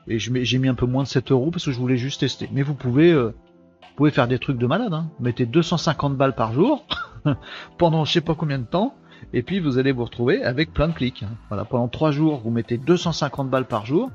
Et 0.08 0.18
j'ai 0.18 0.58
mis 0.58 0.68
un 0.68 0.76
peu 0.76 0.86
moins 0.86 1.04
de 1.04 1.08
7 1.08 1.32
euros 1.32 1.52
parce 1.52 1.66
que 1.66 1.72
je 1.72 1.78
voulais 1.78 1.98
juste 1.98 2.22
tester. 2.22 2.50
Mais 2.52 2.62
vous 2.62 2.74
pouvez, 2.74 3.12
euh, 3.12 3.36
vous 3.82 3.96
pouvez 3.96 4.12
faire 4.12 4.28
des 4.28 4.40
trucs 4.40 4.58
de 4.58 4.66
malade. 4.66 4.94
Hein. 4.94 5.10
Mettez 5.20 5.46
250 5.46 6.16
balles 6.16 6.34
par 6.34 6.54
jour 6.54 6.86
pendant 7.78 8.06
je 8.06 8.14
sais 8.14 8.22
pas 8.22 8.34
combien 8.34 8.58
de 8.58 8.66
temps 8.66 8.96
et 9.34 9.44
puis 9.44 9.60
vous 9.60 9.78
allez 9.78 9.92
vous 9.92 10.06
retrouver 10.06 10.44
avec 10.44 10.74
plein 10.74 10.88
de 10.88 10.94
clics. 10.94 11.24
Voilà, 11.50 11.66
pendant 11.66 11.88
3 11.88 12.12
jours, 12.12 12.42
vous 12.44 12.52
mettez 12.52 12.78
250 12.78 13.50
balles 13.50 13.68
par 13.68 13.86
jour, 13.86 14.12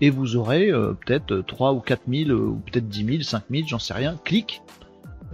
et 0.00 0.10
vous 0.10 0.36
aurez 0.36 0.70
euh, 0.70 0.94
peut-être 0.94 1.38
3 1.46 1.72
ou 1.74 1.80
4 1.80 2.02
000, 2.08 2.30
euh, 2.30 2.34
ou 2.34 2.56
peut-être 2.56 2.88
10 2.88 3.04
000, 3.04 3.22
5 3.22 3.44
000, 3.50 3.62
j'en 3.68 3.78
sais 3.78 3.94
rien, 3.94 4.18
clics 4.24 4.62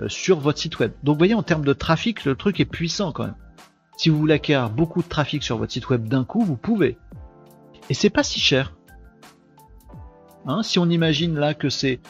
euh, 0.01 0.09
sur 0.09 0.41
votre 0.41 0.59
site 0.59 0.79
web. 0.79 0.93
Donc 1.03 1.15
vous 1.15 1.19
voyez, 1.19 1.35
en 1.35 1.43
termes 1.43 1.65
de 1.65 1.73
trafic, 1.73 2.25
le 2.25 2.35
truc 2.35 2.61
est 2.61 2.67
puissant 2.67 3.13
quand 3.13 3.25
même. 3.25 3.37
Si 3.97 4.11
vous 4.11 4.19
voulez 4.19 4.35
acquérir 4.35 4.71
beaucoup 4.71 5.03
de 5.03 5.09
trafic 5.09 5.43
sur 5.43 5.57
votre 5.57 5.73
site 5.73 5.89
web 5.89 6.07
d'un 6.07 6.25
coup, 6.25 6.45
vous 6.45 6.57
pouvez. 6.57 6.99
Et 7.91 7.95
c'est 7.95 8.11
pas 8.11 8.23
si 8.23 8.41
cher. 8.41 8.75
Hein, 10.47 10.63
si 10.63 10.79
on 10.79 10.89
imagine 10.89 11.35
là 11.35 11.55
que 11.55 11.69
c'est 11.69 12.01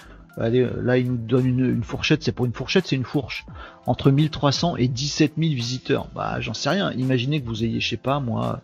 Allez, 0.40 0.60
euh, 0.60 0.80
là, 0.82 0.98
il 0.98 1.10
nous 1.10 1.16
donne 1.16 1.46
une, 1.46 1.82
fourchette, 1.82 2.22
c'est 2.22 2.32
pour 2.32 2.46
une 2.46 2.52
fourchette, 2.52 2.86
c'est 2.86 2.96
une 2.96 3.04
fourche. 3.04 3.46
Entre 3.86 4.10
1300 4.10 4.76
et 4.76 4.88
17 4.88 5.34
000 5.36 5.54
visiteurs. 5.54 6.08
Bah, 6.14 6.40
j'en 6.40 6.54
sais 6.54 6.70
rien. 6.70 6.92
Imaginez 6.92 7.40
que 7.40 7.46
vous 7.46 7.64
ayez, 7.64 7.80
je 7.80 7.88
sais 7.88 7.96
pas, 7.96 8.20
moi, 8.20 8.60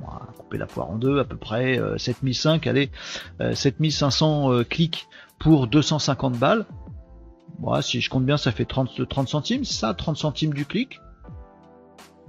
moi 0.00 0.28
couper 0.38 0.58
la 0.58 0.66
poire 0.66 0.90
en 0.90 0.96
deux, 0.96 1.18
à 1.18 1.24
peu 1.24 1.36
près 1.36 1.80
7005, 1.96 2.66
euh, 2.66 2.70
allez, 2.70 2.90
7500 3.54 4.52
euh, 4.52 4.64
clics 4.64 5.06
pour 5.38 5.66
250 5.66 6.36
balles. 6.38 6.66
Moi, 7.60 7.82
si 7.82 8.00
je 8.00 8.10
compte 8.10 8.26
bien, 8.26 8.36
ça 8.36 8.52
fait 8.52 8.64
30, 8.64 9.08
30 9.08 9.28
centimes, 9.28 9.64
ça, 9.64 9.94
30 9.94 10.16
centimes 10.16 10.52
du 10.52 10.66
clic. 10.66 11.00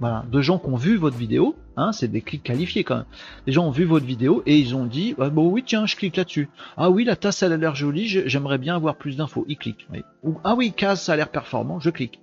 Voilà, 0.00 0.24
de 0.30 0.40
gens 0.40 0.58
qui 0.58 0.68
ont 0.68 0.76
vu 0.76 0.96
votre 0.96 1.16
vidéo, 1.16 1.56
Hein, 1.78 1.92
c'est 1.92 2.08
des 2.08 2.22
clics 2.22 2.42
qualifiés 2.42 2.84
quand 2.84 2.96
même. 2.96 3.04
Les 3.46 3.52
gens 3.52 3.66
ont 3.66 3.70
vu 3.70 3.84
votre 3.84 4.06
vidéo 4.06 4.42
et 4.46 4.58
ils 4.58 4.74
ont 4.74 4.86
dit 4.86 5.14
ah, 5.18 5.28
bon 5.28 5.50
oui 5.50 5.62
tiens 5.64 5.84
je 5.84 5.94
clique 5.94 6.16
là-dessus. 6.16 6.48
Ah 6.78 6.90
oui 6.90 7.04
la 7.04 7.16
tasse 7.16 7.42
elle 7.42 7.52
a 7.52 7.58
l'air 7.58 7.74
jolie, 7.74 8.06
j'aimerais 8.06 8.56
bien 8.56 8.76
avoir 8.76 8.96
plus 8.96 9.16
d'infos. 9.18 9.44
Ils 9.46 9.58
cliquent. 9.58 9.86
Ou 10.22 10.36
ah 10.42 10.54
oui 10.54 10.72
case 10.72 11.02
ça 11.02 11.12
a 11.12 11.16
l'air 11.16 11.28
performant, 11.28 11.78
je 11.78 11.90
clique. 11.90 12.20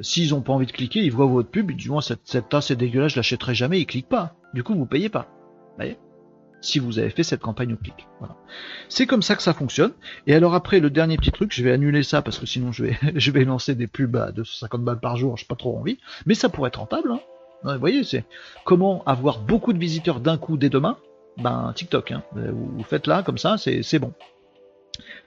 S'ils 0.00 0.34
ont 0.34 0.40
pas 0.40 0.54
envie 0.54 0.66
de 0.66 0.72
cliquer, 0.72 1.00
ils 1.00 1.12
voient 1.12 1.26
votre 1.26 1.50
pub, 1.50 1.70
ils 1.70 1.76
disent 1.76 1.88
moi 1.88 2.02
cette, 2.02 2.48
tasse 2.48 2.70
est 2.70 2.76
dégueulasse, 2.76 3.12
je 3.12 3.16
l'achèterai 3.16 3.54
jamais, 3.54 3.80
ils 3.80 3.86
cliquent 3.86 4.08
pas. 4.08 4.34
Du 4.54 4.64
coup 4.64 4.74
vous 4.74 4.86
payez 4.86 5.08
pas. 5.08 5.28
Si 6.60 6.78
vous 6.78 6.98
avez 6.98 7.10
fait 7.10 7.22
cette 7.22 7.40
campagne 7.40 7.72
au 7.74 7.76
clic. 7.76 8.06
Voilà. 8.18 8.36
C'est 8.88 9.06
comme 9.06 9.22
ça 9.22 9.36
que 9.36 9.42
ça 9.42 9.54
fonctionne. 9.54 9.92
Et 10.26 10.34
alors 10.34 10.54
après, 10.54 10.80
le 10.80 10.90
dernier 10.90 11.16
petit 11.16 11.32
truc, 11.32 11.52
je 11.52 11.62
vais 11.62 11.72
annuler 11.72 12.02
ça 12.02 12.22
parce 12.22 12.38
que 12.38 12.46
sinon 12.46 12.72
je 12.72 12.84
vais, 12.84 12.98
je 13.14 13.30
vais 13.30 13.44
lancer 13.44 13.74
des 13.74 13.86
pubs 13.86 14.16
à 14.16 14.32
250 14.32 14.82
balles 14.82 15.00
par 15.00 15.16
jour, 15.16 15.36
j'ai 15.36 15.46
pas 15.46 15.56
trop 15.56 15.76
envie. 15.76 15.98
Mais 16.26 16.34
ça 16.34 16.48
pourrait 16.48 16.68
être 16.68 16.80
rentable. 16.80 17.12
Hein. 17.12 17.20
Vous 17.62 17.78
voyez, 17.78 18.04
c'est 18.04 18.24
comment 18.64 19.02
avoir 19.04 19.40
beaucoup 19.40 19.72
de 19.72 19.78
visiteurs 19.78 20.20
d'un 20.20 20.38
coup 20.38 20.56
dès 20.56 20.70
demain? 20.70 20.96
Ben 21.36 21.72
TikTok. 21.74 22.12
Hein. 22.12 22.22
Vous 22.34 22.82
faites 22.82 23.06
là 23.06 23.22
comme 23.22 23.38
ça, 23.38 23.56
c'est 23.58 23.98
bon. 23.98 24.12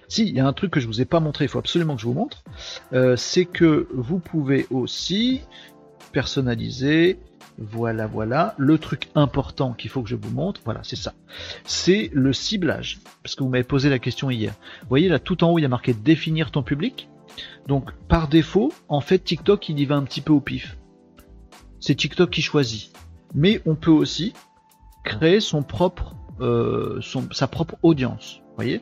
Si, 0.08 0.28
il 0.28 0.36
y 0.36 0.40
a 0.40 0.46
un 0.46 0.54
truc 0.54 0.72
que 0.72 0.80
je 0.80 0.88
vous 0.88 1.02
ai 1.02 1.06
pas 1.06 1.20
montré, 1.20 1.46
il 1.46 1.48
faut 1.48 1.60
absolument 1.60 1.96
que 1.96 2.02
je 2.02 2.06
vous 2.06 2.14
montre, 2.14 2.44
euh, 2.92 3.16
c'est 3.16 3.46
que 3.46 3.88
vous 3.94 4.20
pouvez 4.20 4.68
aussi 4.70 5.42
personnaliser 6.12 7.18
voilà, 7.58 8.08
voilà. 8.08 8.56
Le 8.58 8.78
truc 8.78 9.10
important 9.16 9.74
qu'il 9.74 9.90
faut 9.90 10.02
que 10.02 10.10
je 10.10 10.16
vous 10.16 10.32
montre, 10.32 10.62
voilà, 10.66 10.82
c'est 10.84 10.96
ça. 10.96 11.14
C'est 11.64 12.10
le 12.14 12.34
ciblage. 12.34 13.00
Parce 13.22 13.36
que 13.36 13.44
vous 13.44 13.50
m'avez 13.50 13.64
posé 13.64 13.90
la 13.90 14.00
question 14.00 14.30
hier. 14.30 14.54
Vous 14.82 14.90
voyez 14.90 15.10
là, 15.10 15.20
tout 15.20 15.44
en 15.44 15.52
haut, 15.52 15.60
il 15.60 15.62
y 15.62 15.66
a 15.66 15.70
marqué 15.70 15.94
définir 15.94 16.52
ton 16.52 16.64
public. 16.64 17.10
Donc, 17.68 17.92
par 18.08 18.28
défaut, 18.28 18.74
en 18.88 19.02
fait, 19.02 19.20
TikTok, 19.20 19.70
il 19.70 19.80
y 19.80 19.86
va 19.86 19.96
un 19.96 20.04
petit 20.04 20.22
peu 20.22 20.34
au 20.34 20.42
pif. 20.42 20.78
C'est 21.80 21.96
TikTok 21.96 22.30
qui 22.30 22.42
choisit. 22.42 22.92
Mais 23.34 23.62
on 23.66 23.76
peut 23.76 23.92
aussi 23.92 24.34
créer 25.04 25.40
son 25.40 25.64
propre, 25.64 26.16
euh, 26.40 27.00
sa 27.32 27.48
propre 27.48 27.76
audience. 27.84 28.42
Voyez 28.56 28.82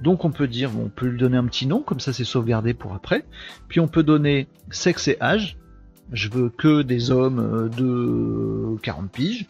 Donc 0.00 0.24
on 0.24 0.30
peut 0.30 0.48
dire, 0.48 0.70
on 0.78 0.88
peut 0.88 1.06
lui 1.06 1.18
donner 1.18 1.36
un 1.36 1.44
petit 1.44 1.66
nom, 1.66 1.82
comme 1.82 2.00
ça 2.00 2.12
c'est 2.12 2.24
sauvegardé 2.24 2.72
pour 2.72 2.94
après. 2.94 3.26
Puis 3.68 3.78
on 3.78 3.88
peut 3.88 4.02
donner 4.02 4.48
sexe 4.70 5.08
et 5.08 5.20
âge 5.20 5.58
je 6.12 6.28
veux 6.28 6.48
que 6.48 6.82
des 6.82 7.10
hommes 7.10 7.38
euh, 7.38 7.68
de 7.68 8.76
40 8.82 9.10
piges. 9.10 9.46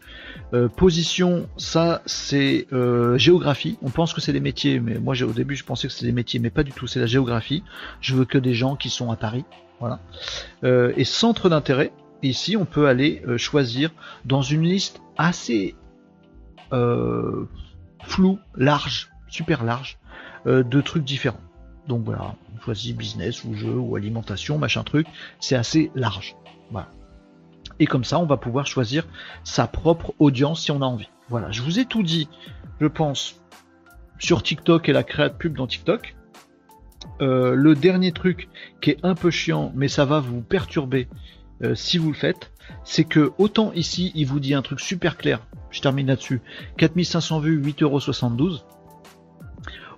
Euh, 0.53 0.69
position, 0.69 1.49
ça 1.57 2.03
c'est 2.07 2.67
euh, 2.73 3.17
géographie. 3.19 3.79
On 3.83 3.91
pense 3.91 4.13
que 4.13 4.21
c'est 4.21 4.33
des 4.33 4.41
métiers, 4.41 4.81
mais 4.81 4.99
moi 4.99 5.15
au 5.23 5.33
début 5.33 5.57
je 5.57 5.65
pensais 5.65 5.89
que 5.89 5.93
c'était 5.95 6.07
des 6.07 6.13
métiers, 6.13 6.41
mais 6.41 6.51
pas 6.51 6.63
du 6.63 6.73
tout. 6.73 6.87
C'est 6.87 7.01
la 7.01 7.07
géographie. 7.07 7.63
Je 8.01 8.15
veux 8.15 8.25
que 8.25 8.39
des 8.39 8.55
gens 8.55 8.77
qui 8.77 8.91
sont 8.91 9.11
à 9.11 9.17
Paris. 9.17 9.45
Voilà. 9.81 10.01
et 10.63 11.05
centre 11.05 11.49
d'intérêt. 11.49 11.91
Ici, 12.23 12.55
on 12.55 12.67
peut 12.67 12.87
aller 12.87 13.23
choisir 13.39 13.91
dans 14.27 14.43
une 14.43 14.65
liste 14.65 15.01
assez 15.17 15.75
floue, 16.71 18.39
large, 18.57 19.11
super 19.27 19.65
large, 19.65 19.99
de 20.45 20.81
trucs 20.83 21.05
différents. 21.05 21.41
Donc 21.89 22.05
voilà, 22.05 22.35
on 22.55 22.61
choisit 22.61 22.97
business 22.97 23.45
ou 23.45 23.55
jeu 23.55 23.75
ou 23.75 23.97
alimentation, 23.97 24.59
machin 24.59 24.85
truc. 24.85 25.07
C'est 25.41 25.57
assez 25.57 25.91
large. 25.95 26.37
Et 27.81 27.87
comme 27.87 28.05
ça, 28.05 28.19
on 28.19 28.27
va 28.27 28.37
pouvoir 28.37 28.67
choisir 28.67 29.07
sa 29.43 29.67
propre 29.67 30.15
audience 30.19 30.63
si 30.63 30.71
on 30.71 30.83
a 30.83 30.87
envie. 30.87 31.09
Voilà, 31.31 31.51
je 31.51 31.63
vous 31.63 31.79
ai 31.79 31.87
tout 31.87 32.03
dit, 32.03 32.29
je 32.79 32.87
pense, 32.87 33.41
sur 34.19 34.43
TikTok 34.43 34.89
et 34.89 34.93
la 34.93 35.03
création 35.03 35.37
pub 35.37 35.57
dans 35.57 35.67
TikTok. 35.67 36.15
Euh, 37.23 37.55
le 37.55 37.75
dernier 37.75 38.13
truc 38.13 38.51
qui 38.83 38.91
est 38.91 38.99
un 39.03 39.15
peu 39.15 39.31
chiant, 39.31 39.73
mais 39.75 39.89
ça 39.89 40.05
va 40.05 40.21
vous 40.21 40.43
perturber 40.43 41.09
euh, 41.63 41.75
si 41.75 41.97
vous 41.97 42.09
le 42.09 42.17
faites, 42.17 42.53
c'est 42.85 43.05
que 43.05 43.33
autant 43.39 43.73
ici, 43.73 44.13
il 44.15 44.27
vous 44.27 44.41
dit 44.41 44.53
un 44.53 44.63
truc 44.63 44.81
super 44.81 45.17
clair, 45.17 45.41
je 45.71 45.81
termine 45.81 46.07
là-dessus, 46.07 46.43
4500 46.77 47.41
vues, 47.41 47.63
8,72€, 47.63 48.61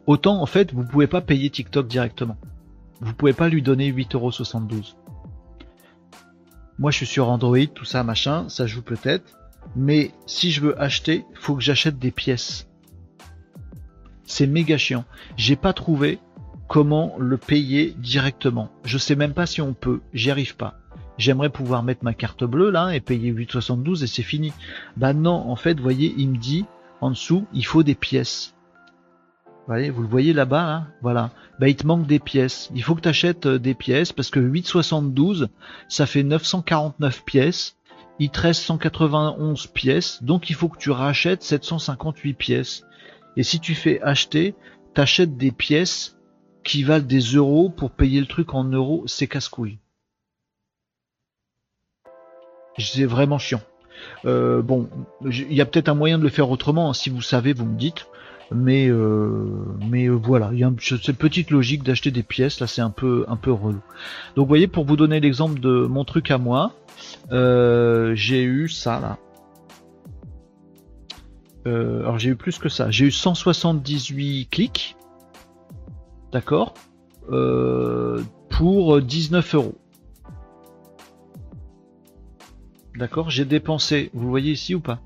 autant 0.07 0.41
en 0.41 0.47
fait, 0.47 0.73
vous 0.73 0.85
pouvez 0.85 1.07
pas 1.07 1.21
payer 1.21 1.51
TikTok 1.51 1.87
directement. 1.87 2.37
Vous 3.01 3.15
pouvez 3.15 3.33
pas 3.33 3.49
lui 3.49 3.63
donner 3.63 3.93
8,72€. 3.93 4.95
Moi, 6.79 6.91
je 6.91 6.99
suis 6.99 7.07
sur 7.07 7.29
Android, 7.29 7.67
tout 7.75 7.85
ça, 7.85 8.03
machin, 8.03 8.49
ça 8.49 8.67
joue 8.67 8.83
peut-être. 8.83 9.39
Mais 9.77 10.11
si 10.27 10.51
je 10.51 10.61
veux 10.61 10.81
acheter, 10.81 11.25
faut 11.35 11.55
que 11.55 11.63
j'achète 11.63 11.99
des 11.99 12.11
pièces. 12.11 12.69
C'est 14.25 14.47
méga 14.47 14.79
chiant. 14.79 15.05
J'ai 15.37 15.57
pas 15.57 15.73
trouvé 15.73 16.19
comment 16.69 17.15
le 17.19 17.37
payer 17.37 17.95
directement. 17.99 18.71
Je 18.85 18.99
sais 18.99 19.15
même 19.15 19.35
pas 19.35 19.47
si 19.47 19.61
on 19.61 19.75
peut. 19.75 20.01
J'y 20.15 20.31
arrive 20.31 20.57
pas. 20.57 20.79
J'aimerais 21.19 21.51
pouvoir 21.51 21.83
mettre 21.83 22.05
ma 22.05 22.15
carte 22.15 22.45
bleue 22.45 22.71
là 22.71 22.95
et 22.95 23.01
payer 23.01 23.33
8,72 23.33 24.03
et 24.03 24.07
c'est 24.07 24.23
fini. 24.23 24.53
Bah 24.97 25.13
non, 25.13 25.51
en 25.51 25.57
fait, 25.57 25.79
voyez, 25.79 26.15
il 26.17 26.31
me 26.31 26.39
dit 26.39 26.65
en 27.01 27.11
dessous, 27.11 27.47
il 27.53 27.67
faut 27.67 27.83
des 27.83 27.95
pièces. 27.95 28.52
Vous, 29.69 30.03
le 30.03 30.09
voyez 30.09 30.33
là-bas, 30.33 30.65
hein 30.65 30.89
voilà. 31.03 31.31
Bah, 31.59 31.69
il 31.69 31.77
te 31.77 31.87
manque 31.87 32.07
des 32.07 32.19
pièces. 32.19 32.71
Il 32.75 32.83
faut 32.83 32.95
que 32.95 33.01
tu 33.01 33.09
achètes 33.09 33.47
euh, 33.47 33.59
des 33.59 33.75
pièces 33.75 34.13
parce 34.13 34.31
que 34.31 34.41
8,72, 34.41 35.49
ça 35.89 36.07
fait 36.07 36.23
949 36.23 37.25
pièces. 37.25 37.77
Il 38.19 38.31
te 38.31 38.41
reste 38.41 38.63
191 38.63 39.69
pièces, 39.69 40.23
donc 40.23 40.51
il 40.51 40.55
faut 40.55 40.69
que 40.69 40.79
tu 40.79 40.91
rachètes 40.91 41.43
758 41.43 42.35
pièces. 42.35 42.85
Et 43.37 43.43
si 43.43 43.61
tu 43.61 43.75
fais 43.75 44.01
acheter, 44.03 44.55
t'achètes 44.95 45.37
des 45.37 45.51
pièces 45.51 46.19
qui 46.65 46.83
valent 46.83 47.07
des 47.07 47.21
euros 47.21 47.71
pour 47.71 47.91
payer 47.91 48.21
le 48.21 48.27
truc 48.27 48.55
en 48.55 48.65
euros, 48.65 49.05
c'est 49.07 49.27
casse-couille. 49.27 49.79
C'est 52.79 53.05
vraiment 53.05 53.39
chiant. 53.39 53.61
Euh, 54.25 54.63
bon, 54.63 54.89
il 55.25 55.53
y 55.53 55.61
a 55.61 55.67
peut-être 55.67 55.89
un 55.89 55.95
moyen 55.95 56.19
de 56.19 56.23
le 56.23 56.29
faire 56.29 56.51
autrement. 56.51 56.91
Hein. 56.91 56.95
Si 56.95 57.11
vous 57.11 57.23
savez, 57.23 57.53
vous 57.53 57.67
me 57.67 57.79
dites 57.79 58.07
mais 58.55 58.89
euh, 58.89 59.65
euh, 59.93 60.19
voilà, 60.23 60.51
il 60.53 60.59
y 60.59 60.65
a 60.65 60.73
cette 60.81 61.17
petite 61.17 61.51
logique 61.51 61.83
d'acheter 61.83 62.11
des 62.11 62.23
pièces 62.23 62.61
là, 62.61 62.67
c'est 62.67 62.83
un 62.83 62.91
peu 62.91 63.25
un 63.29 63.37
peu 63.37 63.53
relou. 63.53 63.81
Donc 64.37 64.49
voyez, 64.49 64.67
pour 64.67 64.85
vous 64.85 64.97
donner 64.97 65.21
l'exemple 65.21 65.61
de 65.61 65.87
mon 65.87 66.05
truc 66.05 66.31
à 66.31 66.39
moi, 66.39 66.73
euh, 67.31 68.15
j'ai 68.15 68.43
eu 68.43 68.69
ça 68.69 69.01
là. 69.01 69.19
alors 71.65 72.19
j'ai 72.19 72.31
eu 72.31 72.37
plus 72.37 72.59
que 72.59 72.69
ça, 72.69 72.91
j'ai 72.91 73.07
eu 73.07 73.11
178 73.11 74.49
clics, 74.51 74.97
d'accord, 76.33 76.75
pour 78.49 79.01
19 79.01 79.55
euros. 79.55 79.79
D'accord, 82.97 83.31
j'ai 83.31 83.47
dépensé, 83.47 84.11
vous 84.13 84.29
voyez 84.29 84.53
ici 84.53 84.75
ou 84.75 84.81
pas? 84.81 85.01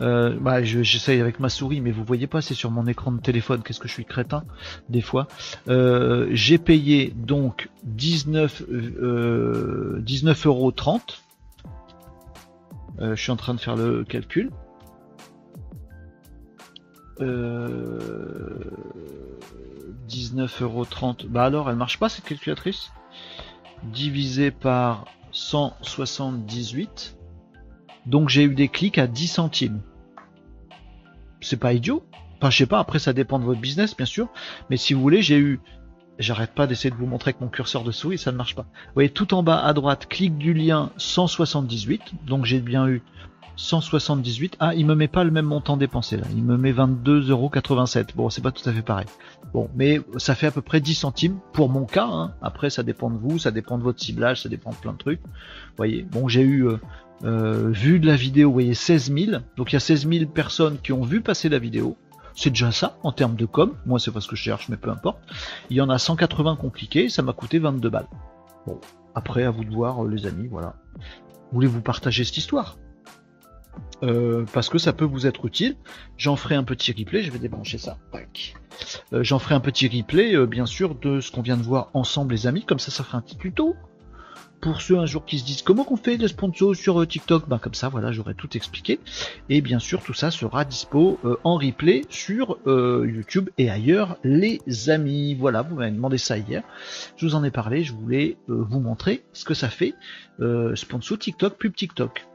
Euh, 0.00 0.36
bah, 0.40 0.62
j'essaye 0.62 1.20
avec 1.20 1.38
ma 1.38 1.48
souris, 1.48 1.80
mais 1.80 1.92
vous 1.92 2.04
voyez 2.04 2.26
pas, 2.26 2.42
c'est 2.42 2.54
sur 2.54 2.70
mon 2.70 2.86
écran 2.86 3.12
de 3.12 3.20
téléphone. 3.20 3.62
Qu'est-ce 3.62 3.80
que 3.80 3.88
je 3.88 3.92
suis 3.92 4.04
crétin 4.04 4.44
des 4.88 5.00
fois. 5.00 5.28
Euh, 5.68 6.28
j'ai 6.32 6.58
payé 6.58 7.12
donc 7.16 7.68
19 7.84 8.62
euh, 8.70 10.00
19 10.02 10.46
euros 10.46 10.72
30. 10.72 11.22
Euh, 13.00 13.14
je 13.16 13.22
suis 13.22 13.32
en 13.32 13.36
train 13.36 13.54
de 13.54 13.60
faire 13.60 13.76
le 13.76 14.04
calcul. 14.04 14.50
Euh, 17.20 18.58
19 20.08 20.62
euros 20.62 20.84
30. 20.84 21.26
Bah 21.26 21.44
alors, 21.44 21.70
elle 21.70 21.76
marche 21.76 21.98
pas 21.98 22.08
cette 22.08 22.24
calculatrice? 22.24 22.90
Divisé 23.84 24.50
par 24.50 25.04
178. 25.30 27.13
Donc 28.06 28.28
j'ai 28.28 28.44
eu 28.44 28.54
des 28.54 28.68
clics 28.68 28.98
à 28.98 29.06
10 29.06 29.28
centimes. 29.28 29.80
C'est 31.40 31.58
pas 31.58 31.72
idiot. 31.72 32.04
Enfin, 32.38 32.50
je 32.50 32.58
sais 32.58 32.66
pas, 32.66 32.78
après 32.78 32.98
ça 32.98 33.12
dépend 33.12 33.38
de 33.38 33.44
votre 33.44 33.60
business, 33.60 33.96
bien 33.96 34.06
sûr. 34.06 34.28
Mais 34.70 34.76
si 34.76 34.94
vous 34.94 35.00
voulez, 35.00 35.22
j'ai 35.22 35.38
eu. 35.38 35.60
J'arrête 36.18 36.54
pas 36.54 36.68
d'essayer 36.68 36.90
de 36.90 36.94
vous 36.96 37.06
montrer 37.06 37.30
avec 37.30 37.40
mon 37.40 37.48
curseur 37.48 37.82
de 37.82 37.90
souris, 37.90 38.18
ça 38.18 38.30
ne 38.30 38.36
marche 38.36 38.54
pas. 38.54 38.62
Vous 38.62 38.94
voyez, 38.94 39.08
tout 39.08 39.34
en 39.34 39.42
bas 39.42 39.58
à 39.58 39.72
droite, 39.72 40.06
clic 40.08 40.38
du 40.38 40.54
lien 40.54 40.90
178. 40.96 42.02
Donc 42.26 42.44
j'ai 42.44 42.60
bien 42.60 42.86
eu 42.86 43.02
178. 43.56 44.56
Ah, 44.60 44.74
il 44.74 44.86
me 44.86 44.94
met 44.94 45.08
pas 45.08 45.24
le 45.24 45.30
même 45.30 45.46
montant 45.46 45.76
dépensé 45.76 46.16
là. 46.16 46.24
Il 46.36 46.44
me 46.44 46.56
met 46.56 46.72
22,87€. 46.72 48.14
Bon, 48.14 48.30
c'est 48.30 48.42
pas 48.42 48.52
tout 48.52 48.68
à 48.68 48.72
fait 48.72 48.82
pareil. 48.82 49.06
Bon, 49.52 49.68
mais 49.74 50.00
ça 50.16 50.34
fait 50.34 50.46
à 50.46 50.50
peu 50.50 50.62
près 50.62 50.80
10 50.80 50.94
centimes 50.94 51.38
pour 51.52 51.68
mon 51.68 51.84
cas. 51.84 52.06
Hein. 52.06 52.32
Après, 52.42 52.70
ça 52.70 52.82
dépend 52.82 53.10
de 53.10 53.18
vous, 53.18 53.38
ça 53.38 53.50
dépend 53.50 53.78
de 53.78 53.82
votre 53.82 54.00
ciblage, 54.02 54.42
ça 54.42 54.48
dépend 54.48 54.70
de 54.70 54.76
plein 54.76 54.92
de 54.92 54.98
trucs. 54.98 55.20
Vous 55.20 55.76
voyez, 55.76 56.02
bon, 56.02 56.28
j'ai 56.28 56.42
eu 56.42 56.66
euh, 56.66 56.78
euh, 57.24 57.70
vu 57.70 58.00
de 58.00 58.06
la 58.06 58.16
vidéo, 58.16 58.48
vous 58.48 58.54
voyez 58.54 58.74
16 58.74 59.12
000. 59.12 59.38
Donc 59.56 59.72
il 59.72 59.74
y 59.74 59.76
a 59.76 59.80
16 59.80 60.08
000 60.08 60.26
personnes 60.30 60.78
qui 60.82 60.92
ont 60.92 61.02
vu 61.02 61.20
passer 61.20 61.48
la 61.48 61.58
vidéo. 61.58 61.96
C'est 62.36 62.50
déjà 62.50 62.72
ça 62.72 62.98
en 63.02 63.12
termes 63.12 63.36
de 63.36 63.46
com. 63.46 63.74
Moi, 63.86 63.98
c'est 63.98 64.10
pas 64.10 64.20
ce 64.20 64.28
que 64.28 64.36
je 64.36 64.42
cherche, 64.42 64.68
mais 64.68 64.76
peu 64.76 64.90
importe. 64.90 65.18
Il 65.70 65.76
y 65.76 65.80
en 65.80 65.88
a 65.88 65.98
180 65.98 66.56
compliqués. 66.56 67.08
Ça 67.08 67.22
m'a 67.22 67.32
coûté 67.32 67.58
22 67.58 67.88
balles. 67.88 68.08
Bon, 68.66 68.80
après, 69.14 69.44
à 69.44 69.50
vous 69.50 69.64
de 69.64 69.70
voir, 69.70 70.04
euh, 70.04 70.10
les 70.10 70.26
amis. 70.26 70.48
Voilà. 70.48 70.74
Voulez-vous 71.52 71.80
partager 71.80 72.24
cette 72.24 72.36
histoire? 72.36 72.76
Euh, 74.02 74.44
parce 74.52 74.68
que 74.68 74.78
ça 74.78 74.92
peut 74.92 75.04
vous 75.04 75.26
être 75.26 75.46
utile. 75.46 75.76
J'en 76.16 76.36
ferai 76.36 76.56
un 76.56 76.64
petit 76.64 76.92
replay, 76.92 77.22
je 77.22 77.30
vais 77.30 77.38
débrancher 77.38 77.78
ça. 77.78 77.98
J'en 79.12 79.38
ferai 79.38 79.54
un 79.54 79.60
petit 79.60 79.88
replay, 79.88 80.46
bien 80.46 80.66
sûr, 80.66 80.96
de 80.96 81.20
ce 81.20 81.30
qu'on 81.30 81.42
vient 81.42 81.56
de 81.56 81.62
voir 81.62 81.90
ensemble, 81.94 82.34
les 82.34 82.46
amis. 82.46 82.64
Comme 82.64 82.80
ça, 82.80 82.90
ça 82.90 83.04
fera 83.04 83.18
un 83.18 83.20
petit 83.20 83.36
tuto 83.36 83.76
pour 84.60 84.80
ceux 84.80 84.98
un 84.98 85.06
jour 85.06 85.24
qui 85.24 85.38
se 85.38 85.44
disent 85.44 85.62
comment 85.62 85.86
on 85.90 85.96
fait 85.96 86.16
le 86.16 86.28
sponsor 86.28 86.74
sur 86.74 87.00
euh, 87.00 87.06
TikTok, 87.06 87.48
ben 87.48 87.58
comme 87.58 87.74
ça 87.74 87.88
voilà 87.88 88.12
j'aurais 88.12 88.34
tout 88.34 88.56
expliqué. 88.56 89.00
Et 89.48 89.60
bien 89.60 89.78
sûr 89.78 90.02
tout 90.02 90.14
ça 90.14 90.30
sera 90.30 90.64
dispo 90.64 91.18
euh, 91.24 91.36
en 91.44 91.56
replay 91.56 92.02
sur 92.08 92.58
euh, 92.66 93.06
YouTube 93.06 93.50
et 93.58 93.70
ailleurs 93.70 94.16
les 94.24 94.60
amis. 94.88 95.34
Voilà, 95.34 95.62
vous 95.62 95.76
m'avez 95.76 95.90
demandé 95.90 96.18
ça 96.18 96.38
hier. 96.38 96.62
Je 97.16 97.26
vous 97.26 97.34
en 97.34 97.44
ai 97.44 97.50
parlé, 97.50 97.84
je 97.84 97.92
voulais 97.92 98.36
vous 98.48 98.80
montrer 98.80 99.24
ce 99.32 99.44
que 99.44 99.54
ça 99.54 99.68
fait. 99.68 99.94
sponsor 100.74 101.18
TikTok, 101.18 101.56
pub 101.56 101.74
TikTok. 101.74 102.26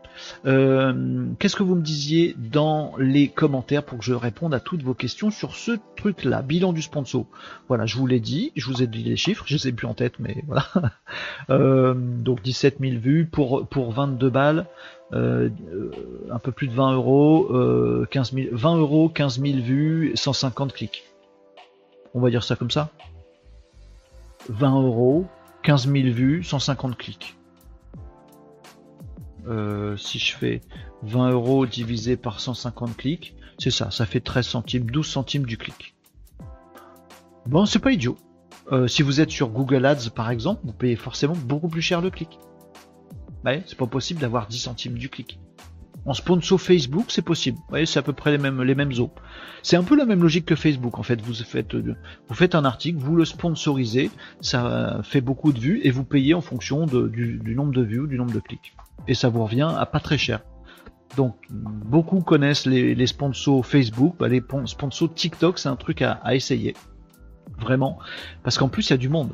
Euh, 0.46 1.26
qu'est-ce 1.40 1.56
que 1.56 1.64
vous 1.64 1.76
me 1.76 1.82
disiez 1.82 2.36
dans 2.38 2.94
les 2.98 3.28
commentaires 3.28 3.84
pour 3.84 4.00
que 4.00 4.04
je 4.04 4.14
réponde 4.14 4.54
à 4.54 4.60
toutes 4.60 4.84
vos 4.84 4.94
questions 4.94 5.32
sur 5.32 5.56
ce 5.56 5.72
truc-là, 5.96 6.42
bilan 6.42 6.74
du 6.74 6.82
sponsor? 6.82 7.26
Voilà, 7.68 7.86
je 7.86 7.98
vous 7.98 8.08
l'ai 8.08 8.20
dit, 8.20 8.52
je 8.56 8.66
vous 8.68 8.82
ai 8.84 8.88
dit 8.88 9.04
les 9.04 9.18
chiffres, 9.18 9.44
je 9.48 9.56
les 9.56 9.68
ai 9.68 9.72
plus 9.72 9.88
en 9.88 9.94
tête, 9.94 10.20
mais 10.20 10.44
voilà. 10.48 10.66
Euh, 11.50 11.96
donc 11.96 12.44
17 12.44 12.78
000 12.80 13.00
vues 13.00 13.26
pour, 13.26 13.68
pour 13.68 13.92
22 13.92 14.30
balles. 14.30 14.68
Euh, 15.14 15.50
un 16.30 16.38
peu 16.38 16.52
plus 16.52 16.68
de 16.68 16.74
20 16.74 16.94
euros, 16.94 17.50
15 18.12 18.34
20 18.52 18.78
euros, 18.78 19.10
15 19.10 19.42
000 19.42 19.60
vues, 19.60 20.12
150 20.16 20.74
clics. 20.74 21.04
On 22.14 22.20
va 22.20 22.30
dire 22.30 22.44
ça 22.44 22.56
comme 22.56 22.70
ça 22.70 22.92
20 24.50 24.82
euros, 24.82 25.26
15 25.64 25.88
000 25.92 26.10
vues, 26.10 26.44
150 26.44 26.98
clics. 26.98 27.39
Euh, 29.50 29.98
si 29.98 30.20
je 30.20 30.36
fais 30.36 30.62
20 31.04 31.32
euros 31.32 31.66
divisé 31.66 32.18
par 32.18 32.40
150 32.40 32.96
clics, 32.96 33.36
c'est 33.58 33.72
ça, 33.72 33.92
ça 33.92 34.06
fait 34.06 34.20
13 34.20 34.46
centimes, 34.46 34.92
12 34.92 35.08
centimes 35.08 35.46
du 35.46 35.58
clic. 35.58 35.96
Bon, 37.46 37.66
c'est 37.66 37.80
pas 37.80 37.92
idiot. 37.92 38.18
Euh, 38.72 38.88
si 38.88 39.02
vous 39.02 39.20
êtes 39.22 39.32
sur 39.32 39.50
Google 39.50 39.86
Ads 39.86 40.12
par 40.16 40.30
exemple, 40.30 40.62
vous 40.64 40.74
payez 40.74 40.96
forcément 40.96 41.36
beaucoup 41.36 41.68
plus 41.68 41.82
cher 41.82 42.02
le 42.02 42.12
clic. 42.12 42.40
C'est 43.66 43.78
pas 43.78 43.88
possible 43.88 44.20
d'avoir 44.20 44.48
10 44.48 44.60
centimes 44.60 44.98
du 44.98 45.10
clic. 45.10 45.40
En 46.06 46.14
sponsor 46.14 46.62
Facebook, 46.62 47.06
c'est 47.10 47.22
possible. 47.22 47.58
Vous 47.58 47.70
voyez, 47.70 47.86
c'est 47.86 48.00
à 48.00 48.02
peu 48.02 48.14
près 48.14 48.32
les 48.32 48.38
mêmes, 48.38 48.62
les 48.62 48.76
mêmes 48.76 48.94
eaux. 49.00 49.12
C'est 49.64 49.76
un 49.76 49.84
peu 49.84 49.96
la 49.96 50.06
même 50.06 50.22
logique 50.22 50.46
que 50.46 50.56
Facebook. 50.56 50.98
En 51.00 51.04
fait, 51.04 51.22
vous 51.22 51.34
faites, 51.34 51.76
vous 51.76 52.36
faites 52.36 52.56
un 52.56 52.66
article, 52.66 53.00
vous 53.00 53.16
le 53.16 53.26
sponsorisez, 53.26 54.12
ça 54.40 55.02
fait 55.04 55.22
beaucoup 55.22 55.52
de 55.52 55.60
vues 55.60 55.82
et 55.84 55.92
vous 55.92 56.04
payez 56.04 56.34
en 56.34 56.42
fonction 56.42 56.86
du, 56.86 57.54
nombre 57.56 57.74
de 57.74 57.82
vues 57.82 58.02
ou 58.02 58.08
du 58.08 58.18
nombre 58.18 58.34
de 58.34 58.40
clics. 58.40 58.76
Et 59.10 59.16
ça 59.16 59.28
vous 59.28 59.44
revient 59.44 59.74
à 59.76 59.88
pas 59.88 60.00
très 60.00 60.20
cher. 60.20 60.42
Donc, 61.18 61.36
beaucoup 61.50 62.22
connaissent 62.22 62.68
les, 62.68 63.08
sponsors 63.08 63.66
Facebook, 63.66 64.16
bah, 64.20 64.28
les 64.28 64.44
sponsors 64.66 65.12
TikTok, 65.12 65.58
c'est 65.58 65.68
un 65.68 65.76
truc 65.76 66.04
à, 66.04 66.12
à 66.24 66.36
essayer. 66.36 66.76
Vraiment. 67.58 67.98
Parce 68.44 68.60
qu'en 68.60 68.70
plus, 68.70 68.88
il 68.88 68.92
y 68.92 68.94
a 68.94 68.98
du 68.98 69.10
monde. 69.10 69.32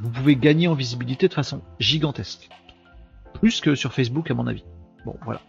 Vous 0.00 0.08
pouvez 0.08 0.36
gagner 0.36 0.68
en 0.68 0.74
visibilité 0.74 1.28
de 1.28 1.34
façon 1.34 1.60
gigantesque. 1.78 2.48
Plus 3.34 3.60
que 3.60 3.74
sur 3.74 3.92
Facebook, 3.92 4.30
à 4.30 4.34
mon 4.34 4.46
avis. 4.46 4.64
Bon, 5.04 5.16
voilà. 5.24 5.40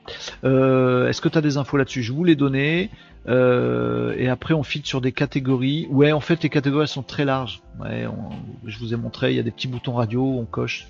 Euh, 0.44 1.10
est-ce 1.10 1.22
que 1.22 1.30
tu 1.30 1.38
as 1.38 1.42
des 1.42 1.58
infos 1.58 1.78
là-dessus? 1.78 2.04
Je 2.04 2.14
vous 2.14 2.24
les 2.24 2.36
donner. 2.36 2.90
Euh, 3.28 4.16
et 4.18 4.30
après, 4.30 4.54
on 4.54 4.64
fit 4.64 4.82
sur 4.84 5.02
des 5.02 5.12
catégories. 5.12 5.88
Ouais, 5.90 6.12
en 6.12 6.20
fait, 6.20 6.42
les 6.44 6.50
catégories 6.50 6.88
sont 6.88 7.04
très 7.04 7.26
larges. 7.26 7.62
Ouais, 7.80 8.08
je 8.66 8.80
vous 8.80 8.94
ai 8.94 8.98
montré, 8.98 9.32
il 9.32 9.38
y 9.38 9.40
a 9.40 9.44
des 9.44 9.52
petits 9.52 9.68
boutons 9.68 9.94
radio, 9.94 10.24
on 10.24 10.46
coche. 10.46 10.88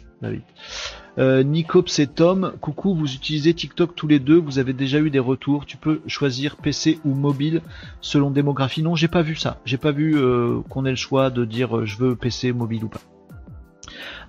Euh, 1.17 1.43
Nicops 1.43 1.99
et 1.99 2.07
Tom, 2.07 2.53
coucou, 2.61 2.93
vous 2.93 3.13
utilisez 3.13 3.53
TikTok 3.53 3.95
tous 3.95 4.07
les 4.07 4.19
deux, 4.19 4.37
vous 4.37 4.59
avez 4.59 4.73
déjà 4.73 4.99
eu 4.99 5.09
des 5.09 5.19
retours, 5.19 5.65
tu 5.65 5.77
peux 5.77 6.01
choisir 6.07 6.55
PC 6.57 6.99
ou 7.03 7.13
mobile 7.13 7.61
selon 8.01 8.31
démographie. 8.31 8.83
Non, 8.83 8.95
j'ai 8.95 9.07
pas 9.07 9.21
vu 9.21 9.35
ça, 9.35 9.59
j'ai 9.65 9.77
pas 9.77 9.91
vu 9.91 10.15
euh, 10.15 10.61
qu'on 10.69 10.85
ait 10.85 10.91
le 10.91 10.95
choix 10.95 11.29
de 11.29 11.43
dire 11.43 11.85
je 11.85 11.97
veux 11.97 12.15
PC, 12.15 12.53
mobile 12.53 12.83
ou 12.85 12.89
pas. 12.89 13.01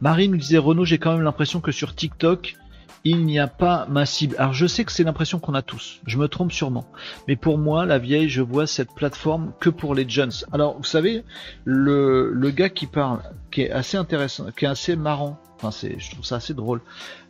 Marie 0.00 0.28
nous 0.28 0.38
disait 0.38 0.58
Renault, 0.58 0.84
j'ai 0.84 0.98
quand 0.98 1.12
même 1.12 1.22
l'impression 1.22 1.60
que 1.60 1.70
sur 1.70 1.94
TikTok, 1.94 2.56
il 3.04 3.24
n'y 3.24 3.38
a 3.38 3.48
pas 3.48 3.86
ma 3.88 4.06
cible. 4.06 4.36
Alors 4.38 4.52
je 4.52 4.66
sais 4.66 4.84
que 4.84 4.92
c'est 4.92 5.04
l'impression 5.04 5.38
qu'on 5.38 5.54
a 5.54 5.62
tous, 5.62 6.00
je 6.06 6.18
me 6.18 6.28
trompe 6.28 6.52
sûrement. 6.52 6.86
Mais 7.28 7.36
pour 7.36 7.58
moi, 7.58 7.84
la 7.86 7.98
vieille, 7.98 8.28
je 8.28 8.42
vois 8.42 8.66
cette 8.66 8.94
plateforme 8.94 9.52
que 9.60 9.70
pour 9.70 9.94
les 9.94 10.08
jeunes. 10.08 10.32
Alors 10.52 10.76
vous 10.76 10.84
savez, 10.84 11.24
le, 11.64 12.30
le 12.32 12.50
gars 12.50 12.68
qui 12.68 12.86
parle, 12.86 13.20
qui 13.50 13.62
est 13.62 13.70
assez 13.70 13.96
intéressant, 13.96 14.46
qui 14.56 14.64
est 14.64 14.68
assez 14.68 14.96
marrant, 14.96 15.38
enfin 15.56 15.70
c'est, 15.70 15.98
je 15.98 16.10
trouve 16.12 16.24
ça 16.24 16.36
assez 16.36 16.54
drôle. 16.54 16.80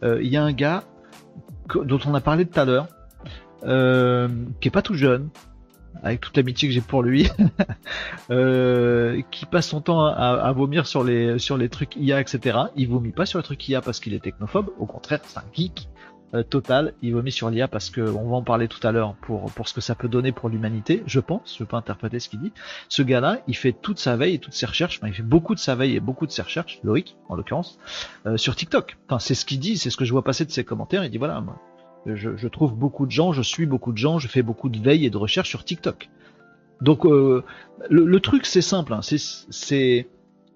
Euh, 0.02 0.22
il 0.22 0.28
y 0.28 0.36
a 0.36 0.42
un 0.42 0.52
gars 0.52 0.84
dont 1.74 2.00
on 2.06 2.14
a 2.14 2.20
parlé 2.20 2.44
tout 2.44 2.58
à 2.60 2.64
l'heure, 2.64 2.88
euh, 3.64 4.28
qui 4.60 4.68
est 4.68 4.72
pas 4.72 4.82
tout 4.82 4.94
jeune, 4.94 5.30
avec 6.03 6.20
toute 6.20 6.36
l'amitié 6.36 6.68
que 6.68 6.74
j'ai 6.74 6.80
pour 6.80 7.03
lui, 7.03 7.28
euh, 8.30 9.20
qui 9.30 9.47
passe 9.47 9.68
son 9.68 9.80
temps 9.80 10.05
à, 10.05 10.53
vomir 10.53 10.86
sur 10.86 11.05
les 11.05 11.38
sur 11.38 11.57
les 11.57 11.68
trucs 11.68 11.97
IA, 11.97 12.20
etc. 12.20 12.59
Il 12.76 12.88
vomit 12.88 13.12
pas 13.12 13.26
sur 13.26 13.38
les 13.38 13.45
trucs 13.45 13.68
IA 13.68 13.80
parce 13.80 14.01
qu'il 14.01 14.14
est 14.14 14.20
technophobe, 14.20 14.70
au 14.78 14.86
contraire, 14.86 15.20
c'est 15.24 15.38
un 15.38 15.45
geek 15.53 15.88
euh, 16.34 16.43
total. 16.43 16.95
Il 17.03 17.12
vomit 17.12 17.30
sur 17.30 17.51
l'IA 17.51 17.68
parce 17.68 17.90
que 17.90 18.01
on 18.01 18.30
va 18.30 18.36
en 18.36 18.43
parler 18.43 18.66
tout 18.66 18.84
à 18.86 18.93
l'heure 18.93 19.14
pour 19.16 19.53
pour 19.53 19.68
ce 19.68 19.74
que 19.74 19.82
ça 19.82 19.95
peut 19.95 20.09
donner 20.09 20.32
pour 20.32 20.49
l'humanité, 20.49 21.03
je 21.07 21.20
pense. 21.20 21.57
Je 21.59 21.64
peux 21.64 21.76
interpréter 21.76 22.20
ce 22.20 22.30
qu'il 22.30 22.40
dit. 22.40 22.53
Ce 22.88 23.03
gars-là, 23.03 23.40
il 23.49 23.57
fait 23.57 23.72
toute 23.72 23.99
sa 23.99 24.16
veille 24.16 24.34
et 24.34 24.38
toutes 24.38 24.55
ses 24.55 24.64
recherches. 24.64 24.99
il 25.05 25.12
fait 25.12 25.22
beaucoup 25.22 25.55
de 25.55 25.61
sa 25.61 25.74
veille 25.74 25.95
et 25.95 26.01
beaucoup 26.01 26.26
de 26.26 26.32
ses 26.32 26.43
recherches, 26.43 26.80
Loïc 26.84 27.16
en 27.28 27.34
l'occurrence, 27.34 27.78
euh, 28.26 28.38
sur 28.38 28.57
TikTok. 28.57 28.97
Enfin, 29.09 29.18
c'est 29.18 29.34
ce 29.34 29.45
qu'il 29.45 29.61
dit, 29.61 29.76
c'est 29.76 29.90
ce 29.90 29.97
que 29.99 30.07
je 30.07 30.12
vois 30.12 30.24
passer 30.24 30.47
de 30.47 30.51
ses 30.51 30.64
commentaires. 30.64 31.05
Il 31.05 31.11
dit 31.11 31.18
voilà, 31.18 31.40
moi, 31.43 31.61
je, 32.07 32.48
trouve 32.48 32.74
beaucoup 32.74 33.07
de 33.07 33.11
gens, 33.11 33.32
je 33.32 33.42
suis 33.42 33.66
beaucoup 33.66 33.92
de 33.92 33.98
gens, 33.98 34.18
je 34.18 34.28
fais 34.28 34.42
beaucoup 34.42 34.68
de 34.68 34.78
veille 34.78 35.07
et 35.07 35.11
de 35.11 35.16
recherche 35.16 35.48
sur 35.48 35.64
TikTok. 35.64 36.09
Donc 36.80 37.07
euh, 37.07 37.44
le, 37.90 38.20
truc 38.20 38.44
c'est 38.44 38.62
simple, 38.62 38.92
hein, 38.92 39.00
c'est, 39.03 40.09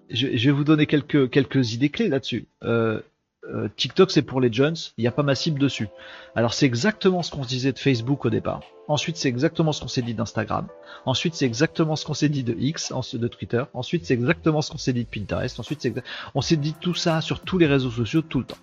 je, 0.09 0.27
vais 0.27 0.51
vous 0.51 0.65
donner 0.65 0.85
quelques 0.85 1.29
quelques 1.29 1.73
idées 1.73 1.89
clés 1.89 2.09
là-dessus. 2.09 2.47
Euh, 2.63 2.99
euh, 3.45 3.69
TikTok 3.77 4.11
c'est 4.11 4.23
pour 4.23 4.41
les 4.41 4.51
jeunes, 4.51 4.75
il 4.97 5.03
n'y 5.03 5.07
a 5.07 5.11
pas 5.11 5.23
ma 5.23 5.35
cible 5.35 5.57
dessus. 5.57 5.87
Alors 6.35 6.53
c'est 6.53 6.65
exactement 6.65 7.23
ce 7.23 7.31
qu'on 7.31 7.43
se 7.43 7.47
disait 7.47 7.71
de 7.71 7.79
Facebook 7.79 8.25
au 8.25 8.29
départ. 8.29 8.59
Ensuite 8.89 9.15
c'est 9.15 9.29
exactement 9.29 9.71
ce 9.71 9.79
qu'on 9.79 9.87
s'est 9.87 10.01
dit 10.01 10.13
d'Instagram. 10.13 10.67
Ensuite 11.05 11.33
c'est 11.33 11.45
exactement 11.45 11.95
ce 11.95 12.03
qu'on 12.03 12.13
s'est 12.13 12.27
dit 12.27 12.43
de 12.43 12.55
X, 12.59 12.91
de 13.13 13.27
Twitter. 13.29 13.63
Ensuite 13.73 14.05
c'est 14.05 14.13
exactement 14.13 14.61
ce 14.61 14.71
qu'on 14.71 14.77
s'est 14.77 14.91
dit 14.91 15.05
de 15.05 15.09
Pinterest. 15.09 15.57
Ensuite 15.61 15.81
c'est 15.81 15.93
on 16.35 16.41
s'est 16.41 16.57
dit 16.57 16.73
tout 16.73 16.95
ça 16.95 17.21
sur 17.21 17.39
tous 17.39 17.57
les 17.57 17.67
réseaux 17.67 17.91
sociaux 17.91 18.21
tout 18.21 18.39
le 18.39 18.45
temps. 18.45 18.57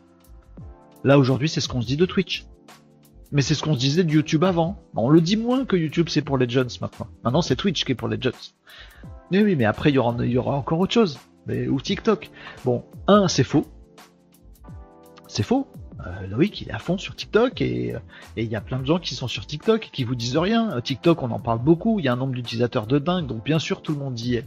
Là 1.04 1.18
aujourd'hui 1.18 1.48
c'est 1.48 1.60
ce 1.60 1.68
qu'on 1.68 1.82
se 1.82 1.86
dit 1.86 1.96
de 1.96 2.06
Twitch. 2.06 2.46
Mais 3.30 3.42
c'est 3.42 3.54
ce 3.54 3.62
qu'on 3.62 3.74
se 3.74 3.78
disait 3.78 4.04
de 4.04 4.10
YouTube 4.10 4.44
avant. 4.44 4.80
On 4.94 5.08
le 5.08 5.20
dit 5.20 5.36
moins 5.36 5.64
que 5.64 5.76
YouTube 5.76 6.08
c'est 6.08 6.22
pour 6.22 6.38
les 6.38 6.48
jeunes 6.48 6.68
maintenant. 6.80 7.06
Maintenant 7.22 7.42
c'est 7.42 7.56
Twitch 7.56 7.84
qui 7.84 7.92
est 7.92 7.94
pour 7.94 8.08
les 8.08 8.20
jeunes. 8.20 8.32
Mais 9.30 9.42
oui, 9.42 9.56
mais 9.56 9.64
après 9.64 9.90
il 9.90 9.96
y 9.96 9.98
aura, 9.98 10.54
encore 10.54 10.78
autre 10.78 10.94
chose. 10.94 11.18
Mais, 11.46 11.68
ou 11.68 11.80
TikTok. 11.80 12.30
Bon, 12.64 12.84
un, 13.06 13.28
c'est 13.28 13.44
faux. 13.44 13.66
C'est 15.28 15.42
faux. 15.42 15.66
Euh, 16.06 16.26
Loïc, 16.26 16.62
il 16.62 16.68
est 16.68 16.72
à 16.72 16.78
fond 16.78 16.98
sur 16.98 17.16
TikTok 17.16 17.60
et 17.60 17.94
il 18.36 18.44
y 18.44 18.56
a 18.56 18.60
plein 18.60 18.78
de 18.78 18.86
gens 18.86 18.98
qui 18.98 19.14
sont 19.14 19.28
sur 19.28 19.46
TikTok 19.46 19.86
et 19.86 19.90
qui 19.90 20.04
vous 20.04 20.14
disent 20.14 20.36
rien. 20.36 20.76
Euh, 20.76 20.80
TikTok, 20.80 21.22
on 21.22 21.30
en 21.30 21.40
parle 21.40 21.60
beaucoup. 21.60 21.98
Il 21.98 22.04
y 22.04 22.08
a 22.08 22.12
un 22.12 22.16
nombre 22.16 22.34
d'utilisateurs 22.34 22.86
de 22.86 22.98
dingue, 22.98 23.26
donc 23.26 23.44
bien 23.44 23.58
sûr 23.58 23.82
tout 23.82 23.92
le 23.92 23.98
monde 23.98 24.18
y 24.20 24.36
est. 24.36 24.46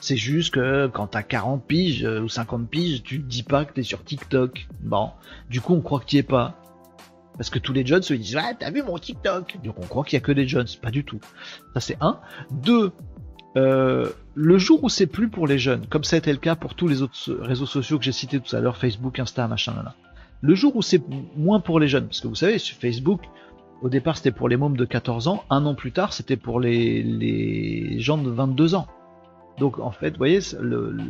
C'est 0.00 0.16
juste 0.16 0.54
que 0.54 0.86
quand 0.86 1.08
t'as 1.08 1.22
40 1.22 1.64
piges 1.64 2.04
euh, 2.04 2.20
ou 2.20 2.28
50 2.28 2.68
piges, 2.68 3.02
tu 3.02 3.20
te 3.20 3.26
dis 3.26 3.42
pas 3.42 3.64
que 3.64 3.74
t'es 3.74 3.82
sur 3.82 4.02
TikTok. 4.02 4.66
Bon, 4.80 5.10
du 5.50 5.60
coup 5.60 5.74
on 5.74 5.80
croit 5.80 6.00
que 6.00 6.06
t'y 6.06 6.18
es 6.18 6.22
pas. 6.22 6.56
Parce 7.36 7.50
que 7.50 7.58
tous 7.58 7.72
les 7.72 7.86
jeunes 7.86 8.02
se 8.02 8.14
disent 8.14 8.36
Ah, 8.36 8.52
t'as 8.58 8.70
vu 8.70 8.82
mon 8.82 8.98
TikTok 8.98 9.58
Donc 9.64 9.78
on 9.78 9.86
croit 9.86 10.04
qu'il 10.04 10.14
y 10.14 10.22
a 10.22 10.24
que 10.24 10.32
des 10.32 10.48
jeunes, 10.48 10.66
pas 10.80 10.90
du 10.90 11.04
tout. 11.04 11.20
Ça 11.74 11.80
c'est 11.80 11.96
un. 12.00 12.18
Deux, 12.50 12.92
euh, 13.56 14.10
le 14.34 14.58
jour 14.58 14.84
où 14.84 14.88
c'est 14.88 15.06
plus 15.06 15.28
pour 15.28 15.46
les 15.46 15.58
jeunes, 15.58 15.86
comme 15.86 16.04
ça 16.04 16.16
a 16.16 16.18
été 16.18 16.32
le 16.32 16.38
cas 16.38 16.54
pour 16.54 16.74
tous 16.74 16.88
les 16.88 17.02
autres 17.02 17.32
réseaux 17.40 17.66
sociaux 17.66 17.98
que 17.98 18.04
j'ai 18.04 18.12
cités 18.12 18.40
tout 18.40 18.54
à 18.54 18.60
l'heure, 18.60 18.76
Facebook, 18.76 19.18
Insta, 19.18 19.46
machin, 19.48 19.74
là, 19.74 19.82
là. 19.82 19.94
Le 20.40 20.54
jour 20.54 20.76
où 20.76 20.82
c'est 20.82 21.02
moins 21.36 21.60
pour 21.60 21.80
les 21.80 21.88
jeunes, 21.88 22.06
parce 22.06 22.20
que 22.20 22.28
vous 22.28 22.34
savez, 22.34 22.58
sur 22.58 22.76
Facebook, 22.76 23.22
au 23.82 23.88
départ 23.88 24.16
c'était 24.16 24.30
pour 24.30 24.48
les 24.48 24.56
mômes 24.56 24.76
de 24.76 24.84
14 24.84 25.28
ans, 25.28 25.44
un 25.50 25.66
an 25.66 25.74
plus 25.74 25.92
tard 25.92 26.12
c'était 26.12 26.36
pour 26.36 26.60
les, 26.60 27.02
les 27.02 28.00
gens 28.00 28.18
de 28.18 28.30
22 28.30 28.74
ans. 28.74 28.86
Donc 29.60 29.78
en 29.78 29.90
fait, 29.90 30.12
vous 30.12 30.18
voyez, 30.18 30.40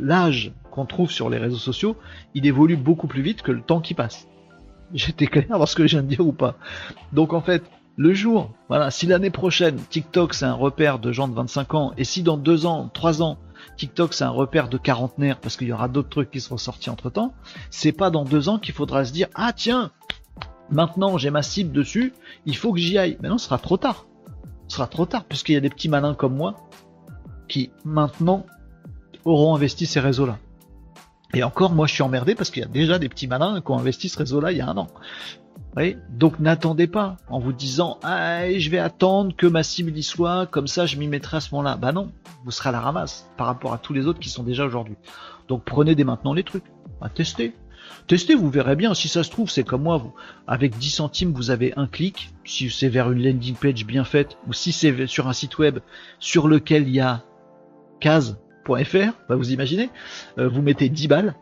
l'âge 0.01 0.51
qu'on 0.71 0.85
trouve 0.85 1.09
sur 1.09 1.29
les 1.29 1.37
réseaux 1.37 1.57
sociaux, 1.57 1.95
il 2.35 2.45
évolue 2.45 2.75
beaucoup 2.75 3.07
plus 3.07 3.21
vite 3.21 3.41
que 3.41 3.51
le 3.51 3.61
temps 3.61 3.79
qui 3.79 3.93
passe. 3.93 4.27
J'étais 4.93 5.25
clair 5.25 5.57
dans 5.57 5.65
ce 5.65 5.75
que 5.75 5.87
je 5.87 5.95
viens 5.95 6.03
de 6.03 6.09
dire 6.09 6.27
ou 6.27 6.33
pas. 6.33 6.55
Donc 7.13 7.33
en 7.33 7.41
fait, 7.41 7.63
le 7.95 8.13
jour, 8.13 8.51
voilà, 8.67 8.91
si 8.91 9.07
l'année 9.07 9.29
prochaine 9.29 9.77
TikTok 9.89 10.33
c'est 10.33 10.45
un 10.45 10.53
repère 10.53 10.99
de 10.99 11.13
gens 11.13 11.29
de 11.29 11.33
25 11.33 11.73
ans, 11.75 11.93
et 11.97 12.03
si 12.03 12.23
dans 12.23 12.37
2 12.37 12.65
ans, 12.65 12.89
3 12.93 13.23
ans, 13.23 13.37
TikTok 13.77 14.13
c'est 14.13 14.25
un 14.25 14.29
repère 14.29 14.67
de 14.67 14.77
quarantenaires 14.77 15.39
parce 15.39 15.55
qu'il 15.55 15.69
y 15.69 15.73
aura 15.73 15.87
d'autres 15.87 16.09
trucs 16.09 16.29
qui 16.29 16.41
seront 16.41 16.57
sortis 16.57 16.89
entre 16.89 17.09
temps, 17.09 17.33
c'est 17.69 17.93
pas 17.93 18.09
dans 18.09 18.25
2 18.25 18.49
ans 18.49 18.59
qu'il 18.59 18.73
faudra 18.73 19.05
se 19.05 19.13
dire 19.13 19.27
ah 19.33 19.53
tiens, 19.53 19.91
maintenant 20.69 21.17
j'ai 21.17 21.31
ma 21.31 21.41
cible 21.41 21.71
dessus, 21.71 22.13
il 22.45 22.57
faut 22.57 22.73
que 22.73 22.79
j'y 22.79 22.97
aille. 22.97 23.17
Maintenant 23.21 23.37
ce 23.37 23.45
sera 23.45 23.59
trop 23.59 23.77
tard. 23.77 24.07
Ce 24.67 24.75
sera 24.75 24.87
trop 24.87 25.05
tard 25.05 25.23
puisqu'il 25.23 25.53
y 25.53 25.57
a 25.57 25.61
des 25.61 25.69
petits 25.69 25.89
malins 25.89 26.15
comme 26.15 26.35
moi 26.35 26.55
qui 27.51 27.69
maintenant 27.83 28.45
auront 29.25 29.53
investi 29.53 29.85
ces 29.85 29.99
réseaux-là. 29.99 30.39
Et 31.33 31.43
encore, 31.43 31.73
moi, 31.73 31.85
je 31.85 31.93
suis 31.93 32.01
emmerdé 32.01 32.33
parce 32.33 32.49
qu'il 32.49 32.63
y 32.63 32.65
a 32.65 32.69
déjà 32.69 32.97
des 32.97 33.09
petits 33.09 33.27
malins 33.27 33.61
qui 33.61 33.71
ont 33.71 33.77
investi 33.77 34.09
ce 34.09 34.17
réseau-là 34.17 34.51
il 34.51 34.57
y 34.57 34.61
a 34.61 34.67
un 34.67 34.77
an. 34.77 34.87
Oui, 35.77 35.95
donc 36.09 36.39
n'attendez 36.39 36.87
pas 36.87 37.17
en 37.29 37.39
vous 37.39 37.53
disant 37.53 37.97
ah, 38.03 38.49
je 38.51 38.69
vais 38.69 38.79
attendre 38.79 39.33
que 39.35 39.47
ma 39.47 39.63
cible 39.63 39.97
y 39.97 40.03
soit, 40.03 40.45
comme 40.47 40.67
ça 40.67 40.85
je 40.85 40.97
m'y 40.97 41.07
mettrai 41.07 41.37
à 41.37 41.39
ce 41.39 41.53
moment-là. 41.53 41.77
Bah 41.77 41.91
non, 41.91 42.11
vous 42.43 42.51
serez 42.51 42.69
à 42.69 42.71
la 42.73 42.81
ramasse 42.81 43.29
par 43.37 43.47
rapport 43.47 43.73
à 43.73 43.77
tous 43.77 43.93
les 43.93 44.07
autres 44.07 44.19
qui 44.19 44.29
sont 44.29 44.43
déjà 44.43 44.65
aujourd'hui. 44.65 44.95
Donc 45.47 45.63
prenez 45.63 45.95
dès 45.95 46.03
maintenant 46.03 46.33
les 46.33 46.43
trucs, 46.43 46.65
à 47.01 47.09
tester. 47.09 47.53
Testez, 48.07 48.35
vous 48.35 48.49
verrez 48.49 48.75
bien. 48.75 48.93
Si 48.93 49.07
ça 49.07 49.23
se 49.23 49.29
trouve, 49.29 49.49
c'est 49.49 49.63
comme 49.63 49.83
moi. 49.83 49.97
Vous, 49.97 50.13
avec 50.47 50.77
10 50.77 50.89
centimes, 50.89 51.33
vous 51.33 51.51
avez 51.51 51.73
un 51.77 51.87
clic. 51.87 52.29
Si 52.43 52.69
c'est 52.69 52.89
vers 52.89 53.11
une 53.11 53.23
landing 53.23 53.55
page 53.55 53.85
bien 53.85 54.03
faite, 54.03 54.37
ou 54.47 54.53
si 54.53 54.71
c'est 54.71 55.07
sur 55.07 55.27
un 55.27 55.33
site 55.33 55.57
web 55.57 55.79
sur 56.19 56.47
lequel 56.47 56.87
il 56.87 56.95
y 56.95 56.99
a 56.99 57.23
case.fr, 58.01 59.13
bah 59.29 59.35
vous 59.35 59.53
imaginez, 59.53 59.89
euh, 60.37 60.49
vous 60.49 60.61
mettez 60.61 60.89
10 60.89 61.07
balles. 61.07 61.35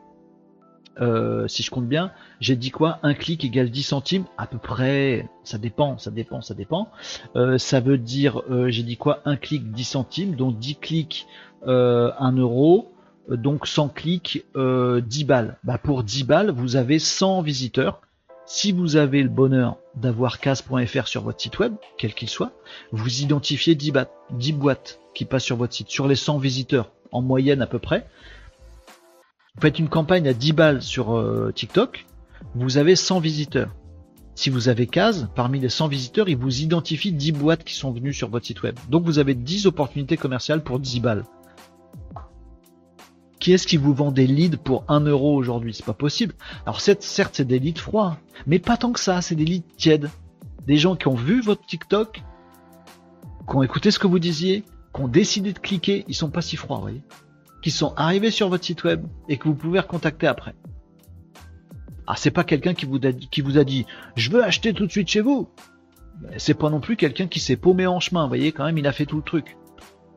Euh, 1.01 1.47
si 1.47 1.63
je 1.63 1.71
compte 1.71 1.87
bien, 1.87 2.11
j'ai 2.41 2.57
dit 2.57 2.71
quoi? 2.71 2.99
Un 3.03 3.13
clic 3.13 3.45
égale 3.45 3.71
10 3.71 3.83
centimes 3.83 4.25
À 4.37 4.45
peu 4.45 4.57
près, 4.57 5.27
ça 5.43 5.57
dépend, 5.57 5.97
ça 5.97 6.11
dépend, 6.11 6.41
ça 6.41 6.53
dépend. 6.53 6.89
Euh, 7.37 7.57
ça 7.57 7.79
veut 7.79 7.97
dire, 7.97 8.43
j'ai 8.67 8.83
dit 8.83 8.97
quoi? 8.97 9.21
Un 9.25 9.37
clic 9.37 9.71
10 9.71 9.83
centimes, 9.85 10.35
donc 10.35 10.59
10 10.59 10.75
clics 10.75 11.27
1 11.65 12.33
euro, 12.37 12.91
donc 13.29 13.65
100 13.65 13.89
clics 13.89 14.45
10 14.55 15.23
balles. 15.23 15.57
Bah 15.63 15.77
pour 15.77 16.03
10 16.03 16.25
balles, 16.25 16.51
vous 16.51 16.75
avez 16.75 16.99
100 16.99 17.41
visiteurs. 17.41 18.01
Si 18.51 18.71
vous 18.71 18.95
avez 18.95 19.21
le 19.21 19.29
bonheur 19.29 19.77
d'avoir 19.95 20.39
case.fr 20.39 21.07
sur 21.07 21.21
votre 21.21 21.39
site 21.39 21.59
web, 21.59 21.75
quel 21.99 22.15
qu'il 22.15 22.27
soit, 22.27 22.51
vous 22.91 23.21
identifiez 23.21 23.75
10, 23.75 23.93
10 24.31 24.53
boîtes 24.53 24.99
qui 25.13 25.25
passent 25.25 25.43
sur 25.43 25.55
votre 25.55 25.75
site, 25.75 25.89
sur 25.89 26.07
les 26.07 26.15
100 26.15 26.39
visiteurs, 26.39 26.91
en 27.11 27.21
moyenne 27.21 27.61
à 27.61 27.67
peu 27.67 27.77
près. 27.77 28.07
Vous 29.53 29.61
faites 29.61 29.77
une 29.77 29.87
campagne 29.87 30.27
à 30.27 30.33
10 30.33 30.53
balles 30.53 30.81
sur 30.81 31.15
euh, 31.15 31.51
TikTok, 31.53 32.07
vous 32.55 32.79
avez 32.79 32.95
100 32.95 33.19
visiteurs. 33.19 33.69
Si 34.33 34.49
vous 34.49 34.67
avez 34.67 34.87
case, 34.87 35.29
parmi 35.35 35.59
les 35.59 35.69
100 35.69 35.87
visiteurs, 35.87 36.27
il 36.27 36.37
vous 36.37 36.61
identifie 36.61 37.11
10 37.11 37.33
boîtes 37.33 37.63
qui 37.63 37.75
sont 37.75 37.91
venues 37.91 38.13
sur 38.13 38.29
votre 38.29 38.47
site 38.47 38.63
web. 38.63 38.75
Donc 38.89 39.03
vous 39.03 39.19
avez 39.19 39.35
10 39.35 39.67
opportunités 39.67 40.17
commerciales 40.17 40.63
pour 40.63 40.79
10 40.79 41.01
balles. 41.01 41.23
Qui 43.39 43.53
est-ce 43.53 43.67
qui 43.67 43.77
vous 43.77 43.93
vend 43.93 44.11
des 44.11 44.27
leads 44.27 44.57
pour 44.57 44.83
1 44.89 45.01
euro 45.01 45.35
aujourd'hui? 45.35 45.73
C'est 45.73 45.85
pas 45.85 45.93
possible. 45.93 46.33
Alors 46.65 46.81
certes, 46.81 47.03
c'est 47.33 47.45
des 47.45 47.59
leads 47.59 47.79
froids, 47.79 48.17
mais 48.45 48.59
pas 48.59 48.75
tant 48.75 48.91
que 48.91 48.99
ça, 48.99 49.21
c'est 49.21 49.35
des 49.35 49.45
leads 49.45 49.75
tièdes. 49.77 50.09
Des 50.67 50.77
gens 50.77 50.95
qui 50.95 51.07
ont 51.07 51.15
vu 51.15 51.41
votre 51.41 51.65
TikTok, 51.65 52.21
qui 53.49 53.55
ont 53.55 53.63
écouté 53.63 53.91
ce 53.91 53.99
que 53.99 54.07
vous 54.07 54.19
disiez, 54.19 54.63
qui 54.93 55.01
ont 55.01 55.07
décidé 55.07 55.53
de 55.53 55.59
cliquer, 55.59 56.03
ils 56.07 56.15
sont 56.15 56.29
pas 56.29 56.41
si 56.41 56.57
froids, 56.57 56.77
vous 56.77 56.83
voyez. 56.83 57.01
Qui 57.61 57.71
sont 57.71 57.93
arrivés 57.95 58.31
sur 58.31 58.49
votre 58.49 58.65
site 58.65 58.83
web 58.83 59.05
et 59.29 59.37
que 59.37 59.47
vous 59.47 59.55
pouvez 59.55 59.79
recontacter 59.79 60.27
après. 60.27 60.53
Ah, 62.07 62.15
c'est 62.17 62.31
pas 62.31 62.43
quelqu'un 62.43 62.73
qui 62.73 62.85
vous, 62.85 62.99
a, 63.05 63.63
dit 63.63 63.85
je 64.15 64.31
veux 64.31 64.43
acheter 64.43 64.73
tout 64.73 64.85
de 64.85 64.91
suite 64.91 65.07
chez 65.07 65.21
vous. 65.21 65.47
C'est 66.37 66.55
pas 66.55 66.69
non 66.69 66.81
plus 66.81 66.97
quelqu'un 66.97 67.27
qui 67.27 67.39
s'est 67.39 67.55
paumé 67.55 67.87
en 67.87 67.99
chemin, 67.99 68.23
vous 68.23 68.29
voyez, 68.29 68.51
quand 68.51 68.65
même, 68.65 68.77
il 68.77 68.87
a 68.87 68.91
fait 68.91 69.05
tout 69.05 69.17
le 69.17 69.23
truc. 69.23 69.57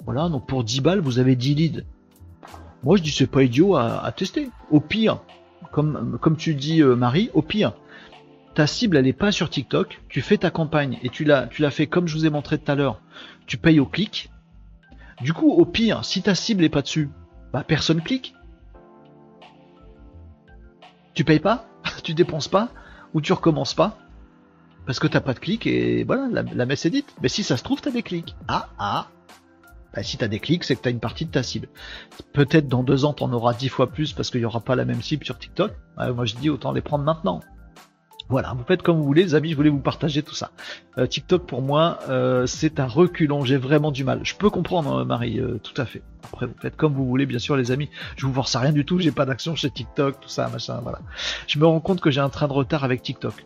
Voilà, 0.04 0.28
donc 0.28 0.48
pour 0.48 0.64
10 0.64 0.80
balles, 0.80 1.00
vous 1.00 1.20
avez 1.20 1.36
10 1.36 1.54
leads. 1.54 1.82
Moi, 2.82 2.96
je 2.96 3.02
dis 3.02 3.10
c'est 3.10 3.26
pas 3.26 3.42
idiot 3.42 3.76
à, 3.76 4.10
tester. 4.12 4.50
Au 4.70 4.80
pire, 4.80 5.20
comme, 5.70 6.18
comme 6.20 6.36
tu 6.36 6.54
dis 6.54 6.82
euh, 6.82 6.96
Marie, 6.96 7.30
au 7.34 7.42
pire, 7.42 7.74
ta 8.54 8.66
cible 8.66 8.96
elle 8.96 9.06
est 9.06 9.12
pas 9.12 9.32
sur 9.32 9.50
TikTok, 9.50 10.02
tu 10.08 10.20
fais 10.20 10.38
ta 10.38 10.50
campagne 10.50 10.98
et 11.02 11.08
tu 11.08 11.24
l'as 11.24 11.46
tu 11.46 11.62
l'as 11.62 11.70
fait 11.70 11.86
comme 11.86 12.06
je 12.06 12.14
vous 12.14 12.26
ai 12.26 12.30
montré 12.30 12.58
tout 12.58 12.70
à 12.70 12.74
l'heure, 12.74 13.00
tu 13.46 13.56
payes 13.56 13.80
au 13.80 13.86
clic. 13.86 14.30
Du 15.20 15.32
coup, 15.32 15.50
au 15.50 15.64
pire, 15.64 16.04
si 16.04 16.22
ta 16.22 16.34
cible 16.34 16.64
est 16.64 16.68
pas 16.68 16.82
dessus, 16.82 17.08
bah 17.52 17.64
personne 17.66 18.02
clique. 18.02 18.34
Tu 21.14 21.24
payes 21.24 21.40
pas, 21.40 21.68
tu 22.02 22.14
dépenses 22.14 22.48
pas, 22.48 22.70
ou 23.14 23.20
tu 23.20 23.32
recommences 23.32 23.74
pas, 23.74 23.98
parce 24.86 24.98
que 24.98 25.06
t'as 25.06 25.20
pas 25.20 25.34
de 25.34 25.38
clic 25.38 25.66
et 25.66 26.02
voilà, 26.04 26.28
la, 26.30 26.42
la 26.42 26.66
messe 26.66 26.84
est 26.84 26.90
dite. 26.90 27.14
Mais 27.22 27.28
si 27.28 27.44
ça 27.44 27.56
se 27.56 27.62
trouve, 27.62 27.80
t'as 27.80 27.90
des 27.92 28.02
clics. 28.02 28.34
Ah 28.48 28.70
ah, 28.78 29.06
bah, 29.94 30.02
si 30.02 30.16
tu 30.16 30.24
as 30.24 30.28
des 30.28 30.40
clics, 30.40 30.64
c'est 30.64 30.76
que 30.76 30.82
tu 30.82 30.88
as 30.88 30.92
une 30.92 31.00
partie 31.00 31.26
de 31.26 31.30
ta 31.30 31.42
cible. 31.42 31.68
Peut-être 32.32 32.68
dans 32.68 32.82
deux 32.82 33.04
ans, 33.04 33.12
tu 33.12 33.22
en 33.22 33.32
auras 33.32 33.54
dix 33.54 33.68
fois 33.68 33.90
plus 33.90 34.12
parce 34.12 34.30
qu'il 34.30 34.40
n'y 34.40 34.46
aura 34.46 34.60
pas 34.60 34.76
la 34.76 34.84
même 34.84 35.02
cible 35.02 35.24
sur 35.24 35.38
TikTok. 35.38 35.72
moi, 35.96 36.24
je 36.24 36.34
dis 36.36 36.50
autant 36.50 36.72
les 36.72 36.80
prendre 36.80 37.04
maintenant. 37.04 37.40
Voilà, 38.32 38.54
vous 38.56 38.64
faites 38.64 38.82
comme 38.82 38.96
vous 38.96 39.04
voulez, 39.04 39.24
les 39.24 39.34
amis, 39.34 39.50
je 39.50 39.56
voulais 39.56 39.68
vous 39.68 39.80
partager 39.80 40.22
tout 40.22 40.34
ça. 40.34 40.52
Euh, 40.96 41.06
TikTok 41.06 41.46
pour 41.46 41.60
moi, 41.60 41.98
euh, 42.08 42.46
c'est 42.46 42.80
un 42.80 42.86
reculon, 42.86 43.44
j'ai 43.44 43.58
vraiment 43.58 43.90
du 43.90 44.04
mal. 44.04 44.20
Je 44.22 44.34
peux 44.34 44.48
comprendre, 44.48 44.96
hein, 44.96 45.04
Marie, 45.04 45.38
euh, 45.38 45.58
tout 45.62 45.78
à 45.80 45.84
fait. 45.84 46.02
Après, 46.24 46.46
vous 46.46 46.54
faites 46.58 46.76
comme 46.76 46.94
vous 46.94 47.06
voulez, 47.06 47.26
bien 47.26 47.38
sûr, 47.38 47.56
les 47.56 47.72
amis. 47.72 47.90
Je 48.16 48.24
vous 48.24 48.32
force 48.32 48.56
à 48.56 48.60
rien 48.60 48.72
du 48.72 48.86
tout, 48.86 48.98
j'ai 48.98 49.12
pas 49.12 49.26
d'action 49.26 49.54
chez 49.54 49.70
TikTok, 49.70 50.20
tout 50.20 50.30
ça, 50.30 50.48
machin, 50.48 50.80
voilà. 50.82 51.00
Je 51.46 51.58
me 51.58 51.66
rends 51.66 51.80
compte 51.80 52.00
que 52.00 52.10
j'ai 52.10 52.20
un 52.20 52.30
train 52.30 52.48
de 52.48 52.54
retard 52.54 52.84
avec 52.84 53.02
TikTok. 53.02 53.44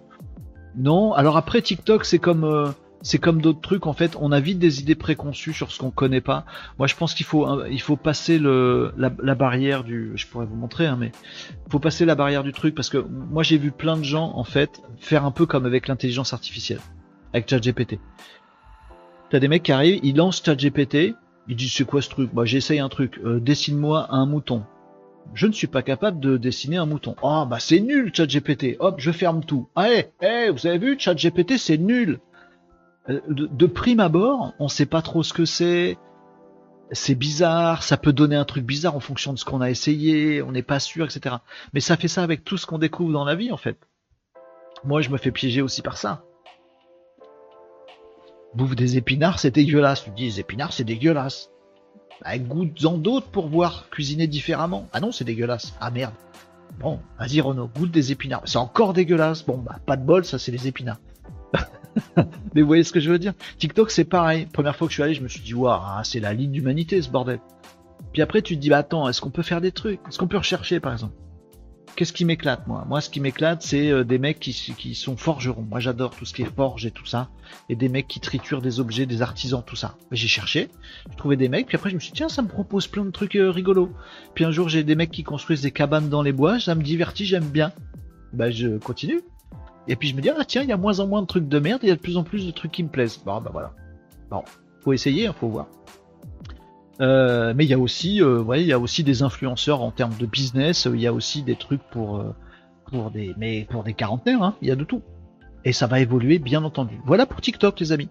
Non, 0.76 1.12
alors 1.14 1.36
après 1.36 1.62
TikTok, 1.62 2.04
c'est 2.04 2.20
comme 2.20 2.72
c'est 3.02 3.18
comme 3.18 3.40
d'autres 3.40 3.60
trucs 3.60 3.86
en 3.86 3.92
fait, 3.92 4.16
on 4.20 4.32
a 4.32 4.40
vite 4.40 4.58
des 4.58 4.80
idées 4.80 4.94
préconçues 4.94 5.52
sur 5.52 5.70
ce 5.70 5.78
qu'on 5.78 5.90
connaît 5.90 6.20
pas. 6.20 6.44
Moi, 6.78 6.86
je 6.86 6.94
pense 6.94 7.14
qu'il 7.14 7.26
faut 7.26 7.64
il 7.66 7.80
faut 7.80 7.96
passer 7.96 8.38
le 8.38 8.92
la, 8.96 9.34
barrière 9.34 9.84
du, 9.84 10.12
je 10.16 10.26
pourrais 10.26 10.46
vous 10.46 10.56
montrer, 10.56 10.86
hein, 10.86 10.96
mais 10.98 11.12
faut 11.70 11.78
passer 11.78 12.04
la 12.04 12.14
barrière 12.14 12.42
du 12.42 12.52
truc 12.52 12.74
parce 12.74 12.88
que 12.88 12.98
moi 12.98 13.42
j'ai 13.42 13.58
vu 13.58 13.70
plein 13.70 13.96
de 13.96 14.02
gens 14.02 14.32
en 14.34 14.44
fait 14.44 14.82
faire 14.98 15.24
un 15.24 15.30
peu 15.30 15.46
comme 15.46 15.66
avec 15.66 15.88
l'intelligence 15.88 16.32
artificielle, 16.32 16.80
avec 17.32 17.48
ChatGPT. 17.48 17.98
T'as 19.30 19.40
des 19.40 19.48
mecs 19.48 19.64
qui 19.64 19.72
arrivent, 19.72 20.00
ils 20.02 20.16
lancent 20.16 20.42
ChatGPT, 20.44 21.14
ils 21.48 21.56
disent 21.56 21.72
c'est 21.72 21.84
quoi 21.84 22.02
ce 22.02 22.08
truc? 22.08 22.32
Moi 22.32 22.44
j'essaye 22.44 22.80
un 22.80 22.88
truc, 22.88 23.20
euh, 23.24 23.40
dessine-moi 23.40 24.08
un 24.10 24.26
mouton. 24.26 24.64
Je 25.34 25.46
ne 25.46 25.52
suis 25.52 25.66
pas 25.66 25.82
capable 25.82 26.20
de 26.20 26.36
dessiner 26.36 26.76
un 26.76 26.86
mouton. 26.86 27.16
Ah 27.22 27.42
oh, 27.42 27.46
bah 27.46 27.58
c'est 27.58 27.80
nul 27.80 28.12
ChatGPT. 28.14 28.76
Hop, 28.78 28.96
je 28.98 29.10
ferme 29.10 29.44
tout. 29.44 29.68
Ah 29.74 29.90
hey, 29.90 30.06
hey, 30.20 30.50
vous 30.50 30.66
avez 30.66 30.78
vu 30.78 30.96
ChatGPT 30.98 31.58
c'est 31.58 31.78
nul. 31.78 32.20
Euh, 33.08 33.20
de, 33.28 33.66
prime 33.66 34.00
abord, 34.00 34.54
on 34.58 34.68
sait 34.68 34.86
pas 34.86 35.02
trop 35.02 35.22
ce 35.22 35.32
que 35.32 35.44
c'est. 35.44 35.96
C'est 36.92 37.16
bizarre, 37.16 37.82
ça 37.82 37.96
peut 37.96 38.12
donner 38.12 38.36
un 38.36 38.44
truc 38.44 38.64
bizarre 38.64 38.94
en 38.94 39.00
fonction 39.00 39.32
de 39.32 39.38
ce 39.38 39.44
qu'on 39.44 39.60
a 39.60 39.70
essayé, 39.70 40.40
on 40.42 40.52
n'est 40.52 40.62
pas 40.62 40.78
sûr, 40.78 41.04
etc. 41.04 41.36
Mais 41.72 41.80
ça 41.80 41.96
fait 41.96 42.06
ça 42.06 42.22
avec 42.22 42.44
tout 42.44 42.56
ce 42.56 42.66
qu'on 42.66 42.78
découvre 42.78 43.12
dans 43.12 43.24
la 43.24 43.34
vie, 43.34 43.50
en 43.50 43.56
fait. 43.56 43.76
Moi, 44.84 45.00
je 45.00 45.10
me 45.10 45.18
fais 45.18 45.32
piéger 45.32 45.62
aussi 45.62 45.82
par 45.82 45.96
ça. 45.96 46.22
Bouffe 48.54 48.76
des 48.76 48.96
épinards, 48.96 49.40
c'est 49.40 49.50
dégueulasse. 49.50 50.04
Tu 50.04 50.10
dis, 50.10 50.26
les 50.26 50.40
épinards, 50.40 50.72
c'est 50.72 50.84
dégueulasse. 50.84 51.50
Bah, 52.22 52.38
goûte-en 52.38 52.98
d'autres 52.98 53.26
pour 53.26 53.48
voir 53.48 53.88
cuisiner 53.90 54.26
différemment. 54.26 54.88
Ah 54.92 55.00
non, 55.00 55.12
c'est 55.12 55.24
dégueulasse. 55.24 55.74
Ah 55.80 55.90
merde. 55.90 56.14
Bon, 56.78 57.00
vas-y 57.18 57.40
Renaud, 57.40 57.70
goûte 57.74 57.90
des 57.90 58.12
épinards. 58.12 58.42
C'est 58.44 58.58
encore 58.58 58.92
dégueulasse. 58.92 59.44
Bon, 59.44 59.58
bah, 59.58 59.78
pas 59.84 59.96
de 59.96 60.04
bol, 60.04 60.24
ça 60.24 60.38
c'est 60.38 60.52
les 60.52 60.68
épinards. 60.68 61.00
Mais 62.54 62.60
vous 62.60 62.66
voyez 62.66 62.84
ce 62.84 62.92
que 62.92 63.00
je 63.00 63.10
veux 63.10 63.18
dire? 63.18 63.34
TikTok, 63.58 63.90
c'est 63.90 64.04
pareil. 64.04 64.46
Première 64.46 64.76
fois 64.76 64.86
que 64.86 64.92
je 64.92 64.96
suis 64.96 65.02
allé, 65.02 65.14
je 65.14 65.22
me 65.22 65.28
suis 65.28 65.40
dit, 65.40 65.54
waouh, 65.54 65.80
hein, 65.80 66.02
c'est 66.04 66.20
la 66.20 66.32
ligne 66.32 66.52
d'humanité 66.52 67.00
ce 67.00 67.10
bordel. 67.10 67.40
Puis 68.12 68.22
après, 68.22 68.42
tu 68.42 68.56
te 68.56 68.60
dis, 68.60 68.70
bah 68.70 68.78
attends, 68.78 69.08
est-ce 69.08 69.20
qu'on 69.20 69.30
peut 69.30 69.42
faire 69.42 69.60
des 69.60 69.72
trucs? 69.72 70.00
Est-ce 70.08 70.18
qu'on 70.18 70.28
peut 70.28 70.38
rechercher, 70.38 70.80
par 70.80 70.92
exemple? 70.92 71.14
Qu'est-ce 71.96 72.12
qui 72.12 72.26
m'éclate, 72.26 72.66
moi? 72.66 72.84
Moi, 72.86 73.00
ce 73.00 73.08
qui 73.08 73.20
m'éclate, 73.20 73.62
c'est 73.62 73.90
euh, 73.90 74.04
des 74.04 74.18
mecs 74.18 74.38
qui, 74.38 74.52
qui, 74.76 74.94
sont 74.94 75.16
forgerons. 75.16 75.62
Moi, 75.62 75.80
j'adore 75.80 76.14
tout 76.14 76.26
ce 76.26 76.34
qui 76.34 76.42
est 76.42 76.54
forge 76.54 76.84
et 76.84 76.90
tout 76.90 77.06
ça. 77.06 77.30
Et 77.70 77.76
des 77.76 77.88
mecs 77.88 78.06
qui 78.06 78.20
triturent 78.20 78.60
des 78.60 78.80
objets, 78.80 79.06
des 79.06 79.22
artisans, 79.22 79.62
tout 79.66 79.76
ça. 79.76 79.96
J'ai 80.12 80.28
cherché, 80.28 80.68
j'ai 81.10 81.16
trouvé 81.16 81.36
des 81.36 81.48
mecs, 81.48 81.66
puis 81.66 81.76
après, 81.76 81.88
je 81.88 81.94
me 81.94 82.00
suis 82.00 82.12
dit, 82.12 82.18
tiens, 82.18 82.28
ça 82.28 82.42
me 82.42 82.48
propose 82.48 82.86
plein 82.86 83.04
de 83.04 83.10
trucs 83.10 83.36
euh, 83.36 83.50
rigolos. 83.50 83.90
Puis 84.34 84.44
un 84.44 84.50
jour, 84.50 84.68
j'ai 84.68 84.84
des 84.84 84.94
mecs 84.94 85.10
qui 85.10 85.24
construisent 85.24 85.62
des 85.62 85.70
cabanes 85.70 86.10
dans 86.10 86.22
les 86.22 86.32
bois, 86.32 86.60
ça 86.60 86.74
me 86.74 86.82
divertit, 86.82 87.24
j'aime 87.24 87.48
bien. 87.48 87.72
Bah, 88.34 88.50
je 88.50 88.76
continue. 88.76 89.22
Et 89.88 89.96
puis 89.96 90.08
je 90.08 90.16
me 90.16 90.20
dis, 90.20 90.30
ah 90.30 90.44
tiens, 90.44 90.62
il 90.62 90.68
y 90.68 90.72
a 90.72 90.76
moins 90.76 91.00
en 91.00 91.06
moins 91.06 91.22
de 91.22 91.26
trucs 91.26 91.48
de 91.48 91.58
merde, 91.58 91.80
il 91.82 91.88
y 91.88 91.92
a 91.92 91.96
de 91.96 92.00
plus 92.00 92.16
en 92.16 92.22
plus 92.22 92.46
de 92.46 92.50
trucs 92.50 92.72
qui 92.72 92.82
me 92.82 92.88
plaisent. 92.88 93.20
Bon, 93.24 93.40
bah 93.40 93.50
voilà. 93.52 93.72
Bon, 94.30 94.42
faut 94.82 94.92
essayer, 94.92 95.26
hein, 95.26 95.34
faut 95.38 95.48
voir. 95.48 95.66
Euh, 97.00 97.52
mais 97.54 97.64
il 97.64 97.70
y 97.70 97.74
a 97.74 97.78
aussi, 97.78 98.22
euh, 98.22 98.44
il 98.56 98.66
y 98.66 98.72
a 98.72 98.78
aussi 98.78 99.04
des 99.04 99.22
influenceurs 99.22 99.82
en 99.82 99.90
termes 99.90 100.16
de 100.18 100.26
business. 100.26 100.88
Il 100.92 101.00
y 101.00 101.06
a 101.06 101.12
aussi 101.12 101.42
des 101.42 101.56
trucs 101.56 101.82
pour 101.90 102.16
euh, 102.16 102.34
pour 102.86 103.10
des, 103.10 103.34
mais 103.36 103.66
pour 103.70 103.84
des 103.84 103.92
quarantenaires. 103.92 104.42
Hein, 104.42 104.54
il 104.62 104.68
y 104.68 104.70
a 104.70 104.76
de 104.76 104.84
tout. 104.84 105.02
Et 105.64 105.72
ça 105.72 105.86
va 105.86 106.00
évoluer, 106.00 106.38
bien 106.38 106.64
entendu. 106.64 106.98
Voilà 107.04 107.26
pour 107.26 107.40
TikTok, 107.40 107.80
les 107.80 107.92
amis. 107.92 108.08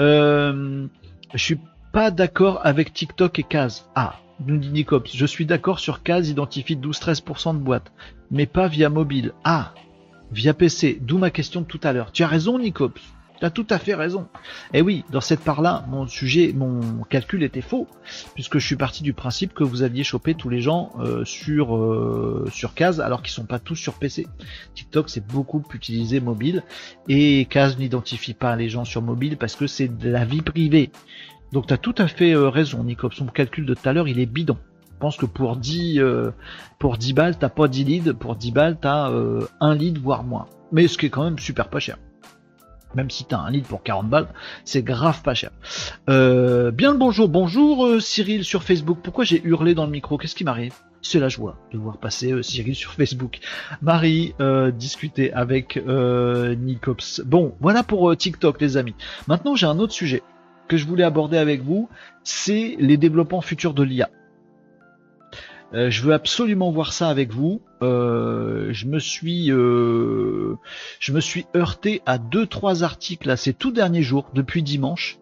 Euh, 0.00 0.86
je 1.34 1.42
suis 1.42 1.60
pas 1.92 2.10
d'accord 2.10 2.60
avec 2.64 2.92
TikTok 2.92 3.38
et 3.38 3.42
Kaz. 3.42 3.84
Ah, 3.94 4.16
nous 4.44 4.56
dit. 4.56 4.86
Je 5.12 5.26
suis 5.26 5.46
d'accord 5.46 5.78
sur 5.78 6.02
Kaz 6.02 6.28
identifie 6.28 6.76
12-13% 6.76 7.54
de 7.54 7.58
boîtes, 7.58 7.92
mais 8.30 8.46
pas 8.46 8.68
via 8.68 8.88
mobile. 8.88 9.32
Ah, 9.44 9.74
via 10.32 10.54
PC, 10.54 10.98
d'où 11.00 11.18
ma 11.18 11.30
question 11.30 11.60
de 11.60 11.66
tout 11.66 11.80
à 11.82 11.92
l'heure. 11.92 12.12
Tu 12.12 12.22
as 12.22 12.28
raison, 12.28 12.58
Nicops. 12.58 13.00
Tu 13.38 13.44
as 13.44 13.50
tout 13.50 13.66
à 13.68 13.78
fait 13.78 13.94
raison. 13.94 14.28
Et 14.72 14.78
eh 14.78 14.82
oui, 14.82 15.04
dans 15.10 15.20
cette 15.20 15.40
part-là, 15.40 15.84
mon 15.88 16.06
sujet, 16.06 16.54
mon 16.54 17.02
calcul 17.02 17.42
était 17.42 17.60
faux, 17.60 17.86
puisque 18.34 18.58
je 18.58 18.66
suis 18.66 18.76
parti 18.76 19.02
du 19.02 19.12
principe 19.12 19.52
que 19.52 19.62
vous 19.62 19.82
aviez 19.82 20.04
chopé 20.04 20.34
tous 20.34 20.48
les 20.48 20.62
gens 20.62 20.92
euh, 21.00 21.24
sur 21.24 21.76
euh, 21.76 22.48
sur 22.50 22.72
Case, 22.72 23.00
alors 23.00 23.22
qu'ils 23.22 23.32
sont 23.32 23.44
pas 23.44 23.58
tous 23.58 23.76
sur 23.76 23.94
PC. 23.94 24.26
TikTok, 24.74 25.10
c'est 25.10 25.26
beaucoup 25.26 25.62
utilisé 25.74 26.20
mobile, 26.20 26.62
et 27.08 27.44
Case 27.50 27.78
n'identifie 27.78 28.32
pas 28.32 28.56
les 28.56 28.70
gens 28.70 28.86
sur 28.86 29.02
mobile 29.02 29.36
parce 29.36 29.54
que 29.54 29.66
c'est 29.66 29.88
de 29.88 30.08
la 30.08 30.24
vie 30.24 30.42
privée. 30.42 30.90
Donc 31.52 31.66
tu 31.66 31.74
as 31.74 31.78
tout 31.78 31.94
à 31.98 32.08
fait 32.08 32.32
euh, 32.32 32.48
raison, 32.48 32.84
Nicops. 32.84 33.20
Mon 33.20 33.26
calcul 33.26 33.66
de 33.66 33.74
tout 33.74 33.86
à 33.86 33.92
l'heure, 33.92 34.08
il 34.08 34.18
est 34.18 34.26
bidon. 34.26 34.56
Je 34.96 35.00
pense 35.00 35.18
que 35.18 35.26
pour 35.26 35.56
10, 35.56 36.00
euh, 36.00 36.30
pour 36.78 36.96
10 36.96 37.12
balles, 37.12 37.38
t'as 37.38 37.50
pas 37.50 37.68
10 37.68 37.84
leads, 37.84 38.14
pour 38.14 38.34
10 38.34 38.50
balles, 38.50 38.78
t'as 38.80 39.10
euh, 39.10 39.46
un 39.60 39.74
lead, 39.74 39.98
voire 39.98 40.24
moins. 40.24 40.46
Mais 40.72 40.88
ce 40.88 40.96
qui 40.96 41.04
est 41.04 41.10
quand 41.10 41.24
même 41.24 41.38
super 41.38 41.68
pas 41.68 41.80
cher. 41.80 41.98
Même 42.94 43.10
si 43.10 43.26
t'as 43.26 43.36
un 43.36 43.50
lead 43.50 43.66
pour 43.66 43.82
40 43.82 44.08
balles, 44.08 44.28
c'est 44.64 44.82
grave 44.82 45.20
pas 45.20 45.34
cher. 45.34 45.50
Euh, 46.08 46.70
bien 46.70 46.92
le 46.92 46.98
bonjour, 46.98 47.28
bonjour 47.28 48.00
Cyril 48.00 48.42
sur 48.42 48.62
Facebook. 48.62 49.00
Pourquoi 49.02 49.24
j'ai 49.24 49.42
hurlé 49.44 49.74
dans 49.74 49.84
le 49.84 49.90
micro? 49.90 50.16
Qu'est-ce 50.16 50.34
qui 50.34 50.44
m'arrive? 50.44 50.72
C'est 51.02 51.20
la 51.20 51.28
joie 51.28 51.58
de 51.72 51.78
voir 51.78 51.98
passer 51.98 52.32
euh, 52.32 52.40
Cyril 52.40 52.74
sur 52.74 52.92
Facebook. 52.92 53.40
Marie 53.82 54.34
euh, 54.40 54.70
discuter 54.70 55.30
avec 55.34 55.76
euh, 55.76 56.54
Nicops. 56.54 57.20
Bon, 57.20 57.54
voilà 57.60 57.82
pour 57.82 58.10
euh, 58.10 58.16
TikTok, 58.16 58.62
les 58.62 58.78
amis. 58.78 58.94
Maintenant, 59.28 59.56
j'ai 59.56 59.66
un 59.66 59.78
autre 59.78 59.92
sujet 59.92 60.22
que 60.68 60.78
je 60.78 60.86
voulais 60.86 61.04
aborder 61.04 61.36
avec 61.36 61.62
vous, 61.62 61.90
c'est 62.24 62.76
les 62.78 62.96
développements 62.96 63.42
futurs 63.42 63.74
de 63.74 63.82
l'IA. 63.82 64.08
Euh, 65.74 65.90
je 65.90 66.02
veux 66.02 66.14
absolument 66.14 66.70
voir 66.70 66.92
ça 66.92 67.08
avec 67.08 67.32
vous. 67.32 67.60
Euh, 67.82 68.72
je 68.72 68.86
me 68.86 68.98
suis, 68.98 69.50
euh, 69.50 70.54
je 71.00 71.12
me 71.12 71.20
suis 71.20 71.46
heurté 71.54 72.02
à 72.06 72.18
deux 72.18 72.46
trois 72.46 72.84
articles 72.84 73.28
là 73.28 73.36
ces 73.36 73.52
tout 73.52 73.72
derniers 73.72 74.02
jours 74.02 74.30
depuis 74.32 74.62
dimanche, 74.62 75.18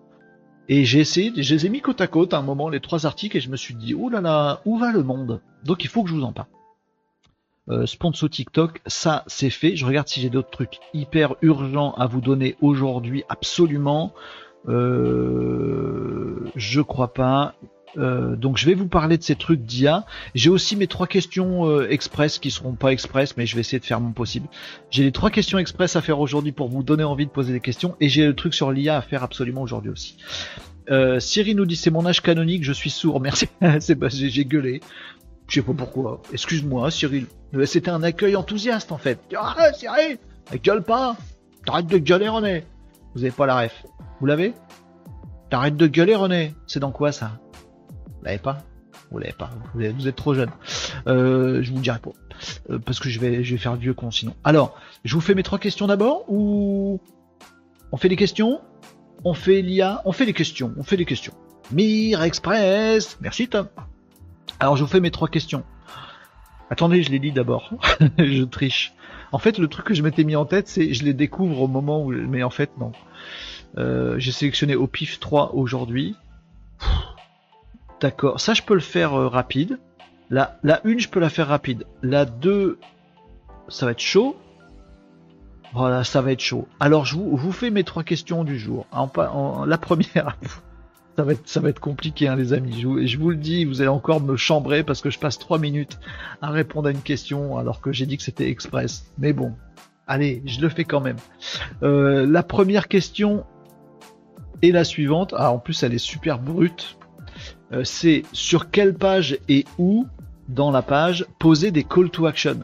et 0.69 0.85
j'ai 0.85 1.01
essayé, 1.01 1.33
je 1.37 1.55
les 1.55 1.67
ai 1.67 1.69
mis 1.69 1.81
côte 1.81 2.01
à 2.01 2.07
côte 2.07 2.33
à 2.33 2.39
un 2.39 2.43
moment 2.43 2.69
les 2.69 2.81
trois 2.81 3.07
articles 3.07 3.37
et 3.37 3.41
je 3.41 3.51
me 3.51 3.57
suis 3.57 3.75
dit 3.75 3.95
oh 3.95 4.09
là 4.09 4.21
là 4.21 4.61
où 4.65 4.79
va 4.79 4.93
le 4.93 5.03
monde? 5.03 5.41
Donc 5.65 5.85
il 5.85 5.89
faut 5.89 6.05
que 6.05 6.11
je 6.11 6.15
vous 6.15 6.25
en 6.25 6.33
parle. 6.33 6.49
Euh, 7.71 7.87
sponsor 7.87 8.29
TikTok, 8.29 8.83
ça 8.87 9.25
c'est 9.27 9.51
fait. 9.51 9.75
Je 9.75 9.87
regarde 9.87 10.07
si 10.09 10.21
j'ai 10.21 10.31
d'autres 10.31 10.51
trucs 10.51 10.79
hyper 10.93 11.37
urgents 11.41 11.93
à 11.95 12.07
vous 12.07 12.21
donner 12.21 12.57
aujourd'hui 12.61 13.25
absolument. 13.29 14.13
Euh, 14.69 16.51
je 16.57 16.81
crois 16.81 17.13
pas. 17.13 17.55
Euh, 17.97 18.37
donc 18.37 18.59
je 18.59 18.67
vais 18.67 18.75
vous 18.75 18.89
parler 18.89 19.19
de 19.19 19.23
ces 19.23 19.37
trucs 19.37 19.63
d'IA. 19.63 20.05
J'ai 20.35 20.51
aussi 20.51 20.77
mes 20.77 20.87
trois 20.87 21.07
questions 21.07 21.69
euh, 21.69 21.89
express 21.91 22.39
qui 22.39 22.51
seront 22.51 22.75
pas 22.75 22.93
express, 22.93 23.37
mais 23.37 23.47
je 23.47 23.55
vais 23.55 23.61
essayer 23.61 23.79
de 23.79 23.85
faire 23.85 24.01
mon 24.01 24.13
possible. 24.13 24.49
J'ai 24.91 25.05
les 25.05 25.13
trois 25.13 25.31
questions 25.31 25.59
express 25.59 25.97
à 25.97 26.01
faire 26.01 26.21
aujourd'hui 26.21 26.53
pour 26.53 26.69
vous 26.69 26.83
donner 26.83 27.05
envie 27.05 27.27
de 27.27 27.31
poser 27.31 27.53
des 27.53 27.61
questions, 27.61 27.97
et 28.01 28.09
j'ai 28.09 28.27
le 28.27 28.35
truc 28.35 28.55
sur 28.55 28.73
l'IA 28.73 28.97
à 28.97 29.03
faire 29.03 29.23
absolument 29.23 29.63
aujourd'hui 29.63 29.91
aussi. 29.91 30.17
Euh, 30.91 31.19
nous 31.55 31.67
dit 31.67 31.77
c'est 31.77 31.91
mon 31.91 32.05
âge 32.07 32.21
canonique, 32.21 32.65
je 32.65 32.73
suis 32.73 32.91
sourd. 32.91 33.21
Merci. 33.21 33.49
c'est 33.81 33.95
bah, 33.95 34.09
j'ai 34.11 34.45
gueulé. 34.45 34.81
Je 35.49 35.57
sais 35.57 35.63
pas 35.63 35.75
pourquoi. 35.75 36.23
Excuse-moi, 36.33 36.91
Cyril. 36.91 37.27
C'était 37.67 37.91
un 37.91 38.03
accueil 38.03 38.37
enthousiaste 38.37 38.93
en 38.93 38.99
fait. 38.99 39.19
Arrête, 39.37 39.77
Cyril, 39.77 40.19
gueule 40.63 40.83
pas. 40.83 41.17
T'arrêtes 41.65 41.87
de 41.87 41.99
gueuler, 41.99 42.29
René. 42.29 42.65
Vous 43.15 43.23
avez 43.23 43.31
pas 43.31 43.47
la 43.47 43.61
ref. 43.61 43.85
Vous 44.21 44.27
l'avez? 44.27 44.55
T'arrêtes 45.51 45.77
de 45.77 45.87
gueuler, 45.87 46.15
René. 46.15 46.55
C'est 46.67 46.81
dans 46.81 46.91
quoi 46.91 47.13
ça? 47.13 47.33
L'avez 48.25 48.39
pas 48.39 48.59
Vous 49.11 49.19
l'avez 49.19 49.33
pas. 49.33 49.51
Vous 49.75 49.83
êtes, 49.83 49.95
vous 49.95 50.09
êtes, 50.09 50.17
trop 50.17 50.35
jeune. 50.35 50.51
Euh, 51.07 51.63
je 51.63 51.73
vous 51.73 51.81
dirai 51.81 51.99
pas. 51.99 52.11
Euh, 52.71 52.79
parce 52.79 53.01
que 53.01 53.09
je 53.09 53.21
vais, 53.21 53.45
je 53.45 53.53
vais 53.53 53.59
faire 53.59 53.77
vieux 53.77 53.95
con 53.95 54.11
sinon. 54.11 54.35
Alors, 54.45 54.77
je 55.05 55.15
vous 55.15 55.21
fais 55.21 55.35
mes 55.35 55.43
trois 55.43 55.59
questions 55.59 55.87
d'abord 55.87 56.25
ou 56.29 57.01
on 57.93 57.97
fait 57.97 58.09
les 58.09 58.17
questions? 58.17 58.61
On 59.25 59.35
fait 59.35 59.63
l'IA 59.63 60.03
On 60.05 60.13
fait 60.13 60.25
les 60.25 60.33
questions. 60.33 60.75
On 60.77 60.83
fait 60.83 60.97
les 60.97 61.05
questions. 61.05 61.33
Mire 61.71 62.23
Express. 62.23 63.19
Merci 63.21 63.49
Tom. 63.49 63.69
Alors, 64.61 64.77
je 64.77 64.83
vous 64.83 64.91
fais 64.91 65.01
mes 65.01 65.11
trois 65.11 65.29
questions. 65.29 65.65
Attendez, 66.71 67.03
je 67.03 67.11
les 67.11 67.19
lis 67.19 67.33
d'abord. 67.33 67.71
je 68.19 68.43
triche. 68.45 68.95
En 69.33 69.39
fait, 69.39 69.59
le 69.59 69.69
truc 69.69 69.87
que 69.87 69.95
je 69.95 70.03
m'étais 70.03 70.25
mis 70.25 70.37
en 70.37 70.45
tête, 70.45 70.69
c'est 70.69 70.95
je 70.95 71.05
les 71.05 71.15
découvre 71.15 71.63
au 71.63 71.69
moment 71.69 72.03
où. 72.03 72.13
Mais 72.13 72.43
en 72.43 72.51
fait, 72.51 72.71
non. 72.79 72.93
Euh, 73.77 74.19
j'ai 74.19 74.33
sélectionné 74.33 74.77
au 74.77 74.87
pif 74.87 75.21
3 75.21 75.55
aujourd'hui. 75.55 76.17
D'accord, 78.05 78.39
ça 78.39 78.53
je 78.53 78.61
peux 78.61 78.75
le 78.75 78.81
faire 78.81 79.15
euh, 79.15 79.29
rapide. 79.29 79.79
La, 80.29 80.59
la 80.63 80.83
1, 80.85 80.99
je 80.99 81.09
peux 81.09 81.21
la 81.21 81.31
faire 81.31 81.49
rapide. 81.49 81.87
La 82.03 82.27
2, 82.27 82.79
ça 83.69 83.87
va 83.87 83.93
être 83.93 83.99
chaud. 83.99 84.37
Voilà, 85.73 86.05
ça 86.05 86.21
va 86.21 86.33
être 86.33 86.43
chaud. 86.43 86.69
Alors 86.81 87.07
je 87.07 87.15
vous, 87.15 87.35
vous 87.35 87.51
fais 87.51 87.71
mes 87.71 87.83
trois 87.83 88.05
questions 88.05 88.45
du 88.45 88.59
jour. 88.59 88.87
La 89.67 89.79
première, 89.79 90.37
ça 91.47 91.61
va 91.61 91.71
être, 91.71 91.81
compliqué, 91.81 92.29
hein, 92.29 92.37
les 92.37 92.53
amis. 92.53 92.79
Je 92.79 92.87
vous, 92.87 93.07
je 93.07 93.17
vous, 93.17 93.31
le 93.31 93.37
dis, 93.37 93.65
vous 93.65 93.81
allez 93.81 93.89
encore 93.89 94.21
me 94.21 94.37
chambrer 94.37 94.83
parce 94.83 95.01
que 95.01 95.09
je 95.09 95.19
passe 95.19 95.39
trois 95.39 95.59
minutes 95.59 95.99
à 96.43 96.51
répondre 96.51 96.89
à 96.89 96.91
une 96.91 97.01
question 97.01 97.57
alors 97.57 97.81
que 97.81 97.91
j'ai 97.91 98.05
dit 98.05 98.19
que 98.19 98.23
c'était 98.23 98.51
express. 98.51 99.11
Mais 99.17 99.33
bon, 99.33 99.55
allez, 100.07 100.43
je 100.45 100.61
le 100.61 100.69
fais 100.69 100.85
quand 100.85 101.01
même. 101.01 101.17
Euh, 101.83 102.27
la 102.27 102.43
première 102.43 102.89
question 102.89 103.47
et 104.61 104.73
la 104.73 104.85
suivante, 104.85 105.33
ah, 105.39 105.51
en 105.53 105.59
plus 105.59 105.83
elle 105.83 105.95
est 105.95 105.99
super 105.99 106.39
brute, 106.39 106.99
c'est 107.83 108.23
sur 108.33 108.71
quelle 108.71 108.95
page 108.95 109.39
et 109.49 109.65
où 109.79 110.07
dans 110.49 110.71
la 110.71 110.83
page 110.83 111.27
poser 111.39 111.71
des 111.71 111.85
call 111.85 112.11
to 112.11 112.27
action. 112.27 112.61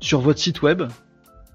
Sur 0.00 0.20
votre 0.20 0.38
site 0.38 0.62
web, 0.62 0.84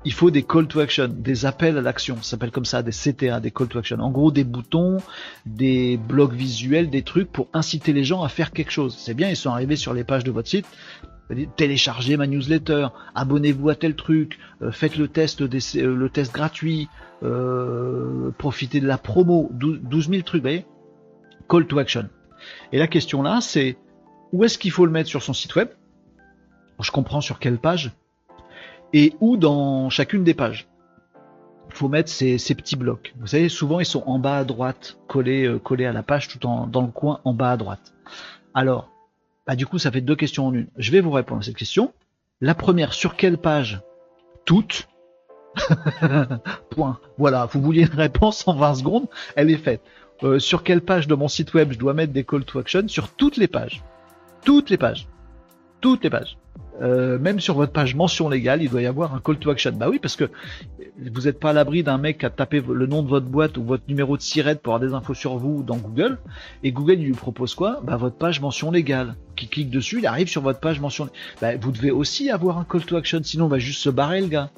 il 0.06 0.14
faut 0.14 0.32
des 0.32 0.44
call 0.44 0.68
to 0.68 0.80
action, 0.80 1.10
des 1.10 1.46
appels 1.46 1.78
à 1.78 1.82
l'action, 1.82 2.16
ça 2.18 2.32
s'appelle 2.32 2.52
comme 2.52 2.66
ça, 2.66 2.82
des 2.82 2.92
CTA, 2.92 3.40
des 3.40 3.52
call 3.52 3.68
to 3.68 3.80
action. 3.80 4.00
En 4.00 4.12
gros, 4.12 4.32
des 4.32 4.44
boutons, 4.44 4.98
des 5.46 5.98
blocs 5.98 6.34
visuels, 6.34 6.90
des 6.90 7.02
trucs 7.02 7.32
pour 7.32 7.48
inciter 7.54 7.92
les 7.94 8.04
gens 8.04 8.24
à 8.24 8.30
faire 8.30 8.52
quelque 8.52 8.72
chose. 8.72 8.96
C'est 8.98 9.14
bien, 9.14 9.30
ils 9.30 9.36
sont 9.36 9.50
arrivés 9.50 9.76
sur 9.76 9.94
les 9.94 10.04
pages 10.04 10.24
de 10.24 10.32
votre 10.32 10.48
site, 10.48 10.66
téléchargez 11.56 12.18
ma 12.18 12.28
newsletter, 12.28 12.88
abonnez-vous 13.16 13.70
à 13.70 13.76
tel 13.76 13.96
truc, 13.96 14.40
euh, 14.62 14.72
faites 14.72 14.98
le 14.98 15.08
test, 15.08 15.44
des, 15.44 15.78
euh, 15.78 15.96
le 15.96 16.10
test 16.10 16.34
gratuit, 16.34 16.88
euh, 17.24 18.32
profitez 18.38 18.80
de 18.80 18.88
la 18.88 18.98
promo, 18.98 19.50
12 19.54 20.10
000 20.10 20.22
trucs, 20.24 20.42
vous 20.42 20.50
voyez? 20.50 20.66
Call 21.50 21.68
to 21.68 21.80
action. 21.80 22.10
Et 22.72 22.80
la 22.80 22.88
question 22.88 23.22
là, 23.22 23.40
c'est 23.42 23.78
où 24.32 24.44
est-ce 24.44 24.58
qu'il 24.58 24.72
faut 24.72 24.86
le 24.86 24.92
mettre 24.92 25.10
sur 25.10 25.24
son 25.24 25.34
site 25.34 25.56
web? 25.56 25.70
Je 26.80 26.92
comprends 26.92 27.22
sur 27.22 27.40
quelle 27.40 27.58
page 27.58 27.92
et 28.94 29.14
où 29.20 29.36
dans 29.36 29.90
chacune 29.90 30.24
des 30.24 30.34
pages? 30.34 30.68
Il 31.70 31.76
faut 31.76 31.90
mettre 31.90 32.10
ces, 32.10 32.38
ces, 32.38 32.56
petits 32.56 32.78
blocs. 32.78 33.14
Vous 33.20 33.28
savez, 33.28 33.50
souvent 33.50 33.80
ils 33.80 33.86
sont 33.86 34.04
en 34.06 34.20
bas 34.20 34.38
à 34.38 34.44
droite, 34.46 34.98
collés, 35.08 35.58
collés 35.64 35.86
à 35.86 35.92
la 35.92 36.04
page, 36.04 36.30
tout 36.30 36.46
en 36.46 36.66
dans 36.66 36.82
le 36.82 36.88
coin 36.88 37.20
en 37.26 37.34
bas 37.34 37.52
à 37.52 37.58
droite. 37.58 37.94
Alors, 38.54 38.90
bah, 39.48 39.56
du 39.56 39.66
coup, 39.66 39.80
ça 39.80 39.92
fait 39.92 40.02
deux 40.02 40.16
questions 40.16 40.48
en 40.48 40.54
une. 40.54 40.68
Je 40.78 40.92
vais 40.92 41.00
vous 41.00 41.12
répondre 41.12 41.40
à 41.42 41.44
cette 41.44 41.56
question. 41.56 41.94
La 42.42 42.54
première, 42.54 42.94
sur 42.94 43.16
quelle 43.16 43.38
page 43.38 43.82
Toutes. 44.46 44.90
Point. 46.70 47.00
Voilà, 47.18 47.46
vous 47.46 47.62
vouliez 47.62 47.84
une 47.84 47.98
réponse 47.98 48.48
en 48.48 48.56
20 48.56 48.76
secondes, 48.76 49.08
elle 49.36 49.50
est 49.50 49.58
faite. 49.58 49.82
Euh, 50.24 50.40
sur 50.40 50.64
quelle 50.64 50.82
page 50.82 51.08
de 51.08 51.16
mon 51.16 51.28
site 51.28 51.54
web 51.54 51.72
je 51.72 51.78
dois 51.78 51.94
mettre 51.94 52.12
des 52.12 52.24
call 52.24 52.44
to 52.44 52.60
action 52.60 52.88
Sur 52.88 53.10
toutes 53.10 53.38
les 53.38 53.48
pages. 53.48 53.84
Toutes 54.44 54.70
les 54.70 54.78
pages. 54.78 55.08
Toutes 55.80 56.04
les 56.04 56.10
pages. 56.10 56.38
Euh, 56.82 57.18
même 57.18 57.40
sur 57.40 57.56
votre 57.56 57.72
page 57.72 57.96
mention 57.96 58.30
légale, 58.30 58.62
il 58.62 58.70
doit 58.70 58.82
y 58.82 58.86
avoir 58.86 59.16
un 59.16 59.20
call 59.20 59.38
to 59.38 59.50
action. 59.50 59.72
Bah 59.72 59.90
oui, 59.90 60.00
parce 60.00 60.16
que 60.16 60.30
vous 61.12 61.22
n'êtes 61.22 61.40
pas 61.40 61.52
à 61.52 61.54
l'abri 61.54 61.84
d'un 61.84 61.98
mec 61.98 62.24
a 62.24 62.30
tapé 62.30 62.62
le 62.62 62.88
nom 62.88 63.04
de 63.04 63.08
votre 63.08 63.26
boîte 63.26 63.58
ou 63.58 63.64
votre 63.64 63.84
numéro 63.88 64.18
de 64.18 64.22
SIRET 64.22 64.56
pour 64.56 64.74
avoir 64.74 64.90
des 64.90 64.96
infos 64.96 65.14
sur 65.14 65.38
vous 65.38 65.64
dans 65.64 65.78
Google, 65.78 66.18
et 66.64 66.72
Google 66.72 66.96
lui 66.96 67.14
propose 67.14 67.56
quoi? 67.56 67.82
Bah 67.84 67.98
votre 67.98 68.16
page 68.16 68.42
mention 68.42 68.72
légale. 68.72 69.16
Qui 69.36 69.48
clique 69.48 69.70
dessus, 69.70 70.00
il 70.00 70.08
arrive 70.08 70.28
sur 70.28 70.42
votre 70.42 70.60
page 70.60 70.80
mention. 70.80 71.10
Bah, 71.42 71.56
vous 71.58 71.72
devez 71.72 71.92
aussi 71.92 72.30
avoir 72.30 72.58
un 72.58 72.64
call 72.64 72.84
to 72.86 72.96
action, 72.96 73.22
sinon 73.24 73.46
on 73.46 73.50
va 73.50 73.60
juste 73.60 73.82
se 73.82 73.90
barrer 73.90 74.22
le 74.22 74.28
gars. 74.28 74.50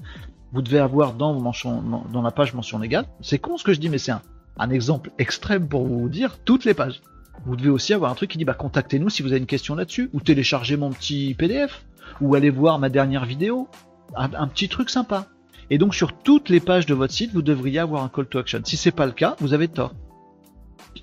Vous 0.52 0.62
devez 0.62 0.80
avoir 0.80 1.14
dans, 1.14 1.34
mention, 1.40 1.84
dans 2.12 2.22
la 2.22 2.32
page 2.32 2.54
mention 2.54 2.80
légale. 2.80 3.06
C'est 3.22 3.38
con 3.38 3.58
ce 3.58 3.64
que 3.64 3.74
je 3.74 3.80
dis, 3.80 3.90
mais 3.90 3.98
c'est 3.98 4.12
un, 4.12 4.22
un 4.58 4.70
exemple 4.70 5.12
extrême 5.20 5.68
pour 5.68 5.86
vous 5.86 6.10
dire 6.10 6.38
toutes 6.44 6.66
les 6.66 6.74
pages. 6.74 7.02
Vous 7.46 7.56
devez 7.56 7.70
aussi 7.70 7.94
avoir 7.94 8.12
un 8.12 8.16
truc 8.16 8.32
qui 8.32 8.38
dit 8.38 8.46
bah 8.46 8.54
contactez-nous 8.54 9.10
si 9.10 9.22
vous 9.22 9.30
avez 9.30 9.40
une 9.40 9.46
question 9.46 9.76
là-dessus, 9.76 10.10
ou 10.14 10.22
téléchargez 10.22 10.78
mon 10.78 10.92
petit 10.92 11.36
PDF 11.38 11.86
ou 12.22 12.36
allez 12.36 12.50
voir 12.50 12.80
ma 12.80 12.90
dernière 12.90 13.26
vidéo. 13.26 13.68
Un, 14.16 14.48
petit 14.48 14.70
truc 14.70 14.90
sympa. 14.90 15.28
Et 15.70 15.78
donc 15.78 15.94
sur 15.94 16.14
toutes 16.14 16.50
les 16.50 16.60
pages 16.60 16.86
de 16.86 16.94
votre 16.94 17.14
site, 17.14 17.32
vous 17.34 17.44
devriez 17.44 17.80
avoir 17.80 18.04
un 18.04 18.10
call 18.10 18.26
to 18.26 18.40
action. 18.40 18.62
Si 18.64 18.76
c'est 18.76 18.92
pas 18.92 19.06
le 19.06 19.12
cas, 19.12 19.36
vous 19.40 19.54
avez 19.54 19.68
tort. 19.68 19.94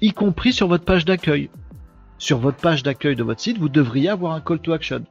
Y 0.00 0.12
compris 0.12 0.52
sur 0.52 0.66
votre 0.66 0.84
page 0.84 1.04
d'accueil. 1.04 1.50
Sur 2.18 2.38
votre 2.38 2.58
page 2.58 2.82
d'accueil 2.82 3.14
de 3.14 3.22
votre 3.22 3.40
site, 3.40 3.58
vous 3.58 3.68
devriez 3.68 4.08
avoir 4.08 4.32
un 4.32 4.40
call 4.40 4.58
to 4.58 4.72
action. 4.72 5.04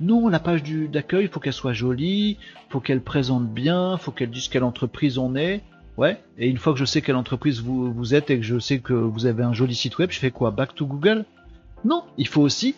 Non, 0.00 0.28
la 0.28 0.40
page 0.40 0.62
d'accueil, 0.64 1.24
il 1.24 1.28
faut 1.28 1.40
qu'elle 1.40 1.52
soit 1.52 1.72
jolie, 1.72 2.38
faut 2.70 2.80
qu'elle 2.80 3.02
présente 3.02 3.48
bien, 3.48 3.96
faut 3.98 4.10
qu'elle 4.10 4.30
dise 4.30 4.48
quelle 4.48 4.64
entreprise 4.64 5.18
on 5.18 5.36
est. 5.36 5.62
Ouais. 5.96 6.22
Et 6.38 6.48
une 6.48 6.58
fois 6.58 6.72
que 6.72 6.78
je 6.78 6.84
sais 6.84 7.02
quelle 7.02 7.16
entreprise 7.16 7.60
vous, 7.60 7.92
vous 7.92 8.14
êtes 8.14 8.30
et 8.30 8.38
que 8.38 8.44
je 8.44 8.58
sais 8.58 8.78
que 8.78 8.92
vous 8.92 9.26
avez 9.26 9.42
un 9.42 9.52
joli 9.52 9.74
site 9.74 9.98
web, 9.98 10.10
je 10.10 10.18
fais 10.18 10.30
quoi? 10.30 10.50
Back 10.50 10.74
to 10.74 10.86
Google? 10.86 11.24
Non, 11.84 12.04
il 12.16 12.28
faut 12.28 12.40
aussi 12.40 12.74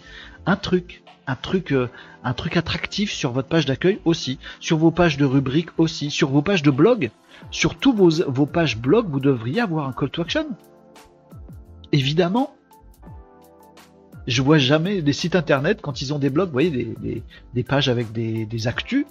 un 0.46 0.56
truc 0.56 1.02
un 1.26 1.36
truc, 1.36 1.72
euh, 1.72 1.88
un 2.24 2.34
truc 2.34 2.56
attractif 2.56 3.12
sur 3.12 3.32
votre 3.32 3.48
page 3.48 3.66
d'accueil 3.66 4.00
aussi, 4.04 4.38
sur 4.58 4.78
vos 4.78 4.90
pages 4.90 5.16
de 5.16 5.24
rubrique 5.24 5.70
aussi, 5.78 6.10
sur 6.10 6.30
vos 6.30 6.42
pages 6.42 6.62
de 6.62 6.70
blog, 6.70 7.10
sur 7.50 7.76
tous 7.76 7.92
vos, 7.92 8.10
vos 8.28 8.46
pages 8.46 8.78
blog, 8.78 9.06
vous 9.08 9.20
devriez 9.20 9.60
avoir 9.60 9.88
un 9.88 9.92
call 9.92 10.10
to 10.10 10.22
action. 10.22 10.46
Évidemment. 11.92 12.54
Je 14.26 14.42
vois 14.42 14.58
jamais 14.58 15.02
des 15.02 15.14
sites 15.14 15.34
internet 15.34 15.80
quand 15.80 16.02
ils 16.02 16.12
ont 16.12 16.18
des 16.18 16.30
blogs, 16.30 16.48
vous 16.48 16.52
voyez, 16.52 16.70
des, 16.70 17.22
des, 17.54 17.64
pages 17.64 17.88
avec 17.88 18.12
des, 18.12 18.44
des 18.44 18.66
actus, 18.68 19.06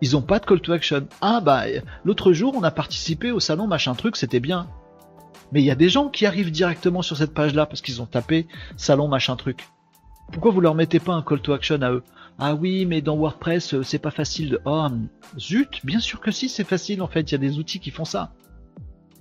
ils 0.00 0.16
ont 0.16 0.22
pas 0.22 0.38
de 0.38 0.46
call 0.46 0.60
to 0.60 0.72
action. 0.72 1.06
Ah 1.20 1.40
bah 1.40 1.64
l'autre 2.04 2.32
jour 2.32 2.54
on 2.56 2.62
a 2.62 2.70
participé 2.70 3.30
au 3.30 3.40
salon 3.40 3.66
machin 3.66 3.94
truc, 3.94 4.16
c'était 4.16 4.40
bien. 4.40 4.66
Mais 5.52 5.60
il 5.60 5.66
y 5.66 5.70
a 5.70 5.74
des 5.74 5.88
gens 5.88 6.08
qui 6.08 6.26
arrivent 6.26 6.50
directement 6.50 7.02
sur 7.02 7.16
cette 7.16 7.34
page 7.34 7.54
là 7.54 7.66
parce 7.66 7.82
qu'ils 7.82 8.02
ont 8.02 8.06
tapé 8.06 8.46
salon 8.76 9.06
machin 9.06 9.36
truc. 9.36 9.68
Pourquoi 10.32 10.50
vous 10.50 10.60
leur 10.60 10.74
mettez 10.74 11.00
pas 11.00 11.14
un 11.14 11.22
call 11.22 11.40
to 11.40 11.52
action 11.52 11.80
à 11.82 11.90
eux? 11.92 12.02
Ah 12.38 12.54
oui, 12.54 12.86
mais 12.86 13.00
dans 13.00 13.16
WordPress, 13.16 13.74
euh, 13.74 13.82
c'est 13.82 13.98
pas 13.98 14.10
facile 14.10 14.50
de. 14.50 14.60
Oh, 14.64 14.86
zut, 15.38 15.84
bien 15.84 15.98
sûr 15.98 16.20
que 16.20 16.30
si, 16.30 16.48
c'est 16.48 16.64
facile 16.64 17.02
en 17.02 17.08
fait, 17.08 17.22
il 17.22 17.32
y 17.32 17.34
a 17.34 17.38
des 17.38 17.58
outils 17.58 17.80
qui 17.80 17.90
font 17.90 18.04
ça. 18.04 18.32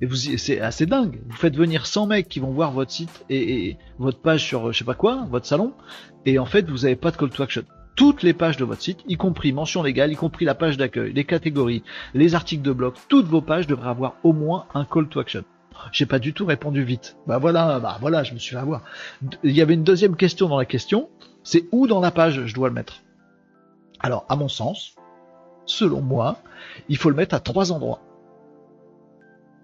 Et 0.01 0.05
vous, 0.05 0.16
c'est 0.16 0.62
assez 0.62 0.86
dingue. 0.86 1.20
Vous 1.28 1.36
faites 1.36 1.55
venir 1.55 1.88
100 1.88 2.08
mecs 2.08 2.30
qui 2.30 2.39
vont 2.39 2.51
voir 2.51 2.72
votre 2.72 2.91
site 2.91 3.26
et, 3.30 3.78
votre 3.97 4.20
page 4.20 4.45
sur 4.45 4.72
je 4.72 4.78
sais 4.78 4.86
pas 4.86 4.93
quoi, 4.93 5.26
votre 5.32 5.47
salon, 5.47 5.74
et 6.26 6.38
en 6.38 6.45
fait 6.45 6.70
vous 6.70 6.86
avez 6.86 6.95
pas 6.95 7.10
de 7.10 7.18
call 7.18 7.30
to 7.30 7.41
action. 7.41 7.64
Toutes 7.95 8.22
les 8.22 8.34
pages 8.34 8.58
de 8.58 8.66
votre 8.66 8.84
site, 8.84 8.99
y 9.08 9.18
compris 9.18 9.53
mention 9.53 9.82
légale, 9.82 10.12
y 10.12 10.16
compris 10.16 10.45
la 10.45 10.53
page 10.53 10.78
d'accueil, 10.78 11.14
les 11.14 11.24
catégories, 11.24 11.82
les 12.14 12.36
articles 12.36 12.62
de 12.62 12.72
blog, 12.72 12.93
toutes 13.08 13.26
vos 13.26 13.41
pages 13.41 13.66
devraient 13.66 13.89
avoir 13.89 14.18
au 14.24 14.34
moins 14.34 14.68
un 14.76 14.86
call 14.86 15.10
to 15.10 15.20
action. 15.20 15.43
J'ai 15.91 16.05
pas 16.05 16.19
du 16.19 16.34
tout 16.34 16.45
répondu 16.45 16.84
vite. 16.84 17.17
Bah 17.28 17.38
voilà, 17.38 17.80
bah 17.80 17.97
voilà, 18.01 18.23
je 18.23 18.34
me 18.34 18.39
suis 18.39 18.55
fait 18.55 18.61
avoir. 18.61 18.82
Il 19.43 19.51
y 19.51 19.61
avait 19.61 19.73
une 19.73 19.84
deuxième 19.84 20.15
question 20.15 20.47
dans 20.47 20.57
la 20.57 20.65
question, 20.65 21.09
c'est 21.43 21.65
où 21.71 21.88
dans 21.88 21.99
la 21.99 22.11
page 22.11 22.45
je 22.45 22.53
dois 22.53 22.67
le 22.67 22.73
mettre? 22.73 23.03
Alors, 23.99 24.25
à 24.30 24.36
mon 24.36 24.47
sens, 24.47 24.95
selon 25.65 26.01
moi, 26.01 26.39
il 26.89 26.97
faut 26.97 27.09
le 27.09 27.15
mettre 27.15 27.36
à 27.36 27.39
trois 27.39 27.71
endroits. 27.71 28.01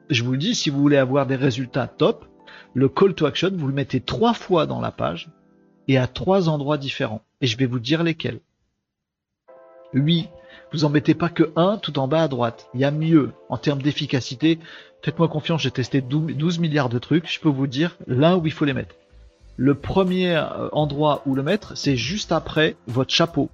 Je 0.09 0.23
vous 0.23 0.31
le 0.33 0.37
dis, 0.37 0.55
si 0.55 0.69
vous 0.69 0.81
voulez 0.81 0.97
avoir 0.97 1.25
des 1.25 1.35
résultats 1.35 1.87
top, 1.87 2.25
le 2.73 2.89
call 2.89 3.13
to 3.13 3.25
action, 3.25 3.51
vous 3.53 3.67
le 3.67 3.73
mettez 3.73 4.01
trois 4.01 4.33
fois 4.33 4.65
dans 4.65 4.81
la 4.81 4.91
page 4.91 5.29
et 5.87 5.97
à 5.97 6.07
trois 6.07 6.49
endroits 6.49 6.77
différents. 6.77 7.21
Et 7.41 7.47
je 7.47 7.57
vais 7.57 7.65
vous 7.65 7.79
dire 7.79 8.03
lesquels. 8.03 8.39
Oui, 9.93 10.29
vous 10.71 10.85
en 10.85 10.89
mettez 10.89 11.13
pas 11.13 11.29
que 11.29 11.51
un 11.55 11.77
tout 11.77 11.99
en 11.99 12.07
bas 12.07 12.23
à 12.23 12.27
droite. 12.27 12.67
Il 12.73 12.79
y 12.79 12.85
a 12.85 12.91
mieux 12.91 13.31
en 13.49 13.57
termes 13.57 13.81
d'efficacité. 13.81 14.59
Faites-moi 15.01 15.27
confiance, 15.27 15.61
j'ai 15.61 15.71
testé 15.71 16.01
12 16.01 16.59
milliards 16.59 16.89
de 16.89 16.99
trucs. 16.99 17.31
Je 17.31 17.39
peux 17.39 17.49
vous 17.49 17.67
dire 17.67 17.97
là 18.07 18.37
où 18.37 18.45
il 18.45 18.51
faut 18.51 18.65
les 18.65 18.73
mettre. 18.73 18.95
Le 19.55 19.75
premier 19.75 20.35
euh, 20.35 20.69
endroit 20.71 21.21
où 21.25 21.35
le 21.35 21.43
mettre, 21.43 21.77
c'est 21.77 21.95
juste 21.95 22.31
après 22.31 22.75
votre 22.87 23.13
chapeau 23.13 23.49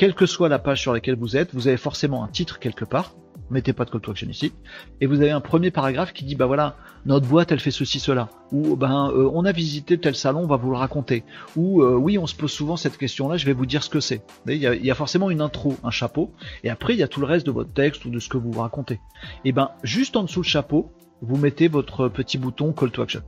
quelle 0.00 0.14
que 0.14 0.24
soit 0.24 0.48
la 0.48 0.58
page 0.58 0.80
sur 0.80 0.94
laquelle 0.94 1.16
vous 1.16 1.36
êtes, 1.36 1.52
vous 1.52 1.68
avez 1.68 1.76
forcément 1.76 2.24
un 2.24 2.28
titre 2.28 2.58
quelque 2.58 2.86
part. 2.86 3.12
Mettez 3.50 3.72
pas 3.72 3.84
de 3.84 3.90
call 3.90 4.00
to 4.00 4.10
action 4.10 4.28
ici. 4.28 4.52
Et 5.00 5.06
vous 5.06 5.20
avez 5.20 5.30
un 5.30 5.40
premier 5.40 5.70
paragraphe 5.70 6.12
qui 6.12 6.24
dit 6.24 6.36
bah 6.36 6.46
voilà, 6.46 6.76
notre 7.06 7.26
boîte 7.26 7.52
elle 7.52 7.60
fait 7.60 7.70
ceci 7.70 7.98
cela. 7.98 8.28
Ou 8.52 8.76
ben 8.76 9.10
euh, 9.10 9.30
on 9.32 9.44
a 9.44 9.52
visité 9.52 9.98
tel 9.98 10.14
salon, 10.14 10.40
on 10.40 10.46
va 10.46 10.56
vous 10.56 10.70
le 10.70 10.76
raconter. 10.76 11.24
Ou 11.56 11.82
euh, 11.82 11.96
oui, 11.96 12.18
on 12.18 12.26
se 12.26 12.34
pose 12.34 12.52
souvent 12.52 12.76
cette 12.76 12.96
question-là, 12.96 13.36
je 13.36 13.46
vais 13.46 13.52
vous 13.52 13.66
dire 13.66 13.82
ce 13.82 13.90
que 13.90 14.00
c'est. 14.00 14.22
Il 14.46 14.54
y, 14.56 14.66
a, 14.66 14.74
y 14.74 14.90
a 14.90 14.94
forcément 14.94 15.30
une 15.30 15.40
intro, 15.40 15.76
un 15.82 15.90
chapeau, 15.90 16.32
et 16.64 16.70
après 16.70 16.94
il 16.94 16.98
y 16.98 17.02
a 17.02 17.08
tout 17.08 17.20
le 17.20 17.26
reste 17.26 17.46
de 17.46 17.50
votre 17.50 17.72
texte 17.72 18.04
ou 18.04 18.10
de 18.10 18.18
ce 18.18 18.28
que 18.28 18.38
vous 18.38 18.52
racontez. 18.52 19.00
Et 19.44 19.52
ben 19.52 19.70
juste 19.82 20.16
en 20.16 20.22
dessous 20.22 20.42
le 20.42 20.46
chapeau, 20.46 20.92
vous 21.22 21.36
mettez 21.36 21.68
votre 21.68 22.08
petit 22.08 22.38
bouton 22.38 22.72
call 22.72 22.90
to 22.90 23.02
action. 23.02 23.22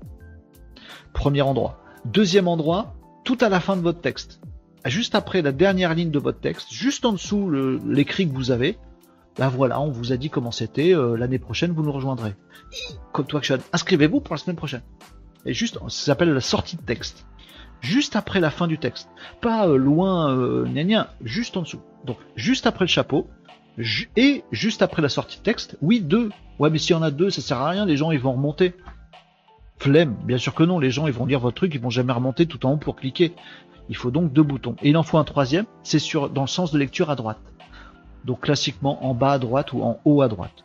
Premier 1.13 1.43
endroit. 1.43 1.79
Deuxième 2.05 2.49
endroit, 2.49 2.95
tout 3.25 3.39
à 3.41 3.49
la 3.49 3.61
fin 3.61 3.77
de 3.77 3.83
votre 3.83 4.01
texte 4.01 4.41
juste 4.91 5.15
après 5.15 5.43
la 5.43 5.53
dernière 5.53 5.95
ligne 5.95 6.11
de 6.11 6.19
votre 6.19 6.41
texte, 6.41 6.73
juste 6.73 7.05
en 7.05 7.13
dessous 7.13 7.51
l'écrit 7.87 8.29
que 8.29 8.35
vous 8.35 8.51
avez, 8.51 8.79
là 9.39 9.49
voilà, 9.49 9.81
on 9.81 9.91
vous 9.91 10.13
a 10.13 10.17
dit 10.17 10.31
comment 10.31 10.51
c'était, 10.51 10.95
euh, 10.95 11.17
l'année 11.17 11.39
prochaine 11.39 11.73
vous 11.73 11.83
nous 11.83 11.93
rejoindrez. 11.93 12.35
Call 13.13 13.27
to 13.27 13.37
action, 13.37 13.59
inscrivez-vous 13.73 14.21
pour 14.21 14.35
la 14.35 14.39
semaine 14.39 14.57
prochaine. 14.57 14.83
Et 15.45 15.55
juste, 15.55 15.79
ça 15.89 15.89
s'appelle 15.89 16.33
la 16.33 16.41
sortie 16.41 16.77
de 16.77 16.83
texte. 16.83 17.27
Juste 17.81 18.15
après 18.15 18.39
la 18.39 18.51
fin 18.51 18.69
du 18.69 18.79
texte. 18.79 19.09
Pas 19.41 19.67
euh, 19.67 19.77
loin, 19.77 20.33
euh, 20.33 20.65
gna 20.67 21.13
juste 21.23 21.57
en 21.57 21.63
dessous. 21.63 21.81
Donc, 22.05 22.17
juste 22.37 22.67
après 22.67 22.85
le 22.85 22.89
chapeau, 22.89 23.29
et 24.17 24.45
juste 24.53 24.83
après 24.83 25.03
la 25.03 25.09
sortie 25.09 25.39
de 25.39 25.43
texte, 25.43 25.77
oui, 25.81 26.01
deux. 26.01 26.31
Ouais, 26.59 26.71
mais 26.71 26.79
s'il 26.79 26.95
y 26.95 26.99
en 26.99 27.03
a 27.03 27.11
deux, 27.11 27.31
ça 27.31 27.41
sert 27.41 27.59
à 27.59 27.71
rien, 27.71 27.87
les 27.87 27.97
gens 27.97 28.11
ils 28.11 28.21
vont 28.21 28.33
remonter. 28.33 28.75
Flemme, 29.79 30.15
bien 30.25 30.39
sûr 30.39 30.55
que 30.55 30.63
non, 30.63 30.79
les 30.79 30.91
gens 30.91 31.07
ils 31.07 31.13
vont 31.13 31.27
lire 31.27 31.41
votre 31.41 31.57
truc, 31.57 31.75
ils 31.75 31.81
vont 31.81 31.91
jamais 31.91 32.13
remonter 32.13 32.47
tout 32.47 32.65
en 32.67 32.73
haut 32.73 32.77
pour 32.77 32.97
cliquer. 32.97 33.35
Il 33.89 33.97
faut 33.97 34.11
donc 34.11 34.33
deux 34.33 34.43
boutons. 34.43 34.77
Et 34.83 34.91
il 34.91 34.97
en 34.97 35.03
faut 35.03 35.19
un 35.19 35.25
troisième, 35.25 35.67
c'est 35.83 35.99
sur 35.99 36.31
dans 36.31 36.43
le 36.43 36.49
sens 36.49 36.71
de 36.71 36.79
lecture 36.79 37.11
à 37.11 37.17
droite. 37.17 37.41
Donc 38.25 38.41
classiquement 38.41 39.05
en 39.05 39.15
bas 39.15 39.33
à 39.33 39.39
droite 39.39 39.73
ou 39.73 39.83
en 39.83 39.99
haut 40.05 40.23
à 40.23 40.29
droite. 40.29 40.65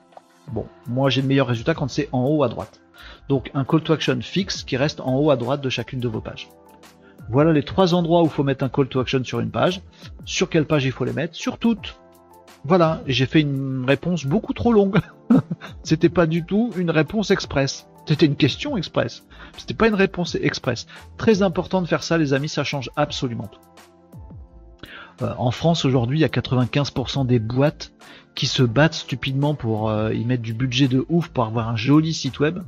Bon, 0.52 0.66
moi 0.88 1.10
j'ai 1.10 1.22
le 1.22 1.28
meilleur 1.28 1.48
résultat 1.48 1.74
quand 1.74 1.90
c'est 1.90 2.10
en 2.12 2.26
haut 2.26 2.44
à 2.44 2.50
droite. 2.50 2.82
Donc 3.30 3.52
un 3.54 3.66
call 3.66 3.82
to 3.82 3.94
action 3.94 4.20
fixe 4.22 4.64
qui 4.64 4.78
reste 4.78 5.02
en 5.02 5.16
haut 5.16 5.32
à 5.32 5.36
droite 5.36 5.62
de 5.62 5.70
chacune 5.70 6.00
de 6.00 6.08
vos 6.08 6.22
pages. 6.22 6.50
Voilà 7.30 7.52
les 7.52 7.64
trois 7.64 7.94
endroits 7.94 8.22
où 8.22 8.26
il 8.26 8.32
faut 8.32 8.44
mettre 8.44 8.64
un 8.64 8.70
call 8.70 8.88
to 8.88 9.00
action 9.00 9.24
sur 9.24 9.40
une 9.40 9.52
page. 9.52 9.82
Sur 10.26 10.50
quelle 10.50 10.66
page 10.66 10.86
il 10.86 10.92
faut 10.92 11.04
les 11.04 11.14
mettre? 11.14 11.36
Sur 11.36 11.58
toutes. 11.58 12.00
Voilà, 12.64 13.02
j'ai 13.06 13.26
fait 13.26 13.42
une 13.42 13.86
réponse 13.86 14.26
beaucoup 14.26 14.54
trop 14.54 14.72
longue. 14.72 15.00
C'était 15.84 16.10
pas 16.10 16.26
du 16.26 16.46
tout 16.46 16.72
une 16.78 16.92
réponse 16.92 17.32
express. 17.32 17.88
C'était 18.06 18.26
une 18.26 18.38
question 18.38 18.78
express. 18.78 19.26
C'était 19.58 19.74
pas 19.74 19.90
une 19.90 19.96
réponse 19.96 20.36
express. 20.36 20.88
Très 21.18 21.42
important 21.42 21.82
de 21.82 21.88
faire 21.88 22.04
ça, 22.04 22.18
les 22.18 22.34
amis, 22.34 22.48
ça 22.48 22.64
change 22.64 22.90
absolument 22.96 23.48
tout. 23.48 23.60
Euh, 25.22 25.34
en 25.38 25.52
France 25.52 25.86
aujourd'hui, 25.86 26.20
il 26.20 26.22
y 26.22 26.26
a 26.26 26.30
95% 26.30 27.26
des 27.26 27.40
boîtes 27.40 27.92
qui 28.36 28.46
se 28.46 28.62
battent 28.62 28.94
stupidement 28.94 29.56
pour 29.56 29.90
euh, 29.90 30.14
y 30.14 30.24
mettre 30.26 30.44
du 30.44 30.54
budget 30.54 30.88
de 30.88 31.06
ouf 31.10 31.30
pour 31.30 31.46
avoir 31.46 31.70
un 31.70 31.76
joli 31.76 32.14
site 32.14 32.40
web. 32.40 32.60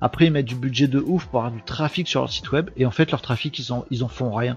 Après, 0.00 0.26
ils 0.26 0.32
mettent 0.32 0.46
du 0.46 0.54
budget 0.54 0.88
de 0.88 0.98
ouf 0.98 1.26
pour 1.26 1.40
avoir 1.40 1.52
du 1.52 1.62
trafic 1.62 2.08
sur 2.08 2.20
leur 2.20 2.32
site 2.32 2.50
web. 2.52 2.70
Et 2.76 2.86
en 2.86 2.90
fait, 2.90 3.10
leur 3.10 3.20
trafic, 3.20 3.58
ils 3.58 4.02
en, 4.02 4.08
font 4.08 4.34
rien. 4.34 4.56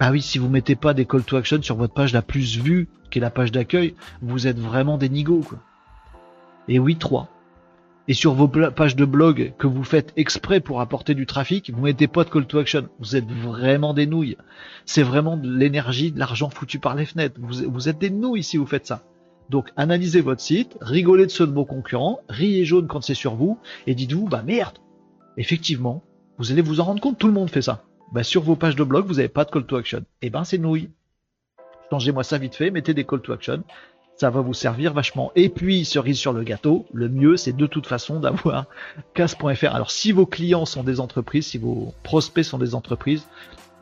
Ah 0.00 0.10
oui, 0.10 0.20
si 0.20 0.38
vous 0.38 0.48
mettez 0.48 0.76
pas 0.76 0.92
des 0.92 1.06
call 1.06 1.22
to 1.22 1.36
action 1.36 1.62
sur 1.62 1.76
votre 1.76 1.94
page 1.94 2.12
la 2.12 2.20
plus 2.20 2.58
vue, 2.58 2.88
qui 3.10 3.18
est 3.18 3.22
la 3.22 3.30
page 3.30 3.52
d'accueil, 3.52 3.94
vous 4.20 4.46
êtes 4.46 4.58
vraiment 4.58 4.98
des 4.98 5.08
nigauds, 5.08 5.44
quoi. 5.48 5.58
Et 6.68 6.78
oui, 6.78 6.96
3 6.96 7.33
et 8.06 8.14
sur 8.14 8.34
vos 8.34 8.48
pages 8.48 8.96
de 8.96 9.04
blog 9.04 9.54
que 9.58 9.66
vous 9.66 9.84
faites 9.84 10.12
exprès 10.16 10.60
pour 10.60 10.80
apporter 10.80 11.14
du 11.14 11.26
trafic, 11.26 11.70
vous 11.70 11.82
mettez 11.82 12.06
pas 12.06 12.24
de 12.24 12.30
call 12.30 12.46
to 12.46 12.58
action. 12.58 12.88
Vous 12.98 13.16
êtes 13.16 13.30
vraiment 13.30 13.94
des 13.94 14.06
nouilles. 14.06 14.36
C'est 14.84 15.02
vraiment 15.02 15.36
de 15.36 15.50
l'énergie, 15.50 16.12
de 16.12 16.18
l'argent 16.18 16.50
foutu 16.50 16.78
par 16.78 16.94
les 16.94 17.06
fenêtres. 17.06 17.40
Vous, 17.40 17.88
êtes 17.88 17.98
des 17.98 18.10
nouilles 18.10 18.42
si 18.42 18.58
vous 18.58 18.66
faites 18.66 18.86
ça. 18.86 19.02
Donc 19.48 19.70
analysez 19.76 20.20
votre 20.20 20.40
site, 20.40 20.76
rigolez 20.80 21.26
de 21.26 21.30
ceux 21.30 21.46
de 21.46 21.52
vos 21.52 21.64
concurrents, 21.64 22.20
riez 22.28 22.64
jaune 22.64 22.86
quand 22.86 23.02
c'est 23.02 23.14
sur 23.14 23.34
vous, 23.34 23.58
et 23.86 23.94
dites-vous, 23.94 24.26
bah 24.26 24.42
merde, 24.42 24.78
effectivement, 25.36 26.02
vous 26.38 26.50
allez 26.50 26.62
vous 26.62 26.80
en 26.80 26.84
rendre 26.84 27.00
compte, 27.00 27.18
tout 27.18 27.26
le 27.26 27.34
monde 27.34 27.50
fait 27.50 27.62
ça. 27.62 27.84
Bah 28.12 28.22
sur 28.22 28.42
vos 28.42 28.56
pages 28.56 28.76
de 28.76 28.84
blog, 28.84 29.06
vous 29.06 29.14
n'avez 29.14 29.28
pas 29.28 29.44
de 29.44 29.50
call 29.50 29.66
to 29.66 29.76
action. 29.76 30.04
Eh 30.22 30.30
ben 30.30 30.44
c'est 30.44 30.58
nouilles. 30.58 30.90
Changez-moi 31.90 32.24
ça 32.24 32.38
vite 32.38 32.54
fait, 32.54 32.70
mettez 32.70 32.94
des 32.94 33.04
call 33.04 33.20
to 33.20 33.32
action, 33.32 33.64
ça 34.16 34.30
va 34.30 34.40
vous 34.40 34.54
servir 34.54 34.92
vachement. 34.92 35.32
Et 35.34 35.48
puis, 35.48 35.84
cerise 35.84 36.18
sur 36.18 36.32
le 36.32 36.42
gâteau, 36.42 36.86
le 36.92 37.08
mieux, 37.08 37.36
c'est 37.36 37.54
de 37.54 37.66
toute 37.66 37.86
façon 37.86 38.20
d'avoir 38.20 38.66
casse.fr. 39.14 39.74
Alors, 39.74 39.90
si 39.90 40.12
vos 40.12 40.26
clients 40.26 40.66
sont 40.66 40.84
des 40.84 41.00
entreprises, 41.00 41.46
si 41.46 41.58
vos 41.58 41.94
prospects 42.02 42.44
sont 42.44 42.58
des 42.58 42.74
entreprises, 42.74 43.26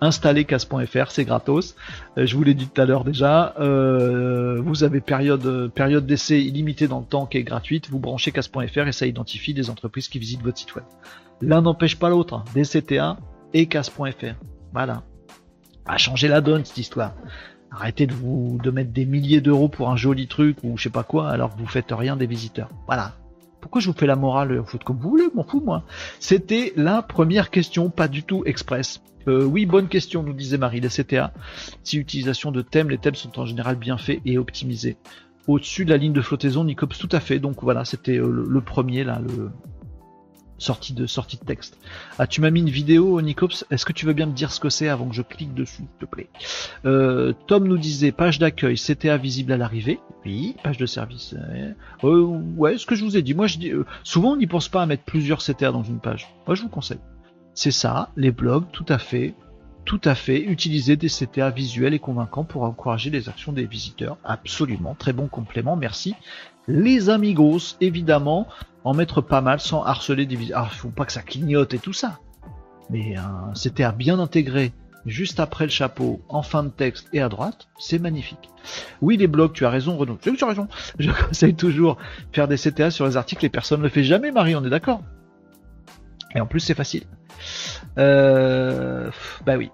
installez 0.01 0.45
casse.fr, 0.45 1.11
c'est 1.11 1.25
gratos. 1.25 1.77
Euh, 2.19 2.27
je 2.27 2.37
vous 2.37 2.43
l'ai 2.43 2.55
dit 2.55 2.67
tout 2.67 2.81
à 2.81 2.87
l'heure 2.87 3.05
déjà. 3.05 3.55
Euh, 3.61 4.61
vous 4.63 4.85
avez 4.85 5.01
période, 5.01 5.71
période 5.75 6.07
d'essai 6.07 6.41
illimitée 6.41 6.89
dans 6.89 7.01
le 7.01 7.07
temps 7.07 7.27
qui 7.27 7.39
est 7.39 7.45
gratuite. 7.45 7.91
Vous 7.91 7.99
branchez 7.99 8.33
casse.fr 8.33 8.89
et 8.89 8.93
ça 8.93 9.07
identifie 9.07 9.55
des 9.55 9.71
entreprises 9.71 10.09
qui 10.09 10.19
visitent 10.19 10.43
votre 10.43 10.59
site 10.59 10.75
web. 10.75 10.85
L'un 11.41 11.63
n'empêche 11.63 11.97
pas 11.97 12.09
l'autre. 12.09 12.35
Hein. 12.35 12.45
DCTA 12.55 13.19
et 13.53 13.67
casse.fr. 13.67 14.35
Voilà. 14.73 15.03
À 15.85 15.99
changer 15.99 16.29
la 16.29 16.41
donne 16.41 16.65
cette 16.65 16.79
histoire. 16.79 17.15
Arrêtez 17.75 18.07
de 18.07 18.13
vous 18.13 18.59
mettre 18.73 18.93
des 18.93 19.07
milliers 19.07 19.41
d'euros 19.41 19.69
pour 19.69 19.91
un 19.91 19.97
joli 19.97 20.27
truc 20.27 20.59
ou 20.63 20.77
je 20.77 20.85
sais 20.85 20.91
pas 20.91 21.05
quoi 21.05 21.31
alors 21.31 21.55
que 21.55 21.59
vous 21.59 21.67
faites 21.67 21.91
rien 21.91 22.17
des 22.17 22.27
visiteurs. 22.27 22.69
Voilà. 22.87 23.15
Pourquoi 23.63 23.81
je 23.81 23.87
vous 23.87 23.97
fais 23.97 24.07
la 24.07 24.17
morale 24.17 24.59
Vous 24.59 24.67
faites 24.67 24.85
comme 24.85 24.99
vous 24.99 25.09
voulez, 25.09 25.29
m'en 25.35 25.45
fous 25.45 25.63
moi. 25.65 25.85
C'était 26.21 26.73
la 26.77 27.01
première 27.01 27.51
question, 27.51 27.89
pas 27.91 28.09
du 28.09 28.25
tout 28.25 28.43
express. 28.45 29.01
Euh, 29.29 29.45
oui, 29.45 29.67
bonne 29.67 29.89
question, 29.89 30.23
nous 30.23 30.33
disait 30.33 30.59
Marie. 30.59 30.81
La 30.81 30.89
CTA, 30.89 31.33
si 31.85 31.97
utilisation 31.97 32.51
de 32.51 32.61
thèmes, 32.61 32.91
les 32.91 32.99
thèmes 32.99 33.15
sont 33.15 33.39
en 33.39 33.47
général 33.47 33.77
bien 33.77 33.97
faits 33.97 34.21
et 34.27 34.37
optimisés. 34.37 34.97
Au-dessus 35.47 35.85
de 35.85 35.91
la 35.91 35.97
ligne 35.97 36.13
de 36.13 36.21
flottaison, 36.21 36.65
Nicops, 36.65 36.99
tout 36.99 37.09
à 37.13 37.21
fait. 37.21 37.39
Donc 37.39 37.63
voilà, 37.63 37.85
c'était 37.85 38.19
euh, 38.19 38.29
le, 38.29 38.45
le, 38.49 38.61
premier 38.61 39.05
là, 39.05 39.21
le, 39.21 39.51
sortie 40.63 40.93
de 40.93 41.07
sortie 41.07 41.37
de 41.37 41.45
texte. 41.45 41.79
Ah, 42.19 42.27
tu 42.27 42.41
m'as 42.41 42.51
mis 42.51 42.61
une 42.61 42.71
vidéo, 42.71 43.21
Nicops. 43.21 43.65
Est-ce 43.71 43.85
que 43.85 43.93
tu 43.93 44.07
veux 44.07 44.13
bien 44.13 44.27
me 44.27 44.33
dire 44.33 44.53
ce 44.53 44.61
que 44.61 44.71
c'est 44.71 44.89
avant 44.89 45.09
que 45.09 45.15
je 45.15 45.23
clique 45.23 45.55
dessus, 45.55 45.77
s'il 45.77 45.87
te 45.99 46.05
plaît 46.05 46.29
euh, 46.85 47.33
Tom 47.47 47.67
nous 47.67 47.79
disait 47.79 48.13
page 48.13 48.39
d'accueil, 48.39 48.77
CTA 48.77 49.17
visible 49.17 49.53
à 49.53 49.57
l'arrivée. 49.57 50.01
Oui, 50.25 50.57
page 50.63 50.79
de 50.79 50.87
service. 50.87 51.35
Euh, 52.05 52.41
ouais, 52.57 52.79
ce 52.79 52.87
que 52.87 52.95
je 52.95 53.05
vous 53.05 53.17
ai 53.17 53.23
dit. 53.23 53.35
Moi, 53.35 53.47
je 53.47 53.59
dis 53.59 53.71
euh, 53.71 53.85
souvent 54.05 54.33
on 54.33 54.37
n'y 54.37 54.47
pense 54.47 54.69
pas 54.69 54.83
à 54.83 54.87
mettre 54.87 55.05
plusieurs 55.05 55.43
CTA 55.43 55.73
dans 55.73 55.83
une 55.83 55.99
page. 55.99 56.29
Moi, 56.47 56.55
je 56.55 56.63
vous 56.63 56.69
conseille. 56.69 57.01
C'est 57.55 57.71
ça, 57.71 58.11
les 58.17 58.31
blogs, 58.31 58.65
tout 58.73 58.87
à 58.89 58.99
fait. 58.99 59.35
Tout 59.85 60.01
à 60.05 60.15
fait, 60.15 60.41
utiliser 60.41 60.97
des 60.97 61.09
CTA 61.09 61.51
visuels 61.51 61.93
et 61.93 61.99
convaincants 61.99 62.45
pour 62.45 62.63
encourager 62.63 63.11
les 63.11 63.29
actions 63.29 63.53
des 63.53 63.67
visiteurs. 63.67 64.17
Absolument, 64.23 64.95
très 64.95 65.13
bon 65.13 65.27
complément, 65.27 65.75
merci. 65.75 66.15
Les 66.69 67.11
amigos, 67.11 67.77
évidemment, 67.81 68.47
en 68.85 68.95
mettre 68.95 69.21
pas 69.21 69.41
mal 69.41 69.61
sans 69.61 69.83
harceler 69.83 70.27
des 70.27 70.37
il 70.37 70.55
faut 70.71 70.91
pas 70.91 71.05
que 71.05 71.13
ça 71.13 71.23
clignote 71.23 71.75
et 71.75 71.79
tout 71.79 71.93
ça. 71.93 72.19
Mais 72.91 73.17
un 73.17 73.53
CTA 73.55 73.93
bien 73.93 74.19
intégré, 74.19 74.73
juste 75.07 75.41
après 75.41 75.65
le 75.65 75.71
chapeau, 75.71 76.21
en 76.29 76.43
fin 76.43 76.63
de 76.63 76.69
texte 76.69 77.09
et 77.13 77.21
à 77.21 77.29
droite, 77.29 77.69
c'est 77.79 77.99
magnifique. 77.99 78.51
Oui, 79.01 79.17
les 79.17 79.27
blogs, 79.27 79.53
tu 79.53 79.67
as 79.67 79.71
raison, 79.71 79.97
Renaud. 79.97 80.19
Tu 80.21 80.37
as 80.41 80.47
raison. 80.47 80.69
Je 80.99 81.11
conseille 81.27 81.55
toujours 81.55 81.97
faire 82.33 82.49
des 82.49 82.57
CTA 82.57 82.91
sur 82.91 83.07
les 83.07 83.17
articles 83.17 83.45
et 83.45 83.49
personne 83.49 83.81
ne 83.81 83.85
le 83.85 83.91
fait 83.91 84.05
jamais, 84.05 84.31
Marie, 84.31 84.55
on 84.55 84.65
est 84.65 84.71
d'accord? 84.71 85.03
Et 86.35 86.41
en 86.41 86.47
plus, 86.47 86.61
c'est 86.61 86.75
facile. 86.75 87.05
Euh, 87.99 89.11
bah 89.45 89.57
oui. 89.57 89.71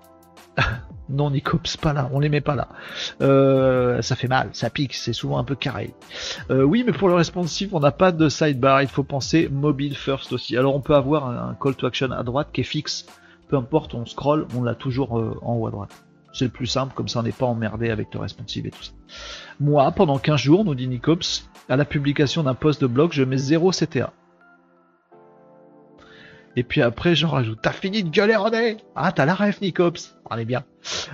non, 1.08 1.30
Nicops, 1.30 1.76
pas 1.76 1.92
là, 1.92 2.08
on 2.12 2.20
les 2.20 2.28
met 2.28 2.40
pas 2.40 2.54
là. 2.54 2.68
Euh, 3.20 4.02
ça 4.02 4.16
fait 4.16 4.28
mal, 4.28 4.50
ça 4.52 4.70
pique, 4.70 4.94
c'est 4.94 5.12
souvent 5.12 5.38
un 5.38 5.44
peu 5.44 5.54
carré. 5.54 5.94
Euh, 6.50 6.62
oui, 6.62 6.84
mais 6.86 6.92
pour 6.92 7.08
le 7.08 7.14
responsive, 7.14 7.74
on 7.74 7.80
n'a 7.80 7.92
pas 7.92 8.12
de 8.12 8.28
sidebar, 8.28 8.82
il 8.82 8.88
faut 8.88 9.04
penser 9.04 9.48
mobile 9.48 9.96
first 9.96 10.32
aussi. 10.32 10.56
Alors 10.56 10.74
on 10.74 10.80
peut 10.80 10.94
avoir 10.94 11.28
un 11.28 11.56
call 11.60 11.74
to 11.74 11.86
action 11.86 12.10
à 12.10 12.22
droite 12.22 12.48
qui 12.52 12.60
est 12.60 12.64
fixe, 12.64 13.06
peu 13.48 13.56
importe, 13.56 13.94
on 13.94 14.06
scroll, 14.06 14.46
on 14.56 14.62
l'a 14.62 14.74
toujours 14.74 15.18
euh, 15.18 15.38
en 15.42 15.54
haut 15.54 15.66
à 15.66 15.70
droite. 15.70 15.90
C'est 16.32 16.44
le 16.44 16.50
plus 16.50 16.66
simple, 16.66 16.92
comme 16.94 17.08
ça 17.08 17.20
on 17.20 17.22
n'est 17.22 17.32
pas 17.32 17.46
emmerdé 17.46 17.90
avec 17.90 18.12
le 18.12 18.20
responsive 18.20 18.66
et 18.66 18.70
tout 18.70 18.82
ça. 18.82 18.92
Moi, 19.60 19.90
pendant 19.92 20.18
15 20.18 20.38
jours, 20.38 20.64
nous 20.64 20.74
dit 20.74 20.86
Nicops, 20.86 21.48
à 21.68 21.76
la 21.76 21.84
publication 21.84 22.42
d'un 22.42 22.54
post 22.54 22.80
de 22.80 22.86
blog, 22.86 23.12
je 23.12 23.24
mets 23.24 23.38
0 23.38 23.70
CTA. 23.70 24.12
Et 26.58 26.64
puis 26.64 26.82
après, 26.82 27.14
j'en 27.14 27.28
rajoute. 27.28 27.60
T'as 27.62 27.70
fini 27.70 28.02
de 28.02 28.08
gueuler, 28.10 28.34
René 28.34 28.78
Ah, 28.96 29.12
t'as 29.12 29.24
la 29.26 29.36
ref, 29.36 29.60
Nicops. 29.60 30.18
Allez 30.28 30.44
bien. 30.44 30.64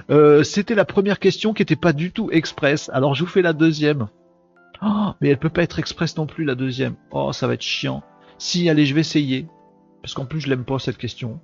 Euh, 0.08 0.42
C'était 0.42 0.74
la 0.74 0.86
première 0.86 1.18
question 1.18 1.52
qui 1.52 1.60
était 1.60 1.76
pas 1.76 1.92
du 1.92 2.12
tout 2.12 2.30
express. 2.30 2.88
Alors, 2.94 3.14
je 3.14 3.24
vous 3.24 3.30
fais 3.30 3.42
la 3.42 3.52
deuxième. 3.52 4.08
Oh, 4.80 5.08
mais 5.20 5.28
elle 5.28 5.36
peut 5.36 5.50
pas 5.50 5.62
être 5.62 5.78
express 5.78 6.16
non 6.16 6.24
plus, 6.24 6.44
la 6.46 6.54
deuxième. 6.54 6.94
Oh, 7.10 7.34
ça 7.34 7.46
va 7.46 7.52
être 7.52 7.60
chiant. 7.60 8.02
Si, 8.38 8.70
allez, 8.70 8.86
je 8.86 8.94
vais 8.94 9.02
essayer. 9.02 9.46
Parce 10.00 10.14
qu'en 10.14 10.24
plus, 10.24 10.40
je 10.40 10.48
l'aime 10.48 10.64
pas, 10.64 10.78
cette 10.78 10.96
question. 10.96 11.38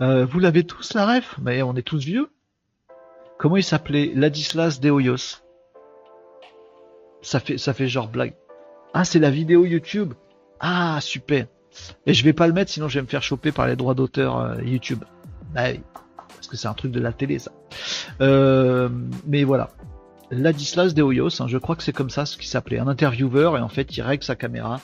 Euh, 0.00 0.24
vous 0.24 0.38
l'avez 0.38 0.64
tous, 0.64 0.94
la 0.94 1.04
ref? 1.04 1.36
Mais 1.42 1.60
on 1.60 1.76
est 1.76 1.82
tous 1.82 2.02
vieux. 2.02 2.30
Comment 3.38 3.58
il 3.58 3.64
s'appelait? 3.64 4.12
Ladislas 4.14 4.80
Deoyos. 4.80 5.42
Ça 7.20 7.38
fait, 7.38 7.58
ça 7.58 7.74
fait 7.74 7.86
genre 7.86 8.08
blague. 8.08 8.32
Ah, 8.94 9.04
c'est 9.04 9.18
la 9.18 9.30
vidéo 9.30 9.66
YouTube. 9.66 10.14
Ah, 10.58 11.00
super. 11.02 11.48
Et 12.06 12.14
je 12.14 12.24
vais 12.24 12.32
pas 12.32 12.46
le 12.46 12.52
mettre, 12.52 12.70
sinon 12.70 12.88
je 12.88 12.98
vais 12.98 13.02
me 13.02 13.08
faire 13.08 13.22
choper 13.22 13.52
par 13.52 13.66
les 13.66 13.76
droits 13.76 13.94
d'auteur 13.94 14.38
euh, 14.38 14.62
YouTube. 14.62 15.04
Bah 15.54 15.64
parce 16.34 16.48
que 16.48 16.56
c'est 16.56 16.68
un 16.68 16.74
truc 16.74 16.92
de 16.92 17.00
la 17.00 17.12
télé, 17.12 17.38
ça. 17.38 17.52
Euh, 18.20 18.88
mais 19.26 19.44
voilà. 19.44 19.70
Ladislas 20.30 20.92
de 20.92 21.02
Hoyos, 21.02 21.40
hein, 21.40 21.46
je 21.48 21.56
crois 21.56 21.76
que 21.76 21.82
c'est 21.82 21.92
comme 21.92 22.10
ça 22.10 22.26
ce 22.26 22.36
qui 22.36 22.46
s'appelait. 22.46 22.78
Un 22.78 22.88
intervieweur, 22.88 23.56
et 23.56 23.60
en 23.60 23.68
fait, 23.68 23.96
il 23.96 24.02
règle 24.02 24.24
sa 24.24 24.36
caméra. 24.36 24.80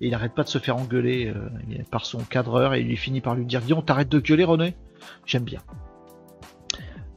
Et 0.00 0.08
il 0.08 0.14
arrête 0.14 0.34
pas 0.34 0.42
de 0.42 0.48
se 0.48 0.58
faire 0.58 0.76
engueuler 0.76 1.32
euh, 1.34 1.82
par 1.90 2.06
son 2.06 2.18
cadreur, 2.18 2.74
et 2.74 2.80
il 2.80 2.96
finit 2.96 3.20
par 3.20 3.34
lui 3.34 3.44
dire 3.44 3.60
Dis, 3.60 3.72
on 3.72 3.82
t'arrête 3.82 4.08
de 4.08 4.20
gueuler, 4.20 4.44
René 4.44 4.74
J'aime 5.26 5.44
bien. 5.44 5.60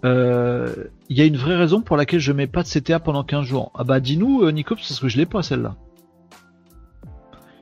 Il 0.04 1.18
y 1.18 1.22
a 1.22 1.26
une 1.26 1.38
vraie 1.38 1.58
raison 1.58 1.82
pour 1.82 1.98
laquelle 1.98 2.22
je 2.22 2.32
mets 2.32 2.48
pas 2.48 2.64
de 2.64 2.68
CTA 2.68 3.00
pendant 3.00 3.24
15 3.24 3.46
jours. 3.46 3.72
Ah 3.76 3.84
bah 3.84 4.00
dis-nous, 4.00 4.50
Nico, 4.52 4.76
parce 4.76 5.00
que 5.00 5.08
je 5.08 5.18
l'ai 5.18 5.26
pas 5.26 5.44
celle-là. 5.44 5.76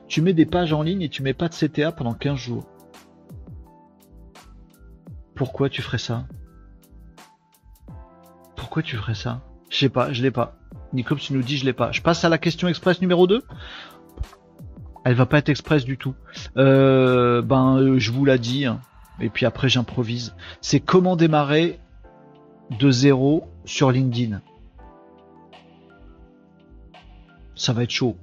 Tu 0.08 0.22
mets 0.22 0.32
des 0.32 0.46
pages 0.46 0.72
en 0.72 0.82
ligne 0.82 1.02
et 1.02 1.08
tu 1.08 1.22
mets 1.22 1.34
pas 1.34 1.48
de 1.48 1.54
CTA 1.54 1.92
pendant 1.92 2.14
15 2.14 2.36
jours. 2.36 2.64
Pourquoi 5.34 5.68
tu 5.68 5.82
ferais 5.82 5.98
ça? 5.98 6.26
Pourquoi 8.56 8.82
tu 8.82 8.96
ferais 8.96 9.14
ça? 9.14 9.42
Je 9.70 9.76
sais 9.76 9.88
pas, 9.88 10.12
je 10.12 10.22
l'ai 10.22 10.30
pas. 10.30 10.56
Nicops 10.94 11.20
tu 11.20 11.34
nous 11.34 11.42
dit 11.42 11.58
je 11.58 11.66
l'ai 11.66 11.74
pas. 11.74 11.92
Je 11.92 12.00
passe 12.00 12.24
à 12.24 12.30
la 12.30 12.38
question 12.38 12.68
express 12.68 13.00
numéro 13.02 13.26
2 13.26 13.42
Elle 15.04 15.14
va 15.14 15.26
pas 15.26 15.38
être 15.38 15.50
express 15.50 15.84
du 15.84 15.98
tout. 15.98 16.14
Euh, 16.56 17.42
ben 17.42 17.98
je 17.98 18.10
vous 18.10 18.24
l'ai 18.24 18.38
dit. 18.38 18.64
Hein. 18.64 18.80
Et 19.20 19.28
puis 19.28 19.44
après 19.44 19.68
j'improvise. 19.68 20.34
C'est 20.62 20.80
comment 20.80 21.16
démarrer 21.16 21.78
de 22.70 22.90
zéro 22.90 23.46
sur 23.66 23.92
LinkedIn? 23.92 24.40
Ça 27.54 27.72
va 27.72 27.82
être 27.82 27.90
chaud. 27.90 28.16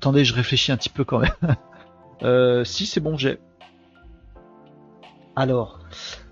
Attendez, 0.00 0.24
je 0.24 0.32
réfléchis 0.32 0.72
un 0.72 0.78
petit 0.78 0.88
peu 0.88 1.04
quand 1.04 1.18
même. 1.18 1.30
euh, 2.22 2.64
si 2.64 2.86
c'est 2.86 3.00
bon, 3.00 3.18
j'ai. 3.18 3.38
Alors, 5.36 5.78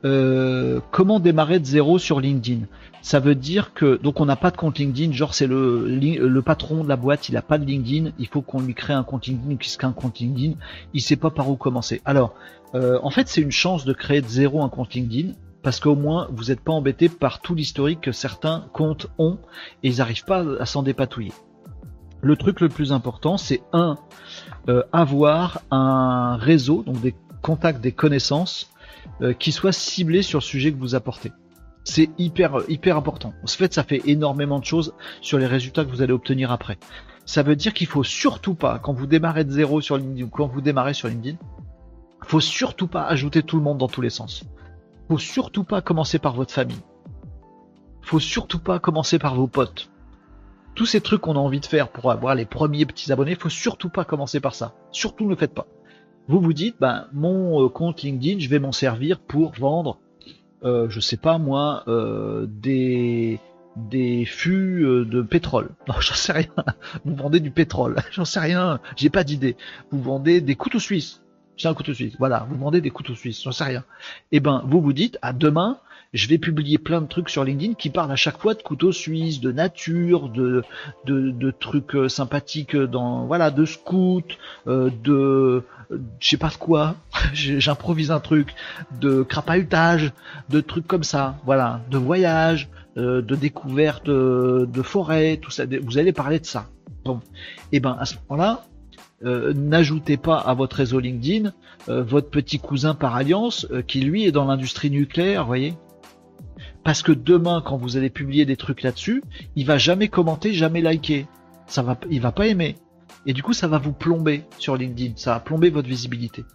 euh, 0.07 0.81
comment 0.91 1.21
démarrer 1.21 1.59
de 1.59 1.67
zéro 1.67 1.99
sur 1.99 2.19
LinkedIn? 2.19 2.65
Ça 3.03 3.21
veut 3.21 3.35
dire 3.35 3.75
que 3.75 4.01
donc 4.03 4.23
on 4.23 4.25
n'a 4.25 4.37
pas 4.37 4.51
de 4.51 4.57
compte 4.57 4.79
LinkedIn, 4.79 5.13
genre 5.13 5.35
c'est 5.35 5.47
le, 5.47 5.87
le 5.87 6.43
patron 6.43 6.83
de 6.83 6.89
la 6.89 6.97
boîte, 6.97 7.29
il 7.29 7.35
n'a 7.35 7.43
pas 7.43 7.59
de 7.59 7.67
LinkedIn, 7.67 8.13
il 8.19 8.27
faut 8.27 8.41
qu'on 8.41 8.63
lui 8.63 8.73
crée 8.73 8.95
un 8.95 9.05
compte 9.05 9.27
LinkedIn, 9.27 9.57
qu'est-ce 9.57 9.77
qu'un 9.77 9.93
compte 9.93 10.19
LinkedIn 10.19 10.55
Il 10.95 11.03
sait 11.03 11.17
pas 11.17 11.29
par 11.29 11.51
où 11.51 11.57
commencer. 11.57 12.01
Alors, 12.07 12.33
euh, 12.75 12.99
en 13.03 13.11
fait, 13.11 13.29
c'est 13.29 13.43
une 13.43 13.53
chance 13.53 13.85
de 13.85 13.93
créer 13.93 14.23
de 14.23 14.29
zéro 14.29 14.63
un 14.63 14.71
compte 14.71 14.95
LinkedIn 14.95 15.35
parce 15.63 15.79
qu'au 15.79 15.95
moins 15.95 16.29
vous 16.33 16.45
n'êtes 16.45 16.61
pas 16.61 16.73
embêté 16.73 17.11
par 17.11 17.43
tout 17.43 17.55
l'historique 17.55 18.01
que 18.01 18.13
certains 18.13 18.65
comptes 18.73 19.09
ont 19.19 19.37
et 19.83 19.91
ils 19.91 19.99
n'arrivent 19.99 20.25
pas 20.25 20.43
à 20.59 20.65
s'en 20.65 20.83
dépatouiller 20.83 21.33
le 22.21 22.37
truc 22.37 22.61
le 22.61 22.69
plus 22.69 22.93
important, 22.93 23.37
c'est 23.37 23.63
un, 23.73 23.97
euh, 24.69 24.83
avoir 24.93 25.61
un 25.71 26.37
réseau, 26.37 26.83
donc 26.83 27.01
des 27.01 27.15
contacts, 27.43 27.81
des 27.81 27.93
connaissances, 27.93 28.71
euh, 29.23 29.33
qui 29.33 29.53
soient 29.53 29.73
ciblés 29.73 30.23
sur 30.23 30.41
le 30.41 30.45
sujet 30.45 30.73
que 30.73 30.79
vous 30.79 30.95
apportez. 30.95 31.33
C'est 31.85 32.11
hyper, 32.19 32.59
hyper 32.69 32.97
important. 32.97 33.33
En 33.43 33.47
fait, 33.47 33.73
ça 33.73 33.83
fait 33.83 34.03
énormément 34.07 34.59
de 34.59 34.65
choses 34.65 34.95
sur 35.21 35.39
les 35.39 35.47
résultats 35.47 35.85
que 35.85 35.91
vous 35.91 36.03
allez 36.03 36.13
obtenir 36.13 36.53
après. 36.53 36.79
Ça 37.25 37.43
veut 37.43 37.57
dire 37.57 37.73
qu'il 37.73 37.87
faut 37.87 38.05
surtout 38.05 38.55
pas, 38.55 38.79
quand 38.79 38.93
vous 38.93 39.07
démarrez 39.07 39.45
de 39.45 39.51
zéro 39.51 39.81
sur 39.81 39.97
LinkedIn 39.97 40.27
ou 40.27 40.29
quand 40.29 40.47
vous 40.47 40.61
démarrez 40.61 40.95
sur 40.95 41.09
LinkedIn, 41.09 41.39
faut 42.27 42.41
surtout 42.41 42.89
pas 42.89 43.05
ajouter 43.05 43.43
tout 43.43 43.57
le 43.57 43.63
monde 43.63 43.79
dans 43.79 43.89
tous 43.89 44.01
les 44.01 44.11
sens. 44.11 44.45
Faut 45.09 45.19
surtout 45.19 45.65
pas 45.65 45.81
commencer 45.81 46.19
par 46.19 46.35
votre 46.35 46.53
famille. 46.53 46.81
Faut 48.03 48.21
surtout 48.21 48.59
pas 48.59 48.79
commencer 48.79 49.19
par 49.19 49.35
vos 49.35 49.47
potes 49.47 49.91
tous 50.79 50.87
ces 50.87 51.01
trucs 51.01 51.23
qu'on 51.23 51.35
a 51.35 51.41
envie 51.41 51.59
de 51.59 51.67
faire 51.67 51.89
pour 51.89 52.09
avoir 52.13 52.37
les 52.37 52.45
premiers 52.45 52.87
petits 52.87 53.11
abonnés, 53.11 53.35
faut 53.35 53.49
surtout 53.49 53.89
pas 53.89 54.05
commencer 54.05 54.39
par 54.39 54.55
ça. 54.55 54.75
Surtout 54.93 55.25
ne 55.25 55.31
le 55.31 55.37
faites 55.37 55.53
pas. 55.53 55.67
Vous 56.29 56.41
vous 56.41 56.53
dites, 56.53 56.77
ben, 56.79 57.09
mon 57.13 57.65
euh, 57.65 57.69
compte 57.69 58.03
LinkedIn, 58.03 58.39
je 58.39 58.49
vais 58.49 58.61
m'en 58.61 58.71
servir 58.71 59.19
pour 59.19 59.55
vendre, 59.59 59.99
euh, 60.63 60.89
je 60.89 61.01
sais 61.01 61.17
pas 61.17 61.39
moi, 61.39 61.83
euh, 61.89 62.47
des 62.49 63.41
des 63.75 64.25
fûts 64.25 65.05
de 65.05 65.21
pétrole. 65.21 65.71
Non, 65.89 65.95
j'en 65.99 66.15
sais 66.15 66.33
rien. 66.33 66.55
Vous 67.05 67.17
vendez 67.17 67.41
du 67.41 67.51
pétrole. 67.51 67.97
J'en 68.13 68.25
sais 68.25 68.41
rien. 68.41 68.81
J'ai 68.97 69.11
pas 69.11 69.23
d'idée. 69.23 69.57
Vous 69.91 70.01
vendez 70.01 70.41
des 70.41 70.55
couteaux 70.57 70.81
suisses. 70.81 71.23
J'ai 71.57 71.69
un 71.69 71.75
couteau 71.75 71.95
suisse. 71.95 72.15
Voilà. 72.19 72.47
Vous 72.51 72.57
vendez 72.57 72.81
des 72.81 72.91
couteaux 72.91 73.15
suisses. 73.15 73.43
J'en 73.43 73.53
sais 73.53 73.65
rien. 73.65 73.85
Eh 74.33 74.41
ben, 74.41 74.65
vous 74.67 74.81
vous 74.81 74.93
dites, 74.93 75.17
à 75.23 75.33
demain, 75.33 75.79
je 76.15 76.27
vais 76.29 76.39
publier 76.39 76.79
plein 76.79 77.01
de 77.01 77.07
trucs 77.07 77.29
sur 77.29 77.45
LinkedIn 77.45 77.75
qui 77.75 77.91
parlent 77.91 78.11
à 78.11 78.17
chaque 78.17 78.39
fois 78.39 78.55
de 78.55 78.63
couteaux 78.63 78.93
suisses, 78.93 79.41
de 79.41 79.53
nature, 79.53 80.29
de, 80.31 80.63
trucs 81.61 81.95
euh, 81.95 82.09
sympathiques 82.09 82.77
dans, 82.77 83.27
voilà, 83.27 83.51
de 83.51 83.65
scouts, 83.65 84.23
euh, 84.67 84.91
de, 85.05 85.65
je 86.21 86.29
sais 86.29 86.37
pas 86.37 86.49
de 86.49 86.55
quoi, 86.55 86.97
j'improvise 87.35 88.11
un 88.11 88.21
truc, 88.21 88.55
de 89.01 89.23
crapahutage, 89.23 90.13
de 90.49 90.61
trucs 90.61 90.87
comme 90.87 91.05
ça, 91.05 91.37
voilà, 91.45 91.83
de 91.91 91.99
voyage, 91.99 92.69
euh, 92.97 93.21
de 93.21 93.35
découverte 93.35 94.09
de 94.09 94.83
forêt, 94.83 95.39
tout 95.41 95.51
ça. 95.51 95.65
Vous 95.83 95.99
allez 95.99 96.13
parler 96.13 96.41
de 96.41 96.47
ça. 96.47 96.67
Bon, 97.05 97.21
et 97.73 97.77
eh 97.77 97.81
ben 97.81 97.97
à 97.99 98.05
ce 98.07 98.17
moment-là, 98.29 98.65
n'ajoutez 99.23 100.17
pas 100.17 100.37
à 100.39 100.55
votre 100.55 100.77
réseau 100.77 101.01
LinkedIn 101.01 101.53
votre 101.87 102.29
petit 102.29 102.59
cousin 102.59 102.95
par 102.95 103.17
alliance 103.17 103.67
qui 103.87 104.01
lui 104.01 104.25
est 104.25 104.33
dans 104.33 104.45
l'industrie 104.45 104.91
nucléaire, 104.91 105.45
voyez. 105.45 105.75
Parce 106.89 107.03
que 107.03 107.13
demain, 107.13 107.63
quand 107.63 107.77
vous 107.77 107.99
allez 107.99 108.09
publier 108.09 108.47
des 108.47 108.57
trucs 108.57 108.83
là-dessus, 108.83 109.23
il 109.57 109.67
va 109.67 109.77
jamais 109.77 110.09
commenter, 110.09 110.55
jamais 110.55 110.81
liker. 110.81 111.27
Ça 111.67 111.83
va, 111.83 111.99
va 112.11 112.33
pas 112.33 112.47
aimer. 112.47 112.77
Et 113.27 113.35
du 113.35 113.43
coup, 113.43 113.53
ça 113.53 113.69
va 113.69 113.77
vous 113.77 113.93
plomber 113.93 114.45
sur 114.57 114.75
LinkedIn. 114.75 115.13
Ça 115.17 115.35
va 115.35 115.41
plomber 115.41 115.69
votre 115.69 115.87
visibilité. 115.87 116.47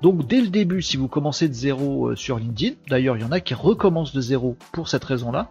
Donc, 0.00 0.26
dès 0.26 0.40
le 0.40 0.46
début, 0.46 0.80
si 0.80 0.96
vous 0.96 1.08
commencez 1.08 1.46
de 1.46 1.52
zéro 1.52 2.08
euh, 2.08 2.16
sur 2.16 2.38
LinkedIn, 2.38 2.76
d'ailleurs, 2.88 3.18
il 3.18 3.20
y 3.20 3.24
en 3.26 3.32
a 3.32 3.40
qui 3.40 3.52
recommencent 3.52 4.14
de 4.14 4.22
zéro 4.22 4.56
pour 4.72 4.88
cette 4.88 5.04
raison-là, 5.04 5.50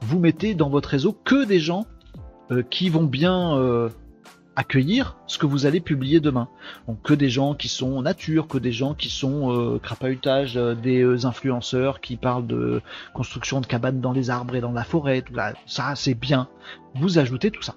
vous 0.00 0.18
mettez 0.18 0.54
dans 0.54 0.70
votre 0.70 0.88
réseau 0.88 1.12
que 1.12 1.44
des 1.44 1.60
gens 1.60 1.84
euh, 2.50 2.62
qui 2.62 2.88
vont 2.88 3.04
bien 3.04 3.58
euh, 3.58 3.90
accueillir 4.56 5.16
ce 5.26 5.38
que 5.38 5.46
vous 5.46 5.66
allez 5.66 5.80
publier 5.80 6.20
demain. 6.20 6.48
Donc 6.86 7.02
que 7.02 7.14
des 7.14 7.30
gens 7.30 7.54
qui 7.54 7.68
sont 7.68 8.02
nature, 8.02 8.48
que 8.48 8.58
des 8.58 8.72
gens 8.72 8.94
qui 8.94 9.08
sont 9.08 9.52
euh, 9.52 9.78
crapahutage, 9.78 10.56
euh, 10.56 10.74
des 10.74 11.02
euh, 11.02 11.26
influenceurs 11.26 12.00
qui 12.00 12.16
parlent 12.16 12.46
de 12.46 12.82
construction 13.14 13.60
de 13.60 13.66
cabanes 13.66 14.00
dans 14.00 14.12
les 14.12 14.30
arbres 14.30 14.54
et 14.54 14.60
dans 14.60 14.72
la 14.72 14.84
forêt, 14.84 15.22
tout 15.22 15.34
ça 15.66 15.94
c'est 15.94 16.14
bien. 16.14 16.48
Vous 16.94 17.18
ajoutez 17.18 17.50
tout 17.50 17.62
ça. 17.62 17.76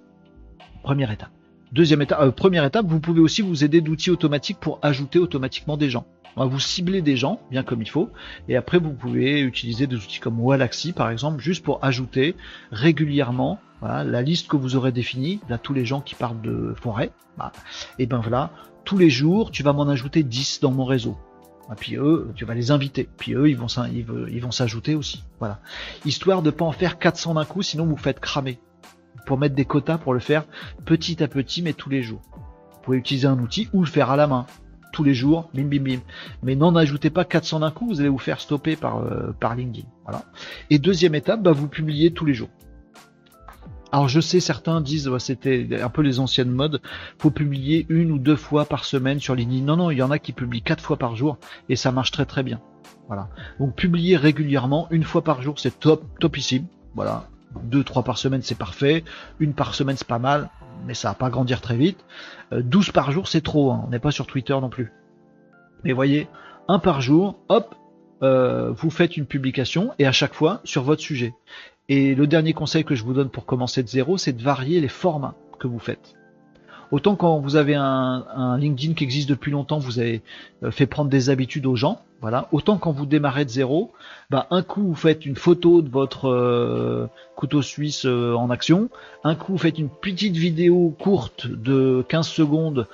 Première 0.83 1.11
étape. 1.11 1.31
Deuxième 1.71 2.01
étape, 2.01 2.21
euh, 2.21 2.31
première 2.31 2.63
étape, 2.63 2.85
vous 2.85 2.99
pouvez 2.99 3.21
aussi 3.21 3.41
vous 3.41 3.63
aider 3.63 3.81
d'outils 3.81 4.11
automatiques 4.11 4.59
pour 4.59 4.79
ajouter 4.81 5.19
automatiquement 5.19 5.77
des 5.77 5.89
gens. 5.89 6.05
Vous 6.37 6.59
ciblez 6.59 7.01
des 7.01 7.15
gens 7.15 7.39
bien 7.49 7.63
comme 7.63 7.81
il 7.81 7.89
faut, 7.89 8.09
et 8.49 8.57
après 8.57 8.77
vous 8.77 8.91
pouvez 8.91 9.39
utiliser 9.39 9.87
des 9.87 9.95
outils 9.95 10.19
comme 10.19 10.39
Walaxy 10.39 10.91
par 10.91 11.09
exemple, 11.09 11.41
juste 11.41 11.63
pour 11.63 11.83
ajouter 11.83 12.35
régulièrement 12.71 13.59
la 13.81 14.21
liste 14.21 14.47
que 14.47 14.57
vous 14.57 14.75
aurez 14.75 14.91
définie, 14.91 15.39
là 15.49 15.57
tous 15.57 15.73
les 15.73 15.85
gens 15.85 16.01
qui 16.01 16.15
parlent 16.15 16.41
de 16.41 16.73
forêt, 16.81 17.11
bah, 17.37 17.51
et 17.99 18.05
ben 18.05 18.19
voilà, 18.19 18.51
tous 18.83 18.97
les 18.97 19.09
jours 19.09 19.51
tu 19.51 19.63
vas 19.63 19.73
m'en 19.73 19.87
ajouter 19.87 20.23
10 20.23 20.61
dans 20.61 20.71
mon 20.71 20.85
réseau. 20.85 21.17
Et 21.71 21.75
puis 21.75 21.95
eux, 21.95 22.31
tu 22.35 22.45
vas 22.45 22.53
les 22.53 22.71
inviter. 22.71 23.09
Puis 23.17 23.33
eux, 23.33 23.49
ils 23.49 23.57
vont 23.57 23.67
ils 23.67 24.41
vont 24.41 24.51
s'ajouter 24.51 24.95
aussi. 24.95 25.23
Voilà. 25.39 25.59
Histoire 26.05 26.41
de 26.41 26.51
pas 26.51 26.65
en 26.65 26.71
faire 26.71 26.99
400 26.99 27.33
d'un 27.33 27.45
coup, 27.45 27.63
sinon 27.63 27.85
vous 27.85 27.97
faites 27.97 28.19
cramer. 28.19 28.59
Pour 29.25 29.39
mettre 29.39 29.55
des 29.55 29.65
quotas 29.65 29.97
pour 29.97 30.13
le 30.13 30.19
faire 30.19 30.45
petit 30.85 31.23
à 31.23 31.27
petit, 31.27 31.63
mais 31.63 31.73
tous 31.73 31.89
les 31.89 32.03
jours. 32.03 32.21
Vous 32.73 32.79
pouvez 32.83 32.97
utiliser 32.97 33.27
un 33.27 33.39
outil 33.39 33.67
ou 33.73 33.81
le 33.81 33.87
faire 33.87 34.11
à 34.11 34.15
la 34.15 34.27
main 34.27 34.45
tous 34.91 35.03
les 35.03 35.13
jours, 35.13 35.49
bim 35.53 35.65
bim 35.65 35.81
bim. 35.81 35.99
Mais 36.41 36.55
n'en 36.55 36.75
ajoutez 36.75 37.09
pas 37.09 37.25
400 37.25 37.59
d'un 37.59 37.71
coup, 37.71 37.87
vous 37.87 37.99
allez 37.99 38.09
vous 38.09 38.17
faire 38.17 38.39
stopper 38.39 38.77
par, 38.77 38.99
euh, 38.99 39.33
par 39.39 39.55
LinkedIn. 39.55 39.87
Voilà. 40.05 40.23
Et 40.69 40.79
deuxième 40.79 41.15
étape, 41.15 41.41
bah, 41.41 41.51
vous 41.51 41.67
publiez 41.67 42.13
tous 42.13 42.25
les 42.25 42.33
jours. 42.33 42.49
Alors 43.95 44.09
je 44.09 44.19
sais, 44.19 44.41
certains 44.41 44.81
disent, 44.81 45.09
c'était 45.19 45.81
un 45.81 45.87
peu 45.87 46.01
les 46.01 46.19
anciennes 46.19 46.51
modes, 46.51 46.81
faut 47.17 47.31
publier 47.31 47.85
une 47.87 48.11
ou 48.11 48.19
deux 48.19 48.35
fois 48.35 48.65
par 48.65 48.83
semaine 48.83 49.21
sur 49.21 49.35
LinkedIn. 49.35 49.63
Non, 49.63 49.77
non, 49.77 49.89
il 49.89 49.97
y 49.97 50.01
en 50.01 50.11
a 50.11 50.19
qui 50.19 50.33
publient 50.33 50.61
quatre 50.61 50.83
fois 50.83 50.97
par 50.97 51.15
jour 51.15 51.37
et 51.69 51.77
ça 51.77 51.93
marche 51.93 52.11
très 52.11 52.25
très 52.25 52.43
bien. 52.43 52.59
Voilà. 53.07 53.29
Donc 53.57 53.73
publier 53.73 54.17
régulièrement, 54.17 54.89
une 54.91 55.05
fois 55.05 55.23
par 55.23 55.41
jour, 55.41 55.57
c'est 55.61 55.79
top, 55.79 56.03
topissime. 56.19 56.65
Voilà. 56.93 57.29
Deux, 57.63 57.85
trois 57.85 58.03
par 58.03 58.17
semaine, 58.17 58.41
c'est 58.41 58.57
parfait. 58.57 59.05
Une 59.39 59.53
par 59.53 59.73
semaine, 59.73 59.95
c'est 59.95 60.05
pas 60.05 60.19
mal, 60.19 60.49
mais 60.85 60.93
ça 60.93 61.07
va 61.07 61.13
pas 61.13 61.29
grandir 61.29 61.61
très 61.61 61.77
vite. 61.77 62.03
12 62.51 62.89
euh, 62.89 62.91
par 62.91 63.11
jour, 63.11 63.29
c'est 63.29 63.39
trop. 63.39 63.71
Hein. 63.71 63.85
On 63.87 63.91
n'est 63.91 63.99
pas 63.99 64.11
sur 64.11 64.27
Twitter 64.27 64.59
non 64.59 64.67
plus. 64.67 64.91
Mais 65.85 65.93
voyez, 65.93 66.27
un 66.67 66.79
par 66.79 66.99
jour, 66.99 67.39
hop, 67.47 67.73
euh, 68.23 68.73
vous 68.73 68.89
faites 68.89 69.15
une 69.15 69.25
publication 69.25 69.93
et 69.99 70.05
à 70.05 70.11
chaque 70.11 70.33
fois 70.33 70.59
sur 70.65 70.83
votre 70.83 71.01
sujet. 71.01 71.33
Et 71.87 72.15
le 72.15 72.25
dernier 72.25 72.53
conseil 72.53 72.83
que 72.83 72.95
je 72.95 73.03
vous 73.03 73.13
donne 73.13 73.29
pour 73.29 73.45
commencer 73.45 73.83
de 73.83 73.87
zéro, 73.87 74.17
c'est 74.17 74.33
de 74.33 74.41
varier 74.41 74.81
les 74.81 74.87
formats 74.87 75.35
que 75.59 75.67
vous 75.67 75.79
faites. 75.79 76.15
Autant 76.91 77.15
quand 77.15 77.39
vous 77.39 77.55
avez 77.55 77.75
un, 77.75 78.57
LinkedIn 78.57 78.93
qui 78.93 79.03
existe 79.03 79.29
depuis 79.29 79.51
longtemps, 79.51 79.79
vous 79.79 79.99
avez 79.99 80.21
euh, 80.63 80.71
fait 80.71 80.85
prendre 80.85 81.09
des 81.09 81.29
habitudes 81.29 81.65
aux 81.65 81.75
gens, 81.75 82.01
voilà. 82.21 82.47
Autant 82.51 82.77
quand 82.77 82.91
vous 82.91 83.05
démarrez 83.05 83.45
de 83.45 83.49
zéro, 83.49 83.91
bah 84.29 84.47
un 84.49 84.63
coup 84.63 84.81
vous 84.81 84.95
faites 84.95 85.25
une 85.25 85.35
photo 85.35 85.81
de 85.81 85.89
votre 85.89 86.29
euh, 86.29 87.07
couteau 87.35 87.61
suisse 87.61 88.05
euh, 88.05 88.33
en 88.33 88.49
action, 88.49 88.89
un 89.23 89.35
coup 89.35 89.53
vous 89.53 89.57
faites 89.57 89.77
une 89.77 89.89
petite 89.89 90.35
vidéo 90.35 90.95
courte 90.99 91.47
de 91.47 92.03
15 92.07 92.27
secondes, 92.27 92.87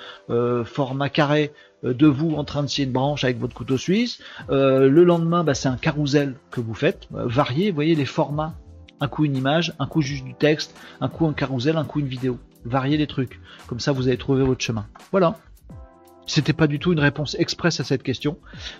format 0.66 1.10
carré, 1.10 1.52
de 1.84 2.08
vous 2.08 2.36
en 2.36 2.44
train 2.44 2.64
de 2.64 2.68
scier 2.68 2.86
une 2.86 2.92
branche 2.92 3.24
avec 3.24 3.40
votre 3.40 3.56
couteau 3.56 3.78
suisse. 3.78 4.20
le 4.50 5.04
lendemain, 5.04 5.44
bah, 5.44 5.54
c'est 5.54 5.70
un 5.70 5.78
carrousel 5.78 6.36
que 6.50 6.62
vous 6.62 6.74
faites. 6.74 7.08
variez, 7.12 7.72
voyez 7.72 7.96
les 7.96 8.06
formats. 8.06 8.56
Un 9.02 9.08
coup 9.08 9.26
une 9.26 9.36
image, 9.36 9.74
un 9.80 9.88
coup 9.88 10.02
juste 10.02 10.24
du 10.24 10.34
texte, 10.34 10.80
un 11.02 11.10
coup 11.10 11.28
un 11.28 11.34
carrousel, 11.34 11.76
un 11.76 11.84
coup 11.84 12.00
une 12.00 12.08
vidéo 12.08 12.40
varier 12.66 12.98
les 12.98 13.08
trucs. 13.08 13.40
Comme 13.68 13.80
ça, 13.80 13.92
vous 13.92 14.08
allez 14.08 14.18
trouver 14.18 14.44
votre 14.44 14.62
chemin. 14.62 14.88
Voilà. 15.12 15.38
C'était 16.28 16.54
pas 16.54 16.68
du 16.68 16.80
tout 16.80 16.94
une 16.94 17.00
réponse 17.00 17.36
express 17.40 17.80
à 17.80 17.84
cette 17.84 18.04
question. 18.04 18.38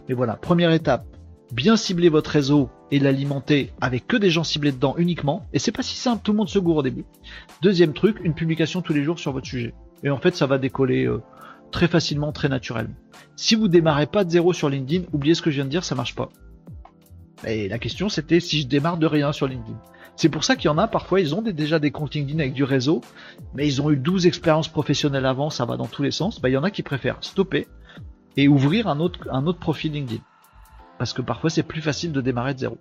Mais 0.08 0.16
voilà, 0.16 0.36
première 0.36 0.72
étape, 0.72 1.06
bien 1.52 1.76
cibler 1.76 2.10
votre 2.10 2.30
réseau 2.30 2.70
et 2.92 3.00
l'alimenter 3.00 3.72
avec 3.82 4.08
que 4.08 4.18
des 4.18 4.30
gens 4.30 4.44
ciblés 4.44 4.72
dedans 4.72 4.96
uniquement. 4.98 5.46
Et 5.54 5.60
c'est 5.60 5.72
pas 5.72 5.84
si 5.84 5.96
simple, 5.96 6.22
tout 6.24 6.32
le 6.32 6.38
monde 6.38 6.50
se 6.50 6.60
gourre 6.60 6.78
au 6.78 6.84
début. 6.84 7.06
Deuxième 7.62 7.94
truc, 7.94 8.18
une 8.24 8.34
publication 8.34 8.82
tous 8.82 8.94
les 8.94 9.04
jours 9.04 9.20
sur 9.20 9.32
votre 9.32 9.48
sujet. 9.48 9.74
Et 10.04 10.10
en 10.10 10.18
fait, 10.18 10.36
ça 10.36 10.46
va 10.46 10.58
décoller 10.58 11.06
euh, 11.06 11.22
très 11.72 11.88
facilement, 11.88 12.32
très 12.32 12.50
naturellement. 12.50 12.96
Si 13.36 13.56
vous 13.56 13.68
démarrez 13.68 14.08
pas 14.08 14.24
de 14.24 14.30
zéro 14.30 14.54
sur 14.54 14.70
LinkedIn, 14.70 15.06
oubliez 15.14 15.36
ce 15.36 15.42
que 15.42 15.50
je 15.50 15.56
viens 15.56 15.66
de 15.66 15.70
dire, 15.70 15.84
ça 15.84 15.96
marche 15.96 16.16
pas. 16.16 16.30
Et 17.46 17.68
la 17.68 17.80
question 17.80 18.08
c'était 18.08 18.40
si 18.40 18.62
je 18.62 18.68
démarre 18.68 18.98
de 18.98 19.08
rien 19.08 19.32
sur 19.32 19.48
LinkedIn. 19.48 19.78
C'est 20.22 20.30
pour 20.30 20.44
ça 20.44 20.56
qu'il 20.56 20.66
y 20.66 20.70
en 20.70 20.78
a 20.78 20.88
parfois, 20.88 21.20
ils 21.20 21.34
ont 21.34 21.42
déjà 21.42 21.80
des 21.80 21.90
comptes 21.90 22.14
LinkedIn 22.14 22.38
avec 22.38 22.54
du 22.54 22.64
réseau, 22.64 23.02
mais 23.56 23.66
ils 23.66 23.82
ont 23.82 23.90
eu 23.90 23.98
12 23.98 24.28
expériences 24.28 24.68
professionnelles 24.68 25.26
avant, 25.26 25.50
ça 25.50 25.66
va 25.66 25.78
dans 25.78 25.88
tous 25.88 26.04
les 26.04 26.12
sens. 26.12 26.40
Bah, 26.40 26.48
il 26.48 26.52
y 26.52 26.58
en 26.58 26.64
a 26.64 26.70
qui 26.70 26.84
préfèrent 26.84 27.18
stopper 27.22 27.68
et 28.38 28.48
ouvrir 28.48 28.88
un 28.88 29.00
autre, 29.00 29.54
profil 29.54 29.94
LinkedIn. 29.94 30.22
Parce 31.00 31.14
que 31.14 31.24
parfois 31.24 31.50
c'est 31.50 31.64
plus 31.64 31.82
facile 31.82 32.12
de 32.12 32.22
démarrer 32.22 32.54
de 32.54 32.60
zéro. 32.60 32.78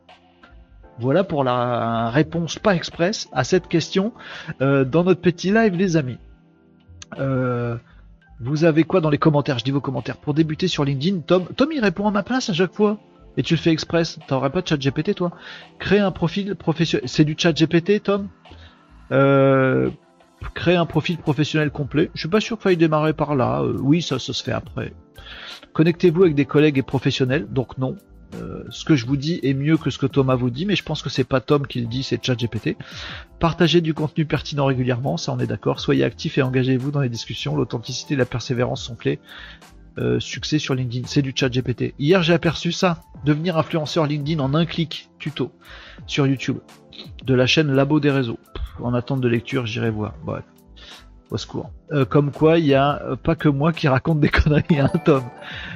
Voilà 0.99 1.25
pour 1.25 1.43
la 1.43 2.11
réponse 2.11 2.59
pas 2.59 2.75
express 2.75 3.27
à 3.33 3.43
cette 3.43 3.69
question 3.69 4.13
euh, 4.61 4.85
dans 4.85 5.03
notre 5.03 5.23
petit 5.23 5.51
live 5.51 5.77
les 5.77 5.97
amis. 5.97 6.19
Euh, 7.19 7.79
vous 8.39 8.65
avez 8.65 8.85
quoi 8.85 9.01
dans 9.01 9.09
les 9.09 9.17
commentaires? 9.17 9.59
Je 9.59 9.65
dis 9.65 9.71
vos 9.71 9.81
commentaires. 9.81 10.19
Pour 10.19 10.35
débuter 10.35 10.69
sur 10.69 10.85
LinkedIn, 10.85 11.21
Tom, 11.21 11.47
Tom 11.57 11.71
il 11.73 11.81
répond 11.81 12.07
à 12.07 12.11
ma 12.11 12.23
place 12.23 12.51
à 12.51 12.53
chaque 12.53 12.75
fois. 12.75 12.99
Et 13.37 13.43
tu 13.43 13.55
le 13.55 13.61
fais 13.61 13.71
express. 13.71 14.19
T'aurais 14.27 14.51
pas 14.51 14.63
de 14.63 14.69
chat 14.69 14.77
GPT 14.77 15.15
toi? 15.15 15.33
Créer 15.79 16.01
un 16.01 16.11
profil 16.11 16.55
professionnel. 16.57 17.09
C'est 17.09 17.25
du 17.25 17.35
chat 17.39 17.53
GPT, 17.53 18.03
Tom? 18.03 18.29
Euh, 19.13 19.91
Créer 20.55 20.77
un 20.77 20.87
profil 20.87 21.19
professionnel 21.19 21.71
complet. 21.71 22.11
Je 22.15 22.21
suis 22.21 22.29
pas 22.29 22.41
sûr 22.41 22.57
qu'il 22.57 22.65
faille 22.65 22.77
démarrer 22.77 23.13
par 23.13 23.35
là. 23.35 23.63
Euh, 23.63 23.77
oui, 23.79 24.01
ça, 24.03 24.19
se 24.19 24.33
fait 24.33 24.53
après. 24.53 24.95
Connectez-vous 25.75 26.23
avec 26.23 26.35
des 26.35 26.47
collègues 26.47 26.79
et 26.79 26.83
professionnels. 26.83 27.47
Donc 27.51 27.79
non. 27.79 27.97
Euh, 28.37 28.65
ce 28.71 28.85
que 28.85 28.95
je 28.95 29.07
vous 29.07 29.17
dis 29.17 29.41
est 29.43 29.55
mieux 29.55 29.77
que 29.77 29.91
ce 29.91 29.99
que 29.99 30.07
Thomas 30.07 30.37
vous 30.37 30.51
dit, 30.51 30.65
mais 30.65 30.77
je 30.77 30.85
pense 30.85 31.03
que 31.03 31.11
c'est 31.11 31.25
pas 31.25 31.41
Tom 31.41 31.67
qui 31.67 31.81
le 31.81 31.87
dit, 31.87 32.05
c'est 32.05 32.25
ChatGPT. 32.25 32.77
Partagez 33.41 33.81
du 33.81 33.93
contenu 33.93 34.25
pertinent 34.25 34.67
régulièrement, 34.67 35.17
ça 35.17 35.33
on 35.33 35.39
est 35.41 35.49
d'accord. 35.49 35.81
Soyez 35.81 36.05
actifs 36.05 36.39
et 36.39 36.43
engagez-vous 36.43 36.93
dans 36.93 37.01
les 37.01 37.09
discussions. 37.09 37.57
L'authenticité 37.57 38.15
et 38.15 38.17
la 38.17 38.27
persévérance 38.27 38.85
sont 38.85 38.95
clés. 38.95 39.19
Euh, 39.99 40.21
succès 40.21 40.59
sur 40.59 40.75
LinkedIn, 40.75 41.07
c'est 41.07 41.23
du 41.23 41.33
chat 41.35 41.49
GPT. 41.49 41.95
Hier 41.99 42.23
j'ai 42.23 42.33
aperçu 42.33 42.73
ça, 42.73 43.03
devenir 43.25 43.59
influenceur 43.59 44.07
LinkedIn 44.07 44.41
en 44.41 44.55
un 44.55 44.65
clic, 44.65 45.11
tuto, 45.19 45.53
sur 46.07 46.27
YouTube, 46.27 46.59
de 47.25 47.35
la 47.35 47.47
chaîne 47.47 47.73
Labo 47.73 48.01
des 48.01 48.11
réseaux. 48.11 48.39
En 48.81 48.95
attente 48.95 49.21
de 49.21 49.29
lecture, 49.29 49.67
j'irai 49.67 49.91
voir. 49.91 50.15
Bref, 50.25 50.45
au 51.31 51.37
secours. 51.37 51.71
Euh, 51.93 52.05
comme 52.05 52.31
quoi, 52.31 52.59
il 52.59 52.67
y 52.67 52.75
a 52.75 53.03
euh, 53.03 53.17
pas 53.17 53.35
que 53.35 53.49
moi 53.49 53.73
qui 53.73 53.89
raconte 53.89 54.21
des 54.21 54.29
conneries, 54.31 54.79
hein, 54.79 54.91
Tom. 55.05 55.25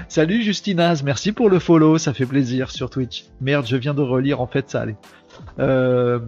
Salut 0.09 0.43
Justinaz, 0.43 1.03
merci 1.03 1.33
pour 1.33 1.51
le 1.51 1.59
follow, 1.59 1.99
ça 1.99 2.15
fait 2.15 2.27
plaisir 2.27 2.71
sur 2.71 2.91
Twitch. 2.91 3.27
Merde, 3.41 3.67
je 3.67 3.77
viens 3.77 3.95
de 3.95 4.03
relire, 4.03 4.41
en 4.41 4.47
fait 4.47 4.71
ça 4.71 4.83
allait. 4.83 4.97
Euh, 5.59 6.19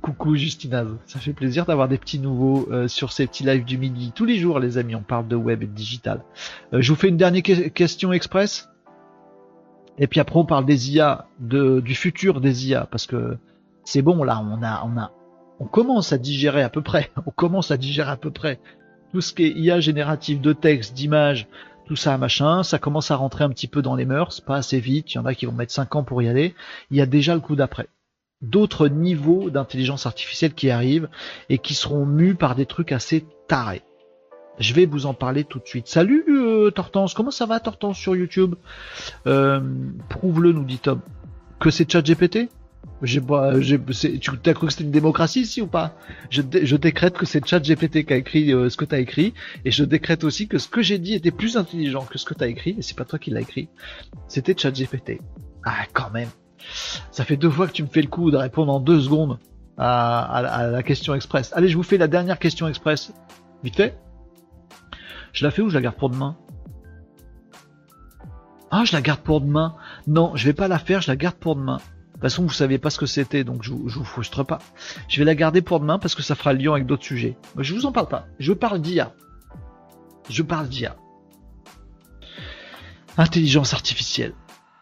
coucou 0.00 0.34
Justinaz, 0.34 0.88
ça 1.06 1.20
fait 1.20 1.32
plaisir 1.32 1.64
d'avoir 1.66 1.88
des 1.88 1.98
petits 1.98 2.18
nouveaux 2.18 2.68
euh, 2.70 2.88
sur 2.88 3.12
ces 3.12 3.26
petits 3.26 3.44
lives 3.44 3.64
du 3.64 3.78
midi. 3.78 4.12
Tous 4.14 4.24
les 4.24 4.38
jours, 4.38 4.58
les 4.58 4.78
amis, 4.78 4.94
on 4.94 5.02
parle 5.02 5.28
de 5.28 5.36
web 5.36 5.62
et 5.62 5.66
de 5.66 5.72
digital. 5.72 6.22
Euh, 6.72 6.80
je 6.80 6.92
vous 6.92 6.98
fais 6.98 7.08
une 7.08 7.16
dernière 7.16 7.42
question 7.42 8.12
express. 8.12 8.68
Et 9.98 10.06
puis 10.06 10.20
après, 10.20 10.38
on 10.38 10.46
parle 10.46 10.64
des 10.64 10.92
IA, 10.92 11.26
de, 11.38 11.80
du 11.80 11.94
futur 11.94 12.40
des 12.40 12.68
IA, 12.68 12.86
parce 12.90 13.06
que 13.06 13.36
c'est 13.84 14.02
bon, 14.02 14.24
là, 14.24 14.40
on 14.40 14.62
a, 14.62 14.82
on 14.84 14.98
a, 14.98 15.12
on 15.60 15.66
commence 15.66 16.12
à 16.12 16.18
digérer 16.18 16.62
à 16.62 16.70
peu 16.70 16.82
près, 16.82 17.10
on 17.26 17.30
commence 17.30 17.70
à 17.70 17.76
digérer 17.76 18.10
à 18.10 18.16
peu 18.16 18.30
près 18.30 18.58
tout 19.12 19.20
ce 19.20 19.34
qui 19.34 19.44
est 19.44 19.50
IA 19.50 19.80
génératif 19.80 20.40
de 20.40 20.54
texte, 20.54 20.94
d'image, 20.94 21.46
tout 21.86 21.96
ça, 21.96 22.16
machin, 22.16 22.62
ça 22.62 22.78
commence 22.78 23.10
à 23.10 23.16
rentrer 23.16 23.44
un 23.44 23.50
petit 23.50 23.68
peu 23.68 23.82
dans 23.82 23.94
les 23.94 24.06
mœurs, 24.06 24.40
pas 24.40 24.56
assez 24.56 24.80
vite, 24.80 25.12
il 25.12 25.16
y 25.16 25.18
en 25.18 25.26
a 25.26 25.34
qui 25.34 25.44
vont 25.44 25.52
mettre 25.52 25.72
5 25.72 25.94
ans 25.96 26.04
pour 26.04 26.22
y 26.22 26.28
aller, 26.28 26.54
il 26.90 26.96
y 26.96 27.02
a 27.02 27.06
déjà 27.06 27.34
le 27.34 27.40
coup 27.40 27.54
d'après 27.54 27.88
d'autres 28.42 28.88
niveaux 28.88 29.50
d'intelligence 29.50 30.06
artificielle 30.06 30.52
qui 30.52 30.70
arrivent 30.70 31.08
et 31.48 31.58
qui 31.58 31.74
seront 31.74 32.04
mus 32.04 32.34
par 32.34 32.54
des 32.54 32.66
trucs 32.66 32.92
assez 32.92 33.24
tarés. 33.48 33.82
Je 34.58 34.74
vais 34.74 34.86
vous 34.86 35.06
en 35.06 35.14
parler 35.14 35.44
tout 35.44 35.58
de 35.58 35.66
suite. 35.66 35.88
Salut 35.88 36.24
euh, 36.28 36.70
Tortance, 36.70 37.14
comment 37.14 37.30
ça 37.30 37.46
va 37.46 37.58
Tortance 37.58 37.96
sur 37.96 38.14
YouTube? 38.14 38.54
Euh, 39.26 39.60
Prouve-le, 40.08 40.52
nous 40.52 40.64
dit 40.64 40.78
Tom. 40.78 41.00
Que 41.58 41.70
c'est 41.70 41.90
ChatGPT? 41.90 42.48
Tu 43.04 43.18
as 43.18 44.54
cru 44.54 44.66
que 44.66 44.72
c'était 44.72 44.84
une 44.84 44.90
démocratie 44.90 45.40
ici 45.40 45.60
ou 45.62 45.66
pas? 45.66 45.96
Je, 46.30 46.42
je, 46.62 46.76
décrète 46.76 47.16
que 47.16 47.26
c'est 47.26 47.44
ChatGPT 47.44 48.04
qui 48.04 48.12
a 48.12 48.16
écrit 48.16 48.52
euh, 48.52 48.68
ce 48.68 48.76
que 48.76 48.84
tu 48.84 48.94
as 48.94 49.00
écrit, 49.00 49.34
et 49.64 49.70
je 49.70 49.84
décrète 49.84 50.22
aussi 50.22 50.46
que 50.46 50.58
ce 50.58 50.68
que 50.68 50.82
j'ai 50.82 50.98
dit 50.98 51.14
était 51.14 51.30
plus 51.30 51.56
intelligent 51.56 52.04
que 52.04 52.18
ce 52.18 52.24
que 52.24 52.34
tu 52.34 52.44
as 52.44 52.48
écrit, 52.48 52.76
et 52.78 52.82
c'est 52.82 52.96
pas 52.96 53.04
toi 53.04 53.18
qui 53.18 53.30
l'as 53.30 53.40
écrit, 53.40 53.68
c'était 54.28 54.54
ChatGPT. 54.56 55.20
Ah, 55.64 55.84
quand 55.92 56.10
même. 56.10 56.28
Ça 57.10 57.24
fait 57.24 57.36
deux 57.36 57.50
fois 57.50 57.66
que 57.66 57.72
tu 57.72 57.82
me 57.82 57.88
fais 57.88 58.02
le 58.02 58.08
coup 58.08 58.30
de 58.30 58.36
répondre 58.36 58.72
en 58.72 58.80
deux 58.80 59.00
secondes 59.00 59.38
à, 59.78 60.68
la 60.70 60.82
question 60.82 61.14
express. 61.14 61.52
Allez, 61.54 61.68
je 61.68 61.76
vous 61.76 61.82
fais 61.82 61.98
la 61.98 62.08
dernière 62.08 62.38
question 62.38 62.68
express. 62.68 63.12
Vite 63.62 63.76
fait. 63.76 63.98
Je 65.32 65.44
la 65.44 65.50
fais 65.50 65.62
ou 65.62 65.70
je 65.70 65.74
la 65.74 65.80
garde 65.80 65.96
pour 65.96 66.10
demain? 66.10 66.36
Ah, 68.70 68.84
je 68.84 68.92
la 68.92 69.02
garde 69.02 69.20
pour 69.20 69.40
demain. 69.40 69.76
Non, 70.06 70.32
je 70.34 70.44
vais 70.44 70.52
pas 70.52 70.68
la 70.68 70.78
faire, 70.78 71.00
je 71.02 71.10
la 71.10 71.16
garde 71.16 71.36
pour 71.36 71.56
demain. 71.56 71.76
De 71.76 72.12
toute 72.12 72.22
façon, 72.22 72.42
vous 72.42 72.50
saviez 72.50 72.78
pas 72.78 72.90
ce 72.90 72.98
que 72.98 73.06
c'était, 73.06 73.44
donc 73.44 73.62
je, 73.62 73.72
vous 73.72 74.04
frustre 74.04 74.44
pas. 74.44 74.60
Je 75.08 75.18
vais 75.18 75.24
la 75.24 75.34
garder 75.34 75.60
pour 75.60 75.80
demain 75.80 75.98
parce 75.98 76.14
que 76.14 76.22
ça 76.22 76.34
fera 76.34 76.52
lien 76.52 76.72
avec 76.72 76.86
d'autres 76.86 77.04
sujets. 77.04 77.36
Mais 77.56 77.64
je 77.64 77.74
vous 77.74 77.84
en 77.84 77.92
parle 77.92 78.08
pas. 78.08 78.26
Je 78.38 78.52
parle 78.52 78.80
d'IA. 78.80 79.12
Je 80.28 80.42
parle 80.42 80.68
d'IA. 80.68 80.96
Intelligence 83.18 83.74
artificielle. 83.74 84.34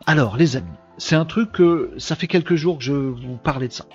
Alors, 0.06 0.36
les 0.36 0.56
amis, 0.56 0.68
c'est 1.00 1.16
un 1.16 1.24
truc 1.24 1.50
que 1.52 1.92
ça 1.96 2.14
fait 2.14 2.26
quelques 2.26 2.56
jours 2.56 2.76
que 2.76 2.84
je 2.84 2.92
vous 2.92 3.38
parlais 3.42 3.68
de 3.68 3.72
ça. 3.72 3.86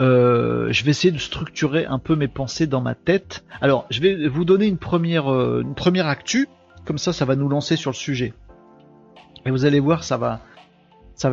Euh, 0.00 0.72
je 0.72 0.84
vais 0.84 0.90
essayer 0.90 1.12
de 1.12 1.18
structurer 1.18 1.84
un 1.84 1.98
peu 1.98 2.16
mes 2.16 2.28
pensées 2.28 2.66
dans 2.66 2.80
ma 2.80 2.94
tête. 2.94 3.44
Alors, 3.60 3.86
je 3.90 4.00
vais 4.00 4.26
vous 4.26 4.46
donner 4.46 4.66
une 4.66 4.78
première, 4.78 5.30
euh, 5.30 5.64
actu, 6.02 6.48
comme 6.86 6.96
ça, 6.96 7.12
ça 7.12 7.26
va 7.26 7.36
nous 7.36 7.48
lancer 7.48 7.76
sur 7.76 7.90
le 7.90 7.96
sujet. 7.96 8.32
Et 9.44 9.50
vous 9.50 9.66
allez 9.66 9.80
voir, 9.80 10.02
ça 10.02 10.16
va, 10.16 10.40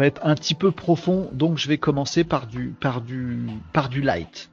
être 0.01 0.21
un 0.25 0.35
petit 0.35 0.55
peu 0.55 0.71
profond, 0.71 1.29
donc 1.31 1.57
je 1.57 1.69
vais 1.69 1.77
commencer 1.77 2.25
par 2.25 2.47
du, 2.47 2.75
par 2.79 2.99
du, 2.99 3.47
par 3.71 3.87
du 3.87 4.01
light. 4.01 4.49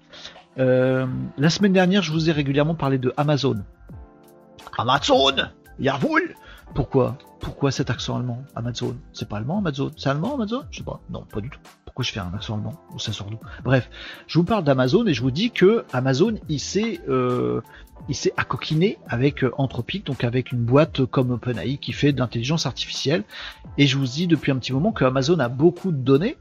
Euh, 0.58 1.06
la 1.36 1.50
semaine 1.50 1.72
dernière, 1.72 2.02
je 2.02 2.12
vous 2.12 2.30
ai 2.30 2.32
régulièrement 2.32 2.76
parlé 2.76 2.98
de 2.98 3.12
Amazon. 3.16 3.56
Amazon, 4.78 5.48
Yahoo 5.80 6.16
Pourquoi? 6.74 7.18
Pourquoi 7.40 7.70
cet 7.70 7.90
accent 7.90 8.16
allemand? 8.16 8.44
Amazon 8.54 8.96
C'est 9.12 9.28
pas 9.28 9.38
allemand 9.38 9.58
Amazon 9.58 9.90
C'est 9.96 10.08
allemand 10.08 10.34
Amazon? 10.34 10.62
Je 10.70 10.78
sais 10.78 10.84
pas. 10.84 11.00
Non, 11.10 11.22
pas 11.22 11.40
du 11.40 11.48
tout. 11.48 11.58
Pourquoi 11.86 12.04
je 12.04 12.12
fais 12.12 12.20
un 12.20 12.32
accent 12.34 12.54
allemand? 12.54 12.74
Ça 12.98 13.12
sort 13.12 13.30
d'où? 13.30 13.38
Bref, 13.64 13.90
je 14.26 14.38
vous 14.38 14.44
parle 14.44 14.62
d'Amazon 14.62 15.06
et 15.06 15.14
je 15.14 15.22
vous 15.22 15.30
dis 15.30 15.50
que 15.50 15.84
Amazon, 15.92 16.34
il 16.48 16.60
s'est, 16.60 17.00
euh, 17.08 17.62
accoquiné 18.36 18.98
avec 19.08 19.42
euh, 19.42 19.52
Anthropic, 19.56 20.06
donc 20.06 20.22
avec 20.22 20.52
une 20.52 20.64
boîte 20.64 21.04
comme 21.06 21.30
OpenAI 21.30 21.78
qui 21.78 21.92
fait 21.92 22.12
de 22.12 22.18
l'intelligence 22.18 22.66
artificielle. 22.66 23.24
Et 23.78 23.86
je 23.86 23.96
vous 23.96 24.06
dis 24.06 24.26
depuis 24.26 24.52
un 24.52 24.56
petit 24.56 24.72
moment 24.72 24.92
que 24.92 25.04
Amazon 25.04 25.38
a 25.38 25.48
beaucoup 25.48 25.92
de 25.92 25.96
données. 25.98 26.36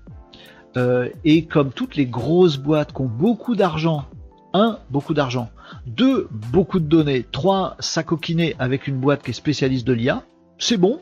Euh, 0.77 1.09
et 1.23 1.45
comme 1.45 1.71
toutes 1.71 1.95
les 1.95 2.05
grosses 2.05 2.57
boîtes 2.57 2.93
qui 2.93 3.01
ont 3.01 3.05
beaucoup 3.05 3.55
d'argent, 3.55 4.05
un, 4.53 4.79
beaucoup 4.89 5.13
d'argent, 5.13 5.49
deux, 5.85 6.27
beaucoup 6.31 6.79
de 6.79 6.85
données, 6.85 7.25
trois, 7.31 7.75
s'acoquiner 7.79 8.55
avec 8.59 8.87
une 8.87 8.99
boîte 8.99 9.23
qui 9.23 9.31
est 9.31 9.33
spécialiste 9.33 9.87
de 9.87 9.93
l'IA, 9.93 10.23
c'est 10.59 10.77
bon, 10.77 11.01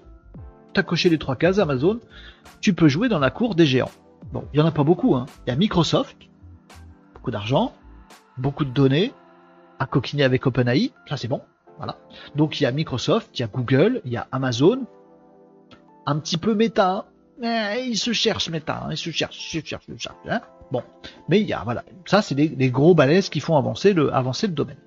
t'as 0.74 0.84
coché 0.84 1.10
les 1.10 1.18
trois 1.18 1.36
cases 1.36 1.60
Amazon, 1.60 2.00
tu 2.62 2.74
peux 2.74 2.88
jouer 2.88 3.10
dans 3.10 3.20
la 3.20 3.32
cour 3.32 3.56
des 3.56 3.66
géants. 3.66 3.92
Bon, 4.32 4.46
il 4.54 4.60
y 4.60 4.62
en 4.62 4.66
a 4.66 4.72
pas 4.72 4.84
beaucoup, 4.84 5.16
hein. 5.16 5.26
Il 5.46 5.50
y 5.50 5.54
a 5.54 5.56
Microsoft, 5.56 6.18
beaucoup 7.14 7.32
d'argent, 7.32 7.74
beaucoup 8.38 8.66
de 8.66 8.70
données, 8.70 9.14
à 9.80 9.86
coquiner 9.86 10.24
avec 10.24 10.46
OpenAI, 10.46 10.92
ça 11.10 11.18
c'est 11.18 11.28
bon, 11.28 11.42
voilà. 11.78 11.98
Donc 12.36 12.60
il 12.60 12.64
y 12.64 12.68
a 12.68 12.72
Microsoft, 12.72 13.38
il 13.38 13.42
y 13.42 13.44
a 13.44 13.48
Google, 13.48 14.02
il 14.06 14.12
y 14.12 14.18
a 14.18 14.28
Amazon, 14.32 14.86
un 16.06 16.20
petit 16.20 16.38
peu 16.38 16.56
Meta, 16.56 17.06
eh, 17.42 17.86
il 17.88 17.98
se 17.98 18.14
cherche 18.14 18.50
Meta, 18.50 18.84
hein, 18.86 18.92
il 18.92 18.98
se 18.98 19.12
cherche, 19.12 19.54
il 19.54 19.62
se 19.62 19.68
cherche, 19.68 19.86
il 19.88 19.96
se 19.96 20.04
cherche, 20.04 20.18
hein. 20.30 20.42
Bon, 20.72 20.84
mais 21.30 21.40
il 21.40 21.48
y 21.48 21.54
a 21.54 21.64
voilà, 21.64 21.84
ça 22.06 22.22
c'est 22.22 22.36
des, 22.36 22.70
gros 22.70 22.94
balaises 22.94 23.30
qui 23.30 23.40
font 23.40 23.56
avancer 23.56 23.94
le 23.94 24.14
avancer 24.14 24.48
le 24.48 24.54
domaine. 24.54 24.78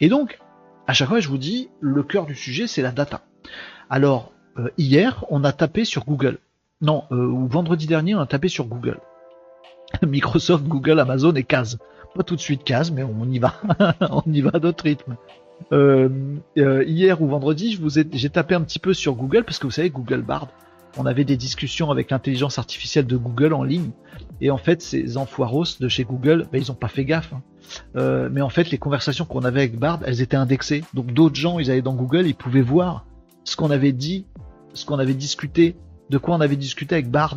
Et 0.00 0.08
donc 0.08 0.38
à 0.86 0.94
chaque 0.94 1.08
fois 1.08 1.20
je 1.20 1.28
vous 1.28 1.38
dis 1.38 1.68
le 1.80 2.02
cœur 2.02 2.26
du 2.26 2.34
sujet 2.34 2.66
c'est 2.66 2.82
la 2.82 2.92
data. 2.92 3.22
Alors 3.90 4.32
euh, 4.58 4.68
hier 4.78 5.24
on 5.30 5.44
a 5.44 5.52
tapé 5.52 5.84
sur 5.84 6.04
Google, 6.04 6.38
non 6.80 7.04
euh, 7.12 7.26
ou 7.26 7.46
vendredi 7.46 7.86
dernier 7.86 8.14
on 8.14 8.20
a 8.20 8.26
tapé 8.26 8.48
sur 8.48 8.66
Google. 8.66 8.98
Microsoft, 10.06 10.64
Google, 10.64 11.00
Amazon 11.00 11.34
et 11.34 11.44
Case. 11.44 11.78
Pas 12.14 12.22
tout 12.22 12.36
de 12.36 12.40
suite 12.40 12.64
Case, 12.64 12.90
mais 12.90 13.02
on 13.02 13.30
y 13.30 13.38
va, 13.38 13.54
on 14.10 14.22
y 14.32 14.40
va 14.40 14.52
d'autres 14.52 14.84
rythme. 14.84 15.16
Euh, 15.72 16.08
hier 16.56 17.22
ou 17.22 17.28
vendredi, 17.28 17.78
j'ai 18.12 18.30
tapé 18.30 18.54
un 18.54 18.62
petit 18.62 18.78
peu 18.78 18.94
sur 18.94 19.14
Google 19.14 19.44
parce 19.44 19.58
que 19.58 19.66
vous 19.66 19.70
savez 19.72 19.90
Google 19.90 20.22
Bard, 20.22 20.48
on 20.98 21.06
avait 21.06 21.24
des 21.24 21.36
discussions 21.36 21.90
avec 21.90 22.10
l'intelligence 22.10 22.58
artificielle 22.58 23.06
de 23.06 23.16
Google 23.16 23.52
en 23.52 23.62
ligne. 23.62 23.90
Et 24.40 24.50
en 24.50 24.56
fait, 24.56 24.82
ces 24.82 25.16
enfoiros 25.16 25.64
de 25.78 25.88
chez 25.88 26.04
Google, 26.04 26.46
ben, 26.52 26.60
ils 26.60 26.70
ont 26.72 26.76
pas 26.76 26.88
fait 26.88 27.04
gaffe. 27.04 27.32
Hein. 27.32 27.42
Euh, 27.96 28.28
mais 28.30 28.40
en 28.40 28.48
fait, 28.48 28.70
les 28.70 28.78
conversations 28.78 29.24
qu'on 29.24 29.44
avait 29.44 29.60
avec 29.60 29.78
Bard, 29.78 30.00
elles 30.04 30.22
étaient 30.22 30.36
indexées. 30.36 30.84
Donc 30.94 31.12
d'autres 31.12 31.36
gens, 31.36 31.58
ils 31.58 31.70
allaient 31.70 31.82
dans 31.82 31.94
Google, 31.94 32.26
ils 32.26 32.34
pouvaient 32.34 32.62
voir 32.62 33.05
ce 33.46 33.56
qu'on 33.56 33.70
avait 33.70 33.92
dit, 33.92 34.26
ce 34.74 34.84
qu'on 34.84 34.98
avait 34.98 35.14
discuté, 35.14 35.76
de 36.10 36.18
quoi 36.18 36.34
on 36.34 36.40
avait 36.40 36.56
discuté 36.56 36.96
avec 36.96 37.10
Bard. 37.10 37.36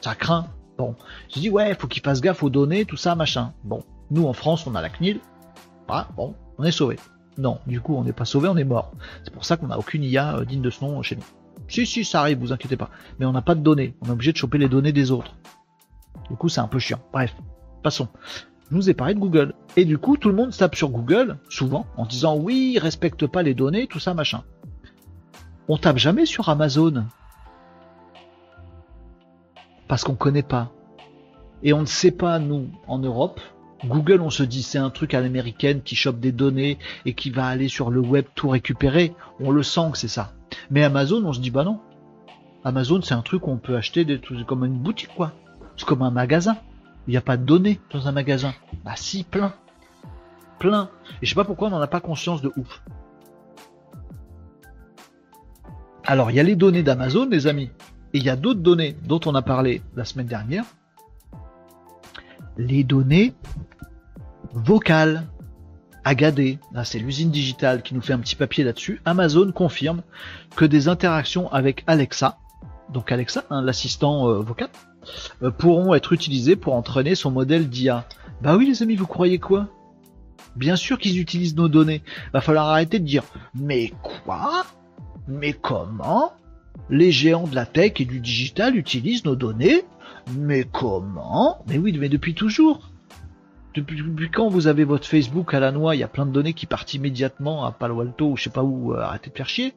Ça 0.00 0.14
craint. 0.14 0.46
Bon, 0.78 0.94
j'ai 1.28 1.40
dit 1.40 1.50
ouais, 1.50 1.74
faut 1.74 1.88
qu'ils 1.88 2.02
fassent 2.02 2.22
gaffe 2.22 2.42
aux 2.42 2.48
données, 2.48 2.86
tout 2.86 2.96
ça, 2.96 3.14
machin. 3.14 3.52
Bon, 3.64 3.82
nous 4.10 4.26
en 4.26 4.32
France, 4.32 4.66
on 4.66 4.74
a 4.74 4.80
la 4.80 4.88
CNIL. 4.88 5.20
Ah, 5.88 6.08
bon, 6.16 6.34
on 6.56 6.64
est 6.64 6.72
sauvé. 6.72 6.96
Non, 7.36 7.58
du 7.66 7.80
coup, 7.80 7.96
on 7.96 8.04
n'est 8.04 8.12
pas 8.12 8.24
sauvé, 8.24 8.48
on 8.48 8.56
est 8.56 8.64
mort. 8.64 8.92
C'est 9.24 9.32
pour 9.32 9.44
ça 9.44 9.56
qu'on 9.56 9.66
n'a 9.66 9.78
aucune 9.78 10.04
IA 10.04 10.36
euh, 10.36 10.44
digne 10.44 10.62
de 10.62 10.70
ce 10.70 10.84
nom 10.84 11.02
chez 11.02 11.16
nous. 11.16 11.24
Si, 11.68 11.84
si, 11.84 12.04
ça 12.04 12.20
arrive, 12.20 12.38
vous 12.38 12.52
inquiétez 12.52 12.76
pas. 12.76 12.90
Mais 13.18 13.26
on 13.26 13.32
n'a 13.32 13.42
pas 13.42 13.54
de 13.54 13.60
données. 13.60 13.94
On 14.02 14.06
est 14.06 14.10
obligé 14.10 14.32
de 14.32 14.36
choper 14.36 14.58
les 14.58 14.68
données 14.68 14.92
des 14.92 15.10
autres. 15.10 15.34
Du 16.28 16.36
coup, 16.36 16.48
c'est 16.48 16.60
un 16.60 16.68
peu 16.68 16.78
chiant. 16.78 17.00
Bref, 17.12 17.34
passons. 17.82 18.08
Je 18.70 18.76
vous 18.76 18.88
ai 18.88 18.94
parlé 18.94 19.14
de 19.14 19.20
Google. 19.20 19.54
Et 19.76 19.84
du 19.84 19.98
coup, 19.98 20.16
tout 20.16 20.28
le 20.28 20.34
monde 20.34 20.56
tape 20.56 20.76
sur 20.76 20.90
Google, 20.90 21.38
souvent, 21.48 21.86
en 21.96 22.06
disant 22.06 22.36
oui, 22.36 22.78
respecte 22.80 23.26
pas 23.26 23.42
les 23.42 23.54
données, 23.54 23.86
tout 23.86 23.98
ça, 23.98 24.14
machin. 24.14 24.44
On 25.72 25.78
tape 25.78 25.98
jamais 25.98 26.26
sur 26.26 26.48
Amazon. 26.48 27.04
Parce 29.86 30.02
qu'on 30.02 30.16
connaît 30.16 30.42
pas. 30.42 30.72
Et 31.62 31.72
on 31.72 31.82
ne 31.82 31.86
sait 31.86 32.10
pas, 32.10 32.40
nous, 32.40 32.70
en 32.88 32.98
Europe, 32.98 33.40
Google, 33.84 34.20
on 34.20 34.30
se 34.30 34.42
dit 34.42 34.64
c'est 34.64 34.78
un 34.78 34.90
truc 34.90 35.14
à 35.14 35.20
l'américaine 35.20 35.82
qui 35.82 35.94
chope 35.94 36.18
des 36.18 36.32
données 36.32 36.76
et 37.04 37.14
qui 37.14 37.30
va 37.30 37.46
aller 37.46 37.68
sur 37.68 37.90
le 37.90 38.00
web 38.00 38.24
tout 38.34 38.48
récupérer. 38.48 39.14
On 39.38 39.52
le 39.52 39.62
sent 39.62 39.92
que 39.92 39.98
c'est 39.98 40.08
ça. 40.08 40.32
Mais 40.72 40.82
Amazon, 40.82 41.24
on 41.24 41.32
se 41.32 41.38
dit 41.38 41.52
bah 41.52 41.62
non. 41.62 41.78
Amazon, 42.64 43.00
c'est 43.00 43.14
un 43.14 43.22
truc 43.22 43.42
qu'on 43.42 43.58
peut 43.58 43.76
acheter 43.76 44.04
des, 44.04 44.20
comme 44.48 44.64
une 44.64 44.76
boutique, 44.76 45.14
quoi. 45.14 45.34
C'est 45.76 45.86
comme 45.86 46.02
un 46.02 46.10
magasin. 46.10 46.56
Il 47.06 47.12
n'y 47.12 47.16
a 47.16 47.22
pas 47.22 47.36
de 47.36 47.44
données 47.44 47.78
dans 47.92 48.08
un 48.08 48.12
magasin. 48.12 48.54
Bah 48.84 48.96
si, 48.96 49.22
plein. 49.22 49.54
Plein. 50.58 50.90
Et 51.22 51.26
je 51.26 51.28
sais 51.28 51.36
pas 51.36 51.44
pourquoi 51.44 51.68
on 51.68 51.70
n'en 51.70 51.80
a 51.80 51.86
pas 51.86 52.00
conscience 52.00 52.42
de 52.42 52.50
ouf. 52.56 52.82
Alors, 56.06 56.30
il 56.30 56.36
y 56.36 56.40
a 56.40 56.42
les 56.42 56.56
données 56.56 56.82
d'Amazon, 56.82 57.28
les 57.30 57.46
amis. 57.46 57.70
Et 58.12 58.18
il 58.18 58.24
y 58.24 58.30
a 58.30 58.36
d'autres 58.36 58.60
données 58.60 58.96
dont 59.04 59.20
on 59.26 59.34
a 59.34 59.42
parlé 59.42 59.82
la 59.94 60.04
semaine 60.04 60.26
dernière. 60.26 60.64
Les 62.56 62.84
données 62.84 63.34
vocales. 64.52 65.26
Agadé, 66.02 66.58
c'est 66.84 66.98
l'usine 66.98 67.30
digitale 67.30 67.82
qui 67.82 67.94
nous 67.94 68.00
fait 68.00 68.14
un 68.14 68.18
petit 68.18 68.34
papier 68.34 68.64
là-dessus. 68.64 69.02
Amazon 69.04 69.52
confirme 69.52 70.02
que 70.56 70.64
des 70.64 70.88
interactions 70.88 71.52
avec 71.52 71.84
Alexa, 71.86 72.38
donc 72.90 73.12
Alexa, 73.12 73.44
hein, 73.50 73.60
l'assistant 73.60 74.26
euh, 74.26 74.40
vocal, 74.40 74.70
euh, 75.42 75.50
pourront 75.50 75.92
être 75.92 76.14
utilisées 76.14 76.56
pour 76.56 76.74
entraîner 76.74 77.14
son 77.14 77.30
modèle 77.30 77.68
d'IA. 77.68 78.06
Bah 78.40 78.56
oui 78.56 78.66
les 78.66 78.82
amis, 78.82 78.96
vous 78.96 79.06
croyez 79.06 79.38
quoi? 79.38 79.68
Bien 80.56 80.74
sûr 80.74 80.98
qu'ils 80.98 81.20
utilisent 81.20 81.54
nos 81.54 81.68
données. 81.68 82.02
Va 82.32 82.40
falloir 82.40 82.68
arrêter 82.68 82.98
de 82.98 83.04
dire 83.04 83.24
mais 83.54 83.92
quoi? 84.02 84.64
Mais 85.30 85.52
comment 85.52 86.32
Les 86.90 87.12
géants 87.12 87.46
de 87.46 87.54
la 87.54 87.66
tech 87.66 87.92
et 88.00 88.04
du 88.04 88.20
digital 88.20 88.76
utilisent 88.76 89.24
nos 89.24 89.36
données? 89.36 89.84
Mais 90.36 90.64
comment? 90.64 91.62
Mais 91.68 91.78
oui, 91.78 91.96
mais 91.98 92.08
depuis 92.08 92.34
toujours. 92.34 92.90
Depuis, 93.74 94.28
quand 94.32 94.48
vous 94.48 94.66
avez 94.66 94.82
votre 94.82 95.06
Facebook 95.06 95.54
à 95.54 95.60
la 95.60 95.70
noix, 95.70 95.94
il 95.94 96.00
y 96.00 96.02
a 96.02 96.08
plein 96.08 96.26
de 96.26 96.32
données 96.32 96.54
qui 96.54 96.66
partent 96.66 96.92
immédiatement 96.94 97.64
à 97.64 97.70
Palo 97.70 98.00
Alto 98.00 98.30
ou 98.30 98.36
je 98.36 98.44
sais 98.44 98.50
pas 98.50 98.64
où, 98.64 98.94
euh, 98.94 99.00
arrêtez 99.00 99.30
de 99.30 99.36
faire 99.36 99.48
chier. 99.48 99.74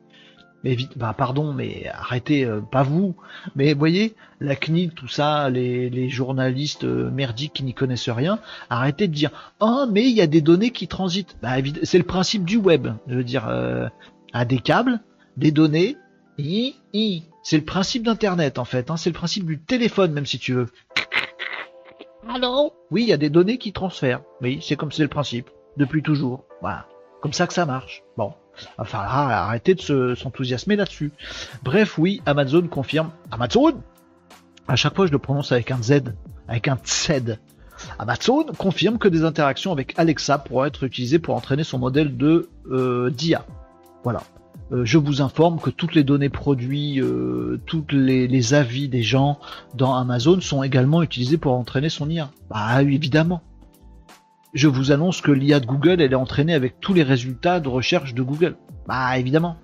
Mais 0.64 0.74
vite, 0.74 0.98
bah 0.98 1.14
pardon, 1.16 1.54
mais 1.54 1.88
arrêtez, 1.94 2.46
euh, 2.46 2.62
pas 2.62 2.82
vous. 2.82 3.16
Mais 3.56 3.74
voyez, 3.74 4.16
la 4.40 4.56
CNIL, 4.56 4.92
tout 4.94 5.10
ça, 5.10 5.50
les, 5.52 6.10
journalistes 6.10 6.86
euh, 6.86 7.12
merdiques 7.12 7.54
qui 7.54 7.64
n'y 7.64 7.76
connaissent 7.76 8.10
rien, 8.10 8.40
arrêtez 8.72 9.08
de 9.08 9.14
dire 9.14 9.30
oh 9.60 9.86
mais 9.92 10.10
il 10.10 10.16
y 10.16 10.22
a 10.22 10.28
des 10.28 10.42
données 10.42 10.72
qui 10.72 10.88
transitent. 10.88 11.38
Bah, 11.44 11.58
c'est 11.84 12.00
le 12.00 12.06
principe 12.06 12.46
du 12.46 12.58
web. 12.58 12.88
Je 13.08 13.16
veux 13.16 13.24
dire, 13.24 13.48
à 14.34 14.46
des 14.46 14.60
câbles, 14.60 15.02
des 15.38 15.52
données, 15.52 15.98
c'est 16.38 17.58
le 17.58 17.66
principe 17.66 18.04
d'Internet 18.04 18.60
en 18.60 18.66
fait. 18.66 18.90
Hein, 18.90 18.98
c'est 18.98 19.10
le 19.10 19.16
principe 19.16 19.46
du 19.46 19.60
téléphone 19.60 20.14
même 20.14 20.26
si 20.26 20.40
tu 20.40 20.54
veux. 20.54 20.68
Oui, 22.92 23.04
il 23.04 23.08
y 23.08 23.14
a 23.14 23.18
des 23.18 23.30
données 23.30 23.58
qui 23.58 23.74
transfèrent. 23.74 24.22
Oui, 24.42 24.60
c'est 24.62 24.76
comme 24.76 24.92
c'est 24.92 25.04
le 25.04 25.10
principe. 25.10 25.50
Depuis 25.78 26.04
toujours. 26.04 26.46
Voilà. 26.62 26.88
Comme 27.22 27.34
ça 27.34 27.48
que 27.48 27.54
ça 27.54 27.66
marche. 27.66 28.04
Bon. 28.18 28.34
Enfin, 28.78 29.00
arrêtez 29.00 29.74
de 29.74 30.16
s'enthousiasmer 30.16 30.76
là-dessus. 30.76 31.12
Bref, 31.64 31.98
oui, 31.98 32.22
Amazon 32.26 32.68
confirme. 32.68 33.12
Amazon 33.32 33.82
À 34.68 34.76
chaque 34.76 34.96
fois, 34.96 35.08
je 35.08 35.12
le 35.12 35.20
prononce 35.20 35.52
avec 35.52 35.72
un 35.72 35.82
Z. 35.82 36.14
Avec 36.48 36.68
un 36.68 36.78
Z. 36.86 37.38
Amazon 37.98 38.46
confirme 38.58 39.00
que 39.00 39.08
des 39.08 39.24
interactions 39.24 39.72
avec 39.72 39.98
Alexa 39.98 40.38
pourront 40.38 40.66
être 40.66 40.84
utilisées 40.84 41.20
pour 41.20 41.36
entraîner 41.36 41.64
son 41.64 41.80
modèle 41.80 42.16
de 42.16 42.50
euh, 42.70 43.10
DIA. 43.10 43.46
Voilà. 44.04 44.22
Euh, 44.74 44.86
je 44.86 44.98
vous 44.98 45.22
informe 45.22 45.60
que 45.60 45.70
toutes 45.70 45.94
les 45.94 46.04
données 46.04 46.30
produits, 46.30 47.00
euh, 47.00 47.62
tous 47.66 47.86
les, 47.92 48.54
avis 48.54 48.90
des 48.90 49.04
gens 49.04 49.40
dans 49.76 49.96
Amazon 49.96 50.42
sont 50.42 50.64
également 50.64 51.04
utilisés 51.04 51.38
pour 51.38 51.54
entraîner 51.54 51.90
son 51.90 52.10
IA. 52.10 52.32
Bah 52.50 52.82
évidemment. 52.82 53.42
Je 54.54 54.68
vous 54.68 54.92
annonce 54.92 55.22
que 55.22 55.32
l'IA 55.32 55.60
de 55.60 55.66
Google, 55.66 56.02
elle 56.02 56.12
est 56.12 56.16
entraînée 56.16 56.54
avec 56.54 56.80
tous 56.80 56.94
les 56.94 57.04
résultats 57.04 57.60
de 57.60 57.70
recherche 57.70 58.14
de 58.14 58.24
Google. 58.24 58.56
Bah 58.88 59.18
évidemment. 59.18 59.58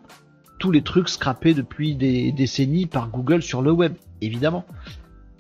Tous 0.59 0.71
les 0.71 0.81
trucs 0.81 1.09
scrappés 1.09 1.53
depuis 1.53 1.95
des 1.95 2.31
décennies 2.31 2.85
par 2.85 3.09
Google 3.09 3.41
sur 3.41 3.61
le 3.61 3.71
web, 3.71 3.93
évidemment. 4.21 4.65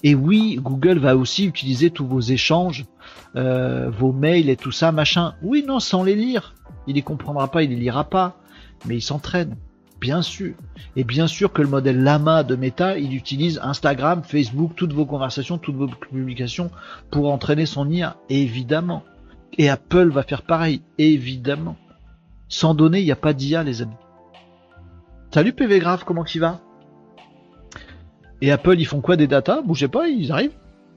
Et 0.01 0.15
oui, 0.15 0.57
Google 0.61 0.97
va 0.97 1.17
aussi 1.17 1.45
utiliser 1.45 1.89
tous 1.89 2.07
vos 2.07 2.21
échanges, 2.21 2.85
euh, 3.35 3.89
vos 3.89 4.13
mails 4.13 4.49
et 4.49 4.55
tout 4.55 4.71
ça, 4.71 4.93
machin. 4.93 5.33
Oui, 5.43 5.65
non, 5.67 5.79
sans 5.79 6.03
les 6.03 6.15
lire. 6.15 6.55
Il 6.87 6.95
les 6.95 7.01
comprendra 7.01 7.51
pas, 7.51 7.63
il 7.63 7.71
les 7.71 7.75
lira 7.75 8.05
pas 8.05 8.37
mais 8.85 8.97
il 8.97 9.01
s'entraîne, 9.01 9.55
bien 9.99 10.21
sûr. 10.21 10.53
Et 10.95 11.03
bien 11.03 11.27
sûr 11.27 11.51
que 11.53 11.61
le 11.61 11.67
modèle 11.67 12.03
Lama 12.03 12.43
de 12.43 12.55
Meta, 12.55 12.97
il 12.97 13.15
utilise 13.15 13.59
Instagram, 13.63 14.23
Facebook, 14.23 14.73
toutes 14.75 14.93
vos 14.93 15.05
conversations, 15.05 15.57
toutes 15.57 15.75
vos 15.75 15.87
publications 15.87 16.71
pour 17.11 17.31
entraîner 17.31 17.65
son 17.65 17.89
IA, 17.89 18.17
évidemment. 18.29 19.03
Et 19.57 19.69
Apple 19.69 20.09
va 20.09 20.23
faire 20.23 20.43
pareil, 20.43 20.81
évidemment. 20.97 21.77
Sans 22.47 22.73
données, 22.73 22.99
il 22.99 23.05
n'y 23.05 23.11
a 23.11 23.17
pas 23.17 23.33
d'IA, 23.33 23.63
les 23.63 23.81
amis. 23.81 23.93
Salut 25.31 25.53
PV 25.53 25.79
Grave, 25.79 26.03
comment 26.05 26.23
tu 26.23 26.39
vas? 26.39 26.59
Et 28.41 28.51
Apple, 28.51 28.79
ils 28.79 28.85
font 28.85 29.01
quoi 29.01 29.15
des 29.15 29.27
datas? 29.27 29.61
Bougez 29.61 29.87
pas, 29.87 30.07
ils 30.07 30.31
arrivent. 30.31 30.55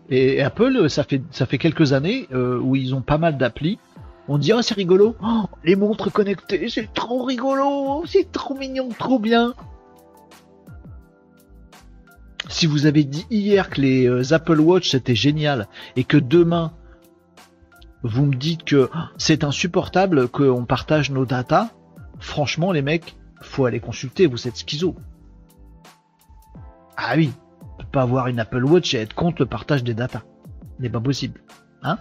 Et 0.08 0.42
Apple, 0.42 0.88
ça 0.88 1.04
fait, 1.04 1.22
ça 1.30 1.46
fait 1.46 1.58
quelques 1.58 1.92
années 1.92 2.28
euh, 2.32 2.58
où 2.58 2.76
ils 2.76 2.94
ont 2.94 3.02
pas 3.02 3.18
mal 3.18 3.36
d'applis 3.36 3.78
on 4.28 4.38
dit 4.38 4.52
oh 4.52 4.62
c'est 4.62 4.74
rigolo, 4.74 5.16
oh, 5.22 5.44
les 5.64 5.76
montres 5.76 6.12
connectées, 6.12 6.68
c'est 6.68 6.92
trop 6.92 7.24
rigolo, 7.24 8.04
c'est 8.06 8.30
trop 8.30 8.54
mignon, 8.54 8.88
trop 8.98 9.18
bien. 9.18 9.54
Si 12.48 12.66
vous 12.66 12.86
avez 12.86 13.04
dit 13.04 13.26
hier 13.30 13.70
que 13.70 13.80
les 13.80 14.06
euh, 14.08 14.32
Apple 14.32 14.60
Watch 14.60 14.90
c'était 14.90 15.14
génial 15.14 15.68
et 15.96 16.04
que 16.04 16.16
demain 16.18 16.72
vous 18.02 18.26
me 18.26 18.34
dites 18.34 18.64
que 18.64 18.90
c'est 19.16 19.44
insupportable 19.44 20.28
qu'on 20.28 20.64
partage 20.64 21.10
nos 21.10 21.24
datas, 21.24 21.70
franchement 22.18 22.72
les 22.72 22.82
mecs, 22.82 23.16
faut 23.40 23.64
aller 23.64 23.80
consulter, 23.80 24.26
vous 24.26 24.48
êtes 24.48 24.56
schizo. 24.56 24.96
Ah 26.96 27.14
oui, 27.16 27.32
on 27.60 27.82
peut 27.82 27.88
pas 27.90 28.02
avoir 28.02 28.26
une 28.28 28.38
Apple 28.38 28.64
Watch 28.64 28.94
et 28.94 28.98
être 28.98 29.14
contre 29.14 29.42
le 29.42 29.46
partage 29.46 29.82
des 29.84 29.94
datas. 29.94 30.22
n'est 30.78 30.90
pas 30.90 31.00
possible. 31.00 31.40
Hein 31.82 31.98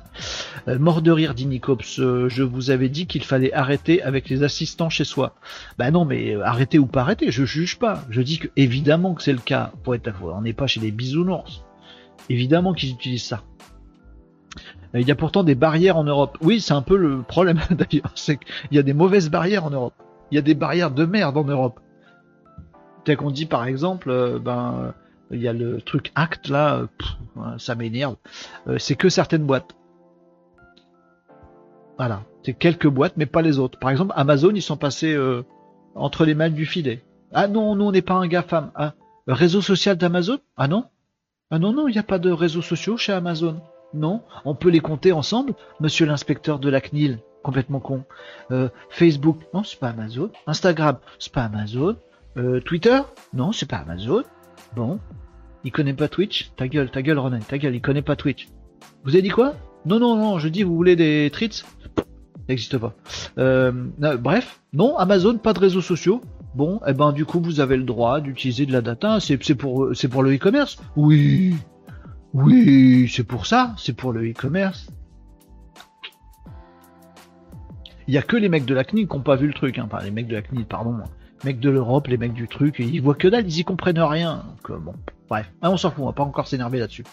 euh, 0.67 0.77
mort 0.77 1.01
de 1.01 1.11
rire, 1.11 1.33
dit 1.33 1.47
Nicops. 1.47 1.99
Euh, 1.99 2.29
je 2.29 2.43
vous 2.43 2.69
avais 2.69 2.89
dit 2.89 3.07
qu'il 3.07 3.23
fallait 3.23 3.51
arrêter 3.53 4.01
avec 4.03 4.29
les 4.29 4.43
assistants 4.43 4.89
chez 4.89 5.03
soi. 5.03 5.33
Bah 5.77 5.89
non, 5.89 6.05
mais 6.05 6.35
euh, 6.35 6.45
arrêter 6.45 6.77
ou 6.77 6.85
pas 6.85 7.01
arrêter, 7.01 7.31
je 7.31 7.45
juge 7.45 7.79
pas. 7.79 8.03
Je 8.09 8.21
dis 8.21 8.37
que 8.37 8.47
évidemment 8.55 9.15
que 9.15 9.23
c'est 9.23 9.33
le 9.33 9.39
cas. 9.39 9.71
Pour 9.83 9.95
être, 9.95 10.11
on 10.21 10.41
n'est 10.41 10.53
pas 10.53 10.67
chez 10.67 10.79
les 10.79 10.91
bisounours. 10.91 11.63
Évidemment 12.29 12.73
qu'ils 12.73 12.91
utilisent 12.91 13.25
ça. 13.25 13.43
Il 14.93 15.07
y 15.07 15.11
a 15.11 15.15
pourtant 15.15 15.43
des 15.43 15.55
barrières 15.55 15.97
en 15.97 16.03
Europe. 16.03 16.37
Oui, 16.41 16.61
c'est 16.61 16.73
un 16.73 16.81
peu 16.81 16.97
le 16.97 17.21
problème 17.23 17.59
d'ailleurs. 17.71 18.11
C'est 18.15 18.37
qu'il 18.37 18.75
y 18.75 18.79
a 18.79 18.83
des 18.83 18.93
mauvaises 18.93 19.29
barrières 19.29 19.65
en 19.65 19.71
Europe. 19.71 19.93
Il 20.31 20.35
y 20.35 20.37
a 20.37 20.41
des 20.41 20.53
barrières 20.53 20.91
de 20.91 21.05
merde 21.05 21.37
en 21.37 21.43
Europe. 21.43 21.79
Tel 23.03 23.17
qu'on 23.17 23.31
dit 23.31 23.47
par 23.47 23.65
exemple, 23.65 24.39
ben 24.39 24.93
il 25.31 25.41
y 25.41 25.47
a 25.47 25.53
le 25.53 25.81
truc 25.81 26.11
Act 26.15 26.49
là, 26.49 26.87
ça 27.57 27.75
m'énerve. 27.75 28.15
c'est 28.77 28.95
que 28.95 29.09
certaines 29.09 29.43
boîtes. 29.43 29.75
Voilà, 32.01 32.23
c'est 32.43 32.53
quelques 32.53 32.87
boîtes, 32.87 33.13
mais 33.15 33.27
pas 33.27 33.43
les 33.43 33.59
autres. 33.59 33.77
Par 33.77 33.91
exemple, 33.91 34.13
Amazon, 34.15 34.51
ils 34.55 34.61
sont 34.63 34.75
passés 34.75 35.13
euh, 35.13 35.43
entre 35.93 36.25
les 36.25 36.33
mains 36.33 36.49
du 36.49 36.65
filet. 36.65 37.03
Ah 37.31 37.47
non, 37.47 37.75
nous 37.75 37.85
on 37.85 37.91
n'est 37.91 38.01
pas 38.01 38.15
un 38.15 38.27
GAFAM. 38.27 38.71
Ah, 38.73 38.93
réseau 39.27 39.61
social 39.61 39.97
d'Amazon? 39.97 40.39
Ah 40.57 40.67
non? 40.67 40.85
Ah 41.51 41.59
non, 41.59 41.73
non, 41.73 41.87
il 41.87 41.91
n'y 41.91 41.99
a 41.99 42.03
pas 42.03 42.17
de 42.17 42.31
réseaux 42.31 42.63
sociaux 42.63 42.97
chez 42.97 43.13
Amazon. 43.13 43.61
Non, 43.93 44.23
on 44.45 44.55
peut 44.55 44.69
les 44.69 44.79
compter 44.79 45.11
ensemble, 45.11 45.53
monsieur 45.79 46.07
l'inspecteur 46.07 46.57
de 46.57 46.69
la 46.69 46.81
CNIL, 46.81 47.19
complètement 47.43 47.79
con. 47.79 48.03
Euh, 48.49 48.69
Facebook, 48.89 49.37
non, 49.53 49.63
c'est 49.63 49.79
pas 49.79 49.89
Amazon. 49.89 50.31
Instagram, 50.47 50.97
c'est 51.19 51.31
pas 51.31 51.43
Amazon. 51.43 51.97
Euh, 52.37 52.61
Twitter, 52.61 52.99
non, 53.33 53.51
c'est 53.51 53.69
pas 53.69 53.77
Amazon. 53.77 54.23
Bon, 54.75 54.99
il 55.63 55.71
connaît 55.71 55.93
pas 55.93 56.07
Twitch 56.07 56.51
Ta 56.55 56.67
gueule, 56.67 56.89
ta 56.89 57.01
gueule, 57.01 57.19
René, 57.19 57.39
ta 57.39 57.57
gueule, 57.57 57.75
il 57.75 57.81
connaît 57.81 58.01
pas 58.01 58.15
Twitch. 58.15 58.47
Vous 59.03 59.11
avez 59.11 59.21
dit 59.21 59.29
quoi? 59.29 59.55
Non, 59.85 59.99
non, 59.99 60.15
non, 60.15 60.39
je 60.39 60.47
dis, 60.47 60.63
vous 60.63 60.75
voulez 60.75 60.95
des 60.95 61.29
treats? 61.31 61.65
N'existe 62.47 62.77
pas. 62.77 62.93
Euh, 63.37 63.71
bref, 64.19 64.61
non, 64.73 64.97
Amazon, 64.97 65.37
pas 65.37 65.53
de 65.53 65.59
réseaux 65.59 65.81
sociaux. 65.81 66.21
Bon, 66.53 66.77
et 66.79 66.89
eh 66.89 66.93
ben 66.93 67.13
du 67.13 67.25
coup, 67.25 67.39
vous 67.39 67.61
avez 67.61 67.77
le 67.77 67.83
droit 67.83 68.19
d'utiliser 68.19 68.65
de 68.65 68.73
la 68.73 68.81
data. 68.81 69.19
C'est 69.19 69.37
pour, 69.55 69.85
le 69.85 70.35
e-commerce? 70.35 70.77
Oui, 70.95 71.55
oui, 72.33 73.09
c'est 73.09 73.23
pour 73.23 73.45
ça. 73.45 73.73
C'est 73.77 73.95
pour 73.95 74.11
le 74.11 74.29
e-commerce. 74.29 74.87
Il 78.07 78.13
y 78.13 78.17
a 78.17 78.21
que 78.21 78.35
les 78.35 78.49
mecs 78.49 78.65
de 78.65 78.73
la 78.73 78.83
CNIL 78.83 79.07
qui 79.07 79.15
n'ont 79.15 79.23
pas 79.23 79.37
vu 79.37 79.47
le 79.47 79.53
truc. 79.53 79.77
Hein. 79.77 79.87
les 80.03 80.11
mecs 80.11 80.27
de 80.27 80.35
la 80.35 80.41
CNIL, 80.41 80.65
pardon. 80.65 80.97
Mecs 81.43 81.59
de 81.59 81.69
l'Europe, 81.69 82.07
les 82.07 82.17
mecs 82.17 82.33
du 82.33 82.47
truc, 82.47 82.77
ils 82.79 83.01
voient 83.01 83.15
que 83.15 83.27
dalle, 83.27 83.45
ils 83.47 83.59
y 83.59 83.63
comprennent 83.63 83.99
rien. 83.99 84.43
Donc, 84.67 84.79
bon. 84.81 84.93
Bref, 85.31 85.49
ah, 85.61 85.71
on 85.71 85.77
s'en 85.77 85.91
fout, 85.91 86.03
on 86.03 86.07
va 86.07 86.11
pas 86.11 86.23
encore 86.23 86.45
s'énerver 86.45 86.77
là-dessus. 86.77 87.05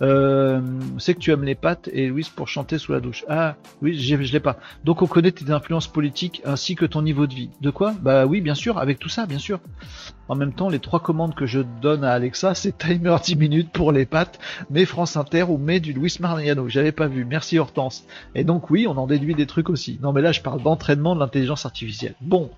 Euh, 0.00 0.60
c'est 0.98 1.14
que 1.14 1.18
tu 1.18 1.32
aimes 1.32 1.42
les 1.42 1.56
pattes 1.56 1.90
et 1.92 2.06
Louise 2.06 2.28
pour 2.28 2.46
chanter 2.46 2.78
sous 2.78 2.92
la 2.92 3.00
douche. 3.00 3.24
Ah 3.28 3.56
oui, 3.82 3.98
je 3.98 4.32
l'ai 4.32 4.38
pas. 4.38 4.60
Donc 4.84 5.02
on 5.02 5.08
connaît 5.08 5.32
tes 5.32 5.50
influences 5.50 5.88
politiques 5.88 6.42
ainsi 6.44 6.76
que 6.76 6.84
ton 6.84 7.02
niveau 7.02 7.26
de 7.26 7.34
vie. 7.34 7.50
De 7.60 7.70
quoi? 7.70 7.92
Bah 8.00 8.24
oui, 8.24 8.40
bien 8.40 8.54
sûr, 8.54 8.78
avec 8.78 9.00
tout 9.00 9.08
ça, 9.08 9.26
bien 9.26 9.40
sûr. 9.40 9.58
En 10.28 10.36
même 10.36 10.52
temps, 10.52 10.68
les 10.68 10.78
trois 10.78 11.00
commandes 11.00 11.34
que 11.34 11.46
je 11.46 11.58
donne 11.82 12.04
à 12.04 12.12
Alexa, 12.12 12.54
c'est 12.54 12.78
timer 12.78 13.16
10 13.20 13.34
minutes 13.34 13.72
pour 13.72 13.90
les 13.90 14.06
pattes, 14.06 14.38
mais 14.70 14.84
France 14.84 15.16
Inter 15.16 15.42
ou 15.48 15.58
mais 15.58 15.80
du 15.80 15.92
Louis 15.92 16.14
Mariano. 16.20 16.68
J'avais 16.68 16.92
pas 16.92 17.08
vu. 17.08 17.24
Merci 17.24 17.58
Hortense. 17.58 18.06
Et 18.36 18.44
donc 18.44 18.70
oui, 18.70 18.86
on 18.86 18.96
en 18.96 19.08
déduit 19.08 19.34
des 19.34 19.46
trucs 19.46 19.70
aussi. 19.70 19.98
Non 20.00 20.12
mais 20.12 20.22
là, 20.22 20.30
je 20.30 20.40
parle 20.40 20.62
d'entraînement 20.62 21.16
de 21.16 21.20
l'intelligence 21.20 21.66
artificielle. 21.66 22.14
Bon, 22.20 22.48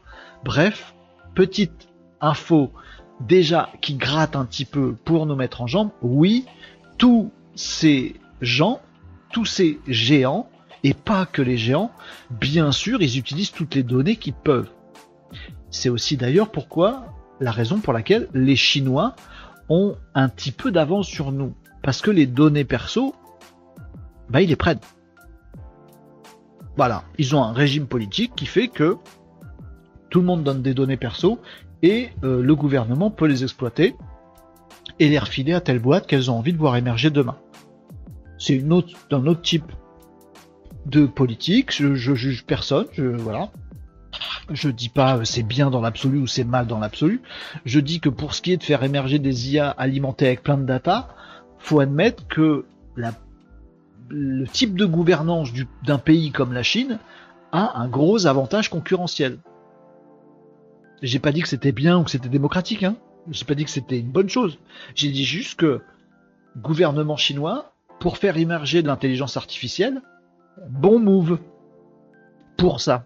bref, 0.44 0.92
petite 1.34 1.88
info 2.20 2.72
déjà 3.20 3.70
qui 3.80 3.94
gratte 3.94 4.36
un 4.36 4.44
petit 4.44 4.64
peu 4.64 4.94
pour 5.04 5.26
nous 5.26 5.36
mettre 5.36 5.60
en 5.60 5.66
jambe, 5.66 5.90
oui, 6.02 6.44
tous 6.98 7.30
ces 7.54 8.16
gens, 8.40 8.80
tous 9.32 9.44
ces 9.44 9.80
géants, 9.86 10.48
et 10.84 10.94
pas 10.94 11.26
que 11.26 11.42
les 11.42 11.58
géants, 11.58 11.90
bien 12.30 12.72
sûr, 12.72 13.02
ils 13.02 13.18
utilisent 13.18 13.50
toutes 13.50 13.74
les 13.74 13.82
données 13.82 14.16
qu'ils 14.16 14.34
peuvent. 14.34 14.70
C'est 15.70 15.88
aussi 15.88 16.16
d'ailleurs 16.16 16.50
pourquoi 16.50 17.06
la 17.40 17.50
raison 17.50 17.78
pour 17.80 17.92
laquelle 17.92 18.28
les 18.32 18.56
Chinois 18.56 19.14
ont 19.68 19.96
un 20.14 20.28
petit 20.28 20.52
peu 20.52 20.70
d'avance 20.70 21.06
sur 21.06 21.32
nous. 21.32 21.54
Parce 21.82 22.00
que 22.00 22.10
les 22.10 22.26
données 22.26 22.64
perso, 22.64 23.14
bah, 24.30 24.40
ils 24.40 24.48
les 24.48 24.56
prennent. 24.56 24.80
Voilà, 26.76 27.04
ils 27.18 27.34
ont 27.34 27.42
un 27.42 27.52
régime 27.52 27.86
politique 27.86 28.32
qui 28.36 28.46
fait 28.46 28.68
que 28.68 28.96
tout 30.10 30.20
le 30.20 30.26
monde 30.26 30.42
donne 30.42 30.62
des 30.62 30.74
données 30.74 30.96
perso 30.96 31.40
et 31.82 32.10
euh, 32.24 32.42
le 32.42 32.54
gouvernement 32.54 33.10
peut 33.10 33.26
les 33.26 33.42
exploiter 33.42 33.94
et 34.98 35.08
les 35.08 35.18
refiler 35.18 35.52
à 35.52 35.60
telle 35.60 35.78
boîte 35.78 36.06
qu'elles 36.06 36.30
ont 36.30 36.38
envie 36.38 36.52
de 36.52 36.58
voir 36.58 36.76
émerger 36.76 37.10
demain. 37.10 37.36
C'est 38.38 38.54
une 38.54 38.72
autre, 38.72 38.94
un 39.10 39.26
autre 39.26 39.42
type 39.42 39.70
de 40.86 41.06
politique. 41.06 41.72
Je, 41.72 41.94
juge 41.94 42.44
personne. 42.44 42.86
Je, 42.92 43.04
voilà. 43.04 43.50
Je 44.50 44.70
dis 44.70 44.88
pas 44.88 45.18
euh, 45.18 45.24
c'est 45.24 45.42
bien 45.42 45.70
dans 45.70 45.80
l'absolu 45.80 46.18
ou 46.18 46.26
c'est 46.26 46.44
mal 46.44 46.66
dans 46.66 46.78
l'absolu. 46.78 47.20
Je 47.64 47.80
dis 47.80 48.00
que 48.00 48.08
pour 48.08 48.34
ce 48.34 48.42
qui 48.42 48.52
est 48.52 48.56
de 48.56 48.62
faire 48.62 48.82
émerger 48.82 49.18
des 49.18 49.52
IA 49.52 49.70
alimentées 49.70 50.26
avec 50.26 50.42
plein 50.42 50.56
de 50.56 50.64
data, 50.64 51.08
faut 51.58 51.80
admettre 51.80 52.26
que 52.28 52.64
le 54.08 54.46
type 54.46 54.76
de 54.76 54.86
gouvernance 54.86 55.50
d'un 55.84 55.98
pays 55.98 56.30
comme 56.32 56.52
la 56.52 56.62
Chine 56.62 56.98
a 57.52 57.78
un 57.78 57.88
gros 57.88 58.26
avantage 58.26 58.70
concurrentiel. 58.70 59.38
J'ai 61.02 61.18
pas 61.18 61.32
dit 61.32 61.42
que 61.42 61.48
c'était 61.48 61.72
bien 61.72 61.98
ou 61.98 62.04
que 62.04 62.10
c'était 62.10 62.28
démocratique, 62.28 62.82
hein. 62.82 62.96
J'ai 63.30 63.44
pas 63.44 63.54
dit 63.54 63.64
que 63.64 63.70
c'était 63.70 63.98
une 63.98 64.10
bonne 64.10 64.28
chose. 64.28 64.58
J'ai 64.94 65.10
dit 65.10 65.24
juste 65.24 65.58
que 65.58 65.82
gouvernement 66.56 67.16
chinois, 67.16 67.72
pour 68.00 68.16
faire 68.16 68.36
émerger 68.36 68.82
de 68.82 68.86
l'intelligence 68.86 69.36
artificielle, 69.36 70.00
bon 70.68 70.98
move. 70.98 71.38
Pour 72.56 72.80
ça. 72.80 73.04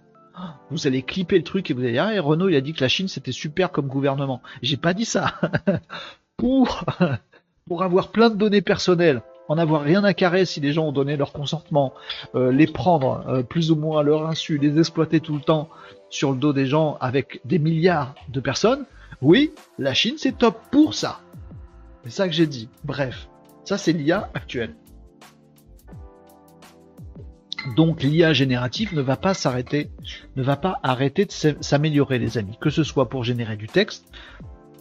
Vous 0.70 0.86
allez 0.86 1.02
clipper 1.02 1.36
le 1.36 1.44
truc 1.44 1.70
et 1.70 1.74
vous 1.74 1.80
allez 1.80 1.92
dire, 1.92 2.04
ah, 2.04 2.20
Renault, 2.22 2.48
il 2.48 2.56
a 2.56 2.60
dit 2.60 2.72
que 2.72 2.80
la 2.80 2.88
Chine 2.88 3.08
c'était 3.08 3.32
super 3.32 3.70
comme 3.70 3.88
gouvernement. 3.88 4.40
J'ai 4.62 4.78
pas 4.78 4.94
dit 4.94 5.04
ça. 5.04 5.34
pour, 6.36 6.84
pour 7.68 7.82
avoir 7.82 8.08
plein 8.08 8.30
de 8.30 8.36
données 8.36 8.62
personnelles, 8.62 9.22
en 9.48 9.58
avoir 9.58 9.82
rien 9.82 10.04
à 10.04 10.14
carrer 10.14 10.46
si 10.46 10.60
les 10.60 10.72
gens 10.72 10.86
ont 10.86 10.92
donné 10.92 11.16
leur 11.16 11.32
consentement, 11.32 11.92
euh, 12.34 12.50
les 12.50 12.66
prendre 12.66 13.24
euh, 13.28 13.42
plus 13.42 13.70
ou 13.70 13.76
moins 13.76 14.00
à 14.00 14.02
leur 14.02 14.26
insu, 14.26 14.56
les 14.56 14.78
exploiter 14.78 15.20
tout 15.20 15.34
le 15.34 15.42
temps, 15.42 15.68
sur 16.12 16.30
le 16.30 16.36
dos 16.36 16.52
des 16.52 16.66
gens 16.66 16.98
avec 17.00 17.40
des 17.44 17.58
milliards 17.58 18.14
de 18.28 18.38
personnes, 18.38 18.84
oui, 19.22 19.52
la 19.78 19.94
Chine 19.94 20.14
c'est 20.18 20.36
top 20.36 20.60
pour 20.70 20.94
ça. 20.94 21.20
C'est 22.04 22.10
ça 22.10 22.28
que 22.28 22.34
j'ai 22.34 22.46
dit. 22.46 22.68
Bref, 22.84 23.28
ça 23.64 23.78
c'est 23.78 23.92
l'IA 23.92 24.30
actuelle. 24.34 24.74
Donc 27.76 28.02
l'IA 28.02 28.32
générative 28.32 28.94
ne 28.94 29.00
va 29.00 29.16
pas 29.16 29.34
s'arrêter, 29.34 29.90
ne 30.36 30.42
va 30.42 30.56
pas 30.56 30.80
arrêter 30.82 31.24
de 31.24 31.30
s'améliorer 31.30 32.18
les 32.18 32.36
amis, 32.36 32.58
que 32.60 32.70
ce 32.70 32.82
soit 32.82 33.08
pour 33.08 33.24
générer 33.24 33.56
du 33.56 33.68
texte, 33.68 34.12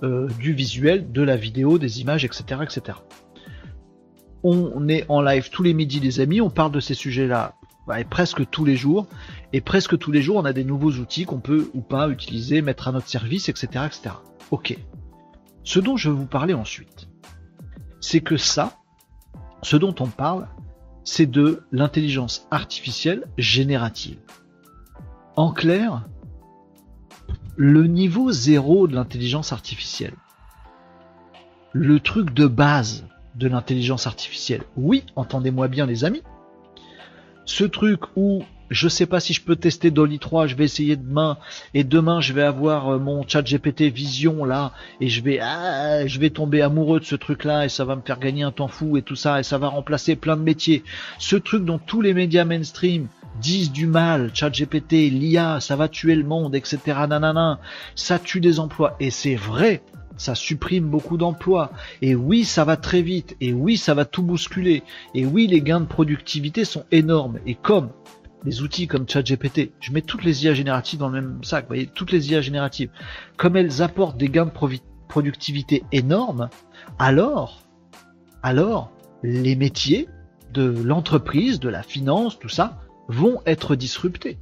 euh, 0.03 0.27
du 0.39 0.53
visuel, 0.53 1.11
de 1.11 1.21
la 1.21 1.37
vidéo, 1.37 1.77
des 1.77 2.01
images, 2.01 2.25
etc., 2.25 2.43
etc. 2.63 2.97
On 4.43 4.87
est 4.87 5.05
en 5.07 5.21
live 5.21 5.51
tous 5.51 5.61
les 5.61 5.75
midis 5.75 5.99
les 5.99 6.19
amis, 6.19 6.41
on 6.41 6.49
parle 6.49 6.71
de 6.71 6.79
ces 6.79 6.95
sujets-là 6.95 7.53
presque 8.09 8.49
tous 8.49 8.65
les 8.65 8.75
jours. 8.75 9.07
Et 9.53 9.61
presque 9.61 9.97
tous 9.97 10.11
les 10.11 10.21
jours, 10.21 10.37
on 10.37 10.45
a 10.45 10.53
des 10.53 10.63
nouveaux 10.63 10.91
outils 10.91 11.25
qu'on 11.25 11.39
peut 11.39 11.69
ou 11.73 11.81
pas 11.81 12.09
utiliser, 12.09 12.61
mettre 12.61 12.87
à 12.87 12.91
notre 12.91 13.07
service, 13.07 13.49
etc., 13.49 13.85
etc. 13.85 14.15
Ok. 14.49 14.77
Ce 15.63 15.79
dont 15.79 15.97
je 15.97 16.09
vais 16.09 16.15
vous 16.15 16.25
parler 16.25 16.53
ensuite, 16.53 17.09
c'est 17.99 18.21
que 18.21 18.37
ça, 18.37 18.77
ce 19.61 19.75
dont 19.77 19.95
on 19.99 20.07
parle, 20.07 20.47
c'est 21.03 21.25
de 21.25 21.63
l'intelligence 21.71 22.47
artificielle 22.51 23.25
générative. 23.37 24.19
En 25.35 25.51
clair, 25.51 26.05
le 27.57 27.87
niveau 27.87 28.31
zéro 28.31 28.87
de 28.87 28.95
l'intelligence 28.95 29.51
artificielle. 29.51 30.15
Le 31.73 31.99
truc 31.99 32.33
de 32.33 32.47
base 32.47 33.05
de 33.35 33.47
l'intelligence 33.47 34.07
artificielle. 34.07 34.63
Oui, 34.75 35.03
entendez-moi 35.15 35.67
bien 35.67 35.85
les 35.85 36.03
amis, 36.05 36.23
ce 37.45 37.63
truc 37.63 38.01
où 38.15 38.43
je 38.71 38.87
sais 38.87 39.05
pas 39.05 39.19
si 39.19 39.33
je 39.33 39.41
peux 39.41 39.57
tester 39.57 39.91
Dolly 39.91 40.17
3, 40.17 40.47
je 40.47 40.55
vais 40.55 40.63
essayer 40.63 40.95
demain 40.95 41.37
et 41.73 41.83
demain 41.83 42.21
je 42.21 42.31
vais 42.31 42.41
avoir 42.41 42.87
euh, 42.93 42.99
mon 42.99 43.27
chat 43.27 43.41
GPT 43.41 43.83
Vision 43.93 44.45
là 44.45 44.71
et 45.01 45.09
je 45.09 45.21
vais 45.21 45.39
ah, 45.39 46.07
je 46.07 46.19
vais 46.19 46.29
tomber 46.29 46.61
amoureux 46.61 47.01
de 47.01 47.05
ce 47.05 47.15
truc 47.15 47.43
là 47.43 47.65
et 47.65 47.69
ça 47.69 47.83
va 47.83 47.97
me 47.97 48.01
faire 48.01 48.17
gagner 48.17 48.43
un 48.43 48.51
temps 48.51 48.69
fou 48.69 48.95
et 48.95 49.01
tout 49.01 49.17
ça 49.17 49.41
et 49.41 49.43
ça 49.43 49.57
va 49.57 49.67
remplacer 49.67 50.15
plein 50.15 50.37
de 50.37 50.41
métiers. 50.41 50.83
Ce 51.19 51.35
truc 51.35 51.65
dont 51.65 51.79
tous 51.79 51.99
les 51.99 52.13
médias 52.13 52.45
mainstream 52.45 53.07
disent 53.41 53.73
du 53.73 53.87
mal, 53.87 54.31
chat 54.33 54.49
GPT, 54.49 55.09
l'IA, 55.11 55.59
ça 55.59 55.75
va 55.75 55.89
tuer 55.89 56.15
le 56.15 56.23
monde, 56.23 56.55
etc. 56.55 56.79
Nanana, 57.09 57.59
ça 57.95 58.19
tue 58.19 58.39
des 58.39 58.59
emplois 58.59 58.95
et 59.01 59.11
c'est 59.11 59.35
vrai, 59.35 59.83
ça 60.15 60.33
supprime 60.33 60.85
beaucoup 60.85 61.17
d'emplois. 61.17 61.71
Et 62.01 62.15
oui, 62.15 62.45
ça 62.45 62.63
va 62.63 62.77
très 62.77 63.01
vite. 63.01 63.35
Et 63.41 63.53
oui, 63.53 63.75
ça 63.75 63.93
va 63.93 64.05
tout 64.05 64.21
bousculer. 64.21 64.83
Et 65.15 65.25
oui, 65.25 65.47
les 65.47 65.61
gains 65.61 65.79
de 65.79 65.85
productivité 65.85 66.63
sont 66.63 66.85
énormes. 66.91 67.39
Et 67.45 67.55
comme 67.55 67.89
des 68.43 68.61
outils 68.61 68.87
comme 68.87 69.07
ChatGPT, 69.07 69.71
je 69.79 69.91
mets 69.91 70.01
toutes 70.01 70.23
les 70.23 70.45
IA 70.45 70.53
génératives 70.53 70.99
dans 70.99 71.09
le 71.09 71.21
même 71.21 71.43
sac, 71.43 71.65
vous 71.65 71.69
voyez, 71.69 71.87
toutes 71.87 72.11
les 72.11 72.31
IA 72.31 72.41
génératives, 72.41 72.89
comme 73.37 73.55
elles 73.55 73.81
apportent 73.81 74.17
des 74.17 74.29
gains 74.29 74.45
de 74.45 74.79
productivité 75.07 75.83
énormes, 75.91 76.49
alors, 76.99 77.61
alors, 78.43 78.91
les 79.23 79.55
métiers 79.55 80.07
de 80.53 80.63
l'entreprise, 80.63 81.59
de 81.59 81.69
la 81.69 81.83
finance, 81.83 82.39
tout 82.39 82.49
ça, 82.49 82.79
vont 83.07 83.41
être 83.45 83.75
disruptés. 83.75 84.37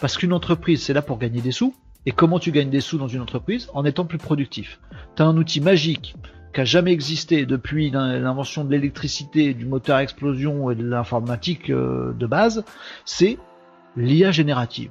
Parce 0.00 0.16
qu'une 0.16 0.32
entreprise, 0.32 0.82
c'est 0.82 0.92
là 0.92 1.02
pour 1.02 1.18
gagner 1.18 1.40
des 1.40 1.52
sous. 1.52 1.74
Et 2.06 2.12
comment 2.12 2.38
tu 2.38 2.52
gagnes 2.52 2.70
des 2.70 2.80
sous 2.80 2.98
dans 2.98 3.08
une 3.08 3.20
entreprise? 3.20 3.68
En 3.74 3.84
étant 3.84 4.04
plus 4.04 4.18
productif. 4.18 4.80
Tu 5.16 5.22
as 5.22 5.26
un 5.26 5.36
outil 5.36 5.60
magique 5.60 6.14
qui 6.64 6.70
jamais 6.70 6.92
existé 6.92 7.46
depuis 7.46 7.90
l'invention 7.90 8.64
de 8.64 8.70
l'électricité, 8.70 9.54
du 9.54 9.64
moteur 9.64 9.96
à 9.96 10.02
explosion 10.02 10.70
et 10.70 10.74
de 10.74 10.84
l'informatique 10.84 11.70
euh, 11.70 12.12
de 12.14 12.26
base, 12.26 12.64
c'est 13.04 13.38
l'IA 13.96 14.32
générative. 14.32 14.90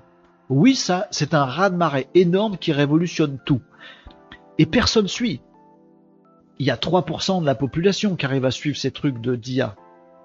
Oui, 0.50 0.76
ça, 0.76 1.08
c'est 1.12 1.34
un 1.34 1.44
raz-de-marée 1.44 2.08
énorme 2.16 2.58
qui 2.58 2.72
révolutionne 2.72 3.38
tout. 3.46 3.62
Et 4.58 4.66
personne 4.66 5.08
suit. 5.08 5.42
Il 6.60 6.66
y 6.66 6.72
a 6.72 6.78
3% 6.78 7.42
de 7.42 7.46
la 7.46 7.56
population 7.56 8.16
qui 8.16 8.26
arrive 8.26 8.46
à 8.46 8.52
suivre 8.52 8.78
ces 8.78 8.92
trucs 8.92 9.20
de 9.20 9.36
d'IA. 9.36 9.76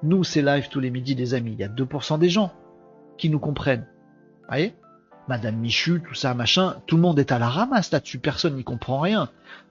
Nous, 0.03 0.25
c'est 0.25 0.43
live 0.43 0.69
tous 0.69 0.81
les 0.81 0.91
midis, 0.91 1.15
des 1.15 1.35
amis. 1.35 1.53
Il 1.53 1.59
y 1.59 1.65
a 1.65 1.69
2% 1.69 2.19
des 2.19 2.29
gens 2.29 2.53
qui 3.19 3.29
nous 3.29 3.41
comprennent. 3.41 3.87
Vous 4.49 4.59
Madame 5.29 5.57
Michu, 5.57 6.03
tout 6.07 6.15
ça, 6.15 6.35
machin, 6.35 6.77
tout 6.87 6.97
le 6.97 7.03
monde 7.03 7.19
est 7.19 7.31
à 7.31 7.39
la 7.39 7.49
ramasse 7.49 7.93
là-dessus, 7.93 8.19
personne 8.19 8.57
n'y 8.57 8.65
comprend 8.65 8.99
rien. 8.99 9.29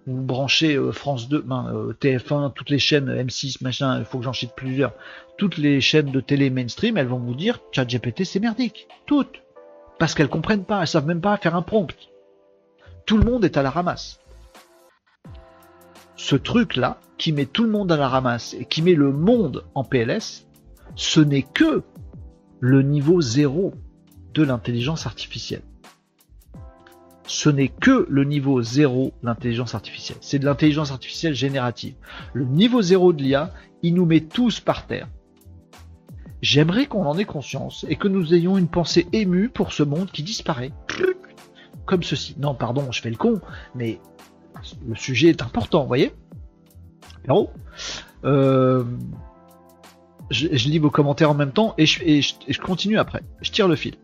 Vous 0.07 0.23
branchez 0.23 0.75
euh, 0.75 0.91
France 0.91 1.29
2, 1.29 1.41
ben, 1.41 1.71
euh, 1.73 1.93
TF1, 1.93 2.53
toutes 2.53 2.69
les 2.69 2.79
chaînes 2.79 3.09
M6, 3.09 3.63
machin, 3.63 3.99
il 3.99 4.05
faut 4.05 4.17
que 4.17 4.23
j'en 4.23 4.33
cite 4.33 4.53
plusieurs. 4.55 4.93
Toutes 5.37 5.57
les 5.57 5.79
chaînes 5.79 6.11
de 6.11 6.19
télé 6.19 6.49
mainstream, 6.49 6.97
elles 6.97 7.07
vont 7.07 7.19
vous 7.19 7.35
dire 7.35 7.59
ChatGPT 7.71 8.23
c'est 8.23 8.39
merdique. 8.39 8.87
Toutes. 9.05 9.43
Parce 9.99 10.15
qu'elles 10.15 10.29
comprennent 10.29 10.65
pas, 10.65 10.81
elles 10.81 10.87
savent 10.87 11.05
même 11.05 11.21
pas 11.21 11.37
faire 11.37 11.55
un 11.55 11.61
prompt. 11.61 11.95
Tout 13.05 13.17
le 13.17 13.25
monde 13.25 13.45
est 13.45 13.57
à 13.57 13.61
la 13.61 13.69
ramasse. 13.69 14.19
Ce 16.15 16.35
truc-là, 16.35 16.99
qui 17.17 17.31
met 17.31 17.45
tout 17.45 17.63
le 17.63 17.69
monde 17.69 17.91
à 17.91 17.97
la 17.97 18.07
ramasse 18.07 18.55
et 18.55 18.65
qui 18.65 18.81
met 18.81 18.95
le 18.95 19.11
monde 19.11 19.63
en 19.75 19.83
PLS, 19.83 20.47
ce 20.95 21.19
n'est 21.19 21.43
que 21.43 21.83
le 22.59 22.81
niveau 22.81 23.21
zéro 23.21 23.73
de 24.33 24.43
l'intelligence 24.43 25.05
artificielle. 25.05 25.61
Ce 27.31 27.49
n'est 27.49 27.69
que 27.69 28.05
le 28.09 28.25
niveau 28.25 28.61
zéro 28.61 29.13
l'intelligence 29.23 29.73
artificielle. 29.73 30.17
C'est 30.19 30.37
de 30.37 30.43
l'intelligence 30.43 30.91
artificielle 30.91 31.33
générative. 31.33 31.93
Le 32.33 32.43
niveau 32.43 32.81
zéro 32.81 33.13
de 33.13 33.23
l'IA, 33.23 33.53
il 33.83 33.93
nous 33.93 34.05
met 34.05 34.19
tous 34.19 34.59
par 34.59 34.85
terre. 34.85 35.07
J'aimerais 36.41 36.87
qu'on 36.87 37.05
en 37.05 37.17
ait 37.17 37.23
conscience 37.23 37.85
et 37.87 37.95
que 37.95 38.09
nous 38.09 38.33
ayons 38.33 38.57
une 38.57 38.67
pensée 38.67 39.07
émue 39.13 39.47
pour 39.47 39.71
ce 39.71 39.81
monde 39.81 40.11
qui 40.11 40.23
disparaît. 40.23 40.73
Comme 41.85 42.03
ceci. 42.03 42.35
Non, 42.37 42.53
pardon, 42.53 42.91
je 42.91 43.01
fais 43.01 43.09
le 43.09 43.15
con, 43.15 43.39
mais 43.75 44.01
le 44.85 44.95
sujet 44.95 45.29
est 45.29 45.41
important, 45.41 45.83
vous 45.83 45.87
voyez 45.87 46.11
euh, 48.25 48.83
je, 50.29 50.47
lis 50.47 50.79
vos 50.79 50.91
commentaires 50.91 51.31
en 51.31 51.33
même 51.35 51.53
temps 51.53 51.75
et 51.77 51.85
je, 51.85 52.61
continue 52.61 52.97
après. 52.97 53.21
Je 53.41 53.51
tire 53.51 53.69
le 53.69 53.77
fil. 53.77 53.95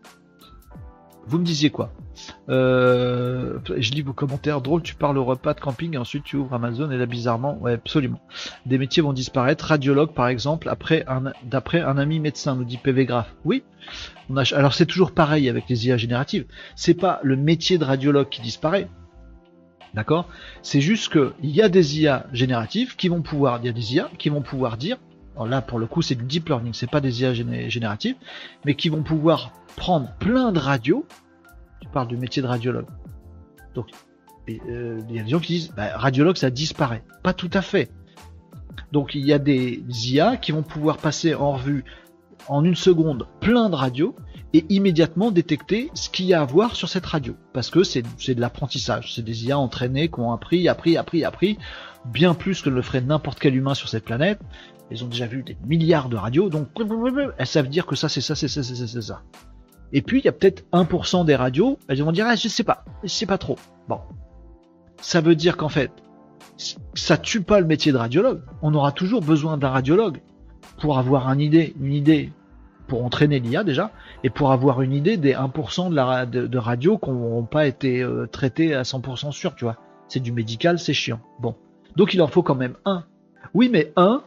Vous 1.28 1.38
me 1.38 1.44
disiez 1.44 1.68
quoi? 1.68 1.92
Euh, 2.48 3.58
Je 3.76 3.92
lis 3.92 4.00
vos 4.00 4.14
commentaires. 4.14 4.62
Drôle, 4.62 4.82
tu 4.82 4.94
parles 4.94 5.18
au 5.18 5.24
repas 5.24 5.52
de 5.52 5.60
camping 5.60 5.94
et 5.94 5.98
ensuite 5.98 6.24
tu 6.24 6.36
ouvres 6.36 6.54
Amazon 6.54 6.90
et 6.90 6.96
là 6.96 7.04
bizarrement, 7.04 7.58
ouais, 7.58 7.74
absolument. 7.74 8.18
Des 8.64 8.78
métiers 8.78 9.02
vont 9.02 9.12
disparaître. 9.12 9.66
Radiologue 9.66 10.14
par 10.14 10.28
exemple, 10.28 10.70
après 10.70 11.04
d'après 11.44 11.82
un 11.82 11.98
ami 11.98 12.18
médecin, 12.18 12.56
nous 12.56 12.64
dit 12.64 12.78
PV 12.78 13.04
Graph. 13.04 13.34
Oui. 13.44 13.62
Alors 14.52 14.72
c'est 14.72 14.86
toujours 14.86 15.12
pareil 15.12 15.50
avec 15.50 15.68
les 15.68 15.86
IA 15.86 15.98
génératives. 15.98 16.46
C'est 16.76 16.94
pas 16.94 17.20
le 17.22 17.36
métier 17.36 17.76
de 17.76 17.84
radiologue 17.84 18.30
qui 18.30 18.40
disparaît. 18.40 18.88
D'accord? 19.92 20.28
C'est 20.62 20.80
juste 20.80 21.12
qu'il 21.12 21.50
y 21.50 21.60
a 21.60 21.68
des 21.68 22.00
IA 22.00 22.26
génératives 22.32 22.96
qui 22.96 23.08
vont 23.08 23.20
pouvoir, 23.20 23.58
il 23.62 23.66
y 23.66 23.68
a 23.68 23.72
des 23.72 23.94
IA 23.94 24.10
qui 24.18 24.30
vont 24.30 24.42
pouvoir 24.42 24.78
dire 24.78 24.96
là 25.46 25.62
pour 25.62 25.78
le 25.78 25.86
coup 25.86 26.02
c'est 26.02 26.14
du 26.14 26.24
deep 26.24 26.48
learning, 26.48 26.74
c'est 26.74 26.90
pas 26.90 27.00
des 27.00 27.22
IA 27.22 27.34
génératives, 27.34 28.16
mais 28.64 28.74
qui 28.74 28.88
vont 28.88 29.02
pouvoir 29.02 29.52
prendre 29.76 30.12
plein 30.18 30.52
de 30.52 30.58
radios. 30.58 31.06
Tu 31.80 31.88
parles 31.88 32.08
du 32.08 32.16
métier 32.16 32.42
de 32.42 32.46
radiologue. 32.46 32.86
Donc 33.74 33.90
euh, 34.48 35.00
il 35.08 35.16
y 35.16 35.20
a 35.20 35.22
des 35.22 35.30
gens 35.30 35.40
qui 35.40 35.54
disent 35.54 35.72
bah, 35.76 35.96
radiologue 35.96 36.36
ça 36.36 36.50
disparaît. 36.50 37.04
Pas 37.22 37.32
tout 37.32 37.50
à 37.52 37.62
fait. 37.62 37.90
Donc 38.92 39.14
il 39.14 39.24
y 39.24 39.32
a 39.32 39.38
des 39.38 39.82
IA 39.88 40.36
qui 40.36 40.52
vont 40.52 40.62
pouvoir 40.62 40.98
passer 40.98 41.34
en 41.34 41.52
revue 41.52 41.84
en 42.48 42.64
une 42.64 42.76
seconde 42.76 43.26
plein 43.40 43.68
de 43.68 43.74
radios 43.74 44.16
et 44.54 44.64
immédiatement 44.70 45.30
détecter 45.30 45.90
ce 45.94 46.08
qu'il 46.08 46.26
y 46.26 46.34
a 46.34 46.40
à 46.40 46.44
voir 46.44 46.74
sur 46.76 46.88
cette 46.88 47.04
radio. 47.04 47.34
Parce 47.52 47.70
que 47.70 47.82
c'est 47.82 48.02
de 48.02 48.40
l'apprentissage. 48.40 49.14
C'est 49.14 49.24
des 49.24 49.46
IA 49.46 49.58
entraînés 49.58 50.08
qui 50.08 50.20
ont 50.20 50.32
appris, 50.32 50.68
appris, 50.68 50.96
appris, 50.96 51.24
appris, 51.24 51.58
bien 52.06 52.34
plus 52.34 52.62
que 52.62 52.70
le 52.70 52.80
ferait 52.80 53.02
n'importe 53.02 53.38
quel 53.38 53.54
humain 53.54 53.74
sur 53.74 53.88
cette 53.88 54.04
planète. 54.04 54.40
Ils 54.90 55.04
ont 55.04 55.08
déjà 55.08 55.26
vu 55.26 55.42
des 55.42 55.56
milliards 55.66 56.08
de 56.08 56.16
radios, 56.16 56.48
donc 56.48 56.68
elles 57.38 57.46
savent 57.46 57.68
dire 57.68 57.86
que 57.86 57.94
ça, 57.94 58.08
c'est 58.08 58.20
ça, 58.20 58.34
c'est 58.34 58.48
ça, 58.48 58.62
c'est 58.62 58.74
ça, 58.74 58.86
c'est 58.86 59.02
ça. 59.02 59.22
Et 59.92 60.02
puis, 60.02 60.20
il 60.20 60.24
y 60.24 60.28
a 60.28 60.32
peut-être 60.32 60.64
1% 60.72 61.24
des 61.24 61.36
radios, 61.36 61.78
elles 61.88 62.02
vont 62.02 62.12
dire, 62.12 62.26
ah, 62.28 62.36
je 62.36 62.48
sais 62.48 62.64
pas, 62.64 62.84
je 63.02 63.08
sais 63.08 63.26
pas 63.26 63.38
trop. 63.38 63.56
Bon. 63.88 64.00
Ça 65.00 65.20
veut 65.20 65.34
dire 65.34 65.56
qu'en 65.56 65.68
fait, 65.68 65.90
ça 66.94 67.16
tue 67.16 67.42
pas 67.42 67.60
le 67.60 67.66
métier 67.66 67.92
de 67.92 67.96
radiologue. 67.96 68.42
On 68.62 68.74
aura 68.74 68.92
toujours 68.92 69.22
besoin 69.22 69.56
d'un 69.56 69.68
radiologue 69.68 70.20
pour 70.80 70.98
avoir 70.98 71.28
une 71.30 71.40
idée, 71.40 71.74
une 71.80 71.92
idée 71.92 72.32
pour 72.86 73.04
entraîner 73.04 73.38
l'IA 73.38 73.64
déjà, 73.64 73.92
et 74.24 74.30
pour 74.30 74.50
avoir 74.50 74.80
une 74.80 74.94
idée 74.94 75.18
des 75.18 75.34
1% 75.34 75.90
de, 76.30 76.46
de, 76.46 76.58
radios 76.58 76.96
qui 76.96 77.10
n'ont 77.10 77.44
pas 77.44 77.66
été 77.66 78.02
euh, 78.02 78.26
traités 78.26 78.74
à 78.74 78.82
100% 78.82 79.30
sûr, 79.30 79.54
tu 79.54 79.64
vois. 79.64 79.76
C'est 80.08 80.20
du 80.20 80.32
médical, 80.32 80.78
c'est 80.78 80.94
chiant. 80.94 81.20
Bon. 81.38 81.54
Donc 81.96 82.14
il 82.14 82.22
en 82.22 82.28
faut 82.28 82.42
quand 82.42 82.54
même 82.54 82.76
un. 82.86 83.04
Oui, 83.52 83.68
mais 83.70 83.92
un, 83.96 84.22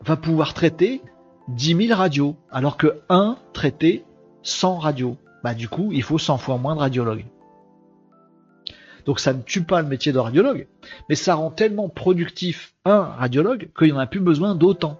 va 0.00 0.16
pouvoir 0.16 0.54
traiter 0.54 1.00
10 1.48 1.86
000 1.86 1.98
radios, 1.98 2.36
alors 2.50 2.76
que 2.76 3.00
1 3.08 3.36
traitait 3.52 4.04
100 4.42 4.78
radios. 4.78 5.16
Bah 5.44 5.54
du 5.54 5.68
coup, 5.68 5.90
il 5.92 6.02
faut 6.02 6.18
100 6.18 6.38
fois 6.38 6.58
moins 6.58 6.74
de 6.74 6.80
radiologues. 6.80 7.24
Donc 9.04 9.20
ça 9.20 9.32
ne 9.32 9.42
tue 9.42 9.62
pas 9.62 9.80
le 9.82 9.88
métier 9.88 10.12
de 10.12 10.18
radiologue, 10.18 10.66
mais 11.08 11.14
ça 11.14 11.36
rend 11.36 11.50
tellement 11.50 11.88
productif 11.88 12.74
un 12.84 13.02
radiologue 13.02 13.68
qu'il 13.78 13.86
n'y 13.88 13.92
en 13.92 13.98
a 13.98 14.06
plus 14.06 14.20
besoin 14.20 14.56
d'autant. 14.56 14.98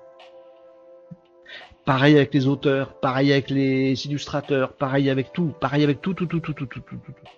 Pareil 1.85 2.17
avec 2.17 2.33
les 2.33 2.47
auteurs, 2.47 2.99
pareil 3.01 3.33
avec 3.33 3.51
les 3.51 4.07
illustrateurs, 4.07 4.73
pareil 4.75 5.11
avec 5.11 5.33
tout, 5.33 5.53
pareil 5.61 5.83
avec 5.85 6.01
tout, 6.01 6.15
tout, 6.15 6.27
tout, 6.27 6.41
tout, 6.41 6.53
tout, 6.53 6.67
tout, 6.67 6.81
tout, 6.81 6.97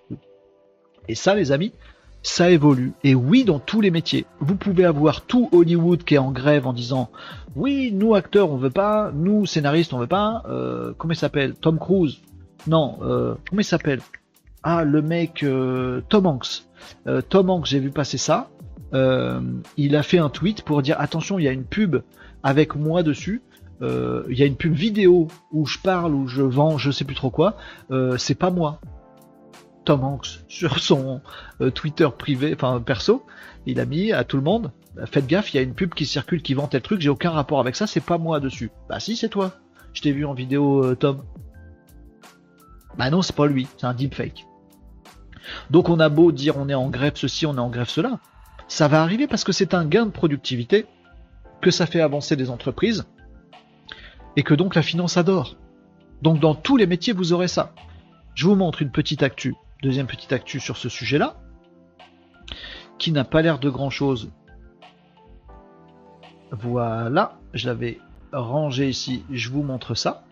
tout. 0.09 0.17
Et 1.07 1.15
ça, 1.15 1.35
les 1.35 1.53
amis, 1.53 1.73
ça 2.23 2.51
évolue. 2.51 2.93
Et 3.05 3.15
oui, 3.15 3.45
dans 3.45 3.59
tous 3.59 3.81
les 3.81 3.91
métiers. 3.91 4.27
Vous 4.41 4.57
pouvez 4.57 4.85
avoir 4.85 5.23
tout 5.23 5.49
Hollywood 5.53 6.05
qui 6.05 6.15
est 6.15 6.19
en 6.19 6.33
grève 6.33 6.67
en 6.67 6.73
disant 6.73 7.11
oui, 7.57 7.91
nous 7.93 8.15
acteurs 8.15 8.51
on 8.51 8.57
veut 8.57 8.71
pas, 8.71 9.11
nous 9.15 9.47
scénaristes 9.47 9.93
on 9.93 9.99
veut 9.99 10.07
pas. 10.07 10.43
Euh, 10.49 10.93
comment 10.97 11.13
il 11.13 11.17
s'appelle? 11.17 11.55
Tom 11.55 11.79
Cruise 11.79 12.19
Non, 12.67 12.99
euh, 13.03 13.35
comment 13.49 13.61
il 13.61 13.65
s'appelle? 13.65 14.01
Ah, 14.63 14.85
le 14.85 15.03
mec 15.03 15.43
euh, 15.43 16.03
Tom 16.09 16.27
Hanks. 16.27 16.65
Tom 17.29 17.51
Hanks, 17.51 17.67
j'ai 17.67 17.81
vu 17.81 17.91
passer 17.91 18.19
ça. 18.19 18.51
il 18.93 19.97
a 19.97 20.03
fait 20.03 20.19
un 20.19 20.29
tweet 20.29 20.63
pour 20.63 20.83
dire 20.83 20.97
attention, 21.01 21.39
il 21.39 21.45
y 21.45 21.49
a 21.49 21.53
une 21.53 21.65
pub 21.65 21.97
avec 22.43 22.77
moi 22.77 23.03
dessus. 23.03 23.43
Il 23.81 24.37
y 24.37 24.43
a 24.43 24.47
une 24.47 24.57
pub 24.57 24.75
vidéo 24.75 25.29
où 25.53 25.67
je 25.67 25.79
parle, 25.79 26.15
où 26.15 26.27
je 26.27 26.43
vends, 26.43 26.79
je 26.79 26.91
sais 26.91 27.05
plus 27.05 27.15
trop 27.15 27.31
quoi. 27.31 27.57
c'est 28.19 28.35
pas 28.35 28.51
moi. 28.51 28.81
Tom 29.89 30.05
Hanks 30.05 30.41
sur 30.49 30.79
son 30.81 31.23
euh, 31.63 31.71
Twitter 31.71 32.07
privé, 32.19 32.53
enfin 32.55 32.79
perso, 32.79 33.25
il 33.65 33.81
a 33.81 33.87
mis 33.87 34.13
à 34.13 34.23
tout 34.23 34.37
le 34.37 34.43
monde 34.43 34.71
faites 35.07 35.27
gaffe, 35.27 35.55
il 35.55 35.57
y 35.57 35.61
a 35.61 35.63
une 35.63 35.75
pub 35.75 35.95
qui 35.95 36.05
circule 36.05 36.43
qui 36.43 36.53
vend 36.53 36.67
tel 36.67 36.83
truc, 36.83 37.01
j'ai 37.01 37.09
aucun 37.09 37.31
rapport 37.31 37.59
avec 37.59 37.75
ça, 37.75 37.87
c'est 37.87 38.05
pas 38.05 38.19
moi 38.19 38.39
dessus. 38.39 38.71
Bah 38.91 39.01
si, 39.01 39.17
c'est 39.17 39.31
toi. 39.31 39.53
Je 39.95 40.03
t'ai 40.03 40.13
vu 40.13 40.27
en 40.27 40.35
vidéo, 40.35 40.85
euh, 40.85 40.95
Tom. 40.95 41.23
Bah 42.99 43.09
non, 43.09 43.23
c'est 43.23 43.35
pas 43.35 43.47
lui, 43.47 43.67
c'est 43.79 43.87
un 43.87 43.95
deepfake. 43.95 44.47
Donc 45.71 45.89
on 45.89 46.01
a 46.01 46.11
beau 46.11 46.33
dire 46.33 46.59
on 46.59 46.69
est 46.69 46.75
en 46.75 46.91
grève 46.91 47.15
ceci, 47.15 47.47
on 47.47 47.57
est 47.57 47.61
en 47.61 47.71
grève 47.71 47.89
cela, 47.89 48.19
ça 48.67 48.89
va 48.89 49.03
arriver 49.03 49.27
parce 49.27 49.45
que 49.45 49.53
c'est 49.53 49.73
un 49.73 49.87
gain 49.87 50.05
de 50.05 50.11
productivité, 50.11 50.85
que 51.63 51.71
ça 51.71 51.87
fait 51.87 52.03
avancer 52.03 52.37
des 52.37 52.51
entreprises, 52.51 53.07
et 54.37 54.43
que 54.43 54.53
donc 54.53 54.75
la 54.75 54.83
finance 54.83 55.17
adore. 55.17 55.57
Donc 56.21 56.41
dans 56.41 56.55
tous 56.55 56.77
les 56.77 56.87
métiers, 56.87 57.15
vous 57.15 57.33
aurez 57.33 57.49
ça. 57.49 57.73
Je 58.35 58.47
vous 58.47 58.55
montre 58.55 58.83
une 58.83 58.91
petite 58.91 59.23
actu 59.23 59.55
Deuxième 59.83 60.07
petite 60.07 60.33
actu 60.33 60.59
sur 60.59 60.77
ce 60.77 60.89
sujet-là, 60.89 61.37
qui 62.99 63.13
n'a 63.13 63.25
pas 63.25 63.43
l'air 63.43 63.59
de 63.59 63.71
grand-chose. 63.71 64.31
Voilà, 66.51 67.39
je 67.55 67.67
l'avais 67.69 68.01
rangé 68.33 68.89
ici, 68.89 69.25
je 69.31 69.51
vous 69.51 69.63
montre 69.63 69.95
ça. 69.95 70.25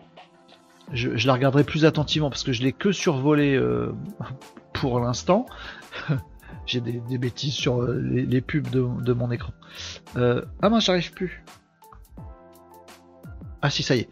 Je, 0.91 1.27
la 1.27 1.33
regarderai 1.33 1.63
plus 1.63 1.85
attentivement 1.85 2.29
parce 2.29 2.43
que 2.43 2.53
je 2.53 2.63
l'ai 2.63 2.71
que 2.71 2.91
survolé 2.91 3.55
euh, 3.55 3.93
pour 4.73 4.99
l'instant. 4.99 5.45
j'ai 6.65 6.81
des, 6.81 7.17
bêtises 7.17 7.53
sur 7.53 7.81
euh, 7.81 7.99
les, 8.01 8.41
pubs 8.41 8.69
de, 8.69 9.13
mon 9.13 9.31
écran. 9.31 9.53
Euh, 10.17 10.43
ah 10.61 10.69
mince, 10.69 10.85
j'arrive 10.85 11.11
plus. 11.13 11.43
Ah 13.61 13.69
si, 13.69 13.83
ça 13.83 13.95
y 13.95 13.99
est. 14.01 14.09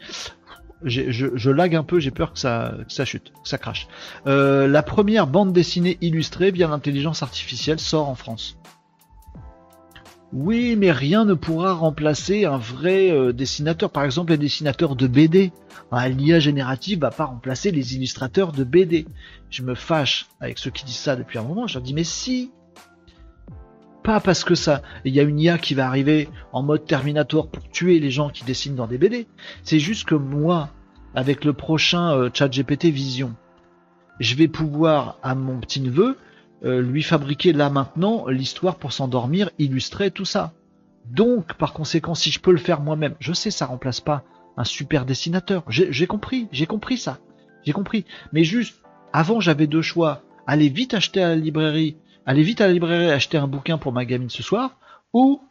Je, 0.85 1.31
je, 1.35 1.49
lag 1.49 1.75
un 1.75 1.83
peu, 1.83 1.99
j'ai 1.99 2.11
peur 2.11 2.31
que 2.31 2.39
ça, 2.39 2.77
chute, 3.05 3.33
que 3.43 3.49
ça 3.49 3.57
crache. 3.57 3.87
Euh, 4.27 4.67
la 4.67 4.83
première 4.83 5.25
bande 5.25 5.51
dessinée 5.51 5.97
illustrée 6.01 6.51
via 6.51 6.67
l'intelligence 6.67 7.23
artificielle 7.23 7.79
sort 7.79 8.07
en 8.07 8.15
France. 8.15 8.57
Oui, 10.33 10.75
mais 10.75 10.91
rien 10.91 11.23
ne 11.23 11.33
pourra 11.33 11.73
remplacer 11.73 12.45
un 12.45 12.57
vrai 12.57 13.09
euh, 13.09 13.31
dessinateur. 13.31 13.89
Par 13.89 14.03
exemple, 14.03 14.31
les 14.31 14.37
dessinateurs 14.37 14.95
de 14.95 15.07
BD. 15.07 15.53
L'IA 15.93 16.39
générative 16.39 16.99
va 16.99 17.11
pas 17.11 17.25
remplacer 17.25 17.71
les 17.71 17.95
illustrateurs 17.95 18.51
de 18.51 18.65
BD. 18.65 19.05
Je 19.49 19.63
me 19.63 19.75
fâche 19.75 20.27
avec 20.41 20.57
ceux 20.57 20.71
qui 20.71 20.83
disent 20.83 20.97
ça 20.97 21.15
depuis 21.15 21.39
un 21.39 21.43
moment. 21.43 21.67
Je 21.67 21.75
leur 21.75 21.83
dis, 21.83 21.93
mais 21.93 22.03
si 22.03 22.51
Pas 24.03 24.19
parce 24.19 24.43
que 24.43 24.55
ça, 24.55 24.81
il 25.05 25.15
y 25.15 25.21
a 25.21 25.23
une 25.23 25.39
IA 25.39 25.57
qui 25.57 25.73
va 25.73 25.87
arriver 25.87 26.27
en 26.51 26.63
mode 26.63 26.85
Terminator 26.85 27.49
pour 27.49 27.69
tuer 27.69 27.99
les 27.99 28.11
gens 28.11 28.29
qui 28.29 28.43
dessinent 28.43 28.75
dans 28.75 28.87
des 28.87 28.97
BD. 28.97 29.27
C'est 29.63 29.79
juste 29.79 30.05
que 30.05 30.15
moi, 30.15 30.69
avec 31.15 31.45
le 31.45 31.53
prochain 31.53 32.11
euh, 32.11 32.29
chat 32.33 32.49
GPT 32.49 32.85
Vision, 32.85 33.35
je 34.19 34.35
vais 34.35 34.47
pouvoir 34.47 35.17
à 35.23 35.35
mon 35.35 35.59
petit 35.59 35.81
neveu 35.81 36.17
euh, 36.63 36.81
lui 36.81 37.03
fabriquer 37.03 37.53
là 37.53 37.69
maintenant 37.69 38.27
l'histoire 38.27 38.75
pour 38.75 38.93
s'endormir, 38.93 39.49
illustrer 39.57 40.11
tout 40.11 40.25
ça. 40.25 40.53
Donc, 41.05 41.53
par 41.55 41.73
conséquent, 41.73 42.15
si 42.15 42.31
je 42.31 42.39
peux 42.39 42.51
le 42.51 42.57
faire 42.57 42.81
moi-même, 42.81 43.15
je 43.19 43.33
sais, 43.33 43.51
ça 43.51 43.65
remplace 43.65 44.01
pas 44.01 44.23
un 44.57 44.63
super 44.63 45.05
dessinateur. 45.05 45.63
J'ai 45.69 46.07
compris, 46.07 46.47
j'ai 46.51 46.65
compris 46.65 46.97
ça, 46.97 47.19
j'ai 47.63 47.73
compris. 47.73 48.05
Mais 48.31 48.43
juste, 48.43 48.81
avant, 49.13 49.39
j'avais 49.39 49.67
deux 49.67 49.81
choix 49.81 50.21
aller 50.47 50.69
vite 50.69 50.93
acheter 50.93 51.21
à 51.21 51.29
la 51.29 51.35
librairie, 51.35 51.97
aller 52.25 52.43
vite 52.43 52.61
à 52.61 52.67
la 52.67 52.73
librairie 52.73 53.11
acheter 53.11 53.37
un 53.37 53.47
bouquin 53.47 53.77
pour 53.77 53.91
ma 53.91 54.05
gamine 54.05 54.29
ce 54.29 54.43
soir, 54.43 54.77
ou 55.13 55.41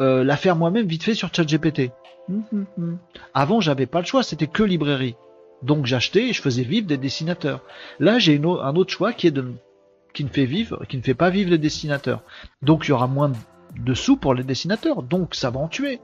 euh, 0.00 0.24
la 0.24 0.36
faire 0.36 0.56
moi-même 0.56 0.86
vite 0.86 1.02
fait 1.02 1.14
sur 1.14 1.34
ChatGPT. 1.34 1.90
Hum, 2.28 2.44
hum, 2.52 2.66
hum. 2.78 2.98
Avant, 3.34 3.60
j'avais 3.60 3.86
pas 3.86 4.00
le 4.00 4.06
choix, 4.06 4.22
c'était 4.22 4.46
que 4.46 4.62
librairie. 4.62 5.16
Donc 5.62 5.86
j'achetais 5.86 6.28
et 6.28 6.32
je 6.32 6.42
faisais 6.42 6.62
vivre 6.62 6.86
des 6.86 6.96
dessinateurs. 6.96 7.62
Là, 8.00 8.18
j'ai 8.18 8.40
un 8.40 8.76
autre 8.76 8.92
choix 8.92 9.12
qui 9.12 9.30
ne 9.32 10.28
fait 10.28 10.44
vivre, 10.44 10.84
qui 10.88 10.96
ne 10.96 11.02
fait 11.02 11.14
pas 11.14 11.30
vivre 11.30 11.50
les 11.50 11.58
dessinateurs. 11.58 12.22
Donc 12.62 12.86
il 12.86 12.90
y 12.90 12.92
aura 12.92 13.06
moins 13.06 13.32
de 13.78 13.94
sous 13.94 14.16
pour 14.16 14.34
les 14.34 14.44
dessinateurs, 14.44 15.02
donc 15.02 15.34
ça 15.34 15.50
va 15.50 15.60
en 15.60 15.68
tuer. 15.68 16.00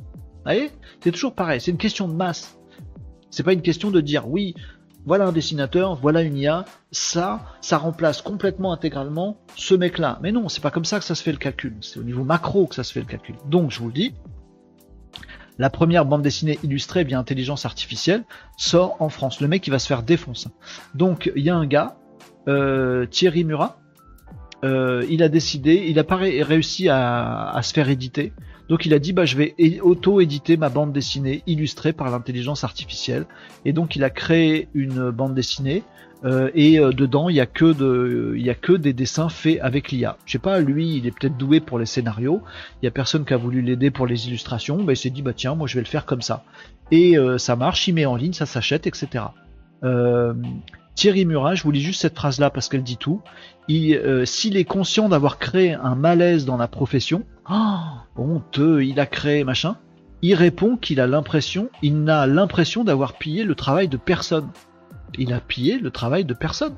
Vous 0.00 0.42
voyez? 0.44 0.70
C'est 1.02 1.12
toujours 1.12 1.34
pareil, 1.34 1.60
c'est 1.60 1.70
une 1.70 1.78
question 1.78 2.08
de 2.08 2.14
masse. 2.14 2.58
C'est 3.30 3.42
pas 3.42 3.52
une 3.52 3.62
question 3.62 3.90
de 3.90 4.00
dire 4.00 4.28
oui, 4.28 4.54
voilà 5.04 5.26
un 5.26 5.32
dessinateur, 5.32 5.94
voilà 5.96 6.22
une 6.22 6.36
IA, 6.36 6.64
ça, 6.90 7.40
ça 7.60 7.78
remplace 7.78 8.22
complètement 8.22 8.72
intégralement 8.72 9.38
ce 9.54 9.74
mec-là. 9.74 10.18
Mais 10.22 10.32
non, 10.32 10.48
c'est 10.48 10.62
pas 10.62 10.70
comme 10.70 10.84
ça 10.84 10.98
que 10.98 11.04
ça 11.04 11.14
se 11.14 11.22
fait 11.22 11.32
le 11.32 11.38
calcul. 11.38 11.76
C'est 11.80 11.98
au 12.00 12.04
niveau 12.04 12.24
macro 12.24 12.66
que 12.66 12.74
ça 12.74 12.84
se 12.84 12.92
fait 12.92 13.00
le 13.00 13.06
calcul. 13.06 13.36
Donc 13.46 13.70
je 13.70 13.78
vous 13.78 13.86
le 13.86 13.92
dis, 13.92 14.14
la 15.58 15.70
première 15.70 16.04
bande 16.04 16.22
dessinée 16.22 16.58
illustrée 16.62 17.04
via 17.04 17.18
intelligence 17.18 17.64
artificielle 17.64 18.24
sort 18.56 18.96
en 19.00 19.08
France. 19.08 19.40
Le 19.40 19.48
mec 19.48 19.66
il 19.66 19.70
va 19.70 19.78
se 19.78 19.86
faire 19.86 20.02
défoncer. 20.02 20.48
Donc 20.94 21.30
il 21.34 21.42
y 21.42 21.50
a 21.50 21.56
un 21.56 21.66
gars 21.66 21.96
euh, 22.48 23.06
Thierry 23.06 23.44
Murat, 23.44 23.78
euh, 24.64 25.04
il 25.10 25.22
a 25.22 25.28
décidé, 25.28 25.86
il 25.88 25.98
a 25.98 26.04
pas 26.04 26.16
réussi 26.16 26.88
à, 26.88 27.58
se 27.62 27.72
faire 27.72 27.88
éditer. 27.88 28.32
Donc 28.68 28.84
il 28.84 28.94
a 28.94 28.98
dit 28.98 29.12
bah 29.12 29.24
je 29.24 29.36
vais 29.36 29.54
auto-éditer 29.80 30.56
ma 30.56 30.68
bande 30.68 30.92
dessinée 30.92 31.42
illustrée 31.46 31.92
par 31.92 32.10
l'intelligence 32.10 32.64
artificielle. 32.64 33.26
Et 33.64 33.72
donc 33.72 33.96
il 33.96 34.04
a 34.04 34.10
créé 34.10 34.68
une 34.74 35.10
bande 35.10 35.34
dessinée 35.34 35.82
euh, 36.24 36.50
et 36.54 36.78
dedans 36.78 37.28
il 37.28 37.36
y 37.36 37.40
a 37.40 37.46
que 37.46 38.36
y 38.36 38.50
a 38.50 38.54
que 38.54 38.72
des 38.72 38.92
dessins 38.92 39.28
faits 39.28 39.58
avec 39.60 39.92
l'IA. 39.92 40.16
Je 40.26 40.32
sais 40.32 40.38
pas, 40.38 40.60
lui 40.60 40.96
il 40.96 41.06
est 41.06 41.10
peut-être 41.10 41.36
doué 41.36 41.60
pour 41.60 41.78
les 41.78 41.86
scénarios. 41.86 42.42
Il 42.82 42.86
y 42.86 42.88
a 42.88 42.90
personne 42.90 43.24
qui 43.24 43.34
a 43.34 43.36
voulu 43.36 43.60
l'aider 43.60 43.90
pour 43.90 44.06
les 44.06 44.28
illustrations. 44.28 44.82
Bah, 44.82 44.92
il 44.92 44.96
s'est 44.96 45.10
dit 45.10 45.22
bah 45.22 45.32
tiens 45.34 45.54
moi 45.54 45.66
je 45.66 45.74
vais 45.74 45.82
le 45.82 45.88
faire 45.88 46.06
comme 46.06 46.22
ça. 46.22 46.44
Et 46.90 47.16
ça 47.38 47.56
marche, 47.56 47.88
il 47.88 47.94
met 47.94 48.06
en 48.06 48.14
ligne, 48.14 48.32
ça 48.32 48.46
s'achète, 48.46 48.86
etc. 48.86 49.24
Thierry 50.96 51.26
Murat, 51.26 51.54
je 51.54 51.62
vous 51.62 51.70
lis 51.70 51.82
juste 51.82 52.00
cette 52.00 52.16
phrase-là 52.16 52.48
parce 52.48 52.68
qu'elle 52.70 52.82
dit 52.82 52.96
tout. 52.96 53.20
Euh, 53.70 54.24
s'il 54.24 54.56
est 54.56 54.64
conscient 54.64 55.08
d'avoir 55.08 55.38
créé 55.38 55.74
un 55.74 55.94
malaise 55.94 56.46
dans 56.46 56.56
la 56.56 56.68
profession, 56.68 57.24
oh, 57.50 57.76
honteux, 58.16 58.82
il 58.82 58.98
a 58.98 59.06
créé 59.06 59.44
machin, 59.44 59.76
il 60.22 60.34
répond 60.34 60.76
qu'il 60.76 61.00
a 61.00 61.06
l'impression, 61.06 61.68
il 61.82 62.02
n'a 62.02 62.26
l'impression 62.26 62.82
d'avoir 62.82 63.18
pillé 63.18 63.44
le 63.44 63.54
travail 63.54 63.88
de 63.88 63.98
personne. 63.98 64.48
Il 65.18 65.32
a 65.32 65.40
pillé 65.40 65.78
le 65.78 65.90
travail 65.90 66.24
de 66.24 66.34
personne. 66.34 66.76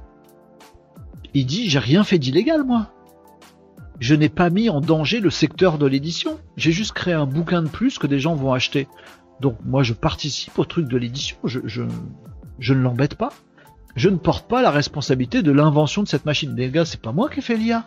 Il 1.35 1.47
dit 1.47 1.69
j'ai 1.69 1.79
rien 1.79 2.05
fait 2.05 2.19
d'illégal 2.19 2.65
moi. 2.65 2.93
Je 4.01 4.15
n'ai 4.15 4.29
pas 4.29 4.49
mis 4.49 4.71
en 4.71 4.81
danger 4.81 5.21
le 5.21 5.31
secteur 5.31 5.77
de 5.77 5.87
l'édition. 5.87 6.39
J'ai 6.57 6.73
juste 6.73 6.93
créé 6.93 7.15
un 7.15 7.27
bouquin 7.27 7.63
de 7.63 7.69
plus 7.69 7.99
que 7.99 8.07
des 8.07 8.21
gens 8.21 8.35
vont 8.35 8.53
acheter. 8.53 8.87
Donc 9.41 9.57
moi 9.65 9.83
je 9.83 9.93
participe 9.93 10.59
au 10.59 10.65
truc 10.65 10.87
de 10.89 10.97
l'édition. 10.97 11.37
Je, 11.45 11.83
ne 11.83 12.81
l'embête 12.81 13.15
pas 13.15 13.31
je 13.97 14.09
ne 14.09 14.17
porte 14.17 14.49
pas 14.49 14.63
la 14.63 14.71
responsabilité 14.71 15.43
de 15.43 15.51
l'invention 15.51 16.05
de 16.05 16.09
cette 16.09 16.25
machine. 16.25 16.55
Les 16.55 16.71
gars, 16.71 16.85
c'est 16.85 17.01
pas 17.01 17.11
moi 17.11 17.29
qui 17.29 17.41
ai 17.41 17.43
fait 17.43 17.57
l'IA. 17.57 17.85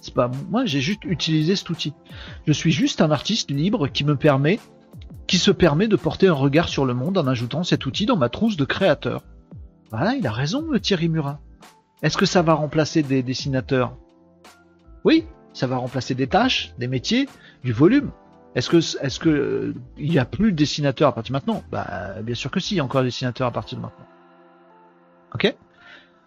C'est 0.00 0.14
pas 0.14 0.30
moi, 0.50 0.64
j'ai 0.64 0.80
juste 0.80 1.04
utilisé 1.04 1.56
cet 1.56 1.68
outil. 1.68 1.92
Je 2.46 2.52
suis 2.52 2.72
juste 2.72 3.02
un 3.02 3.10
artiste 3.10 3.50
libre 3.50 3.88
qui 3.88 4.04
me 4.04 4.16
permet, 4.16 4.58
qui 5.26 5.36
se 5.36 5.50
permet 5.50 5.88
de 5.88 5.96
porter 5.96 6.28
un 6.28 6.32
regard 6.32 6.70
sur 6.70 6.86
le 6.86 6.94
monde 6.94 7.18
en 7.18 7.26
ajoutant 7.26 7.64
cet 7.64 7.84
outil 7.84 8.06
dans 8.06 8.16
ma 8.16 8.30
trousse 8.30 8.56
de 8.56 8.64
créateur. 8.64 9.22
Voilà, 9.90 10.14
il 10.14 10.26
a 10.26 10.32
raison, 10.32 10.66
Thierry 10.80 11.08
Murat. 11.08 11.40
Est-ce 12.02 12.16
que 12.16 12.26
ça 12.26 12.42
va 12.42 12.54
remplacer 12.54 13.02
des 13.02 13.22
dessinateurs? 13.22 13.96
Oui, 15.04 15.24
ça 15.52 15.66
va 15.66 15.76
remplacer 15.76 16.14
des 16.14 16.26
tâches, 16.26 16.74
des 16.78 16.88
métiers, 16.88 17.28
du 17.64 17.72
volume. 17.72 18.10
Est-ce 18.54 18.70
que, 18.70 18.78
est-ce 18.78 19.18
que 19.18 19.74
il 19.98 20.12
y 20.12 20.18
a 20.18 20.24
plus 20.24 20.52
de 20.52 20.56
dessinateurs 20.56 21.08
à 21.08 21.12
partir 21.12 21.32
de 21.32 21.36
maintenant? 21.36 21.62
Bah, 21.70 22.16
bien 22.22 22.34
sûr 22.34 22.50
que 22.50 22.58
si, 22.58 22.74
il 22.74 22.78
y 22.78 22.80
a 22.80 22.84
encore 22.84 23.02
des 23.02 23.08
dessinateurs 23.08 23.46
à 23.46 23.50
partir 23.50 23.78
de 23.78 23.82
maintenant. 23.82 24.06
Ok? 25.34 25.54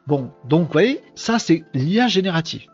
Bon, 0.07 0.31
donc 0.45 0.67
vous 0.67 0.73
voyez, 0.73 1.01
ça 1.15 1.39
c'est 1.39 1.63
l'IA 1.73 2.07
générative. 2.07 2.67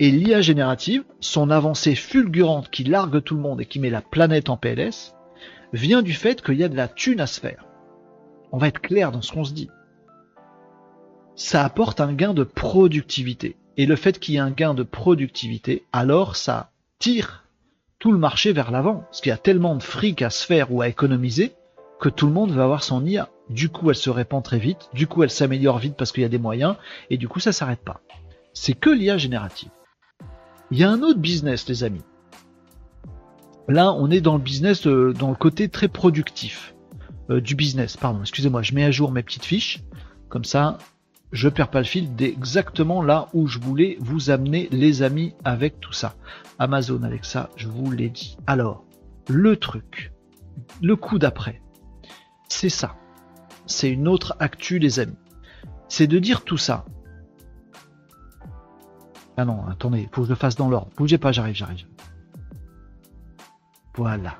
Et 0.00 0.10
l'IA 0.10 0.40
générative, 0.40 1.04
son 1.20 1.50
avancée 1.50 1.94
fulgurante 1.94 2.70
qui 2.70 2.84
largue 2.84 3.22
tout 3.22 3.36
le 3.36 3.42
monde 3.42 3.60
et 3.60 3.66
qui 3.66 3.78
met 3.78 3.90
la 3.90 4.00
planète 4.00 4.48
en 4.48 4.56
PLS, 4.56 5.14
vient 5.72 6.02
du 6.02 6.14
fait 6.14 6.42
qu'il 6.42 6.56
y 6.56 6.64
a 6.64 6.68
de 6.68 6.76
la 6.76 6.88
thune 6.88 7.20
à 7.20 7.26
se 7.26 7.40
faire. 7.40 7.64
On 8.52 8.58
va 8.58 8.68
être 8.68 8.80
clair 8.80 9.12
dans 9.12 9.22
ce 9.22 9.32
qu'on 9.32 9.44
se 9.44 9.52
dit. 9.52 9.70
Ça 11.36 11.64
apporte 11.64 12.00
un 12.00 12.12
gain 12.12 12.34
de 12.34 12.44
productivité. 12.44 13.56
Et 13.76 13.86
le 13.86 13.96
fait 13.96 14.18
qu'il 14.18 14.34
y 14.34 14.36
ait 14.36 14.40
un 14.40 14.50
gain 14.50 14.74
de 14.74 14.82
productivité, 14.82 15.84
alors 15.92 16.36
ça 16.36 16.70
tire 16.98 17.44
tout 17.98 18.12
le 18.12 18.18
marché 18.18 18.52
vers 18.52 18.70
l'avant. 18.70 19.04
Parce 19.06 19.20
qu'il 19.20 19.30
y 19.30 19.32
a 19.32 19.38
tellement 19.38 19.76
de 19.76 19.82
fric 19.82 20.22
à 20.22 20.30
se 20.30 20.44
faire 20.44 20.72
ou 20.72 20.82
à 20.82 20.88
économiser 20.88 21.54
que 22.00 22.08
tout 22.08 22.26
le 22.26 22.32
monde 22.32 22.50
va 22.50 22.64
avoir 22.64 22.82
son 22.82 23.04
IA. 23.04 23.28
Du 23.48 23.68
coup, 23.68 23.90
elle 23.90 23.96
se 23.96 24.10
répand 24.10 24.42
très 24.42 24.58
vite, 24.58 24.88
du 24.94 25.06
coup, 25.06 25.22
elle 25.22 25.30
s'améliore 25.30 25.78
vite 25.78 25.96
parce 25.96 26.12
qu'il 26.12 26.22
y 26.22 26.26
a 26.26 26.30
des 26.30 26.38
moyens, 26.38 26.76
et 27.10 27.16
du 27.16 27.26
coup, 27.28 27.40
ça 27.40 27.52
s'arrête 27.52 27.84
pas. 27.84 28.00
C'est 28.52 28.74
que 28.74 28.90
l'IA 28.90 29.18
générative. 29.18 29.70
Il 30.70 30.78
y 30.78 30.84
a 30.84 30.90
un 30.90 31.02
autre 31.02 31.18
business, 31.18 31.68
les 31.68 31.82
amis. 31.82 32.04
Là, 33.68 33.92
on 33.92 34.10
est 34.10 34.20
dans 34.20 34.36
le 34.36 34.42
business, 34.42 34.86
dans 34.86 35.30
le 35.30 35.34
côté 35.34 35.68
très 35.68 35.88
productif 35.88 36.74
euh, 37.30 37.40
du 37.40 37.54
business. 37.54 37.96
Pardon, 37.96 38.20
excusez-moi, 38.20 38.62
je 38.62 38.74
mets 38.74 38.84
à 38.84 38.90
jour 38.90 39.12
mes 39.12 39.22
petites 39.22 39.44
fiches. 39.44 39.82
Comme 40.28 40.44
ça, 40.44 40.78
je 41.32 41.48
perds 41.48 41.70
pas 41.70 41.78
le 41.78 41.84
fil 41.84 42.14
d'exactement 42.14 43.02
là 43.02 43.28
où 43.34 43.46
je 43.46 43.58
voulais 43.58 43.96
vous 44.00 44.30
amener, 44.30 44.68
les 44.72 45.02
amis, 45.02 45.34
avec 45.44 45.80
tout 45.80 45.92
ça. 45.92 46.14
Amazon, 46.58 47.02
Alexa, 47.02 47.50
je 47.56 47.68
vous 47.68 47.90
l'ai 47.90 48.08
dit. 48.08 48.36
Alors, 48.46 48.84
le 49.28 49.56
truc, 49.56 50.12
le 50.82 50.96
coup 50.96 51.18
d'après, 51.18 51.62
c'est 52.48 52.68
ça. 52.68 52.96
C'est 53.66 53.90
une 53.90 54.08
autre 54.08 54.36
actu, 54.40 54.78
les 54.78 54.98
amis. 54.98 55.16
C'est 55.88 56.06
de 56.08 56.18
dire 56.18 56.42
tout 56.42 56.58
ça. 56.58 56.84
Ah 59.36 59.44
non, 59.44 59.66
attendez, 59.68 60.08
faut 60.12 60.22
que 60.22 60.26
je 60.26 60.32
le 60.32 60.36
fasse 60.36 60.56
dans 60.56 60.68
l'ordre. 60.68 60.90
Bougez 60.96 61.18
pas, 61.18 61.32
j'arrive, 61.32 61.54
j'arrive. 61.54 61.86
Voilà. 63.94 64.36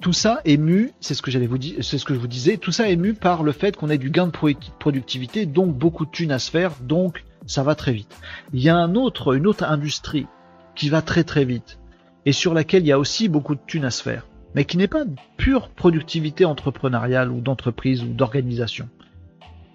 Tout 0.00 0.12
ça 0.12 0.40
est 0.44 0.56
mu, 0.56 0.92
c'est 1.00 1.14
ce 1.14 1.22
que 1.22 1.30
j'allais 1.30 1.46
vous 1.46 1.58
dire, 1.58 1.76
c'est 1.80 1.98
ce 1.98 2.04
que 2.04 2.14
je 2.14 2.18
vous 2.18 2.26
disais, 2.26 2.58
tout 2.58 2.72
ça 2.72 2.90
est 2.90 2.96
mu 2.96 3.14
par 3.14 3.42
le 3.42 3.52
fait 3.52 3.76
qu'on 3.76 3.88
ait 3.88 3.98
du 3.98 4.10
gain 4.10 4.26
de 4.26 4.54
productivité, 4.78 5.46
donc 5.46 5.74
beaucoup 5.74 6.04
de 6.04 6.10
thunes 6.10 6.32
à 6.32 6.38
se 6.38 6.50
faire, 6.50 6.72
donc 6.82 7.24
ça 7.46 7.62
va 7.62 7.74
très 7.74 7.92
vite. 7.92 8.14
Il 8.52 8.60
y 8.60 8.68
a 8.68 8.76
un 8.76 8.94
autre, 8.96 9.34
une 9.34 9.46
autre 9.46 9.64
industrie 9.64 10.26
qui 10.74 10.88
va 10.88 11.00
très 11.00 11.24
très 11.24 11.44
vite 11.44 11.78
et 12.26 12.32
sur 12.32 12.52
laquelle 12.52 12.82
il 12.82 12.88
y 12.88 12.92
a 12.92 12.98
aussi 12.98 13.28
beaucoup 13.28 13.54
de 13.54 13.60
thunes 13.66 13.84
à 13.84 13.90
se 13.90 14.02
faire 14.02 14.26
mais 14.54 14.64
qui 14.64 14.76
n'est 14.76 14.88
pas 14.88 15.04
pure 15.36 15.68
productivité 15.68 16.44
entrepreneuriale 16.44 17.30
ou 17.30 17.40
d'entreprise 17.40 18.02
ou 18.02 18.08
d'organisation. 18.08 18.88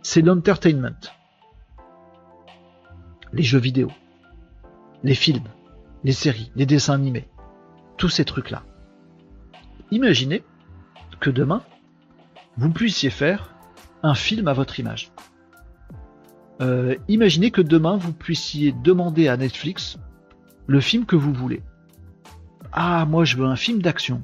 C'est 0.01 0.21
l'entertainment. 0.21 0.95
Les 3.33 3.43
jeux 3.43 3.59
vidéo, 3.59 3.91
les 5.03 5.13
films, 5.13 5.49
les 6.03 6.13
séries, 6.13 6.51
les 6.55 6.65
dessins 6.65 6.93
animés, 6.93 7.27
tous 7.97 8.09
ces 8.09 8.25
trucs-là. 8.25 8.63
Imaginez 9.91 10.43
que 11.19 11.29
demain, 11.29 11.63
vous 12.57 12.69
puissiez 12.69 13.09
faire 13.09 13.53
un 14.03 14.15
film 14.15 14.47
à 14.47 14.53
votre 14.53 14.79
image. 14.79 15.11
Euh, 16.61 16.95
imaginez 17.07 17.51
que 17.51 17.61
demain 17.61 17.97
vous 17.97 18.11
puissiez 18.11 18.73
demander 18.83 19.27
à 19.29 19.37
Netflix 19.37 19.97
le 20.67 20.81
film 20.81 21.05
que 21.05 21.15
vous 21.15 21.33
voulez. 21.33 21.61
Ah, 22.71 23.05
moi 23.05 23.23
je 23.23 23.37
veux 23.37 23.45
un 23.45 23.55
film 23.55 23.81
d'action 23.81 24.21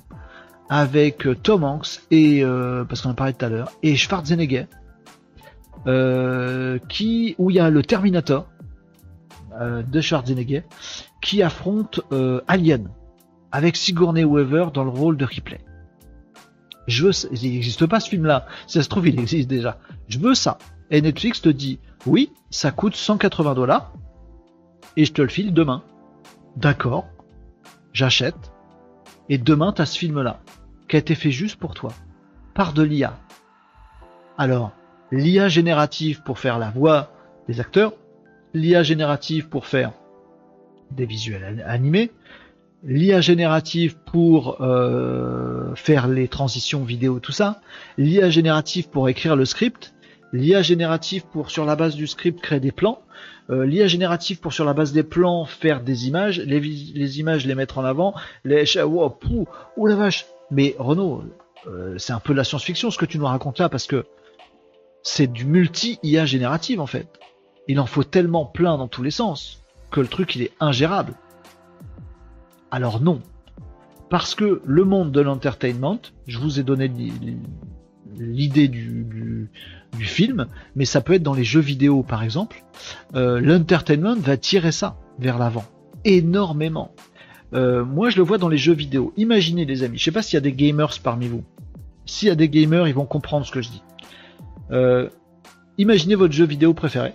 avec 0.69 1.25
euh, 1.25 1.35
Tom 1.35 1.63
Hanks 1.63 2.01
et 2.11 2.43
euh, 2.43 2.83
qu'on 2.85 3.15
et 3.83 3.95
Schwarzenegger, 3.95 4.65
qui 6.89 7.35
où 7.37 7.49
il 7.49 7.55
y 7.55 7.59
a 7.59 7.69
le 7.69 7.83
Terminator 7.83 8.47
de 9.59 10.01
Schwarzenegger 10.01 10.63
qui 11.21 11.41
affronte 11.41 12.01
Alien 12.47 12.89
avec 13.55 13.77
Sigourney 13.77 14.25
Weaver 14.25 14.65
dans 14.73 14.83
le 14.83 14.89
rôle 14.89 15.15
de 15.15 15.23
Ripley. 15.23 15.61
Je 16.87 17.05
veux, 17.05 17.13
il 17.31 17.53
n'existe 17.53 17.85
pas 17.85 18.01
ce 18.01 18.09
film-là. 18.09 18.47
Si 18.67 18.73
ça 18.73 18.83
se 18.83 18.89
trouve, 18.89 19.07
il 19.07 19.17
existe 19.17 19.47
déjà. 19.47 19.79
Je 20.09 20.19
veux 20.19 20.35
ça. 20.35 20.57
Et 20.91 21.01
Netflix 21.01 21.41
te 21.41 21.47
dit, 21.47 21.79
oui, 22.05 22.33
ça 22.49 22.71
coûte 22.71 22.97
180 22.97 23.53
dollars 23.53 23.93
et 24.97 25.05
je 25.05 25.13
te 25.13 25.21
le 25.21 25.29
file 25.29 25.53
demain. 25.53 25.83
D'accord, 26.57 27.07
j'achète 27.93 28.51
et 29.29 29.37
demain 29.37 29.71
tu 29.71 29.81
as 29.81 29.85
ce 29.85 29.99
film-là 29.99 30.41
qui 30.89 30.97
a 30.97 30.99
été 30.99 31.15
fait 31.15 31.31
juste 31.31 31.55
pour 31.55 31.75
toi 31.75 31.93
par 32.55 32.73
de 32.73 32.83
l'IA. 32.83 33.17
Alors, 34.37 34.73
l'IA 35.13 35.47
générative 35.47 36.23
pour 36.23 36.39
faire 36.39 36.59
la 36.59 36.71
voix 36.71 37.09
des 37.47 37.61
acteurs, 37.61 37.93
l'IA 38.53 38.83
générative 38.83 39.47
pour 39.47 39.65
faire 39.65 39.93
des 40.91 41.05
visuels 41.05 41.63
animés, 41.65 42.11
l'IA 42.85 43.19
générative 43.19 43.97
pour 44.05 44.61
euh, 44.61 45.73
faire 45.75 46.07
les 46.07 46.27
transitions 46.27 46.83
vidéo, 46.83 47.19
tout 47.19 47.31
ça, 47.31 47.59
l'IA 47.97 48.29
générative 48.29 48.89
pour 48.89 49.09
écrire 49.09 49.35
le 49.35 49.45
script, 49.45 49.93
l'IA 50.33 50.61
générative 50.61 51.23
pour 51.31 51.49
sur 51.49 51.65
la 51.65 51.75
base 51.75 51.95
du 51.95 52.07
script 52.07 52.39
créer 52.41 52.59
des 52.59 52.71
plans, 52.71 53.01
euh, 53.49 53.65
l'IA 53.65 53.87
générative 53.87 54.39
pour 54.39 54.53
sur 54.53 54.65
la 54.65 54.73
base 54.73 54.93
des 54.93 55.03
plans 55.03 55.45
faire 55.45 55.81
des 55.81 56.07
images, 56.07 56.39
les, 56.39 57.19
images 57.19 57.45
les 57.45 57.55
mettre 57.55 57.79
en 57.79 57.85
avant, 57.85 58.13
les 58.43 58.77
oh, 58.79 59.09
pou, 59.09 59.47
oh 59.77 59.87
la 59.87 59.95
vache. 59.95 60.25
Mais 60.51 60.75
Renaud, 60.77 61.23
euh, 61.67 61.95
c'est 61.97 62.13
un 62.13 62.19
peu 62.19 62.33
de 62.33 62.37
la 62.37 62.43
science-fiction 62.43 62.91
ce 62.91 62.99
que 62.99 63.05
tu 63.05 63.17
nous 63.17 63.25
racontes 63.25 63.59
là 63.59 63.67
parce 63.67 63.87
que 63.87 64.05
c'est 65.01 65.31
du 65.31 65.45
multi 65.45 65.99
IA 66.03 66.25
générative 66.25 66.79
en 66.79 66.87
fait. 66.87 67.07
Il 67.67 67.79
en 67.79 67.87
faut 67.87 68.03
tellement 68.03 68.45
plein 68.45 68.77
dans 68.77 68.87
tous 68.87 69.01
les 69.01 69.11
sens 69.11 69.63
que 69.89 70.01
le 70.01 70.07
truc 70.07 70.35
il 70.35 70.43
est 70.43 70.51
ingérable. 70.59 71.15
Alors 72.71 73.01
non. 73.01 73.21
Parce 74.09 74.35
que 74.35 74.61
le 74.65 74.83
monde 74.83 75.11
de 75.11 75.21
l'entertainment, 75.21 75.99
je 76.27 76.37
vous 76.37 76.59
ai 76.59 76.63
donné 76.63 76.91
l'idée 78.17 78.67
du, 78.67 79.49
film, 79.99 80.47
mais 80.75 80.83
ça 80.83 80.99
peut 80.99 81.13
être 81.13 81.23
dans 81.23 81.33
les 81.33 81.45
jeux 81.45 81.61
vidéo 81.61 82.03
par 82.03 82.21
exemple. 82.21 82.63
Euh, 83.15 83.39
l'entertainment 83.39 84.15
va 84.15 84.37
tirer 84.37 84.71
ça 84.71 84.97
vers 85.19 85.37
l'avant 85.37 85.65
énormément. 86.05 86.91
Euh, 87.53 87.83
moi 87.83 88.09
je 88.09 88.17
le 88.17 88.23
vois 88.23 88.37
dans 88.37 88.49
les 88.49 88.57
jeux 88.57 88.73
vidéo. 88.73 89.13
Imaginez 89.17 89.65
les 89.65 89.83
amis, 89.83 89.97
je 89.97 90.03
sais 90.03 90.11
pas 90.11 90.21
s'il 90.21 90.35
y 90.35 90.37
a 90.37 90.41
des 90.41 90.53
gamers 90.53 90.99
parmi 91.03 91.27
vous. 91.27 91.43
S'il 92.05 92.27
y 92.27 92.31
a 92.31 92.35
des 92.35 92.49
gamers, 92.49 92.87
ils 92.87 92.93
vont 92.93 93.05
comprendre 93.05 93.45
ce 93.45 93.51
que 93.51 93.61
je 93.61 93.69
dis. 93.69 93.83
Euh, 94.71 95.09
imaginez 95.77 96.15
votre 96.15 96.33
jeu 96.33 96.45
vidéo 96.45 96.73
préféré. 96.73 97.13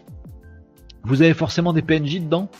Vous 1.04 1.22
avez 1.22 1.32
forcément 1.32 1.72
des 1.72 1.82
PNJ 1.82 2.20
dedans 2.20 2.50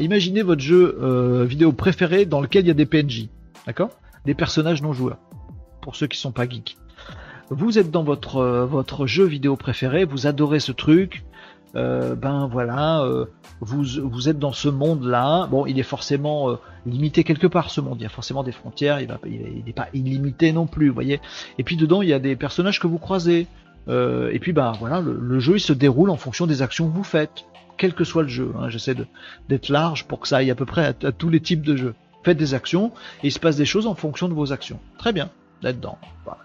imaginez 0.00 0.42
votre 0.42 0.60
jeu 0.60 0.98
euh, 1.00 1.44
vidéo 1.44 1.72
préféré 1.72 2.26
dans 2.26 2.40
lequel 2.40 2.64
il 2.64 2.68
y 2.68 2.70
a 2.70 2.74
des 2.74 2.86
PNJ, 2.86 3.28
d'accord? 3.66 3.90
Des 4.24 4.34
personnages 4.34 4.82
non 4.82 4.92
joueurs, 4.92 5.18
pour 5.80 5.96
ceux 5.96 6.06
qui 6.06 6.18
sont 6.18 6.32
pas 6.32 6.48
geeks. 6.48 6.76
Vous 7.50 7.78
êtes 7.78 7.90
dans 7.90 8.02
votre, 8.02 8.36
euh, 8.36 8.66
votre 8.66 9.06
jeu 9.06 9.24
vidéo 9.24 9.56
préféré, 9.56 10.04
vous 10.04 10.26
adorez 10.26 10.60
ce 10.60 10.72
truc, 10.72 11.24
euh, 11.74 12.14
ben 12.14 12.48
voilà, 12.50 13.06
vous, 13.60 13.84
vous 14.02 14.28
êtes 14.28 14.38
dans 14.38 14.52
ce 14.52 14.68
monde-là. 14.68 15.46
Bon, 15.46 15.66
il 15.66 15.78
est 15.78 15.82
forcément 15.84 16.58
limité 16.86 17.24
quelque 17.24 17.46
part 17.46 17.70
ce 17.70 17.82
monde. 17.82 17.96
Il 18.00 18.04
y 18.04 18.06
a 18.06 18.10
forcément 18.10 18.42
des 18.42 18.52
frontières. 18.52 19.00
Il 19.00 19.08
n'est 19.66 19.72
pas 19.74 19.88
illimité 19.92 20.52
non 20.52 20.66
plus, 20.66 20.88
voyez. 20.88 21.20
Et 21.58 21.64
puis 21.64 21.76
dedans, 21.76 22.00
il 22.00 22.08
y 22.08 22.14
a 22.14 22.18
des 22.18 22.36
personnages 22.36 22.80
que 22.80 22.86
vous 22.86 22.98
croisez. 22.98 23.46
et 23.88 24.38
puis 24.40 24.52
ben 24.52 24.72
voilà, 24.80 25.00
le, 25.00 25.18
le, 25.20 25.40
jeu 25.40 25.56
il 25.56 25.60
se 25.60 25.74
déroule 25.74 26.08
en 26.08 26.16
fonction 26.16 26.46
des 26.46 26.62
actions 26.62 26.88
que 26.88 26.96
vous 26.96 27.04
faites 27.04 27.44
quel 27.78 27.94
que 27.94 28.04
soit 28.04 28.22
le 28.22 28.28
jeu. 28.28 28.52
Hein. 28.58 28.68
J'essaie 28.68 28.94
d'être 29.48 29.68
large 29.68 30.04
pour 30.04 30.20
que 30.20 30.28
ça 30.28 30.38
aille 30.38 30.50
à 30.50 30.54
peu 30.54 30.66
près 30.66 30.86
à, 30.86 30.92
tous 30.92 31.30
les 31.30 31.40
types 31.40 31.62
de 31.62 31.76
jeux. 31.76 31.94
Faites 32.24 32.36
des 32.36 32.52
actions 32.52 32.92
et 33.22 33.28
il 33.28 33.32
se 33.32 33.38
passe 33.38 33.56
des 33.56 33.64
choses 33.64 33.86
en 33.86 33.94
fonction 33.94 34.28
de 34.28 34.34
vos 34.34 34.52
actions. 34.52 34.80
Très 34.98 35.12
bien, 35.12 35.30
là-dedans. 35.62 35.98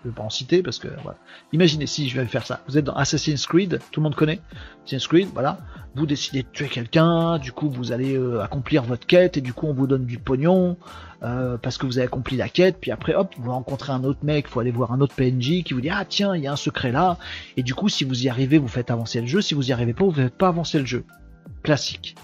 Je 0.03 0.09
vais 0.09 0.15
pas 0.15 0.23
en 0.23 0.29
citer 0.29 0.63
parce 0.63 0.79
que 0.79 0.87
voilà. 1.01 1.17
Imaginez 1.51 1.87
si 1.87 2.07
je 2.07 2.19
vais 2.19 2.25
faire 2.25 2.45
ça. 2.45 2.61
Vous 2.67 2.77
êtes 2.77 2.85
dans 2.85 2.93
Assassin's 2.93 3.45
Creed, 3.45 3.79
tout 3.91 3.99
le 3.99 4.03
monde 4.03 4.15
connaît 4.15 4.39
Assassin's 4.85 5.07
Creed, 5.07 5.27
voilà. 5.33 5.59
Vous 5.95 6.05
décidez 6.05 6.43
de 6.43 6.47
tuer 6.51 6.67
quelqu'un, 6.67 7.37
du 7.37 7.51
coup 7.51 7.69
vous 7.69 7.91
allez 7.91 8.15
euh, 8.15 8.41
accomplir 8.41 8.83
votre 8.83 9.05
quête 9.05 9.37
et 9.37 9.41
du 9.41 9.53
coup 9.53 9.67
on 9.67 9.73
vous 9.73 9.87
donne 9.87 10.05
du 10.05 10.17
pognon 10.17 10.77
euh, 11.21 11.57
parce 11.57 11.77
que 11.77 11.85
vous 11.85 11.97
avez 11.97 12.07
accompli 12.07 12.37
la 12.37 12.49
quête. 12.49 12.77
Puis 12.79 12.91
après 12.91 13.13
hop, 13.13 13.33
vous 13.37 13.51
rencontrez 13.51 13.91
un 13.91 14.03
autre 14.03 14.19
mec, 14.23 14.47
faut 14.47 14.59
aller 14.59 14.71
voir 14.71 14.91
un 14.91 15.01
autre 15.01 15.15
PNJ 15.15 15.63
qui 15.63 15.73
vous 15.73 15.81
dit 15.81 15.89
ah 15.89 16.05
tiens 16.07 16.35
il 16.35 16.41
y 16.41 16.47
a 16.47 16.53
un 16.53 16.57
secret 16.57 16.91
là. 16.91 17.17
Et 17.57 17.63
du 17.63 17.75
coup 17.75 17.89
si 17.89 18.05
vous 18.05 18.23
y 18.23 18.29
arrivez, 18.29 18.57
vous 18.57 18.67
faites 18.67 18.89
avancer 18.89 19.19
le 19.19 19.27
jeu. 19.27 19.41
Si 19.41 19.53
vous 19.53 19.69
y 19.69 19.73
arrivez 19.73 19.93
pas, 19.93 20.05
vous 20.05 20.11
faites 20.11 20.37
pas 20.37 20.47
avancer 20.47 20.79
le 20.79 20.85
jeu 20.85 21.05
classique. 21.63 22.15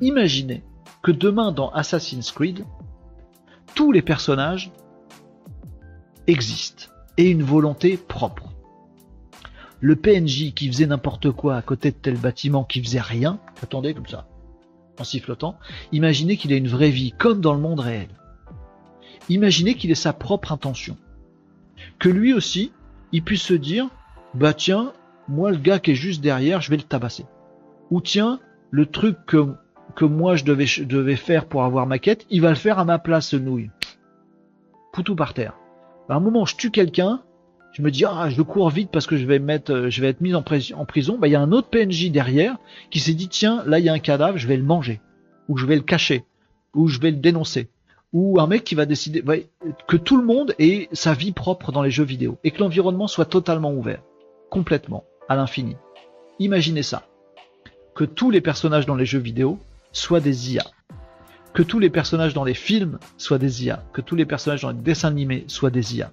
Imaginez 0.00 0.62
que 1.02 1.10
demain 1.10 1.52
dans 1.52 1.70
Assassin's 1.70 2.30
Creed, 2.32 2.64
tous 3.74 3.92
les 3.92 4.02
personnages 4.02 4.72
existent 6.26 6.86
et 7.16 7.30
une 7.30 7.42
volonté 7.42 7.96
propre. 7.96 8.52
Le 9.80 9.96
PNJ 9.96 10.54
qui 10.54 10.68
faisait 10.68 10.86
n'importe 10.86 11.30
quoi 11.32 11.56
à 11.56 11.62
côté 11.62 11.90
de 11.90 11.96
tel 11.96 12.16
bâtiment, 12.16 12.64
qui 12.64 12.82
faisait 12.82 13.00
rien, 13.00 13.40
attendez 13.62 13.94
comme 13.94 14.06
ça, 14.06 14.28
en 14.98 15.04
sifflotant, 15.04 15.58
imaginez 15.90 16.36
qu'il 16.36 16.52
ait 16.52 16.58
une 16.58 16.68
vraie 16.68 16.90
vie 16.90 17.12
comme 17.18 17.40
dans 17.40 17.54
le 17.54 17.60
monde 17.60 17.80
réel. 17.80 18.08
Imaginez 19.28 19.74
qu'il 19.74 19.90
ait 19.90 19.96
sa 19.96 20.12
propre 20.12 20.52
intention. 20.52 20.96
Que 21.98 22.08
lui 22.08 22.32
aussi, 22.32 22.72
il 23.10 23.22
puisse 23.22 23.42
se 23.42 23.54
dire, 23.54 23.88
bah 24.34 24.54
tiens, 24.54 24.92
moi 25.28 25.50
le 25.50 25.56
gars 25.56 25.78
qui 25.78 25.92
est 25.92 25.96
juste 25.96 26.20
derrière, 26.20 26.60
je 26.60 26.70
vais 26.70 26.76
le 26.76 26.82
tabasser. 26.82 27.26
Ou 27.90 28.00
tiens, 28.00 28.40
le 28.72 28.86
truc 28.86 29.16
que, 29.26 29.54
que 29.94 30.04
moi 30.04 30.34
je 30.34 30.44
devais, 30.44 30.66
devais 30.84 31.14
faire 31.14 31.46
pour 31.46 31.62
avoir 31.62 31.86
ma 31.86 32.00
quête, 32.00 32.26
il 32.30 32.40
va 32.40 32.48
le 32.48 32.56
faire 32.56 32.80
à 32.80 32.84
ma 32.84 32.98
place, 32.98 33.28
ce 33.28 33.36
nouille. 33.36 33.70
Poutou 34.92 35.14
par 35.14 35.34
terre. 35.34 35.54
À 36.08 36.16
un 36.16 36.20
moment, 36.20 36.44
je 36.46 36.56
tue 36.56 36.70
quelqu'un, 36.70 37.22
je 37.72 37.82
me 37.82 37.90
dis, 37.90 38.04
ah, 38.04 38.28
je 38.28 38.42
cours 38.42 38.70
vite 38.70 38.90
parce 38.90 39.06
que 39.06 39.16
je 39.16 39.26
vais, 39.26 39.38
mettre, 39.38 39.88
je 39.88 40.00
vais 40.00 40.08
être 40.08 40.20
mis 40.20 40.34
en, 40.34 40.42
en 40.74 40.84
prison. 40.84 41.18
Bah, 41.18 41.28
il 41.28 41.30
y 41.30 41.36
a 41.36 41.40
un 41.40 41.52
autre 41.52 41.68
PNJ 41.68 42.10
derrière 42.10 42.56
qui 42.90 42.98
s'est 42.98 43.14
dit, 43.14 43.28
tiens, 43.28 43.62
là, 43.66 43.78
il 43.78 43.84
y 43.84 43.88
a 43.88 43.92
un 43.92 43.98
cadavre, 43.98 44.36
je 44.36 44.48
vais 44.48 44.56
le 44.56 44.62
manger. 44.62 45.00
Ou 45.48 45.56
je 45.56 45.66
vais 45.66 45.76
le 45.76 45.82
cacher. 45.82 46.24
Ou 46.74 46.88
je 46.88 46.98
vais 46.98 47.10
le 47.10 47.16
dénoncer. 47.18 47.70
Ou 48.12 48.40
un 48.40 48.46
mec 48.46 48.64
qui 48.64 48.74
va 48.74 48.84
décider 48.84 49.22
que 49.88 49.96
tout 49.96 50.18
le 50.18 50.24
monde 50.24 50.54
ait 50.58 50.88
sa 50.92 51.14
vie 51.14 51.32
propre 51.32 51.72
dans 51.72 51.82
les 51.82 51.90
jeux 51.90 52.04
vidéo. 52.04 52.38
Et 52.44 52.50
que 52.50 52.60
l'environnement 52.60 53.06
soit 53.06 53.24
totalement 53.24 53.72
ouvert. 53.72 54.02
Complètement. 54.50 55.04
À 55.28 55.36
l'infini. 55.36 55.76
Imaginez 56.38 56.82
ça 56.82 57.06
que 57.94 58.04
tous 58.04 58.30
les 58.30 58.40
personnages 58.40 58.86
dans 58.86 58.94
les 58.94 59.06
jeux 59.06 59.18
vidéo 59.18 59.58
soient 59.92 60.20
des 60.20 60.54
IA. 60.54 60.64
Que 61.52 61.62
tous 61.62 61.78
les 61.78 61.90
personnages 61.90 62.32
dans 62.32 62.44
les 62.44 62.54
films 62.54 62.98
soient 63.18 63.38
des 63.38 63.64
IA. 63.64 63.84
Que 63.92 64.00
tous 64.00 64.16
les 64.16 64.24
personnages 64.24 64.62
dans 64.62 64.70
les 64.70 64.78
dessins 64.78 65.08
animés 65.08 65.44
soient 65.48 65.70
des 65.70 65.96
IA. 65.96 66.12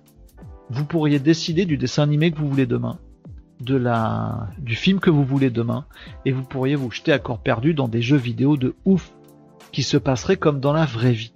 Vous 0.69 0.85
pourriez 0.85 1.19
décider 1.19 1.65
du 1.65 1.77
dessin 1.77 2.03
animé 2.03 2.31
que 2.31 2.37
vous 2.37 2.49
voulez 2.49 2.65
demain, 2.65 2.99
de 3.61 3.75
la, 3.75 4.49
du 4.59 4.75
film 4.75 4.99
que 4.99 5.09
vous 5.09 5.23
voulez 5.23 5.49
demain, 5.49 5.85
et 6.25 6.31
vous 6.31 6.43
pourriez 6.43 6.75
vous 6.75 6.91
jeter 6.91 7.11
à 7.11 7.19
corps 7.19 7.39
perdu 7.39 7.73
dans 7.73 7.87
des 7.87 8.01
jeux 8.01 8.17
vidéo 8.17 8.57
de 8.57 8.75
ouf, 8.85 9.11
qui 9.71 9.83
se 9.83 9.97
passeraient 9.97 10.37
comme 10.37 10.59
dans 10.59 10.73
la 10.73 10.85
vraie 10.85 11.13
vie. 11.13 11.33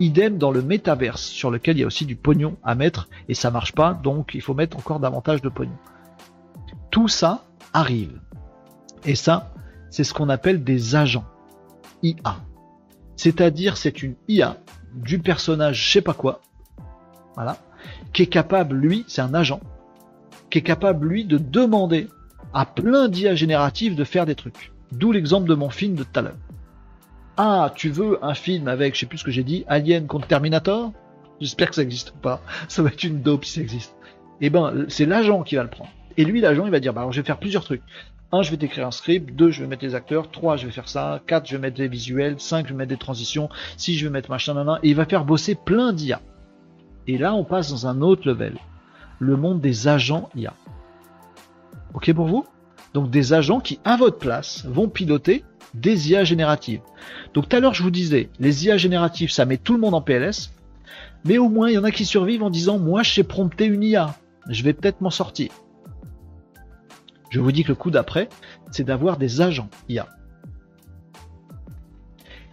Idem 0.00 0.38
dans 0.38 0.50
le 0.50 0.62
métaverse, 0.62 1.22
sur 1.22 1.50
lequel 1.50 1.76
il 1.76 1.80
y 1.80 1.84
a 1.84 1.86
aussi 1.86 2.06
du 2.06 2.16
pognon 2.16 2.56
à 2.64 2.74
mettre, 2.74 3.08
et 3.28 3.34
ça 3.34 3.50
marche 3.50 3.72
pas, 3.72 3.94
donc 3.94 4.32
il 4.34 4.40
faut 4.40 4.54
mettre 4.54 4.78
encore 4.78 4.98
davantage 4.98 5.42
de 5.42 5.48
pognon. 5.48 5.76
Tout 6.90 7.08
ça 7.08 7.44
arrive. 7.72 8.20
Et 9.04 9.14
ça, 9.14 9.51
c'est 9.92 10.04
ce 10.04 10.14
qu'on 10.14 10.28
appelle 10.28 10.64
des 10.64 10.96
agents 10.96 11.26
IA. 12.02 12.38
C'est-à-dire 13.14 13.76
c'est 13.76 14.02
une 14.02 14.16
IA 14.26 14.56
du 14.94 15.20
personnage 15.20 15.86
je 15.86 15.92
sais 15.92 16.00
pas 16.00 16.14
quoi, 16.14 16.40
voilà, 17.36 17.58
qui 18.12 18.22
est 18.22 18.26
capable, 18.26 18.76
lui, 18.76 19.04
c'est 19.06 19.20
un 19.20 19.34
agent, 19.34 19.60
qui 20.50 20.58
est 20.58 20.62
capable, 20.62 21.06
lui, 21.06 21.24
de 21.24 21.38
demander 21.38 22.08
à 22.52 22.66
plein 22.66 23.08
d'IA 23.08 23.34
génératives 23.34 23.94
de 23.94 24.04
faire 24.04 24.26
des 24.26 24.34
trucs. 24.34 24.72
D'où 24.90 25.12
l'exemple 25.12 25.48
de 25.48 25.54
mon 25.54 25.70
film 25.70 25.94
de 25.94 26.02
tout 26.02 26.18
à 26.18 26.22
l'heure. 26.22 26.36
Ah, 27.36 27.72
tu 27.74 27.88
veux 27.88 28.22
un 28.22 28.34
film 28.34 28.68
avec, 28.68 28.94
je 28.94 29.00
sais 29.00 29.06
plus 29.06 29.18
ce 29.18 29.24
que 29.24 29.30
j'ai 29.30 29.44
dit, 29.44 29.64
Alien 29.68 30.06
contre 30.06 30.26
Terminator? 30.26 30.92
J'espère 31.40 31.70
que 31.70 31.74
ça 31.74 31.82
existe 31.82 32.10
pas. 32.10 32.42
Ça 32.68 32.82
va 32.82 32.90
être 32.90 33.02
une 33.04 33.22
dope 33.22 33.44
si 33.44 33.54
ça 33.54 33.60
existe. 33.62 33.96
Eh 34.42 34.50
ben, 34.50 34.84
c'est 34.88 35.06
l'agent 35.06 35.42
qui 35.42 35.56
va 35.56 35.62
le 35.62 35.70
prendre. 35.70 35.90
Et 36.18 36.24
lui, 36.24 36.40
l'agent, 36.42 36.66
il 36.66 36.70
va 36.70 36.80
dire, 36.80 36.92
bah 36.92 37.00
alors 37.00 37.12
je 37.12 37.20
vais 37.20 37.26
faire 37.26 37.38
plusieurs 37.38 37.64
trucs. 37.64 37.82
1, 38.32 38.42
je 38.42 38.50
vais 38.50 38.56
t'écrire 38.56 38.86
un 38.86 38.90
script, 38.90 39.34
2, 39.34 39.50
je 39.50 39.60
vais 39.60 39.66
mettre 39.68 39.84
les 39.84 39.94
acteurs, 39.94 40.30
3, 40.30 40.56
je 40.56 40.64
vais 40.66 40.72
faire 40.72 40.88
ça, 40.88 41.20
4, 41.26 41.46
je 41.46 41.56
vais 41.56 41.60
mettre 41.60 41.76
des 41.76 41.88
visuels, 41.88 42.40
5, 42.40 42.66
je 42.66 42.72
vais 42.72 42.78
mettre 42.78 42.88
des 42.88 42.96
transitions, 42.96 43.50
6, 43.76 43.98
je 43.98 44.06
vais 44.06 44.10
mettre 44.10 44.30
machin, 44.30 44.54
nan, 44.54 44.78
et 44.82 44.88
il 44.88 44.96
va 44.96 45.04
faire 45.04 45.26
bosser 45.26 45.54
plein 45.54 45.92
d'IA. 45.92 46.20
Et 47.06 47.18
là, 47.18 47.34
on 47.34 47.44
passe 47.44 47.70
dans 47.70 47.86
un 47.86 48.00
autre 48.00 48.26
level, 48.26 48.56
le 49.18 49.36
monde 49.36 49.60
des 49.60 49.86
agents 49.86 50.30
IA. 50.34 50.54
Ok 51.92 52.10
pour 52.14 52.26
vous? 52.26 52.46
Donc 52.94 53.10
des 53.10 53.34
agents 53.34 53.60
qui, 53.60 53.80
à 53.84 53.98
votre 53.98 54.18
place, 54.18 54.64
vont 54.66 54.88
piloter 54.88 55.44
des 55.74 56.10
IA 56.10 56.24
génératives. 56.24 56.80
Donc 57.34 57.50
tout 57.50 57.56
à 57.56 57.60
l'heure, 57.60 57.74
je 57.74 57.82
vous 57.82 57.90
disais, 57.90 58.30
les 58.40 58.64
IA 58.64 58.78
génératives, 58.78 59.30
ça 59.30 59.44
met 59.44 59.58
tout 59.58 59.74
le 59.74 59.80
monde 59.80 59.94
en 59.94 60.00
PLS, 60.00 60.52
mais 61.26 61.36
au 61.36 61.50
moins, 61.50 61.68
il 61.68 61.74
y 61.74 61.78
en 61.78 61.84
a 61.84 61.90
qui 61.90 62.06
survivent 62.06 62.42
en 62.42 62.50
disant, 62.50 62.78
moi, 62.78 63.02
je 63.02 63.12
sais 63.12 63.24
prompter 63.24 63.66
une 63.66 63.82
IA, 63.82 64.14
je 64.48 64.62
vais 64.62 64.72
peut-être 64.72 65.02
m'en 65.02 65.10
sortir. 65.10 65.50
Je 67.32 67.40
vous 67.40 67.50
dis 67.50 67.64
que 67.64 67.70
le 67.70 67.76
coup 67.76 67.90
d'après, 67.90 68.28
c'est 68.72 68.84
d'avoir 68.84 69.16
des 69.16 69.40
agents 69.40 69.70
IA. 69.88 70.06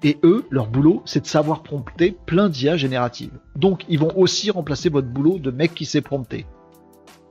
Et 0.04 0.18
eux, 0.24 0.46
leur 0.50 0.68
boulot, 0.68 1.02
c'est 1.04 1.20
de 1.20 1.28
savoir 1.28 1.64
prompter 1.64 2.18
plein 2.26 2.48
d'IA 2.48 2.78
génératives. 2.78 3.38
Donc, 3.58 3.84
ils 3.90 4.00
vont 4.00 4.18
aussi 4.18 4.52
remplacer 4.52 4.88
votre 4.88 5.10
boulot 5.10 5.38
de 5.38 5.52
mec 5.52 5.76
qui 5.76 5.84
sait 5.84 6.00
prompter. 6.00 6.46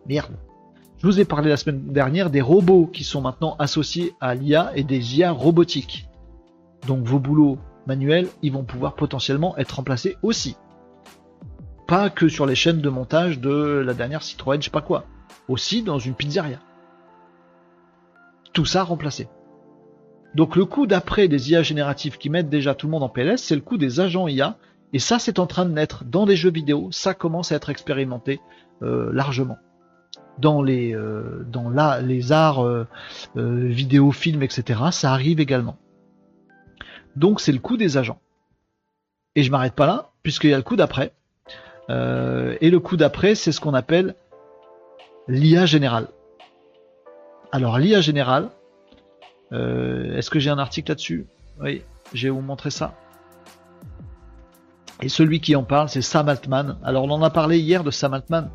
Merde. 0.07 0.37
Je 0.99 1.07
vous 1.07 1.20
ai 1.20 1.25
parlé 1.25 1.49
la 1.49 1.57
semaine 1.57 1.87
dernière 1.87 2.29
des 2.29 2.43
robots 2.43 2.87
qui 2.87 3.03
sont 3.03 3.23
maintenant 3.23 3.57
associés 3.59 4.12
à 4.20 4.35
l'IA 4.35 4.70
et 4.75 4.85
des 4.85 5.16
IA 5.16 5.33
robotiques. 5.33 6.07
Donc, 6.87 7.07
vos 7.07 7.19
boulots 7.19 7.57
manuels, 7.87 8.29
ils 8.43 8.53
vont 8.53 8.65
pouvoir 8.65 8.95
potentiellement 8.95 9.57
être 9.57 9.77
remplacés 9.77 10.19
aussi. 10.23 10.55
Pas 11.87 12.11
que 12.11 12.29
sur 12.29 12.45
les 12.45 12.55
chaînes 12.55 12.83
de 12.83 12.91
montage 12.91 13.41
de 13.41 13.83
la 13.87 13.95
dernière 13.95 14.23
Citroën, 14.23 14.61
je 14.61 14.66
sais 14.66 14.70
pas 14.70 14.83
quoi. 14.83 15.07
Aussi 15.49 15.83
dans 15.83 15.99
une 15.99 16.12
pizzeria. 16.12 16.59
Tout 18.53 18.65
ça 18.65 18.83
remplacé. 18.83 19.29
Donc 20.35 20.57
le 20.57 20.65
coup 20.65 20.87
d'après 20.87 21.29
des 21.29 21.51
IA 21.51 21.62
génératives 21.62 22.19
qui 22.19 22.31
mettent 22.31 22.51
déjà 22.51 22.75
tout 22.75 22.87
le 22.87 22.93
monde 22.93 23.03
en 23.03 23.09
PLS, 23.09 23.43
c'est 23.43 23.55
le 23.55 23.61
coup 23.61 23.79
des 23.79 24.01
agents 24.01 24.29
IA. 24.29 24.57
Et 24.93 24.99
ça, 24.99 25.19
c'est 25.19 25.39
en 25.39 25.47
train 25.47 25.66
de 25.66 25.73
naître 25.73 26.05
dans 26.05 26.27
des 26.27 26.37
jeux 26.37 26.51
vidéo. 26.51 26.89
Ça 26.93 27.12
commence 27.12 27.53
à 27.53 27.57
être 27.57 27.70
expérimenté 27.70 28.41
euh, 28.83 29.11
largement. 29.12 29.59
Dans 30.39 30.62
les, 30.62 30.95
euh, 30.95 31.45
arts 32.31 32.65
euh, 32.65 32.87
vidéo, 33.35 34.12
films, 34.12 34.43
etc. 34.43 34.81
Ça 34.93 35.12
arrive 35.12 35.41
également. 35.41 35.77
Donc 37.16 37.41
c'est 37.41 37.53
le 37.53 37.59
coup 37.59 37.77
des 37.77 37.97
agents. 37.97 38.20
Et 39.35 39.43
je 39.43 39.51
m'arrête 39.51 39.75
pas 39.75 39.87
là, 39.87 40.11
puisqu'il 40.23 40.51
y 40.51 40.55
a 40.55 40.57
le 40.57 40.62
coup 40.62 40.77
d'après. 40.77 41.12
et 41.89 42.70
le 42.70 42.79
coup 42.79 42.97
d'après, 42.97 43.35
c'est 43.35 43.53
ce 43.53 43.61
qu'on 43.61 43.75
appelle 43.75 44.15
l'IA 45.27 45.66
générale. 45.66 46.09
Alors 47.53 47.79
l'IA 47.79 48.01
générale, 48.01 48.51
euh, 49.53 50.16
est-ce 50.16 50.31
que 50.31 50.39
j'ai 50.39 50.51
un 50.51 50.59
article 50.59 50.91
là-dessus? 50.91 51.27
Oui, 51.61 51.83
je 52.12 52.27
vais 52.27 52.31
vous 52.31 52.41
montrer 52.41 52.70
ça. 52.70 52.95
Et 55.01 55.09
celui 55.09 55.41
qui 55.41 55.55
en 55.57 55.62
parle, 55.62 55.89
c'est 55.89 56.03
Sam 56.03 56.29
Altman. 56.29 56.79
Alors 56.83 57.05
on 57.05 57.11
en 57.11 57.23
a 57.23 57.31
parlé 57.31 57.59
hier 57.59 57.85
de 57.85 57.91
Sam 57.91 58.15
Altman. 58.15 58.51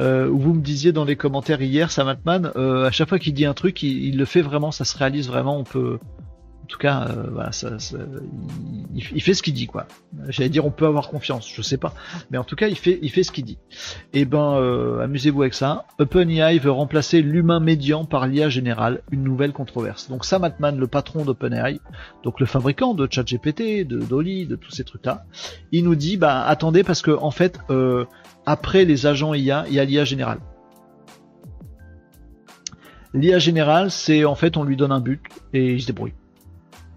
Euh, 0.00 0.28
où 0.28 0.38
vous 0.38 0.54
me 0.54 0.60
disiez 0.60 0.92
dans 0.92 1.04
les 1.04 1.16
commentaires 1.16 1.60
hier, 1.60 1.90
Sam 1.90 2.06
Altman, 2.06 2.52
euh, 2.54 2.86
à 2.86 2.92
chaque 2.92 3.08
fois 3.08 3.18
qu'il 3.18 3.34
dit 3.34 3.44
un 3.44 3.54
truc, 3.54 3.82
il, 3.82 4.16
le 4.16 4.24
fait 4.24 4.42
vraiment, 4.42 4.70
ça 4.70 4.84
se 4.84 4.96
réalise 4.96 5.26
vraiment. 5.26 5.58
On 5.58 5.64
peut, 5.64 5.98
tout 6.68 6.78
cas, 6.78 7.08
euh, 7.08 8.00
il, 8.94 9.22
fait 9.22 9.34
ce 9.34 9.42
qu'il 9.42 9.54
dit, 9.54 9.66
quoi. 9.66 9.86
J'allais 10.28 10.50
dire, 10.50 10.66
on 10.66 10.70
peut 10.70 10.86
avoir 10.86 11.08
confiance, 11.08 11.50
je 11.52 11.62
sais 11.62 11.78
pas, 11.78 11.94
mais 12.30 12.38
en 12.38 12.44
tout 12.44 12.56
cas, 12.56 12.68
il 12.68 12.76
fait, 12.76 13.22
ce 13.22 13.32
qu'il 13.32 13.44
dit. 13.44 13.58
Et 14.12 14.20
eh 14.20 14.24
ben, 14.24 14.54
euh, 14.54 15.00
amusez-vous 15.00 15.42
avec 15.42 15.54
ça. 15.54 15.86
OpenAI 15.98 16.58
veut 16.58 16.70
remplacer 16.70 17.22
l'humain 17.22 17.58
médian 17.58 18.04
par 18.04 18.26
l'IA 18.26 18.50
générale, 18.50 19.02
une 19.10 19.24
nouvelle 19.24 19.52
controverse. 19.52 20.08
Donc 20.08 20.24
Sam 20.24 20.44
Altman, 20.44 20.78
le 20.78 20.86
patron 20.86 21.24
d'OpenAI, 21.24 21.80
donc 22.22 22.38
le 22.38 22.46
fabricant 22.46 22.94
de 22.94 23.08
ChatGPT, 23.10 23.86
de 23.86 23.98
Dolly, 23.98 24.46
de 24.46 24.54
tous 24.54 24.70
ces 24.70 24.84
trucs-là, 24.84 25.24
il 25.72 25.84
nous 25.84 25.96
dit, 25.96 26.18
bah 26.18 26.44
attendez, 26.44 26.84
parce 26.84 27.00
que 27.00 27.10
en 27.10 27.30
fait, 27.30 27.58
euh, 27.70 28.04
après 28.44 28.84
les 28.84 29.06
agents 29.06 29.32
IA, 29.32 29.64
il 29.68 29.74
y 29.74 29.80
a 29.80 29.84
l'IA 29.84 30.04
générale. 30.04 30.40
L'IA 33.14 33.38
générale, 33.38 33.90
c'est 33.90 34.26
en 34.26 34.34
fait, 34.34 34.58
on 34.58 34.64
lui 34.64 34.76
donne 34.76 34.92
un 34.92 35.00
but 35.00 35.22
et 35.54 35.72
il 35.72 35.80
se 35.80 35.86
débrouille 35.86 36.12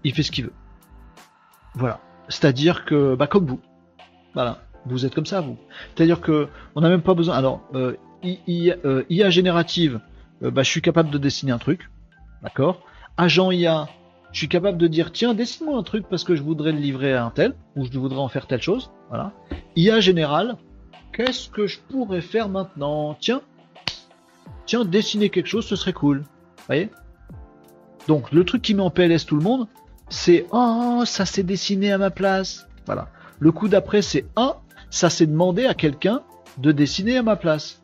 il 0.04 0.14
fait 0.14 0.22
ce 0.22 0.30
qu'il 0.30 0.44
veut. 0.44 0.52
Voilà. 1.74 2.00
C'est-à-dire 2.28 2.84
que, 2.84 3.14
bah, 3.14 3.26
comme 3.26 3.46
vous. 3.46 3.60
Voilà. 4.34 4.62
Vous 4.86 5.06
êtes 5.06 5.14
comme 5.14 5.26
ça, 5.26 5.40
vous. 5.40 5.56
C'est-à-dire 5.94 6.20
que, 6.20 6.48
on 6.74 6.80
n'a 6.80 6.88
même 6.88 7.02
pas 7.02 7.14
besoin. 7.14 7.36
Alors, 7.36 7.62
euh, 7.74 7.96
IA, 8.24 8.76
euh, 8.84 9.30
générative, 9.30 10.00
euh, 10.42 10.50
bah, 10.50 10.62
je 10.62 10.70
suis 10.70 10.82
capable 10.82 11.10
de 11.10 11.18
dessiner 11.18 11.52
un 11.52 11.58
truc. 11.58 11.90
D'accord 12.42 12.80
Agent 13.16 13.50
IA, 13.52 13.88
je 14.32 14.38
suis 14.38 14.48
capable 14.48 14.78
de 14.78 14.86
dire, 14.86 15.12
tiens, 15.12 15.34
dessine-moi 15.34 15.78
un 15.78 15.82
truc 15.82 16.06
parce 16.08 16.24
que 16.24 16.34
je 16.34 16.42
voudrais 16.42 16.72
le 16.72 16.78
livrer 16.78 17.12
à 17.12 17.24
un 17.24 17.30
tel, 17.30 17.54
ou 17.76 17.84
je 17.84 17.98
voudrais 17.98 18.18
en 18.18 18.28
faire 18.28 18.46
telle 18.46 18.62
chose. 18.62 18.90
Voilà. 19.08 19.32
IA 19.76 20.00
général, 20.00 20.56
qu'est-ce 21.12 21.48
que 21.48 21.66
je 21.66 21.78
pourrais 21.78 22.22
faire 22.22 22.48
maintenant? 22.48 23.14
Tiens, 23.20 23.42
tiens, 24.66 24.84
dessiner 24.84 25.28
quelque 25.28 25.48
chose, 25.48 25.66
ce 25.66 25.76
serait 25.76 25.92
cool. 25.92 26.20
Vous 26.20 26.64
voyez? 26.66 26.90
Donc, 28.08 28.32
le 28.32 28.44
truc 28.44 28.62
qui 28.62 28.74
met 28.74 28.82
en 28.82 28.90
PLS 28.90 29.26
tout 29.26 29.36
le 29.36 29.42
monde, 29.42 29.68
c'est 30.12 30.46
oh 30.52 31.02
ça 31.06 31.24
s'est 31.24 31.42
dessiné 31.42 31.90
à 31.90 31.98
ma 31.98 32.10
place. 32.10 32.68
Voilà. 32.86 33.08
Le 33.40 33.50
coup 33.50 33.68
d'après 33.68 34.02
c'est 34.02 34.26
oh 34.36 34.52
ça 34.90 35.10
s'est 35.10 35.26
demandé 35.26 35.64
à 35.64 35.74
quelqu'un 35.74 36.22
de 36.58 36.70
dessiner 36.70 37.16
à 37.16 37.22
ma 37.22 37.36
place. 37.36 37.82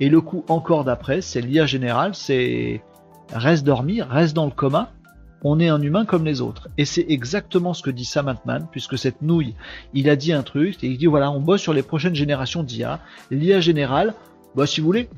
Et 0.00 0.08
le 0.08 0.20
coup 0.20 0.44
encore 0.48 0.84
d'après 0.84 1.22
c'est 1.22 1.40
l'IA 1.40 1.66
général, 1.66 2.14
c'est 2.14 2.82
reste 3.32 3.64
dormir, 3.64 4.08
reste 4.08 4.34
dans 4.34 4.46
le 4.46 4.50
coma. 4.50 4.92
On 5.42 5.58
est 5.58 5.68
un 5.68 5.80
humain 5.80 6.04
comme 6.04 6.26
les 6.26 6.42
autres. 6.42 6.68
Et 6.76 6.84
c'est 6.84 7.06
exactement 7.08 7.72
ce 7.72 7.82
que 7.82 7.90
dit 7.90 8.04
Sam 8.04 8.28
Altman, 8.28 8.66
puisque 8.70 8.98
cette 8.98 9.22
nouille, 9.22 9.54
il 9.94 10.10
a 10.10 10.16
dit 10.16 10.34
un 10.34 10.42
truc, 10.42 10.84
et 10.84 10.88
il 10.88 10.98
dit 10.98 11.06
voilà, 11.06 11.30
on 11.30 11.40
bosse 11.40 11.62
sur 11.62 11.72
les 11.72 11.82
prochaines 11.82 12.14
générations 12.14 12.62
d'IA. 12.62 13.00
L'IA 13.30 13.60
générale, 13.60 14.12
bah 14.54 14.66
si 14.66 14.82
vous 14.82 14.86
voulez, 14.86 15.08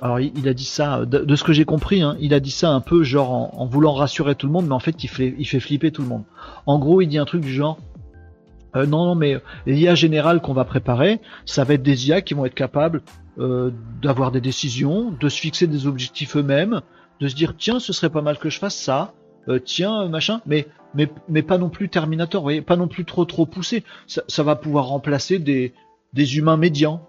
alors 0.00 0.20
il, 0.20 0.46
a 0.46 0.52
dit 0.52 0.64
ça, 0.64 1.06
de, 1.06 1.36
ce 1.36 1.42
que 1.42 1.52
j'ai 1.52 1.64
compris, 1.64 2.02
hein, 2.02 2.16
il 2.20 2.34
a 2.34 2.40
dit 2.40 2.50
ça 2.50 2.70
un 2.70 2.80
peu 2.80 3.02
genre 3.02 3.58
en, 3.58 3.66
voulant 3.66 3.94
rassurer 3.94 4.34
tout 4.34 4.46
le 4.46 4.52
monde, 4.52 4.66
mais 4.66 4.74
en 4.74 4.78
fait 4.78 5.02
il 5.02 5.08
fait, 5.08 5.34
il 5.38 5.46
fait 5.46 5.60
flipper 5.60 5.90
tout 5.90 6.02
le 6.02 6.08
monde. 6.08 6.24
En 6.66 6.78
gros, 6.78 7.00
il 7.00 7.06
dit 7.06 7.16
un 7.16 7.24
truc 7.24 7.40
du 7.40 7.52
genre, 7.52 7.78
euh, 8.76 8.84
non, 8.84 9.06
non, 9.06 9.14
mais 9.14 9.40
l'IA 9.64 9.94
générale 9.94 10.42
qu'on 10.42 10.52
va 10.52 10.64
préparer, 10.64 11.20
ça 11.46 11.64
va 11.64 11.74
être 11.74 11.82
des 11.82 12.08
IA 12.08 12.20
qui 12.20 12.34
vont 12.34 12.44
être 12.44 12.54
capables 12.54 13.00
euh, 13.38 13.70
d'avoir 14.02 14.32
des 14.32 14.42
décisions, 14.42 15.12
de 15.18 15.28
se 15.30 15.40
fixer 15.40 15.66
des 15.66 15.86
objectifs 15.86 16.36
eux-mêmes, 16.36 16.82
de 17.20 17.28
se 17.28 17.34
dire 17.34 17.54
tiens, 17.56 17.80
ce 17.80 17.94
serait 17.94 18.10
pas 18.10 18.22
mal 18.22 18.38
que 18.38 18.50
je 18.50 18.58
fasse 18.58 18.76
ça, 18.76 19.14
euh, 19.48 19.58
tiens, 19.58 20.08
machin, 20.08 20.42
mais, 20.44 20.66
mais, 20.94 21.08
mais 21.30 21.42
pas 21.42 21.56
non 21.56 21.70
plus 21.70 21.88
Terminator, 21.88 22.42
vous 22.42 22.46
voyez, 22.46 22.60
pas 22.60 22.76
non 22.76 22.88
plus 22.88 23.06
trop 23.06 23.24
trop 23.24 23.46
poussé. 23.46 23.82
Ça, 24.06 24.22
ça 24.28 24.42
va 24.42 24.56
pouvoir 24.56 24.88
remplacer 24.88 25.38
des, 25.38 25.72
des 26.12 26.36
humains 26.36 26.58
médians, 26.58 27.06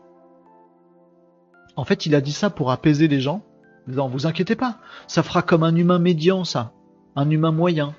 en 1.78 1.86
fait, 1.86 2.06
il 2.06 2.16
a 2.16 2.22
dit 2.22 2.34
ça 2.34 2.49
pour 2.49 2.72
apaiser 2.72 3.08
les 3.08 3.22
gens. 3.22 3.44
Non, 3.88 4.10
vous 4.10 4.26
inquiétez 4.26 4.58
pas, 4.58 4.80
ça 5.08 5.24
fera 5.24 5.41
comme 5.41 5.64
un 5.64 5.76
humain 5.76 5.99
médian, 5.99 6.44
ça, 6.44 6.74
un 7.16 7.30
humain 7.30 7.52
moyen. 7.52 7.95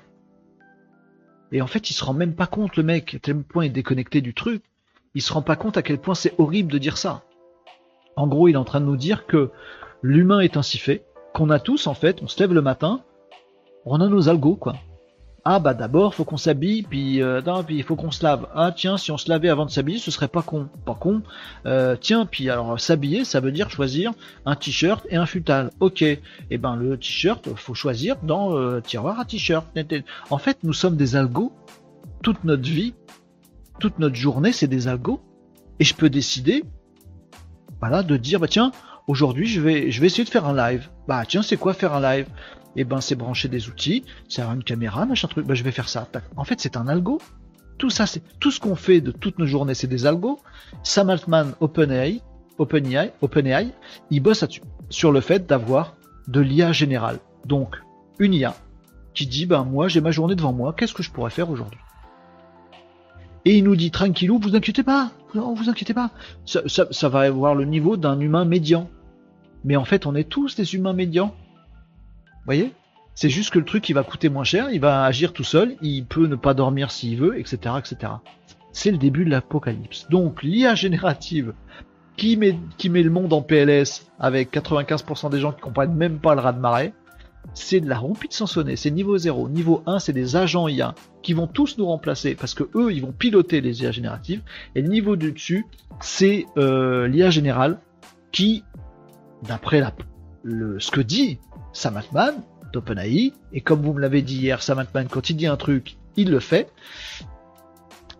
Et 1.51 1.63
en 1.63 1.67
fait, 1.67 1.89
il 1.89 1.93
se 1.93 2.03
rend 2.03 2.13
même 2.13 2.35
pas 2.35 2.45
compte, 2.45 2.75
le 2.75 2.83
mec, 2.83 3.15
à 3.15 3.19
tel 3.19 3.41
point 3.41 3.65
il 3.65 3.69
est 3.69 3.71
déconnecté 3.71 4.21
du 4.21 4.35
truc, 4.35 4.61
il 5.15 5.23
se 5.23 5.33
rend 5.33 5.41
pas 5.41 5.55
compte 5.55 5.77
à 5.77 5.81
quel 5.81 5.97
point 5.97 6.13
c'est 6.13 6.35
horrible 6.37 6.71
de 6.71 6.77
dire 6.77 6.97
ça. 6.97 7.23
En 8.15 8.27
gros, 8.27 8.47
il 8.47 8.53
est 8.53 8.57
en 8.57 8.65
train 8.65 8.81
de 8.81 8.85
nous 8.85 8.97
dire 8.97 9.25
que 9.25 9.49
l'humain 10.03 10.41
est 10.41 10.57
ainsi 10.57 10.77
fait, 10.77 11.05
qu'on 11.33 11.49
a 11.49 11.59
tous, 11.59 11.87
en 11.87 11.95
fait, 11.95 12.21
on 12.21 12.27
se 12.27 12.39
lève 12.39 12.53
le 12.53 12.61
matin, 12.61 13.01
on 13.85 13.99
a 14.01 14.07
nos 14.07 14.29
algos, 14.29 14.57
quoi. 14.57 14.75
Ah 15.45 15.59
bah 15.59 15.73
d'abord 15.73 16.15
faut 16.15 16.25
qu'on 16.25 16.37
s'habille, 16.37 16.83
puis, 16.83 17.21
euh, 17.21 17.41
puis 17.65 17.77
il 17.77 17.83
faut 17.83 17.95
qu'on 17.95 18.11
se 18.11 18.23
lave. 18.23 18.47
Ah 18.53 18.73
tiens, 18.75 18.97
si 18.97 19.11
on 19.11 19.17
se 19.17 19.29
lavait 19.29 19.49
avant 19.49 19.65
de 19.65 19.71
s'habiller, 19.71 19.97
ce 19.97 20.11
serait 20.11 20.27
pas 20.27 20.41
con, 20.41 20.67
pas 20.85 20.95
con. 20.95 21.21
Euh, 21.65 21.95
tiens, 21.99 22.25
puis 22.25 22.49
alors 22.49 22.79
s'habiller, 22.79 23.23
ça 23.23 23.39
veut 23.39 23.51
dire 23.51 23.69
choisir 23.69 24.11
un 24.45 24.55
t-shirt 24.55 25.05
et 25.09 25.15
un 25.15 25.25
futal. 25.25 25.71
Ok, 25.79 26.01
eh 26.01 26.57
ben 26.57 26.75
le 26.75 26.97
t-shirt, 26.97 27.47
faut 27.55 27.73
choisir 27.73 28.17
dans 28.23 28.55
euh, 28.57 28.81
tiroir 28.81 29.19
à 29.19 29.25
t-shirt. 29.25 29.65
En 30.29 30.37
fait, 30.37 30.57
nous 30.63 30.73
sommes 30.73 30.97
des 30.97 31.15
algos. 31.15 31.53
Toute 32.21 32.43
notre 32.43 32.63
vie, 32.69 32.93
toute 33.79 33.97
notre 33.97 34.15
journée, 34.15 34.51
c'est 34.51 34.67
des 34.67 34.87
algos. 34.89 35.21
Et 35.79 35.85
je 35.85 35.95
peux 35.95 36.09
décider, 36.09 36.65
voilà, 37.79 38.03
de 38.03 38.17
dire 38.17 38.41
bah 38.41 38.47
tiens, 38.49 38.73
aujourd'hui 39.07 39.47
je 39.47 39.61
vais, 39.61 39.89
je 39.89 40.01
vais 40.01 40.07
essayer 40.07 40.25
de 40.25 40.29
faire 40.29 40.45
un 40.45 40.55
live. 40.55 40.89
Bah 41.07 41.23
tiens, 41.25 41.41
c'est 41.41 41.55
quoi 41.55 41.73
faire 41.73 41.93
un 41.93 42.01
live? 42.01 42.27
Et 42.75 42.81
eh 42.81 42.83
ben 42.83 43.01
c'est 43.01 43.15
brancher 43.15 43.49
des 43.49 43.67
outils, 43.67 44.03
c'est 44.27 44.43
une 44.43 44.63
caméra, 44.63 45.05
machin 45.05 45.27
truc, 45.27 45.45
ben 45.45 45.55
je 45.55 45.63
vais 45.63 45.71
faire 45.71 45.89
ça. 45.89 46.07
En 46.37 46.43
fait, 46.43 46.59
c'est 46.59 46.77
un 46.77 46.87
algo. 46.87 47.19
Tout 47.79 47.89
ça, 47.89 48.05
c'est 48.05 48.21
tout 48.39 48.51
ce 48.51 48.59
qu'on 48.59 48.75
fait 48.75 49.01
de 49.01 49.11
toutes 49.11 49.39
nos 49.39 49.47
journées, 49.47 49.73
c'est 49.73 49.87
des 49.87 50.05
algos. 50.05 50.39
Sam 50.83 51.09
Altman, 51.09 51.53
OpenAI, 51.61 52.21
OpenAI, 52.59 53.11
OpenAI, 53.21 53.69
il 54.11 54.19
bosse 54.19 54.45
sur 54.89 55.11
le 55.11 55.21
fait 55.21 55.47
d'avoir 55.47 55.95
de 56.27 56.41
l'IA 56.41 56.71
générale. 56.71 57.19
Donc, 57.45 57.81
une 58.19 58.33
IA 58.33 58.55
qui 59.15 59.25
dit, 59.25 59.45
ben 59.47 59.63
moi, 59.63 59.87
j'ai 59.87 60.01
ma 60.01 60.11
journée 60.11 60.35
devant 60.35 60.53
moi, 60.53 60.73
qu'est-ce 60.77 60.93
que 60.93 61.01
je 61.01 61.09
pourrais 61.09 61.31
faire 61.31 61.49
aujourd'hui? 61.49 61.79
Et 63.45 63.57
il 63.57 63.63
nous 63.63 63.75
dit, 63.75 63.89
tranquillou, 63.89 64.37
vous 64.39 64.55
inquiétez 64.55 64.83
pas, 64.83 65.11
non, 65.33 65.55
vous 65.55 65.69
inquiétez 65.69 65.93
pas, 65.93 66.11
ça, 66.45 66.61
ça 66.67 67.09
va 67.09 67.21
avoir 67.21 67.55
le 67.55 67.65
niveau 67.65 67.97
d'un 67.97 68.19
humain 68.19 68.45
médian. 68.45 68.89
Mais 69.63 69.75
en 69.75 69.85
fait, 69.85 70.05
on 70.05 70.13
est 70.13 70.29
tous 70.29 70.55
des 70.55 70.75
humains 70.75 70.93
médians 70.93 71.33
voyez? 72.49 72.73
C'est 73.15 73.29
juste 73.29 73.51
que 73.51 73.59
le 73.59 73.65
truc, 73.65 73.89
il 73.89 73.93
va 73.93 74.03
coûter 74.03 74.29
moins 74.29 74.43
cher, 74.43 74.69
il 74.71 74.79
va 74.79 75.03
agir 75.03 75.33
tout 75.33 75.43
seul, 75.43 75.75
il 75.81 76.05
peut 76.05 76.25
ne 76.25 76.35
pas 76.35 76.53
dormir 76.53 76.89
s'il 76.89 77.17
veut, 77.17 77.37
etc., 77.37 77.75
etc. 77.77 78.13
C'est 78.71 78.91
le 78.91 78.97
début 78.97 79.25
de 79.25 79.29
l'apocalypse. 79.29 80.07
Donc, 80.09 80.41
l'IA 80.41 80.73
générative 80.73 81.53
qui 82.15 82.37
met, 82.37 82.53
le 83.03 83.09
monde 83.09 83.33
en 83.33 83.41
PLS 83.41 84.07
avec 84.19 84.53
95% 84.53 85.29
des 85.29 85.39
gens 85.39 85.51
qui 85.51 85.61
comprennent 85.61 85.93
même 85.93 86.19
pas 86.19 86.35
le 86.35 86.41
raz 86.41 86.53
de 86.53 86.59
marée, 86.59 86.93
c'est 87.53 87.79
de 87.79 87.87
la 87.87 87.97
roupie 87.97 88.27
de 88.27 88.33
sonner, 88.33 88.75
c'est 88.75 88.91
niveau 88.91 89.17
0. 89.17 89.49
Niveau 89.49 89.83
1, 89.85 89.99
c'est 89.99 90.13
des 90.13 90.35
agents 90.35 90.67
IA 90.67 90.95
qui 91.21 91.33
vont 91.33 91.47
tous 91.47 91.77
nous 91.77 91.85
remplacer 91.85 92.35
parce 92.35 92.53
que 92.53 92.69
eux, 92.75 92.91
ils 92.91 93.01
vont 93.01 93.11
piloter 93.11 93.61
les 93.61 93.81
IA 93.83 93.91
génératives. 93.91 94.41
Et 94.75 94.81
niveau 94.81 95.15
du 95.15 95.31
dessus, 95.31 95.65
c'est 96.01 96.45
euh, 96.57 97.07
l'IA 97.07 97.29
générale 97.29 97.79
qui, 98.31 98.63
d'après 99.43 99.83
ce 100.45 100.91
que 100.91 101.01
dit 101.01 101.39
Sam 101.73 101.97
Altman 101.97 102.35
d'OpenAI, 102.71 103.33
et 103.51 103.61
comme 103.61 103.81
vous 103.81 103.93
me 103.93 103.99
l'avez 103.99 104.21
dit 104.21 104.37
hier, 104.37 104.61
Sam 104.61 104.79
Altman, 104.79 105.07
quand 105.09 105.29
il 105.29 105.35
dit 105.35 105.47
un 105.47 105.57
truc, 105.57 105.97
il 106.17 106.29
le 106.29 106.39
fait, 106.39 106.71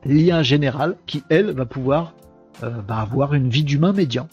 l'IA 0.05 0.41
générale 0.41 0.95
qui, 1.05 1.23
elle, 1.30 1.51
va 1.51 1.65
pouvoir 1.65 2.13
euh, 2.63 2.69
bah, 2.81 2.99
avoir 2.99 3.34
une 3.34 3.49
vie 3.49 3.63
d'humain 3.63 3.93
médian. 3.93 4.27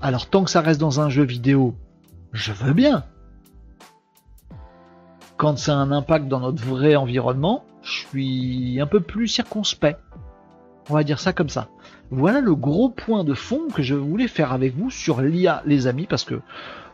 Alors 0.00 0.30
tant 0.30 0.44
que 0.44 0.50
ça 0.50 0.60
reste 0.60 0.80
dans 0.80 1.00
un 1.00 1.08
jeu 1.08 1.24
vidéo, 1.24 1.74
je 2.32 2.52
veux 2.52 2.72
bien 2.72 3.04
quand 5.40 5.56
ça 5.56 5.72
a 5.72 5.76
un 5.76 5.90
impact 5.90 6.28
dans 6.28 6.40
notre 6.40 6.62
vrai 6.62 6.96
environnement, 6.96 7.64
je 7.80 8.06
suis 8.06 8.78
un 8.78 8.86
peu 8.86 9.00
plus 9.00 9.26
circonspect. 9.26 9.98
On 10.90 10.92
va 10.92 11.02
dire 11.02 11.18
ça 11.18 11.32
comme 11.32 11.48
ça. 11.48 11.68
Voilà 12.10 12.42
le 12.42 12.54
gros 12.54 12.90
point 12.90 13.24
de 13.24 13.32
fond 13.32 13.68
que 13.74 13.80
je 13.80 13.94
voulais 13.94 14.28
faire 14.28 14.52
avec 14.52 14.76
vous 14.76 14.90
sur 14.90 15.22
l'IA, 15.22 15.62
les 15.64 15.86
amis, 15.86 16.04
parce 16.06 16.24
que 16.24 16.42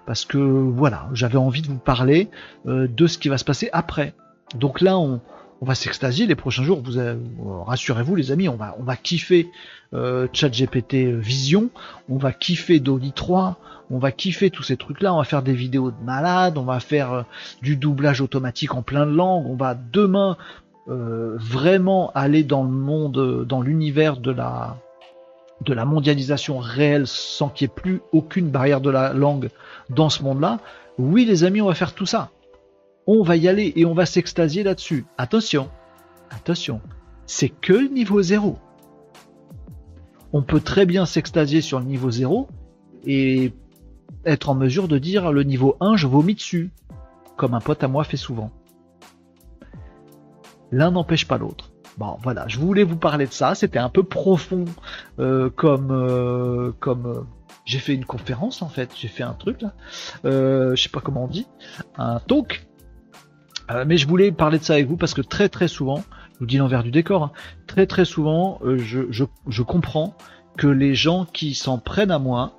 parce 0.06 0.24
que 0.24 0.38
voilà, 0.38 1.08
j'avais 1.12 1.38
envie 1.38 1.62
de 1.62 1.66
vous 1.66 1.78
parler 1.78 2.28
euh, 2.66 2.86
de 2.88 3.06
ce 3.06 3.18
qui 3.18 3.28
va 3.28 3.38
se 3.38 3.44
passer 3.44 3.68
après. 3.72 4.14
Donc 4.54 4.80
là, 4.80 4.98
on, 4.98 5.20
on 5.60 5.66
va 5.66 5.74
s'extasier. 5.74 6.26
Les 6.26 6.34
prochains 6.34 6.62
jours. 6.62 6.80
Vous 6.82 6.98
euh, 6.98 7.16
rassurez-vous, 7.38 8.14
les 8.14 8.30
amis, 8.30 8.48
on 8.48 8.56
va 8.56 8.76
on 8.78 8.82
va 8.82 8.96
kiffer 8.96 9.48
euh, 9.94 10.28
ChatGPT 10.32 10.94
Vision, 10.94 11.70
on 12.08 12.16
va 12.16 12.32
kiffer 12.32 12.80
Dolly 12.80 13.12
3, 13.12 13.58
on 13.90 13.98
va 13.98 14.12
kiffer 14.12 14.50
tous 14.50 14.62
ces 14.62 14.76
trucs-là, 14.76 15.14
on 15.14 15.18
va 15.18 15.24
faire 15.24 15.42
des 15.42 15.52
vidéos 15.52 15.90
de 15.90 16.04
malades, 16.04 16.58
on 16.58 16.64
va 16.64 16.80
faire 16.80 17.12
euh, 17.12 17.22
du 17.62 17.76
doublage 17.76 18.20
automatique 18.20 18.74
en 18.74 18.82
plein 18.82 19.06
de 19.06 19.12
langues, 19.12 19.46
on 19.46 19.56
va 19.56 19.74
demain 19.74 20.36
euh, 20.88 21.36
vraiment 21.38 22.12
aller 22.14 22.44
dans 22.44 22.62
le 22.62 22.70
monde, 22.70 23.18
euh, 23.18 23.44
dans 23.44 23.60
l'univers 23.60 24.18
de 24.18 24.30
la 24.30 24.76
de 25.62 25.72
la 25.72 25.84
mondialisation 25.84 26.58
réelle 26.58 27.06
sans 27.06 27.48
qu'il 27.48 27.66
n'y 27.66 27.72
ait 27.72 27.74
plus 27.74 28.00
aucune 28.12 28.50
barrière 28.50 28.80
de 28.80 28.90
la 28.90 29.12
langue 29.12 29.50
dans 29.90 30.10
ce 30.10 30.22
monde-là. 30.22 30.60
Oui 30.98 31.24
les 31.24 31.44
amis, 31.44 31.60
on 31.60 31.66
va 31.66 31.74
faire 31.74 31.94
tout 31.94 32.06
ça. 32.06 32.30
On 33.06 33.22
va 33.22 33.36
y 33.36 33.48
aller 33.48 33.72
et 33.76 33.84
on 33.84 33.94
va 33.94 34.06
s'extasier 34.06 34.62
là-dessus. 34.62 35.06
Attention, 35.16 35.70
attention, 36.30 36.80
c'est 37.26 37.48
que 37.48 37.72
le 37.72 37.88
niveau 37.88 38.22
zéro. 38.22 38.58
On 40.32 40.42
peut 40.42 40.60
très 40.60 40.86
bien 40.86 41.06
s'extasier 41.06 41.60
sur 41.60 41.78
le 41.78 41.86
niveau 41.86 42.10
zéro 42.10 42.48
et 43.04 43.52
être 44.24 44.48
en 44.48 44.54
mesure 44.54 44.88
de 44.88 44.98
dire 44.98 45.32
le 45.32 45.44
niveau 45.44 45.76
1, 45.80 45.96
je 45.96 46.06
vomis 46.06 46.34
dessus, 46.34 46.70
comme 47.36 47.54
un 47.54 47.60
pote 47.60 47.84
à 47.84 47.88
moi 47.88 48.04
fait 48.04 48.16
souvent. 48.16 48.50
L'un 50.72 50.90
n'empêche 50.90 51.28
pas 51.28 51.38
l'autre. 51.38 51.70
Bon, 51.98 52.18
voilà, 52.22 52.46
je 52.46 52.58
voulais 52.58 52.82
vous 52.82 52.96
parler 52.96 53.26
de 53.26 53.32
ça. 53.32 53.54
C'était 53.54 53.78
un 53.78 53.88
peu 53.88 54.02
profond, 54.02 54.66
euh, 55.18 55.48
comme 55.48 55.90
euh, 55.90 56.72
comme 56.78 57.06
euh, 57.06 57.20
j'ai 57.64 57.78
fait 57.78 57.94
une 57.94 58.04
conférence 58.04 58.60
en 58.60 58.68
fait. 58.68 58.90
J'ai 58.96 59.08
fait 59.08 59.22
un 59.22 59.32
truc 59.32 59.62
là, 59.62 59.72
je 60.24 60.74
sais 60.76 60.90
pas 60.90 61.00
comment 61.00 61.24
on 61.24 61.28
dit, 61.28 61.46
un 61.96 62.20
talk. 62.20 62.66
mais 63.86 63.96
je 63.96 64.06
voulais 64.06 64.30
parler 64.30 64.58
de 64.58 64.64
ça 64.64 64.74
avec 64.74 64.86
vous 64.86 64.96
parce 64.96 65.14
que 65.14 65.22
très 65.22 65.48
très 65.48 65.68
souvent, 65.68 66.02
je 66.34 66.40
vous 66.40 66.46
dis 66.46 66.58
l'envers 66.58 66.82
du 66.82 66.90
décor, 66.90 67.24
hein, 67.24 67.32
très 67.66 67.86
très 67.86 68.04
souvent, 68.04 68.60
je, 68.64 69.10
je, 69.10 69.24
je 69.48 69.62
comprends 69.62 70.14
que 70.56 70.66
les 70.66 70.94
gens 70.94 71.24
qui 71.24 71.54
s'en 71.54 71.78
prennent 71.78 72.10
à 72.10 72.18
moi 72.18 72.52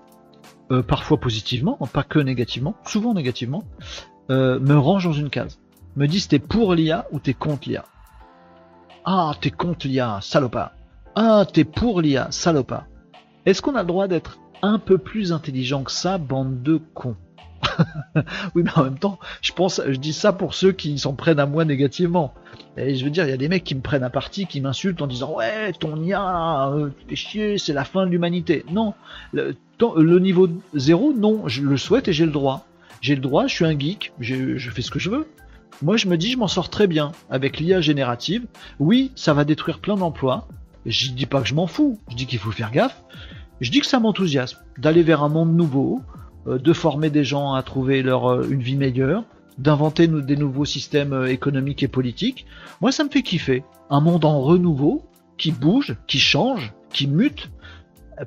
parfois 0.87 1.19
positivement, 1.19 1.77
pas 1.93 2.03
que 2.03 2.19
négativement, 2.19 2.75
souvent 2.85 3.13
négativement, 3.13 3.63
me 4.29 4.75
range 4.75 5.05
dans 5.05 5.13
une 5.13 5.29
case. 5.29 5.59
Me 5.95 6.07
disent 6.07 6.27
t'es 6.27 6.39
pour 6.39 6.73
l'IA 6.73 7.07
ou 7.11 7.19
t'es 7.19 7.33
contre 7.33 7.69
l'IA. 7.69 7.85
Ah, 9.09 9.31
t'es 9.39 9.51
contre 9.51 9.87
l'IA, 9.87 10.19
salopard. 10.21 10.71
Ah, 11.15 11.45
t'es 11.49 11.63
pour 11.63 12.01
l'IA, 12.01 12.27
salopard. 12.29 12.87
Est-ce 13.45 13.61
qu'on 13.61 13.75
a 13.75 13.81
le 13.81 13.87
droit 13.87 14.09
d'être 14.09 14.37
un 14.61 14.79
peu 14.79 14.97
plus 14.97 15.31
intelligent 15.31 15.83
que 15.83 15.93
ça, 15.93 16.17
bande 16.17 16.61
de 16.61 16.81
cons 16.93 17.15
oui, 18.53 18.63
mais 18.63 18.71
en 18.75 18.83
même 18.83 18.99
temps, 18.99 19.17
je 19.41 19.53
pense, 19.53 19.81
je 19.87 19.95
dis 19.95 20.11
ça 20.11 20.33
pour 20.33 20.53
ceux 20.53 20.73
qui 20.73 20.99
s'en 20.99 21.13
prennent 21.13 21.39
à 21.39 21.45
moi 21.45 21.63
négativement. 21.63 22.33
Et 22.75 22.95
je 22.95 23.05
veux 23.05 23.09
dire, 23.09 23.23
il 23.23 23.29
y 23.29 23.33
a 23.33 23.37
des 23.37 23.47
mecs 23.47 23.63
qui 23.63 23.75
me 23.75 23.81
prennent 23.81 24.03
à 24.03 24.09
partie, 24.09 24.45
qui 24.45 24.59
m'insultent 24.59 25.01
en 25.01 25.07
disant 25.07 25.35
ouais, 25.35 25.71
ton 25.71 26.03
IA, 26.03 26.67
euh, 26.73 26.89
fais 27.07 27.15
chier, 27.15 27.57
c'est 27.57 27.73
la 27.73 27.85
fin 27.85 28.05
de 28.05 28.11
l'humanité. 28.11 28.65
Non, 28.69 28.93
le, 29.31 29.55
le, 29.79 30.19
niveau 30.19 30.49
zéro, 30.73 31.13
non, 31.13 31.47
je 31.47 31.61
le 31.61 31.77
souhaite 31.77 32.09
et 32.09 32.13
j'ai 32.13 32.25
le 32.25 32.31
droit. 32.31 32.67
J'ai 32.99 33.15
le 33.15 33.21
droit, 33.21 33.47
je 33.47 33.55
suis 33.55 33.65
un 33.65 33.79
geek, 33.79 34.11
je 34.19 34.69
fais 34.69 34.81
ce 34.81 34.91
que 34.91 34.99
je 34.99 35.09
veux. 35.09 35.27
Moi, 35.83 35.95
je 35.95 36.07
me 36.07 36.17
dis, 36.17 36.31
je 36.31 36.37
m'en 36.37 36.47
sors 36.47 36.69
très 36.69 36.87
bien 36.87 37.11
avec 37.29 37.59
l'IA 37.59 37.81
générative. 37.81 38.47
Oui, 38.79 39.11
ça 39.15 39.33
va 39.33 39.45
détruire 39.45 39.79
plein 39.79 39.95
d'emplois. 39.95 40.47
Je 40.85 41.11
dis 41.11 41.25
pas 41.25 41.41
que 41.41 41.47
je 41.47 41.53
m'en 41.53 41.67
fous. 41.67 41.99
Je 42.09 42.15
dis 42.15 42.25
qu'il 42.25 42.39
faut 42.39 42.51
faire 42.51 42.71
gaffe. 42.71 43.03
Je 43.61 43.69
dis 43.69 43.79
que 43.79 43.85
ça 43.85 43.99
m'enthousiasme 43.99 44.59
d'aller 44.77 45.03
vers 45.03 45.23
un 45.23 45.29
monde 45.29 45.55
nouveau, 45.55 46.01
euh, 46.47 46.57
de 46.57 46.73
former 46.73 47.09
des 47.09 47.23
gens 47.23 47.53
à 47.53 47.61
trouver 47.63 48.01
leur 48.01 48.31
euh, 48.31 48.47
une 48.49 48.61
vie 48.61 48.75
meilleure, 48.75 49.23
d'inventer 49.57 50.07
des 50.07 50.35
nouveaux 50.35 50.65
systèmes 50.65 51.13
euh, 51.13 51.25
économiques 51.27 51.83
et 51.83 51.87
politiques. 51.87 52.45
Moi, 52.81 52.91
ça 52.91 53.03
me 53.03 53.09
fait 53.09 53.23
kiffer. 53.23 53.63
Un 53.89 53.99
monde 53.99 54.25
en 54.25 54.41
renouveau, 54.41 55.03
qui 55.37 55.51
bouge, 55.51 55.95
qui 56.07 56.19
change, 56.19 56.73
qui 56.91 57.07
mute. 57.07 57.51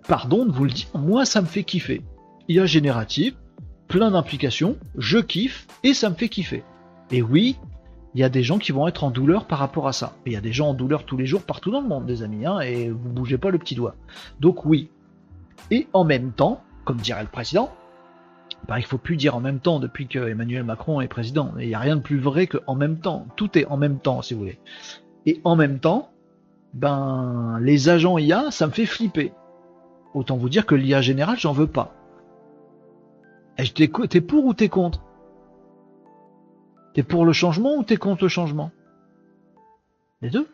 Pardon 0.07 0.47
de 0.47 0.53
vous 0.53 0.65
le 0.65 0.71
dire, 0.71 0.87
moi, 0.95 1.25
ça 1.25 1.41
me 1.41 1.47
fait 1.47 1.65
kiffer. 1.65 2.03
IA 2.49 2.67
générative, 2.67 3.35
plein 3.89 4.13
d'implications, 4.13 4.77
je 4.97 5.19
kiffe 5.19 5.67
et 5.83 5.95
ça 5.95 6.11
me 6.11 6.15
fait 6.15 6.29
kiffer. 6.29 6.63
Et 7.11 7.23
oui, 7.23 7.57
il 8.15 8.21
y 8.21 8.25
a 8.25 8.29
des 8.29 8.43
gens 8.43 8.59
qui 8.59 8.73
vont 8.73 8.89
être 8.89 9.05
en 9.05 9.11
douleur 9.11 9.47
par 9.47 9.59
rapport 9.59 9.89
à 9.89 9.93
ça. 9.93 10.15
Il 10.27 10.33
y 10.33 10.37
a 10.37 10.41
des 10.41 10.53
gens 10.53 10.69
en 10.69 10.75
douleur 10.75 11.05
tous 11.05 11.17
les 11.17 11.27
jours 11.27 11.43
partout 11.43 11.71
dans 11.71 11.81
le 11.81 11.89
monde, 11.89 12.07
des 12.07 12.23
amis, 12.23 12.47
hein, 12.47 12.61
et 12.61 12.91
vous 12.91 13.09
bougez 13.09 13.39
pas 13.39 13.51
le 13.51 13.59
petit 13.59 13.75
doigt. 13.75 13.95
Donc 14.41 14.65
oui. 14.65 14.91
Et 15.71 15.87
en 15.93 16.05
même 16.05 16.33
temps, 16.33 16.63
comme 16.85 16.99
dirait 16.99 17.23
le 17.23 17.29
président, 17.29 17.71
bah, 18.69 18.79
il 18.79 18.85
faut 18.85 18.99
plus 18.99 19.17
dire 19.17 19.37
en 19.37 19.41
même 19.41 19.61
temps 19.61 19.81
depuis 19.81 20.07
que 20.07 20.19
Emmanuel 20.29 20.65
Macron 20.65 21.01
est 21.01 21.09
président. 21.09 21.53
Il 21.59 21.69
n'y 21.69 21.75
a 21.75 21.79
rien 21.79 21.97
de 21.97 22.01
plus 22.01 22.19
vrai 22.19 22.47
que 22.47 22.59
en 22.67 22.75
même 22.75 22.99
temps. 22.99 23.27
Tout 23.37 23.57
est 23.59 23.67
en 23.67 23.77
même 23.77 23.99
temps, 23.99 24.23
si 24.23 24.35
vous 24.35 24.41
voulez. 24.41 24.59
Et 25.27 25.41
en 25.45 25.57
même 25.57 25.79
temps, 25.79 26.11
ben 26.75 27.59
les 27.61 27.89
agents 27.89 28.19
IA, 28.19 28.51
ça 28.51 28.67
me 28.67 28.73
fait 28.73 28.87
flipper. 28.87 29.33
Autant 30.15 30.37
vous 30.37 30.49
dire 30.49 30.67
que 30.67 30.75
l'IA 30.75 31.01
générale, 31.01 31.39
j'en 31.39 31.53
veux 31.53 31.67
pas. 31.67 31.95
T'es 33.75 34.21
pour 34.21 34.47
ou 34.47 34.55
t'es 34.55 34.69
contre? 34.69 35.03
T'es 36.95 37.03
pour 37.03 37.25
le 37.25 37.33
changement 37.33 37.77
ou 37.77 37.83
t'es 37.83 37.97
contre 37.97 38.25
le 38.25 38.29
changement? 38.29 38.71
Les 40.23 40.31
deux. 40.31 40.49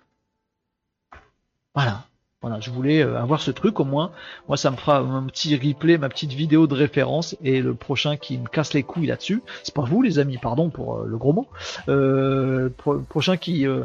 Voilà. 1.74 2.04
Voilà, 2.42 2.60
je 2.60 2.70
voulais 2.70 3.02
euh, 3.02 3.18
avoir 3.18 3.40
ce 3.40 3.50
truc 3.50 3.80
au 3.80 3.84
moins. 3.84 4.12
Moi, 4.46 4.56
ça 4.56 4.70
me 4.70 4.76
fera 4.76 4.98
un 4.98 5.24
petit 5.24 5.56
replay, 5.56 5.98
ma 5.98 6.08
petite 6.08 6.32
vidéo 6.32 6.66
de 6.66 6.74
référence 6.74 7.34
et 7.42 7.60
le 7.60 7.74
prochain 7.74 8.16
qui 8.16 8.38
me 8.38 8.46
casse 8.46 8.74
les 8.74 8.82
couilles 8.82 9.06
là-dessus. 9.06 9.42
C'est 9.64 9.74
pas 9.74 9.82
vous, 9.82 10.02
les 10.02 10.18
amis, 10.18 10.38
pardon 10.38 10.70
pour 10.70 10.98
euh, 10.98 11.06
le 11.06 11.16
gros 11.16 11.32
mot. 11.32 11.48
Euh, 11.88 12.68
prochain 13.08 13.36
qui 13.36 13.66
euh, 13.66 13.84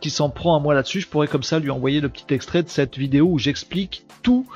qui 0.00 0.10
s'en 0.10 0.28
prend 0.28 0.56
à 0.56 0.60
moi 0.60 0.74
là-dessus, 0.74 1.00
je 1.00 1.08
pourrais 1.08 1.28
comme 1.28 1.42
ça 1.42 1.58
lui 1.58 1.70
envoyer 1.70 2.00
le 2.00 2.08
petit 2.08 2.32
extrait 2.34 2.62
de 2.62 2.68
cette 2.68 2.98
vidéo 2.98 3.26
où 3.26 3.38
j'explique 3.38 4.04
tout 4.22 4.46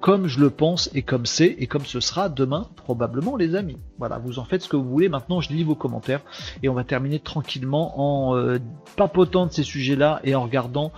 comme 0.00 0.26
je 0.26 0.40
le 0.40 0.50
pense 0.50 0.90
et 0.94 1.02
comme 1.02 1.26
c'est 1.26 1.56
et 1.58 1.66
comme 1.66 1.84
ce 1.84 2.00
sera 2.00 2.28
demain 2.28 2.68
probablement 2.76 3.36
les 3.36 3.54
amis. 3.54 3.78
Voilà, 3.98 4.18
vous 4.18 4.38
en 4.38 4.44
faites 4.44 4.62
ce 4.62 4.68
que 4.68 4.76
vous 4.76 4.88
voulez. 4.88 5.08
Maintenant, 5.08 5.40
je 5.40 5.52
lis 5.52 5.62
vos 5.62 5.74
commentaires 5.74 6.20
et 6.62 6.68
on 6.68 6.74
va 6.74 6.84
terminer 6.84 7.20
tranquillement 7.20 7.94
en 8.00 8.56
papotant 8.96 9.46
de 9.46 9.52
ces 9.52 9.62
sujets-là 9.62 10.20
et 10.24 10.34
en 10.34 10.42
regardant 10.42 10.92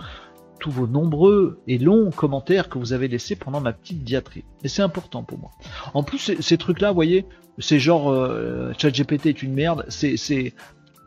tous 0.63 0.71
vos 0.71 0.87
nombreux 0.87 1.59
et 1.67 1.77
longs 1.77 2.09
commentaires 2.09 2.69
que 2.69 2.77
vous 2.77 2.93
avez 2.93 3.09
laissés 3.09 3.35
pendant 3.35 3.59
ma 3.59 3.73
petite 3.73 4.05
diatribe. 4.05 4.45
Et 4.63 4.69
c'est 4.69 4.81
important 4.81 5.21
pour 5.21 5.37
moi. 5.37 5.51
En 5.93 6.03
plus, 6.03 6.39
ces, 6.39 6.57
trucs-là, 6.57 6.87
vous 6.87 6.95
voyez, 6.95 7.25
c'est 7.59 7.79
genre 7.79 8.09
euh, 8.09 8.71
ChatGPT 8.77 9.25
est 9.25 9.43
une 9.43 9.53
merde, 9.53 9.85
c'est, 9.89 10.53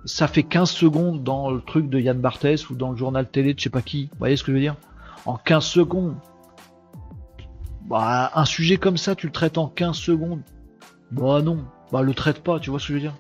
ça 0.07 0.29
fait 0.29 0.45
15 0.45 0.71
secondes 0.71 1.23
dans 1.23 1.51
le 1.51 1.61
truc 1.61 1.91
de 1.91 1.99
Yann 1.99 2.19
Barthès 2.19 2.71
ou 2.71 2.77
dans 2.77 2.93
le 2.93 2.97
journal 2.97 3.29
télé 3.29 3.53
de 3.55 3.59
je 3.59 3.65
sais 3.65 3.71
pas 3.71 3.83
qui. 3.83 4.07
Vous 4.13 4.19
voyez 4.19 4.37
ce 4.37 4.45
que 4.45 4.53
je 4.53 4.57
veux 4.57 4.63
dire? 4.63 4.77
En 5.27 5.37
15 5.37 5.65
secondes. 5.65 6.15
Bah, 7.83 8.31
un 8.35 8.45
sujet 8.45 8.79
comme 8.79 8.97
ça, 8.97 9.15
tu 9.15 9.27
le 9.27 9.33
traites 9.33 9.59
en 9.59 9.69
15 9.69 9.97
secondes. 9.97 10.43
Bah 11.11 11.43
non, 11.43 11.65
bah 11.93 12.03
le 12.03 12.15
traite 12.15 12.43
pas, 12.43 12.59
tu 12.59 12.71
vois 12.71 12.81
ce 12.81 12.87
que 12.87 12.93
je 12.93 12.95
veux 12.95 13.01
dire? 13.01 13.15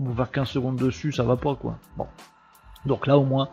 On 0.00 0.10
va 0.10 0.26
15 0.26 0.48
secondes 0.48 0.76
dessus, 0.76 1.12
ça 1.12 1.24
va 1.24 1.36
pas 1.36 1.54
quoi. 1.54 1.78
Bon. 1.96 2.06
Donc 2.86 3.06
là 3.06 3.18
au 3.18 3.24
moins, 3.24 3.50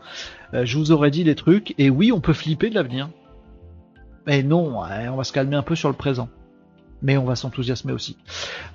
euh, 0.53 0.65
je 0.65 0.77
vous 0.77 0.91
aurais 0.91 1.11
dit 1.11 1.23
des 1.23 1.35
trucs, 1.35 1.73
et 1.79 1.89
oui, 1.89 2.11
on 2.11 2.21
peut 2.21 2.33
flipper 2.33 2.69
de 2.69 2.75
l'avenir. 2.75 3.09
Mais 4.27 4.43
non, 4.43 4.79
on 4.79 5.15
va 5.15 5.23
se 5.23 5.31
calmer 5.31 5.55
un 5.55 5.63
peu 5.63 5.75
sur 5.75 5.89
le 5.89 5.95
présent. 5.95 6.29
Mais 7.01 7.17
on 7.17 7.25
va 7.25 7.35
s'enthousiasmer 7.35 7.93
aussi. 7.93 8.17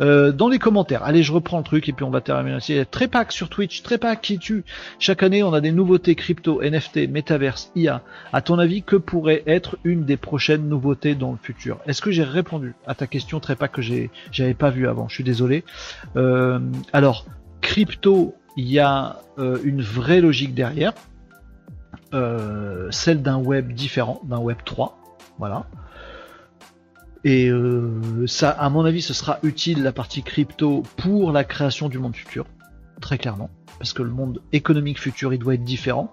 Euh, 0.00 0.32
dans 0.32 0.48
les 0.48 0.58
commentaires, 0.58 1.02
allez, 1.02 1.22
je 1.22 1.32
reprends 1.32 1.58
le 1.58 1.64
truc 1.64 1.88
et 1.88 1.92
puis 1.92 2.04
on 2.04 2.10
va 2.10 2.20
terminer. 2.20 2.58
Trépac 2.90 3.32
sur 3.32 3.48
Twitch, 3.48 3.82
Trépac 3.82 4.20
qui 4.20 4.38
tue. 4.38 4.64
Chaque 4.98 5.22
année, 5.22 5.42
on 5.42 5.52
a 5.52 5.60
des 5.60 5.72
nouveautés 5.72 6.14
crypto, 6.14 6.62
NFT, 6.62 7.08
Metaverse, 7.08 7.72
IA. 7.74 8.02
À 8.32 8.42
ton 8.42 8.58
avis, 8.58 8.82
que 8.82 8.96
pourrait 8.96 9.42
être 9.46 9.78
une 9.84 10.04
des 10.04 10.16
prochaines 10.16 10.68
nouveautés 10.68 11.14
dans 11.14 11.32
le 11.32 11.38
futur? 11.40 11.78
Est-ce 11.86 12.02
que 12.02 12.10
j'ai 12.10 12.24
répondu 12.24 12.74
à 12.86 12.94
ta 12.94 13.06
question 13.06 13.40
Trépac 13.40 13.72
que 13.72 13.82
j'avais 13.82 14.54
pas 14.54 14.70
vu 14.70 14.86
avant? 14.86 15.08
Je 15.08 15.14
suis 15.14 15.24
désolé. 15.24 15.64
Euh, 16.16 16.60
alors, 16.92 17.26
crypto, 17.60 18.34
il 18.56 18.68
y 18.68 18.78
a 18.78 19.20
euh, 19.38 19.58
une 19.64 19.82
vraie 19.82 20.20
logique 20.20 20.54
derrière, 20.54 20.92
celle 22.90 23.22
d'un 23.22 23.38
web 23.38 23.72
différent, 23.72 24.20
d'un 24.24 24.38
web 24.38 24.58
3. 24.64 24.98
Voilà. 25.38 25.66
Et 27.24 27.48
euh, 27.48 28.26
ça, 28.26 28.50
à 28.50 28.70
mon 28.70 28.84
avis, 28.84 29.02
ce 29.02 29.12
sera 29.12 29.38
utile 29.42 29.82
la 29.82 29.92
partie 29.92 30.22
crypto 30.22 30.82
pour 30.96 31.32
la 31.32 31.44
création 31.44 31.88
du 31.88 31.98
monde 31.98 32.16
futur, 32.16 32.46
très 33.00 33.18
clairement, 33.18 33.50
parce 33.78 33.92
que 33.92 34.02
le 34.02 34.10
monde 34.10 34.40
économique 34.52 34.98
futur, 34.98 35.34
il 35.34 35.38
doit 35.38 35.54
être 35.54 35.64
différent. 35.64 36.12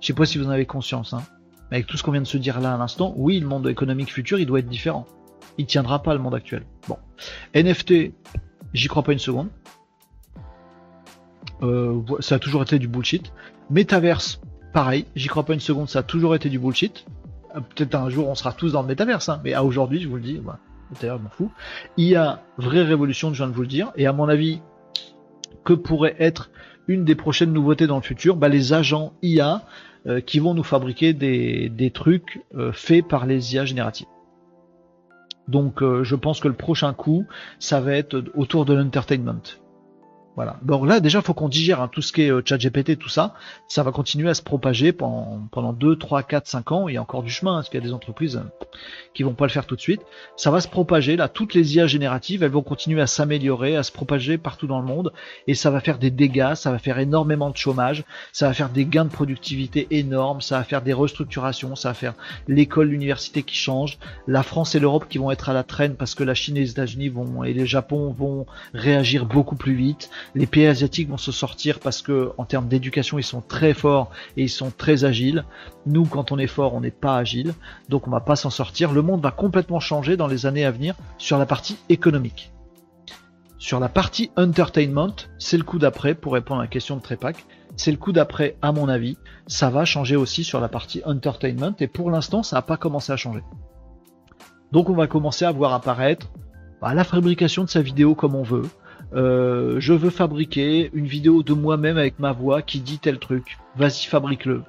Je 0.00 0.06
sais 0.06 0.14
pas 0.14 0.24
si 0.24 0.38
vous 0.38 0.46
en 0.46 0.50
avez 0.50 0.64
conscience, 0.64 1.12
hein, 1.12 1.22
mais 1.70 1.78
avec 1.78 1.86
tout 1.86 1.96
ce 1.98 2.02
qu'on 2.02 2.12
vient 2.12 2.22
de 2.22 2.26
se 2.26 2.38
dire 2.38 2.60
là 2.60 2.74
à 2.74 2.78
l'instant, 2.78 3.12
oui, 3.16 3.40
le 3.40 3.46
monde 3.46 3.68
économique 3.68 4.12
futur, 4.12 4.38
il 4.38 4.46
doit 4.46 4.60
être 4.60 4.68
différent. 4.68 5.06
Il 5.58 5.66
tiendra 5.66 6.02
pas 6.02 6.14
le 6.14 6.20
monde 6.20 6.34
actuel. 6.34 6.64
Bon, 6.88 6.96
NFT, 7.54 8.12
j'y 8.72 8.88
crois 8.88 9.02
pas 9.02 9.12
une 9.12 9.18
seconde. 9.18 9.48
Euh, 11.62 12.00
ça 12.20 12.36
a 12.36 12.38
toujours 12.38 12.62
été 12.62 12.78
du 12.78 12.88
bullshit. 12.88 13.32
Metaverse, 13.68 14.40
pareil, 14.72 15.04
j'y 15.14 15.28
crois 15.28 15.44
pas 15.44 15.52
une 15.52 15.60
seconde, 15.60 15.88
ça 15.88 15.98
a 15.98 16.02
toujours 16.02 16.34
été 16.34 16.48
du 16.48 16.58
bullshit. 16.58 17.04
Euh, 17.56 17.60
peut-être 17.60 17.94
un 17.94 18.08
jour 18.10 18.28
on 18.28 18.34
sera 18.34 18.52
tous 18.52 18.72
dans 18.72 18.82
le 18.82 18.88
métaverse, 18.88 19.28
hein, 19.28 19.40
mais 19.44 19.54
à 19.54 19.64
aujourd'hui, 19.64 20.00
je 20.00 20.08
vous 20.08 20.16
le 20.16 20.22
dis, 20.22 20.38
bah, 20.38 20.58
d'ailleurs, 21.00 21.18
je 21.18 21.22
m'en 21.22 21.30
fous. 21.30 21.50
Il 21.96 22.06
y 22.06 22.16
a 22.16 22.42
vraie 22.56 22.82
révolution, 22.82 23.32
je 23.32 23.36
viens 23.36 23.48
de 23.48 23.54
vous 23.54 23.62
le 23.62 23.68
dire, 23.68 23.92
et 23.96 24.06
à 24.06 24.12
mon 24.12 24.28
avis, 24.28 24.60
que 25.64 25.72
pourrait 25.72 26.16
être 26.18 26.50
une 26.86 27.04
des 27.04 27.14
prochaines 27.14 27.52
nouveautés 27.52 27.86
dans 27.86 27.96
le 27.96 28.02
futur? 28.02 28.36
Bah, 28.36 28.48
Les 28.48 28.72
agents 28.72 29.12
IA 29.22 29.62
euh, 30.06 30.20
qui 30.20 30.38
vont 30.38 30.54
nous 30.54 30.62
fabriquer 30.62 31.12
des, 31.12 31.90
trucs 31.92 32.40
euh, 32.54 32.72
faits 32.72 33.06
par 33.06 33.26
les 33.26 33.54
IA 33.54 33.64
génératives. 33.64 34.06
Donc 35.48 35.80
je 35.80 36.14
pense 36.14 36.40
que 36.40 36.48
le 36.48 36.52
prochain 36.52 36.92
coup, 36.92 37.24
ça 37.58 37.80
va 37.80 37.94
être 37.94 38.22
autour 38.34 38.66
de 38.66 38.74
l'entertainment. 38.74 39.40
Voilà. 40.38 40.56
Bon 40.62 40.84
là 40.84 41.00
déjà 41.00 41.20
faut 41.20 41.34
qu'on 41.34 41.48
digère 41.48 41.80
hein, 41.80 41.88
tout 41.90 42.00
ce 42.00 42.12
qui 42.12 42.22
est 42.22 42.30
euh, 42.30 42.42
GPT, 42.42 42.96
tout 42.96 43.08
ça. 43.08 43.34
Ça 43.66 43.82
va 43.82 43.90
continuer 43.90 44.30
à 44.30 44.34
se 44.34 44.42
propager 44.42 44.92
pendant, 44.92 45.48
pendant 45.50 45.72
2, 45.72 45.96
3, 45.96 46.22
4, 46.22 46.46
5 46.46 46.70
ans. 46.70 46.86
Il 46.86 46.94
y 46.94 46.96
a 46.96 47.02
encore 47.02 47.24
du 47.24 47.30
chemin, 47.30 47.54
hein, 47.54 47.56
parce 47.56 47.70
qu'il 47.70 47.80
y 47.80 47.82
a 47.82 47.86
des 47.86 47.92
entreprises 47.92 48.36
euh, 48.36 48.68
qui 49.14 49.24
vont 49.24 49.34
pas 49.34 49.46
le 49.46 49.50
faire 49.50 49.66
tout 49.66 49.74
de 49.74 49.80
suite. 49.80 50.02
Ça 50.36 50.52
va 50.52 50.60
se 50.60 50.68
propager, 50.68 51.16
là, 51.16 51.26
toutes 51.26 51.54
les 51.54 51.74
IA 51.74 51.88
génératives, 51.88 52.44
elles 52.44 52.52
vont 52.52 52.62
continuer 52.62 53.00
à 53.00 53.08
s'améliorer, 53.08 53.74
à 53.74 53.82
se 53.82 53.90
propager 53.90 54.38
partout 54.38 54.68
dans 54.68 54.78
le 54.78 54.86
monde, 54.86 55.12
et 55.48 55.54
ça 55.54 55.70
va 55.70 55.80
faire 55.80 55.98
des 55.98 56.12
dégâts, 56.12 56.54
ça 56.54 56.70
va 56.70 56.78
faire 56.78 57.00
énormément 57.00 57.50
de 57.50 57.56
chômage, 57.56 58.04
ça 58.32 58.46
va 58.46 58.54
faire 58.54 58.68
des 58.68 58.84
gains 58.84 59.06
de 59.06 59.10
productivité 59.10 59.88
énormes, 59.90 60.40
ça 60.40 60.58
va 60.58 60.62
faire 60.62 60.82
des 60.82 60.92
restructurations, 60.92 61.74
ça 61.74 61.88
va 61.88 61.94
faire 61.94 62.14
l'école, 62.46 62.90
l'université 62.90 63.42
qui 63.42 63.56
change, 63.56 63.98
la 64.28 64.44
France 64.44 64.76
et 64.76 64.78
l'Europe 64.78 65.06
qui 65.08 65.18
vont 65.18 65.32
être 65.32 65.48
à 65.48 65.52
la 65.52 65.64
traîne 65.64 65.96
parce 65.96 66.14
que 66.14 66.22
la 66.22 66.34
Chine 66.34 66.56
et 66.56 66.60
les 66.60 66.70
États-Unis 66.70 67.08
vont 67.08 67.42
et 67.42 67.54
le 67.54 67.64
Japon 67.64 68.14
vont 68.16 68.46
réagir 68.72 69.26
beaucoup 69.26 69.56
plus 69.56 69.74
vite 69.74 70.10
les 70.34 70.46
pays 70.46 70.66
asiatiques 70.66 71.08
vont 71.08 71.16
se 71.16 71.32
sortir 71.32 71.80
parce 71.80 72.02
que 72.02 72.32
en 72.38 72.44
termes 72.44 72.68
d'éducation 72.68 73.18
ils 73.18 73.24
sont 73.24 73.40
très 73.40 73.74
forts 73.74 74.10
et 74.36 74.44
ils 74.44 74.50
sont 74.50 74.70
très 74.70 75.04
agiles. 75.04 75.44
Nous 75.86 76.04
quand 76.04 76.32
on 76.32 76.38
est 76.38 76.46
fort 76.46 76.74
on 76.74 76.80
n'est 76.80 76.90
pas 76.90 77.16
agile, 77.16 77.54
donc 77.88 78.06
on 78.06 78.10
va 78.10 78.20
pas 78.20 78.36
s'en 78.36 78.50
sortir. 78.50 78.92
Le 78.92 79.02
monde 79.02 79.22
va 79.22 79.30
complètement 79.30 79.80
changer 79.80 80.16
dans 80.16 80.26
les 80.26 80.46
années 80.46 80.64
à 80.64 80.70
venir 80.70 80.94
sur 81.18 81.38
la 81.38 81.46
partie 81.46 81.76
économique. 81.88 82.52
Sur 83.58 83.80
la 83.80 83.88
partie 83.88 84.30
entertainment, 84.36 85.14
c'est 85.38 85.56
le 85.56 85.64
coup 85.64 85.78
d'après 85.78 86.14
pour 86.14 86.34
répondre 86.34 86.60
à 86.60 86.64
la 86.64 86.68
question 86.68 86.96
de 86.96 87.02
Trepak. 87.02 87.44
C'est 87.76 87.90
le 87.90 87.96
coup 87.96 88.12
d'après 88.12 88.56
à 88.62 88.72
mon 88.72 88.88
avis. 88.88 89.16
Ça 89.46 89.68
va 89.70 89.84
changer 89.84 90.16
aussi 90.16 90.44
sur 90.44 90.60
la 90.60 90.68
partie 90.68 91.02
entertainment 91.04 91.74
et 91.80 91.88
pour 91.88 92.10
l'instant 92.10 92.42
ça 92.42 92.56
n'a 92.56 92.62
pas 92.62 92.76
commencé 92.76 93.12
à 93.12 93.16
changer. 93.16 93.42
Donc 94.72 94.90
on 94.90 94.94
va 94.94 95.06
commencer 95.06 95.44
à 95.44 95.52
voir 95.52 95.72
apparaître 95.72 96.28
bah, 96.80 96.94
la 96.94 97.04
fabrication 97.04 97.64
de 97.64 97.68
sa 97.68 97.82
vidéo 97.82 98.14
comme 98.14 98.34
on 98.34 98.42
veut, 98.42 98.68
euh, 99.14 99.80
je 99.80 99.92
veux 99.94 100.10
fabriquer 100.10 100.90
une 100.92 101.06
vidéo 101.06 101.42
de 101.42 101.54
moi-même 101.54 101.96
avec 101.96 102.18
ma 102.18 102.32
voix 102.32 102.62
qui 102.62 102.80
dit 102.80 102.98
tel 102.98 103.18
truc. 103.18 103.58
Vas-y, 103.76 104.06
fabrique-le. 104.06 104.62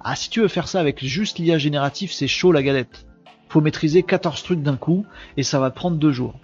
Ah, 0.00 0.16
si 0.16 0.30
tu 0.30 0.40
veux 0.40 0.48
faire 0.48 0.68
ça 0.68 0.80
avec 0.80 1.04
juste 1.04 1.38
l'IA 1.38 1.58
génératif, 1.58 2.12
c'est 2.12 2.28
chaud 2.28 2.52
la 2.52 2.62
galette. 2.62 3.06
Faut 3.48 3.60
maîtriser 3.60 4.02
14 4.02 4.42
trucs 4.42 4.62
d'un 4.62 4.76
coup 4.76 5.04
et 5.36 5.42
ça 5.42 5.60
va 5.60 5.70
te 5.70 5.76
prendre 5.76 5.96
deux 5.96 6.12
jours. 6.12 6.38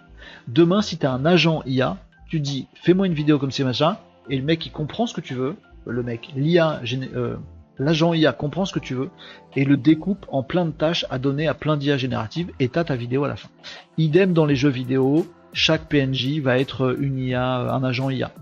Demain, 0.47 0.83
si 0.83 0.99
t'as 0.99 1.11
un 1.11 1.25
agent 1.25 1.63
IA, 1.67 1.97
tu 2.29 2.41
dis 2.41 2.69
fais-moi 2.75 3.07
une 3.07 3.15
vidéo 3.15 3.39
comme 3.39 3.51
c'est 3.51 3.65
machin 3.65 3.97
et 4.29 4.37
le 4.37 4.45
mec 4.45 4.67
il 4.67 4.71
comprend 4.71 5.07
ce 5.07 5.15
que 5.15 5.21
tu 5.21 5.35
veux. 5.35 5.57
Le 5.87 6.03
mec, 6.03 6.29
l'IA, 6.37 6.83
euh, 7.15 7.37
l'agent 7.79 8.13
IA 8.13 8.33
comprend 8.33 8.67
ce 8.67 8.75
que 8.75 8.79
tu 8.79 8.95
veux 8.95 9.11
et 9.57 9.65
le 9.65 9.77
découpe 9.77 10.27
en 10.29 10.43
plein 10.43 10.67
de 10.67 10.71
tâches 10.71 11.07
à 11.09 11.19
donner 11.19 11.49
à 11.49 11.55
plein 11.55 11.77
d'IA 11.77 11.97
génératives 11.97 12.51
et 12.61 12.69
t'as 12.69 12.85
ta 12.85 12.95
vidéo 12.95 13.25
à 13.25 13.29
la 13.29 13.37
fin. 13.37 13.49
Idem 13.97 14.35
dans 14.35 14.45
les 14.45 14.57
jeux 14.57 14.69
vidéo, 14.69 15.27
chaque 15.53 15.89
PNJ 15.89 16.41
va 16.41 16.59
être 16.59 16.97
une 16.99 17.19
IA, 17.19 17.73
un 17.73 17.83
agent 17.85 18.11
IA. 18.11 18.33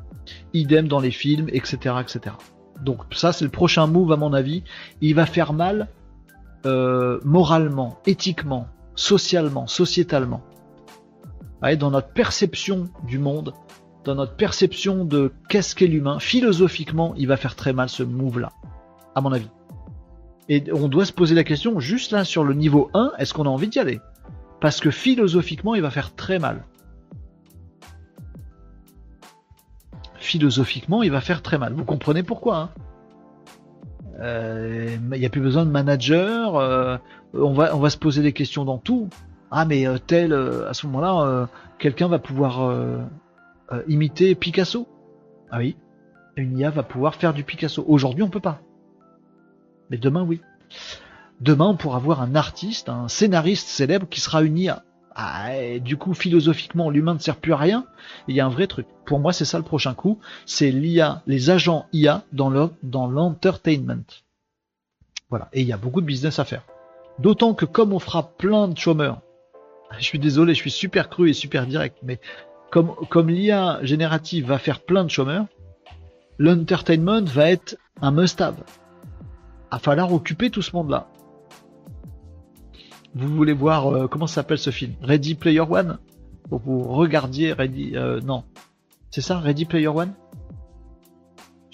Idem 0.54 0.88
dans 0.88 1.00
les 1.00 1.10
films, 1.10 1.48
etc. 1.52 1.96
etc. 2.00 2.34
Donc 2.82 3.02
ça 3.12 3.32
c'est 3.32 3.44
le 3.44 3.50
prochain 3.50 3.86
move 3.86 4.12
à 4.12 4.16
mon 4.16 4.32
avis. 4.32 4.64
Il 5.00 5.14
va 5.14 5.26
faire 5.26 5.52
mal 5.52 5.88
euh, 6.66 7.20
moralement, 7.24 7.98
éthiquement, 8.06 8.66
socialement, 8.96 9.66
sociétalement. 9.66 10.42
dans 11.78 11.90
notre 11.90 12.08
perception 12.08 12.88
du 13.06 13.18
monde, 13.18 13.52
dans 14.04 14.14
notre 14.14 14.34
perception 14.34 15.04
de 15.04 15.32
qu'est-ce 15.48 15.74
qu'est 15.74 15.86
l'humain, 15.86 16.18
philosophiquement, 16.18 17.14
il 17.16 17.28
va 17.28 17.36
faire 17.36 17.54
très 17.54 17.72
mal 17.72 17.88
ce 17.88 18.02
move-là, 18.02 18.52
à 19.14 19.20
mon 19.20 19.32
avis. 19.32 19.50
Et 20.48 20.64
on 20.72 20.88
doit 20.88 21.04
se 21.04 21.12
poser 21.12 21.34
la 21.34 21.44
question, 21.44 21.80
juste 21.80 22.12
là 22.12 22.24
sur 22.24 22.44
le 22.44 22.54
niveau 22.54 22.90
1, 22.94 23.12
est-ce 23.18 23.34
qu'on 23.34 23.46
a 23.46 23.48
envie 23.48 23.68
d'y 23.68 23.78
aller? 23.78 24.00
Parce 24.60 24.80
que 24.80 24.90
philosophiquement, 24.90 25.74
il 25.74 25.82
va 25.82 25.90
faire 25.90 26.14
très 26.14 26.38
mal. 26.38 26.64
Philosophiquement, 30.26 31.02
il 31.02 31.10
va 31.10 31.20
faire 31.20 31.42
très 31.42 31.58
mal. 31.58 31.72
Vous 31.72 31.84
comprenez 31.84 32.22
pourquoi 32.22 32.56
hein 32.56 32.70
euh, 34.20 34.96
Il 35.12 35.18
n'y 35.18 35.26
a 35.26 35.30
plus 35.30 35.40
besoin 35.40 35.64
de 35.64 35.70
manager. 35.70 36.56
Euh, 36.56 36.98
on, 37.32 37.52
va, 37.52 37.90
se 37.90 37.96
poser 37.96 38.22
des 38.22 38.32
questions 38.32 38.64
dans 38.64 38.78
tout. 38.78 39.08
Ah, 39.50 39.64
mais 39.64 39.86
euh, 39.86 39.98
tel, 39.98 40.32
à 40.32 40.74
ce 40.74 40.86
moment-là, 40.86 41.48
quelqu'un 41.78 42.08
va 42.08 42.18
pouvoir 42.18 42.74
imiter 43.88 44.34
Picasso. 44.34 44.86
Ah 45.50 45.58
oui, 45.58 45.76
une 46.36 46.58
IA 46.58 46.70
va 46.70 46.82
pouvoir 46.82 47.14
faire 47.14 47.32
du 47.32 47.44
Picasso. 47.44 47.84
Aujourd'hui, 47.86 48.22
on 48.22 48.28
peut 48.28 48.40
pas. 48.40 48.60
Mais 49.90 49.96
demain, 49.96 50.22
oui. 50.22 50.40
Demain, 51.40 51.66
on 51.66 51.76
pourra 51.76 51.98
voir 51.98 52.20
un 52.22 52.34
artiste, 52.34 52.88
un 52.88 53.08
scénariste 53.08 53.68
célèbre 53.68 54.08
qui 54.08 54.20
sera 54.20 54.42
une 54.42 54.58
IA. 54.58 54.82
Ah, 55.18 55.78
du 55.80 55.96
coup, 55.96 56.12
philosophiquement, 56.12 56.90
l'humain 56.90 57.14
ne 57.14 57.18
sert 57.18 57.36
plus 57.36 57.54
à 57.54 57.56
rien. 57.56 57.86
Il 58.28 58.36
y 58.36 58.40
a 58.40 58.44
un 58.44 58.50
vrai 58.50 58.66
truc. 58.66 58.86
Pour 59.06 59.18
moi, 59.18 59.32
c'est 59.32 59.46
ça 59.46 59.56
le 59.56 59.64
prochain 59.64 59.94
coup. 59.94 60.18
C'est 60.44 60.70
l'IA, 60.70 61.22
les 61.26 61.48
agents 61.48 61.86
IA 61.94 62.22
dans 62.34 62.50
l'entertainment. 62.50 64.04
voilà. 65.30 65.48
Et 65.54 65.62
il 65.62 65.66
y 65.66 65.72
a 65.72 65.78
beaucoup 65.78 66.02
de 66.02 66.06
business 66.06 66.38
à 66.38 66.44
faire. 66.44 66.64
D'autant 67.18 67.54
que 67.54 67.64
comme 67.64 67.94
on 67.94 67.98
fera 67.98 68.28
plein 68.36 68.68
de 68.68 68.76
chômeurs, 68.76 69.22
je 69.98 70.04
suis 70.04 70.18
désolé, 70.18 70.52
je 70.52 70.60
suis 70.60 70.70
super 70.70 71.08
cru 71.08 71.30
et 71.30 71.32
super 71.32 71.66
direct, 71.66 71.96
mais 72.02 72.20
comme, 72.70 72.94
comme 73.08 73.30
l'IA 73.30 73.78
générative 73.82 74.46
va 74.48 74.58
faire 74.58 74.80
plein 74.80 75.02
de 75.02 75.10
chômeurs, 75.10 75.46
l'entertainment 76.38 77.24
va 77.24 77.50
être 77.50 77.78
un 78.02 78.10
must-have. 78.10 78.62
Va 79.72 79.78
falloir 79.78 80.12
occuper 80.12 80.50
tout 80.50 80.60
ce 80.60 80.76
monde-là 80.76 81.08
vous 83.16 83.34
voulez 83.34 83.54
voir 83.54 83.88
euh, 83.88 84.06
comment 84.08 84.26
s'appelle 84.26 84.58
ce 84.58 84.70
film? 84.70 84.92
Ready 85.02 85.34
Player 85.34 85.60
One? 85.60 85.98
Vous 86.50 86.82
regardiez 86.82 87.52
Ready 87.52 87.96
euh, 87.96 88.20
non. 88.20 88.44
C'est 89.10 89.22
ça 89.22 89.38
Ready 89.38 89.64
Player 89.64 89.88
One? 89.88 90.12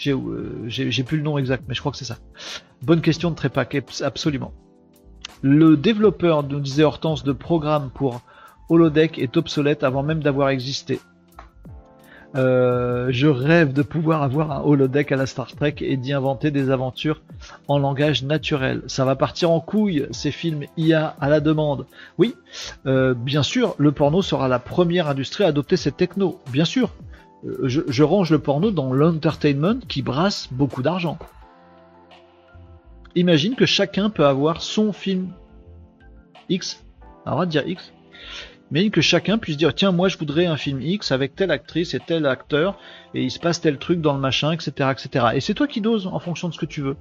Euh, 0.06 0.64
j'ai 0.66 1.02
plus 1.04 1.16
le 1.16 1.22
nom 1.22 1.38
exact 1.38 1.64
mais 1.68 1.74
je 1.74 1.80
crois 1.80 1.92
que 1.92 1.98
c'est 1.98 2.04
ça. 2.04 2.18
Bonne 2.82 3.00
question 3.00 3.30
de 3.30 3.34
Trepak 3.34 3.82
absolument. 4.02 4.52
Le 5.42 5.76
développeur 5.76 6.44
nous 6.44 6.60
disait 6.60 6.84
Hortense 6.84 7.24
de 7.24 7.32
programme 7.32 7.90
pour 7.90 8.20
holodeck 8.68 9.18
est 9.18 9.36
obsolète 9.36 9.82
avant 9.82 10.04
même 10.04 10.22
d'avoir 10.22 10.48
existé 10.48 11.00
euh, 12.34 13.08
je 13.10 13.26
rêve 13.26 13.72
de 13.72 13.82
pouvoir 13.82 14.22
avoir 14.22 14.52
un 14.52 14.62
holodeck 14.62 15.12
à 15.12 15.16
la 15.16 15.26
Star 15.26 15.54
Trek 15.54 15.76
et 15.80 15.96
d'y 15.96 16.12
inventer 16.12 16.50
des 16.50 16.70
aventures 16.70 17.20
en 17.68 17.78
langage 17.78 18.22
naturel. 18.22 18.82
Ça 18.86 19.04
va 19.04 19.16
partir 19.16 19.50
en 19.50 19.60
couille, 19.60 20.06
ces 20.12 20.30
films 20.30 20.64
IA 20.76 21.14
à 21.20 21.28
la 21.28 21.40
demande. 21.40 21.86
Oui, 22.18 22.34
euh, 22.86 23.14
bien 23.14 23.42
sûr, 23.42 23.74
le 23.78 23.92
porno 23.92 24.22
sera 24.22 24.48
la 24.48 24.58
première 24.58 25.08
industrie 25.08 25.44
à 25.44 25.48
adopter 25.48 25.76
cette 25.76 25.96
techno. 25.96 26.40
Bien 26.50 26.64
sûr, 26.64 26.90
euh, 27.44 27.68
je, 27.68 28.02
range 28.02 28.30
le 28.30 28.38
porno 28.38 28.70
dans 28.70 28.92
l'entertainment 28.92 29.80
qui 29.86 30.00
brasse 30.02 30.48
beaucoup 30.50 30.82
d'argent. 30.82 31.18
Imagine 33.14 33.56
que 33.56 33.66
chacun 33.66 34.08
peut 34.08 34.24
avoir 34.24 34.62
son 34.62 34.92
film 34.92 35.28
X. 36.48 36.82
Alors 37.26 37.36
on 37.36 37.40
va 37.40 37.46
dire 37.46 37.66
X 37.66 37.92
mais 38.72 38.88
que 38.88 39.02
chacun 39.02 39.36
puisse 39.36 39.58
dire 39.58 39.74
tiens 39.74 39.92
moi 39.92 40.08
je 40.08 40.16
voudrais 40.16 40.46
un 40.46 40.56
film 40.56 40.80
X 40.80 41.12
avec 41.12 41.36
telle 41.36 41.50
actrice 41.50 41.92
et 41.92 42.00
tel 42.00 42.26
acteur 42.26 42.78
et 43.14 43.22
il 43.22 43.30
se 43.30 43.38
passe 43.38 43.60
tel 43.60 43.76
truc 43.76 44.00
dans 44.00 44.14
le 44.14 44.20
machin 44.20 44.50
etc 44.50 44.90
etc 44.90 45.26
et 45.34 45.40
c'est 45.40 45.54
toi 45.54 45.68
qui 45.68 45.82
doses 45.82 46.06
en 46.06 46.18
fonction 46.18 46.48
de 46.48 46.54
ce 46.54 46.58
que 46.58 46.66
tu 46.66 46.80
veux. 46.80 46.96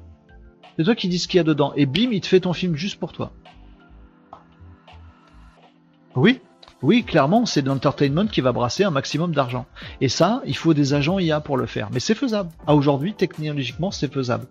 C'est 0.78 0.84
toi 0.84 0.96
qui 0.96 1.08
dis 1.08 1.20
ce 1.20 1.28
qu'il 1.28 1.38
y 1.38 1.42
a 1.42 1.44
dedans. 1.44 1.74
Et 1.76 1.86
bim 1.86 2.10
il 2.12 2.22
te 2.22 2.28
fait 2.28 2.42
ton 2.42 2.54
film 2.54 2.76
juste 2.76 3.00
pour 3.00 3.14
toi. 3.14 3.32
Oui. 6.16 6.42
Oui 6.82 7.06
clairement 7.06 7.46
c'est 7.46 7.66
l'entertainment 7.66 8.28
qui 8.28 8.42
va 8.42 8.52
brasser 8.52 8.84
un 8.84 8.92
maximum 8.92 9.32
d'argent. 9.32 9.66
Et 10.02 10.10
ça 10.10 10.42
il 10.46 10.58
faut 10.58 10.74
des 10.74 10.94
agents 10.94 11.20
IA 11.20 11.40
pour 11.40 11.56
le 11.56 11.68
faire. 11.68 11.90
Mais 11.94 12.02
c'est 12.02 12.16
faisable. 12.16 12.50
À 12.68 12.76
aujourd'hui 12.76 13.14
technologiquement 13.14 13.92
c'est 13.92 14.12
faisable 14.12 14.46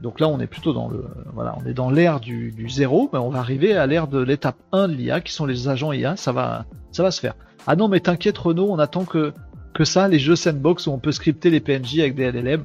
donc 0.00 0.20
là, 0.20 0.28
on 0.28 0.38
est 0.38 0.46
plutôt 0.46 0.72
dans 0.72 0.88
le, 0.88 1.04
voilà, 1.34 1.56
on 1.60 1.66
est 1.68 1.74
dans 1.74 1.90
l'ère 1.90 2.20
du, 2.20 2.68
zéro, 2.68 3.10
mais 3.12 3.18
on 3.18 3.30
va 3.30 3.40
arriver 3.40 3.76
à 3.76 3.86
l'ère 3.86 4.06
de 4.06 4.20
l'étape 4.20 4.56
1 4.72 4.88
de 4.88 4.92
l'IA, 4.92 5.20
qui 5.20 5.32
sont 5.32 5.44
les 5.44 5.68
agents 5.68 5.92
IA. 5.92 6.16
Ça 6.16 6.32
va, 6.32 6.66
ça 6.92 7.02
va 7.02 7.10
se 7.10 7.20
faire. 7.20 7.34
Ah 7.66 7.74
non, 7.74 7.88
mais 7.88 8.00
t'inquiète, 8.00 8.38
Renault, 8.38 8.68
on 8.70 8.78
attend 8.78 9.04
que 9.04 9.32
que 9.74 9.84
ça, 9.84 10.08
les 10.08 10.18
jeux 10.18 10.34
sandbox 10.34 10.86
où 10.86 10.90
on 10.90 10.98
peut 10.98 11.12
scripter 11.12 11.50
les 11.50 11.60
PNJ 11.60 12.00
avec 12.00 12.16
des 12.16 12.32
LLM. 12.32 12.64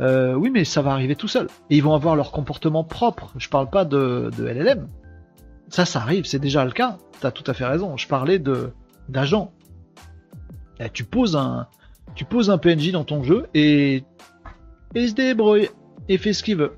Euh, 0.00 0.34
oui, 0.34 0.50
mais 0.50 0.64
ça 0.64 0.80
va 0.80 0.92
arriver 0.92 1.16
tout 1.16 1.26
seul. 1.26 1.48
Et 1.70 1.76
ils 1.76 1.82
vont 1.82 1.94
avoir 1.94 2.14
leur 2.14 2.30
comportement 2.30 2.84
propre. 2.84 3.32
Je 3.36 3.48
parle 3.48 3.68
pas 3.68 3.84
de, 3.84 4.30
de 4.36 4.44
LLM. 4.44 4.86
Ça, 5.68 5.84
ça 5.84 6.00
arrive, 6.00 6.24
c'est 6.24 6.38
déjà 6.38 6.64
le 6.64 6.70
cas. 6.70 6.98
T'as 7.20 7.30
tout 7.32 7.42
à 7.50 7.54
fait 7.54 7.64
raison. 7.64 7.96
Je 7.96 8.06
parlais 8.06 8.38
de 8.38 8.70
d'agents. 9.08 9.52
Tu 10.92 11.04
poses 11.04 11.36
un, 11.36 11.66
tu 12.14 12.24
poses 12.24 12.50
un 12.50 12.58
PNJ 12.58 12.92
dans 12.92 13.04
ton 13.04 13.22
jeu 13.22 13.46
et, 13.54 13.96
et 14.94 15.02
il 15.02 15.08
se 15.08 15.14
débrouille 15.14 15.68
et 16.08 16.18
fait 16.18 16.32
ce 16.32 16.42
qu'il 16.42 16.56
veut. 16.56 16.72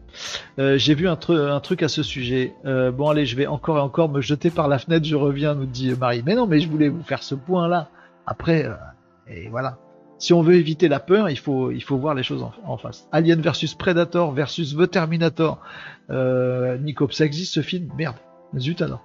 Euh, 0.58 0.76
j'ai 0.78 0.94
vu 0.94 1.08
un, 1.08 1.16
truc 1.16 1.82
à 1.82 1.88
ce 1.88 2.02
sujet. 2.02 2.54
Euh, 2.64 2.90
bon 2.90 3.08
allez, 3.08 3.26
je 3.26 3.36
vais 3.36 3.46
encore 3.46 3.78
et 3.78 3.80
encore 3.80 4.08
me 4.08 4.20
jeter 4.20 4.50
par 4.50 4.68
la 4.68 4.78
fenêtre, 4.78 5.06
je 5.06 5.16
reviens, 5.16 5.54
nous 5.54 5.66
dit 5.66 5.92
Marie. 5.98 6.22
Mais 6.24 6.34
non, 6.34 6.46
mais 6.46 6.60
je 6.60 6.68
voulais 6.68 6.88
vous 6.88 7.02
faire 7.02 7.22
ce 7.22 7.34
point-là. 7.34 7.88
Après, 8.26 8.64
euh, 8.64 8.74
et 9.28 9.48
voilà. 9.48 9.78
Si 10.18 10.32
on 10.32 10.42
veut 10.42 10.54
éviter 10.54 10.88
la 10.88 11.00
peur, 11.00 11.28
il 11.28 11.38
faut, 11.38 11.70
il 11.70 11.82
faut 11.82 11.96
voir 11.96 12.14
les 12.14 12.22
choses 12.22 12.46
en, 12.64 12.76
face. 12.78 13.08
Alien 13.12 13.40
versus 13.40 13.74
Predator 13.74 14.32
versus 14.32 14.76
The 14.76 14.90
Terminator. 14.90 15.58
Euh, 16.10 16.78
Nico, 16.78 17.08
ça 17.10 17.24
existe 17.24 17.54
ce 17.54 17.60
film? 17.60 17.90
Merde. 17.96 18.16
Zut 18.56 18.80
alors. 18.80 19.02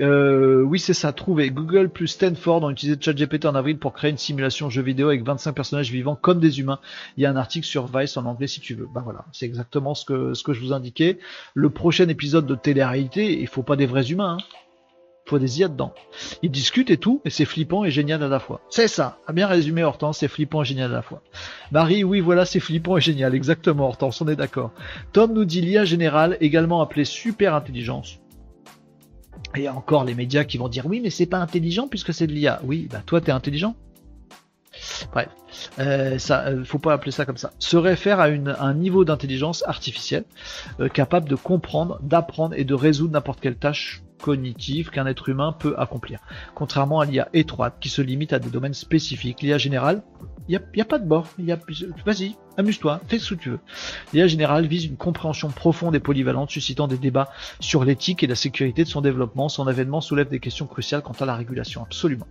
Euh, 0.00 0.62
oui, 0.62 0.78
c'est 0.78 0.94
ça, 0.94 1.12
trouvé. 1.12 1.50
Google 1.50 1.88
plus 1.88 2.08
Stanford 2.08 2.62
ont 2.62 2.70
utilisé 2.70 2.98
ChatGPT 3.00 3.44
en 3.44 3.54
avril 3.54 3.78
pour 3.78 3.92
créer 3.92 4.10
une 4.10 4.16
simulation 4.16 4.70
jeu 4.70 4.82
vidéo 4.82 5.08
avec 5.08 5.24
25 5.24 5.52
personnages 5.52 5.90
vivants 5.90 6.16
comme 6.16 6.40
des 6.40 6.60
humains. 6.60 6.80
Il 7.16 7.22
y 7.22 7.26
a 7.26 7.30
un 7.30 7.36
article 7.36 7.66
sur 7.66 7.86
Vice 7.86 8.16
en 8.16 8.24
anglais 8.24 8.46
si 8.46 8.60
tu 8.60 8.74
veux. 8.74 8.88
Bah 8.92 9.02
voilà, 9.04 9.26
c'est 9.32 9.46
exactement 9.46 9.94
ce 9.94 10.04
que, 10.04 10.34
ce 10.34 10.42
que 10.42 10.52
je 10.52 10.60
vous 10.60 10.72
indiquais. 10.72 11.18
Le 11.54 11.70
prochain 11.70 12.08
épisode 12.08 12.46
de 12.46 12.54
télé-réalité, 12.54 13.38
il 13.40 13.46
faut 13.46 13.62
pas 13.62 13.76
des 13.76 13.86
vrais 13.86 14.10
humains. 14.10 14.38
Hein. 14.40 14.44
Faut 15.26 15.38
des 15.38 15.60
IA 15.60 15.68
dedans. 15.68 15.94
Ils 16.42 16.50
discutent 16.50 16.90
et 16.90 16.96
tout, 16.96 17.20
et 17.24 17.30
c'est 17.30 17.44
flippant 17.44 17.84
et 17.84 17.92
génial 17.92 18.22
à 18.24 18.28
la 18.28 18.40
fois. 18.40 18.60
C'est 18.70 18.88
ça, 18.88 19.18
a 19.28 19.32
bien 19.32 19.46
résumé 19.46 19.84
Hortense, 19.84 20.18
c'est 20.18 20.28
flippant 20.28 20.62
et 20.62 20.64
génial 20.64 20.90
à 20.90 20.96
la 20.96 21.02
fois. 21.02 21.22
Marie, 21.70 22.02
oui, 22.02 22.18
voilà, 22.18 22.44
c'est 22.44 22.58
flippant 22.58 22.96
et 22.96 23.00
génial, 23.00 23.32
exactement 23.32 23.86
Hortense, 23.86 24.20
on 24.20 24.26
est 24.26 24.36
d'accord. 24.36 24.72
Tom 25.12 25.32
nous 25.32 25.44
dit 25.44 25.60
l'IA 25.60 25.84
générale, 25.84 26.36
également 26.40 26.82
appelée 26.82 27.04
super 27.04 27.54
intelligence. 27.54 28.21
Et 29.54 29.68
encore 29.68 30.04
les 30.04 30.14
médias 30.14 30.44
qui 30.44 30.58
vont 30.58 30.68
dire 30.68 30.86
oui, 30.86 31.00
mais 31.00 31.10
c'est 31.10 31.26
pas 31.26 31.38
intelligent 31.38 31.88
puisque 31.88 32.14
c'est 32.14 32.26
de 32.26 32.32
l'IA. 32.32 32.60
Oui, 32.64 32.88
bah 32.90 33.02
toi 33.04 33.20
t'es 33.20 33.32
intelligent. 33.32 33.74
Bref, 35.12 35.28
euh, 35.78 36.18
ça, 36.18 36.46
euh, 36.46 36.64
faut 36.64 36.78
pas 36.78 36.94
appeler 36.94 37.10
ça 37.10 37.26
comme 37.26 37.36
ça. 37.36 37.52
Se 37.58 37.76
réfère 37.76 38.20
à, 38.20 38.28
une, 38.28 38.56
un 38.58 38.74
niveau 38.74 39.04
d'intelligence 39.04 39.62
artificielle 39.66 40.24
euh, 40.80 40.88
capable 40.88 41.28
de 41.28 41.36
comprendre, 41.36 42.00
d'apprendre 42.02 42.54
et 42.56 42.64
de 42.64 42.74
résoudre 42.74 43.12
n'importe 43.12 43.40
quelle 43.40 43.56
tâche 43.56 44.02
cognitive 44.22 44.90
qu'un 44.90 45.06
être 45.06 45.28
humain 45.28 45.52
peut 45.52 45.74
accomplir. 45.76 46.20
Contrairement 46.54 47.00
à 47.00 47.04
l'IA 47.04 47.28
étroite 47.34 47.74
qui 47.80 47.88
se 47.88 48.00
limite 48.00 48.32
à 48.32 48.38
des 48.38 48.50
domaines 48.50 48.74
spécifiques. 48.74 49.42
L'IA 49.42 49.58
générale 49.58 50.02
il 50.48 50.60
n'y 50.74 50.82
a, 50.82 50.84
pas 50.84 50.98
de 50.98 51.06
bord. 51.06 51.26
Vas-y, 52.04 52.34
amuse-toi, 52.56 53.00
fais 53.08 53.18
ce 53.18 53.34
que 53.34 53.40
tu 53.40 53.50
veux. 53.50 53.58
L'IA 54.12 54.26
générale 54.26 54.66
vise 54.66 54.84
une 54.84 54.96
compréhension 54.96 55.48
profonde 55.48 55.94
et 55.94 56.00
polyvalente, 56.00 56.50
suscitant 56.50 56.88
des 56.88 56.98
débats 56.98 57.30
sur 57.60 57.84
l'éthique 57.84 58.22
et 58.22 58.26
la 58.26 58.34
sécurité 58.34 58.84
de 58.84 58.88
son 58.88 59.00
développement. 59.00 59.48
Son 59.48 59.66
avènement 59.66 60.00
soulève 60.00 60.28
des 60.28 60.40
questions 60.40 60.66
cruciales 60.66 61.02
quant 61.02 61.14
à 61.20 61.24
la 61.24 61.34
régulation, 61.34 61.82
absolument. 61.82 62.26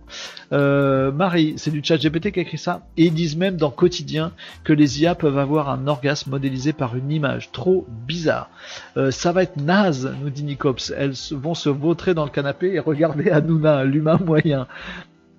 Euh, 0.52 1.12
Marie, 1.12 1.54
c'est 1.56 1.70
du 1.70 1.82
chat 1.82 1.96
GPT 1.96 2.32
qui 2.32 2.38
a 2.38 2.42
écrit 2.42 2.58
ça. 2.58 2.86
Et 2.96 3.06
ils 3.06 3.14
disent 3.14 3.36
même 3.36 3.56
dans 3.56 3.70
Quotidien 3.70 4.32
que 4.64 4.72
les 4.72 5.02
IA 5.02 5.14
peuvent 5.14 5.38
avoir 5.38 5.68
un 5.68 5.86
orgasme 5.86 6.30
modélisé 6.30 6.72
par 6.72 6.96
une 6.96 7.10
image. 7.10 7.50
Trop 7.52 7.86
bizarre. 7.88 8.50
Euh, 8.96 9.10
ça 9.10 9.32
va 9.32 9.42
être 9.42 9.56
naze, 9.56 10.14
nous 10.20 10.30
dit 10.30 10.44
Nicops. 10.44 10.92
Elles 10.96 11.14
vont 11.32 11.54
se 11.54 11.68
vautrer 11.68 12.14
dans 12.14 12.24
le 12.24 12.30
canapé 12.30 12.72
et 12.72 12.78
regarder 12.78 13.30
Hanouna, 13.30 13.84
l'humain 13.84 14.18
moyen. 14.24 14.66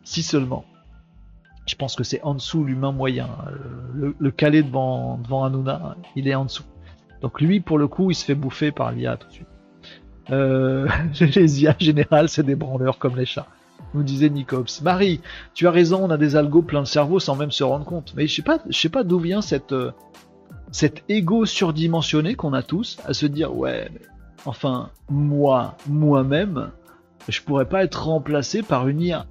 Si 0.04 0.24
seulement 0.24 0.66
je 1.66 1.76
pense 1.76 1.96
que 1.96 2.04
c'est 2.04 2.22
en 2.24 2.34
dessous 2.34 2.64
l'humain 2.64 2.92
moyen. 2.92 3.30
Le, 3.94 4.32
calé 4.32 4.64
devant, 4.64 5.18
devant 5.18 5.46
Hanouna, 5.46 5.96
il 6.16 6.28
est 6.28 6.36
en 6.36 6.46
dessous. 6.46 6.64
Donc 7.22 7.40
lui, 7.40 7.62
pour 7.62 7.78
le 7.78 7.88
coup, 7.88 8.12
il 8.12 8.16
se 8.16 8.26
fait 8.26 8.36
bouffer 8.36 8.72
par 8.72 8.92
l'IA 8.92 9.18
tout 9.18 9.28
de 9.28 9.34
suite. 9.34 9.48
Euh, 10.30 10.88
les 11.20 11.64
IA 11.64 11.76
générales, 11.80 12.30
c'est 12.30 12.44
des 12.44 12.56
branleurs 12.56 13.00
comme 13.00 13.16
les 13.16 13.26
chats. 13.26 13.48
Nous 13.94 14.04
disait 14.04 14.30
Nicops. 14.30 14.82
Marie, 14.82 15.22
tu 15.54 15.68
as 15.68 15.72
raison, 15.72 16.04
on 16.04 16.10
a 16.10 16.18
des 16.18 16.36
algos 16.36 16.64
plein 16.64 16.82
de 16.82 16.88
cerveau 16.88 17.20
sans 17.20 17.36
même 17.36 17.52
se 17.52 17.64
rendre 17.64 17.86
compte. 17.86 18.14
Mais 18.16 18.28
je 18.28 18.36
sais 18.36 18.42
pas, 18.42 18.60
je 18.70 18.78
sais 18.78 18.90
pas 18.90 19.04
d'où 19.04 19.20
vient 19.20 19.42
cette, 19.42 19.72
euh, 19.72 19.92
cet 20.72 21.04
ego 21.08 21.46
surdimensionné 21.46 22.36
qu'on 22.36 22.54
a 22.54 22.64
tous 22.64 22.98
à 23.06 23.14
se 23.14 23.26
dire 23.26 23.56
ouais, 23.56 23.90
enfin 24.46 24.90
moi, 25.10 25.78
moi-même, 25.88 26.72
je 27.30 27.42
pourrais 27.42 27.70
pas 27.70 27.84
être 27.84 28.08
remplacé 28.08 28.64
par 28.64 28.88
une 28.88 29.02
IA. 29.02 29.28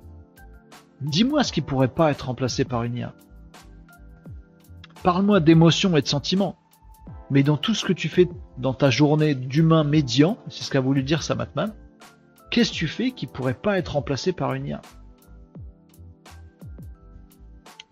Dis-moi 1.02 1.42
ce 1.42 1.52
qui 1.52 1.60
pourrait 1.60 1.88
pas 1.88 2.10
être 2.10 2.26
remplacé 2.26 2.64
par 2.64 2.84
une 2.84 2.96
IA. 2.96 3.14
Parle-moi 5.02 5.40
d'émotions 5.40 5.96
et 5.96 6.02
de 6.02 6.06
sentiments. 6.06 6.56
Mais 7.30 7.42
dans 7.42 7.56
tout 7.56 7.74
ce 7.74 7.84
que 7.84 7.92
tu 7.92 8.08
fais 8.08 8.28
dans 8.58 8.74
ta 8.74 8.90
journée 8.90 9.34
d'humain 9.34 9.84
médian, 9.84 10.36
c'est 10.48 10.64
ce 10.64 10.70
qu'a 10.70 10.80
voulu 10.80 11.02
dire 11.02 11.22
Samatman, 11.22 11.72
qu'est-ce 12.50 12.70
que 12.70 12.76
tu 12.76 12.88
fais 12.88 13.10
qui 13.10 13.26
pourrait 13.26 13.54
pas 13.54 13.78
être 13.78 13.94
remplacé 13.94 14.32
par 14.32 14.54
une 14.54 14.66
IA 14.66 14.82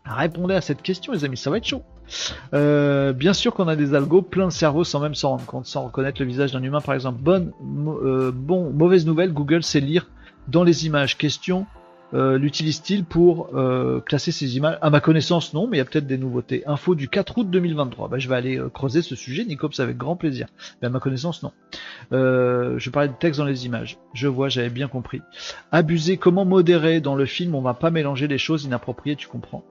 Répondez 0.04 0.54
à 0.54 0.60
cette 0.60 0.82
question, 0.82 1.12
les 1.12 1.24
amis, 1.24 1.36
ça 1.36 1.50
va 1.50 1.56
être 1.56 1.66
chaud. 1.66 1.82
Euh, 2.54 3.12
bien 3.12 3.32
sûr 3.32 3.54
qu'on 3.54 3.68
a 3.68 3.76
des 3.76 3.94
algos 3.94 4.22
plein 4.22 4.46
de 4.46 4.52
cerveau 4.52 4.82
sans 4.82 5.00
même 5.00 5.14
s'en 5.14 5.30
rendre 5.30 5.46
compte, 5.46 5.66
sans 5.66 5.84
reconnaître 5.84 6.20
le 6.20 6.26
visage 6.26 6.52
d'un 6.52 6.62
humain, 6.62 6.80
par 6.80 6.94
exemple. 6.94 7.20
Bonne, 7.20 7.52
euh, 8.02 8.32
mauvaise 8.32 9.06
nouvelle, 9.06 9.32
Google 9.32 9.62
sait 9.62 9.80
lire 9.80 10.10
dans 10.48 10.64
les 10.64 10.86
images. 10.86 11.16
Question 11.16 11.66
euh, 12.12 12.38
l'utilise-t-il 12.38 13.04
pour 13.04 13.56
euh, 13.56 14.00
classer 14.00 14.32
ces 14.32 14.56
images? 14.56 14.78
À 14.80 14.90
ma 14.90 15.00
connaissance, 15.00 15.54
non, 15.54 15.66
mais 15.66 15.76
il 15.76 15.78
y 15.78 15.82
a 15.82 15.84
peut-être 15.84 16.06
des 16.06 16.18
nouveautés. 16.18 16.62
Info 16.66 16.94
du 16.94 17.08
4 17.08 17.38
août 17.38 17.50
2023. 17.50 18.08
Bah, 18.08 18.18
je 18.18 18.28
vais 18.28 18.34
aller 18.34 18.58
euh, 18.58 18.68
creuser 18.68 19.02
ce 19.02 19.14
sujet, 19.14 19.44
Nicops, 19.44 19.78
avec 19.80 19.96
grand 19.96 20.16
plaisir. 20.16 20.48
Mais 20.80 20.88
à 20.88 20.90
ma 20.90 21.00
connaissance, 21.00 21.42
non. 21.42 21.52
je 22.10 22.90
parlais 22.90 23.08
de 23.08 23.14
texte 23.14 23.38
dans 23.38 23.46
les 23.46 23.66
images. 23.66 23.98
Je 24.14 24.28
vois, 24.28 24.48
j'avais 24.48 24.70
bien 24.70 24.88
compris. 24.88 25.20
Abuser, 25.72 26.16
comment 26.16 26.44
modérer? 26.44 27.00
Dans 27.00 27.14
le 27.14 27.26
film 27.26 27.54
On 27.54 27.62
va 27.62 27.74
pas 27.74 27.90
mélanger 27.90 28.26
les 28.26 28.38
choses 28.38 28.64
inappropriées, 28.64 29.16
tu 29.16 29.28
comprends. 29.28 29.64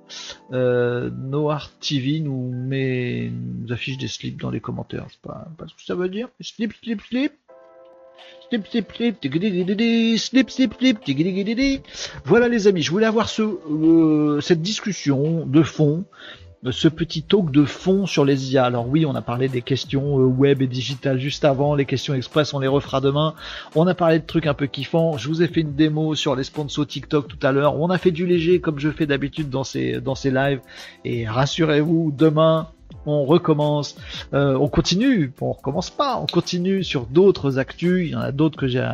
Noir 0.51 1.71
TV 1.79 2.19
nous 2.19 2.51
met, 2.51 3.31
nous 3.31 3.71
affiche 3.73 3.97
des 3.97 4.07
slips 4.07 4.39
dans 4.39 4.49
les 4.49 4.61
commentaires. 4.61 5.05
Je 5.07 5.13
sais 5.13 5.19
pas, 5.21 5.47
pas 5.57 5.67
ce 5.67 5.75
que 5.75 5.83
ça 5.83 5.95
veut 5.95 6.09
dire. 6.09 6.29
Slip, 6.39 6.73
slip, 6.73 7.01
slip. 7.01 7.33
Voilà 12.25 12.47
les 12.47 12.67
amis, 12.67 12.81
je 12.81 12.91
voulais 12.91 13.05
avoir 13.05 13.29
ce, 13.29 13.41
euh, 13.41 14.41
cette 14.41 14.61
discussion 14.61 15.45
de 15.45 15.61
fond, 15.61 16.05
ce 16.71 16.87
petit 16.87 17.23
talk 17.23 17.51
de 17.51 17.63
fond 17.63 18.05
sur 18.05 18.25
les 18.25 18.51
IA. 18.51 18.65
Alors 18.65 18.87
oui, 18.87 19.05
on 19.05 19.15
a 19.15 19.21
parlé 19.21 19.47
des 19.47 19.61
questions 19.61 20.19
euh, 20.19 20.25
web 20.25 20.61
et 20.61 20.67
digitales 20.67 21.19
juste 21.19 21.45
avant, 21.45 21.75
les 21.75 21.85
questions 21.85 22.13
express, 22.13 22.53
on 22.53 22.59
les 22.59 22.67
refera 22.67 23.01
demain. 23.01 23.33
On 23.75 23.87
a 23.87 23.93
parlé 23.93 24.19
de 24.19 24.25
trucs 24.25 24.47
un 24.47 24.53
peu 24.53 24.67
kiffants. 24.67 25.17
Je 25.17 25.27
vous 25.27 25.41
ai 25.41 25.47
fait 25.47 25.61
une 25.61 25.75
démo 25.75 26.15
sur 26.15 26.35
les 26.35 26.43
sponsors 26.43 26.87
TikTok 26.87 27.27
tout 27.27 27.47
à 27.47 27.51
l'heure. 27.51 27.79
On 27.79 27.89
a 27.89 27.97
fait 27.97 28.11
du 28.11 28.25
léger 28.25 28.59
comme 28.59 28.79
je 28.79 28.89
fais 28.89 29.05
d'habitude 29.05 29.49
dans 29.49 29.63
ces, 29.63 30.01
dans 30.01 30.15
ces 30.15 30.31
lives. 30.31 30.61
Et 31.05 31.27
rassurez-vous, 31.27 32.13
demain, 32.15 32.67
on 33.05 33.25
recommence, 33.25 33.95
euh, 34.33 34.55
on 34.55 34.67
continue, 34.67 35.31
on 35.41 35.53
recommence 35.53 35.89
pas, 35.89 36.17
on 36.17 36.25
continue 36.25 36.83
sur 36.83 37.05
d'autres 37.05 37.57
actus, 37.57 38.07
il 38.07 38.11
y 38.11 38.15
en 38.15 38.21
a 38.21 38.31
d'autres 38.31 38.57
que 38.57 38.67
j'ai 38.67 38.87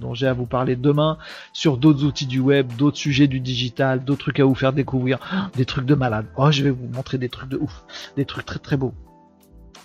dont 0.00 0.14
j'ai 0.14 0.26
à 0.26 0.32
vous 0.32 0.46
parler 0.46 0.76
demain, 0.76 1.18
sur 1.52 1.76
d'autres 1.76 2.04
outils 2.04 2.26
du 2.26 2.40
web, 2.40 2.72
d'autres 2.76 2.96
sujets 2.96 3.26
du 3.26 3.40
digital, 3.40 4.04
d'autres 4.04 4.22
trucs 4.22 4.40
à 4.40 4.44
vous 4.44 4.54
faire 4.54 4.72
découvrir, 4.72 5.18
des 5.54 5.64
trucs 5.64 5.86
de 5.86 5.94
malade. 5.94 6.26
Oh, 6.36 6.50
je 6.50 6.62
vais 6.64 6.70
vous 6.70 6.88
montrer 6.88 7.18
des 7.18 7.28
trucs 7.28 7.48
de 7.48 7.56
ouf, 7.56 7.84
des 8.16 8.24
trucs 8.24 8.46
très 8.46 8.58
très 8.58 8.76
beaux. 8.76 8.94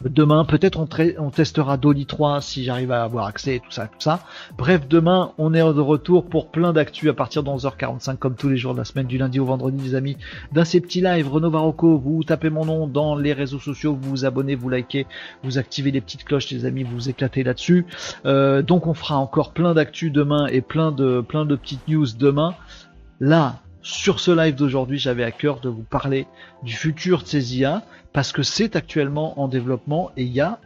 Demain, 0.03 0.45
peut-être 0.45 0.79
on, 0.79 1.29
testera 1.31 1.77
Dolly 1.77 2.05
3 2.05 2.41
si 2.41 2.63
j'arrive 2.63 2.91
à 2.91 3.03
avoir 3.03 3.25
accès, 3.25 3.59
tout 3.63 3.71
ça, 3.71 3.87
tout 3.87 3.99
ça. 3.99 4.19
Bref, 4.57 4.87
demain, 4.87 5.31
on 5.37 5.53
est 5.53 5.59
de 5.59 5.79
retour 5.79 6.25
pour 6.25 6.51
plein 6.51 6.71
d'actu 6.71 7.09
à 7.09 7.13
partir 7.13 7.41
de 7.43 7.49
11h45, 7.49 8.17
comme 8.17 8.35
tous 8.35 8.49
les 8.49 8.57
jours 8.57 8.73
de 8.73 8.77
la 8.77 8.85
semaine, 8.85 9.07
du 9.07 9.17
lundi 9.17 9.39
au 9.39 9.45
vendredi, 9.45 9.83
les 9.83 9.95
amis. 9.95 10.17
D'un 10.51 10.65
ces 10.65 10.81
petits 10.81 11.01
lives, 11.01 11.27
Renaud 11.27 11.49
Varocco, 11.49 11.97
vous 11.97 12.23
tapez 12.23 12.51
mon 12.51 12.65
nom 12.65 12.87
dans 12.87 13.15
les 13.15 13.33
réseaux 13.33 13.59
sociaux, 13.59 13.97
vous 13.99 14.09
vous 14.09 14.25
abonnez, 14.25 14.55
vous 14.55 14.69
likez, 14.69 15.07
vous 15.43 15.57
activez 15.57 15.91
les 15.91 16.01
petites 16.01 16.23
cloches, 16.23 16.51
les 16.51 16.65
amis, 16.65 16.83
vous 16.83 16.95
vous 16.95 17.09
éclatez 17.09 17.43
là-dessus. 17.43 17.85
Euh, 18.25 18.61
donc 18.61 18.85
on 18.85 18.93
fera 18.93 19.17
encore 19.17 19.51
plein 19.51 19.73
d'actu 19.73 20.11
demain 20.11 20.45
et 20.47 20.61
plein 20.61 20.91
de, 20.91 21.21
plein 21.21 21.45
de 21.45 21.55
petites 21.55 21.87
news 21.87 22.05
demain. 22.17 22.53
Là, 23.19 23.61
sur 23.87 24.19
ce 24.19 24.31
live 24.31 24.53
d'aujourd'hui, 24.53 24.99
j'avais 24.99 25.23
à 25.23 25.31
cœur 25.31 25.61
de 25.61 25.69
vous 25.69 25.81
parler 25.81 26.27
du 26.61 26.73
futur 26.73 27.21
de 27.21 27.25
ces 27.25 27.57
IA 27.57 27.83
parce 28.11 28.33
que 28.33 28.43
c'est 28.43 28.75
actuellement 28.75 29.39
en 29.39 29.47
développement 29.47 30.11
et 30.17 30.23
il 30.23 30.33
y 30.33 30.41
a 30.41 30.59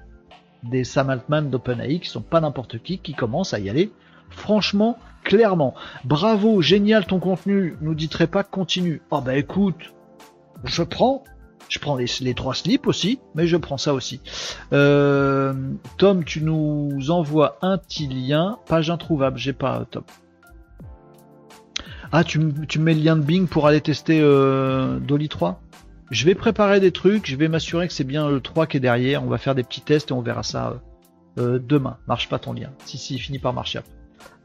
des 0.63 0.83
Sam 0.83 1.11
Altman 1.11 1.51
d'OpenAI 1.51 1.99
qui 1.99 2.09
sont 2.09 2.21
pas 2.21 2.41
n'importe 2.41 2.81
qui 2.81 2.97
qui 2.97 3.13
commencent 3.13 3.53
à 3.53 3.59
y 3.59 3.69
aller 3.69 3.91
franchement 4.31 4.97
clairement. 5.23 5.75
Bravo, 6.03 6.63
génial 6.63 7.05
ton 7.05 7.19
contenu, 7.19 7.77
nous 7.81 7.93
dit 7.93 8.07
pas 8.07 8.43
continue. 8.43 9.03
Oh 9.11 9.21
bah 9.21 9.35
écoute, 9.35 9.93
je 10.63 10.81
prends. 10.81 11.23
Je 11.69 11.77
prends 11.77 11.95
les, 11.95 12.33
trois 12.33 12.55
slips 12.55 12.87
aussi, 12.87 13.19
mais 13.35 13.45
je 13.45 13.55
prends 13.55 13.77
ça 13.77 13.93
aussi. 13.93 14.19
Euh, 14.73 15.53
Tom, 15.97 16.25
tu 16.25 16.41
nous 16.41 17.11
envoies 17.11 17.59
un 17.61 17.77
petit 17.77 18.07
lien, 18.07 18.57
page 18.65 18.89
introuvable, 18.89 19.37
j'ai 19.37 19.53
pas 19.53 19.85
Tom. 19.89 20.03
Ah, 22.13 22.25
tu, 22.25 22.39
tu 22.67 22.79
mets 22.79 22.93
le 22.93 23.01
lien 23.01 23.15
de 23.15 23.21
Bing 23.21 23.47
pour 23.47 23.67
aller 23.67 23.79
tester 23.79 24.19
euh, 24.21 24.99
Dolly 24.99 25.29
3 25.29 25.61
Je 26.11 26.25
vais 26.25 26.35
préparer 26.35 26.81
des 26.81 26.91
trucs, 26.91 27.25
je 27.25 27.37
vais 27.37 27.47
m'assurer 27.47 27.87
que 27.87 27.93
c'est 27.93 28.03
bien 28.03 28.29
le 28.29 28.41
3 28.41 28.67
qui 28.67 28.77
est 28.77 28.81
derrière. 28.81 29.23
On 29.23 29.27
va 29.27 29.37
faire 29.37 29.55
des 29.55 29.63
petits 29.63 29.79
tests 29.79 30.11
et 30.11 30.13
on 30.13 30.21
verra 30.21 30.43
ça 30.43 30.81
euh, 31.39 31.57
demain. 31.57 31.97
Marche 32.07 32.27
pas 32.27 32.37
ton 32.37 32.51
lien. 32.51 32.71
Si, 32.85 32.97
si, 32.97 33.15
il 33.15 33.19
finit 33.19 33.39
par 33.39 33.53
marcher. 33.53 33.79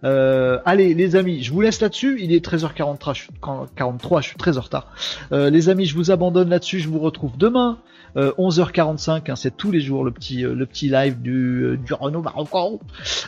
Euh, 0.05 0.61
allez 0.65 0.95
les 0.95 1.17
amis, 1.17 1.43
je 1.43 1.53
vous 1.53 1.61
laisse 1.61 1.81
là-dessus. 1.81 2.19
Il 2.21 2.33
est 2.33 2.45
13h43, 2.45 3.15
je 3.15 3.23
suis, 3.23 3.31
43, 3.75 4.21
je 4.21 4.29
suis 4.29 4.37
très 4.37 4.59
en 4.59 4.61
retard. 4.61 4.93
les 5.33 5.69
amis, 5.69 5.87
je 5.87 5.97
vous 5.97 6.13
abandonne 6.13 6.49
là-dessus. 6.49 6.79
Je 6.79 6.89
vous 6.89 7.01
retrouve 7.01 7.37
demain 7.37 7.81
11h45, 8.17 9.11
euh, 9.11 9.21
hein, 9.29 9.37
c'est 9.37 9.57
tous 9.57 9.71
les 9.71 9.81
jours 9.81 10.05
le 10.05 10.11
petit 10.11 10.45
euh, 10.45 10.55
le 10.55 10.65
petit 10.65 10.89
live 10.89 11.21
du, 11.21 11.63
euh, 11.63 11.77
du 11.77 11.93
Renault 11.93 12.23
Marocco. 12.23 12.81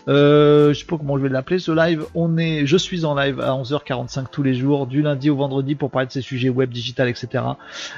je 0.07 0.73
sais 0.75 0.87
pas 0.87 0.97
comment 0.97 1.19
je 1.19 1.23
vais 1.23 1.29
l'appeler 1.29 1.59
ce 1.59 1.73
live. 1.73 2.07
On 2.15 2.39
est, 2.39 2.65
je 2.65 2.77
suis 2.77 3.05
en 3.05 3.15
live 3.15 3.41
à 3.41 3.51
11h45 3.51 4.27
tous 4.33 4.43
les 4.43 4.55
jours, 4.55 4.87
du 4.87 5.03
lundi 5.03 5.29
au 5.29 5.37
vendredi 5.37 5.75
pour 5.75 5.91
parler 5.91 6.07
de 6.07 6.13
ces 6.13 6.23
sujets 6.23 6.49
web, 6.49 6.71
digital, 6.71 7.09
etc. 7.09 7.45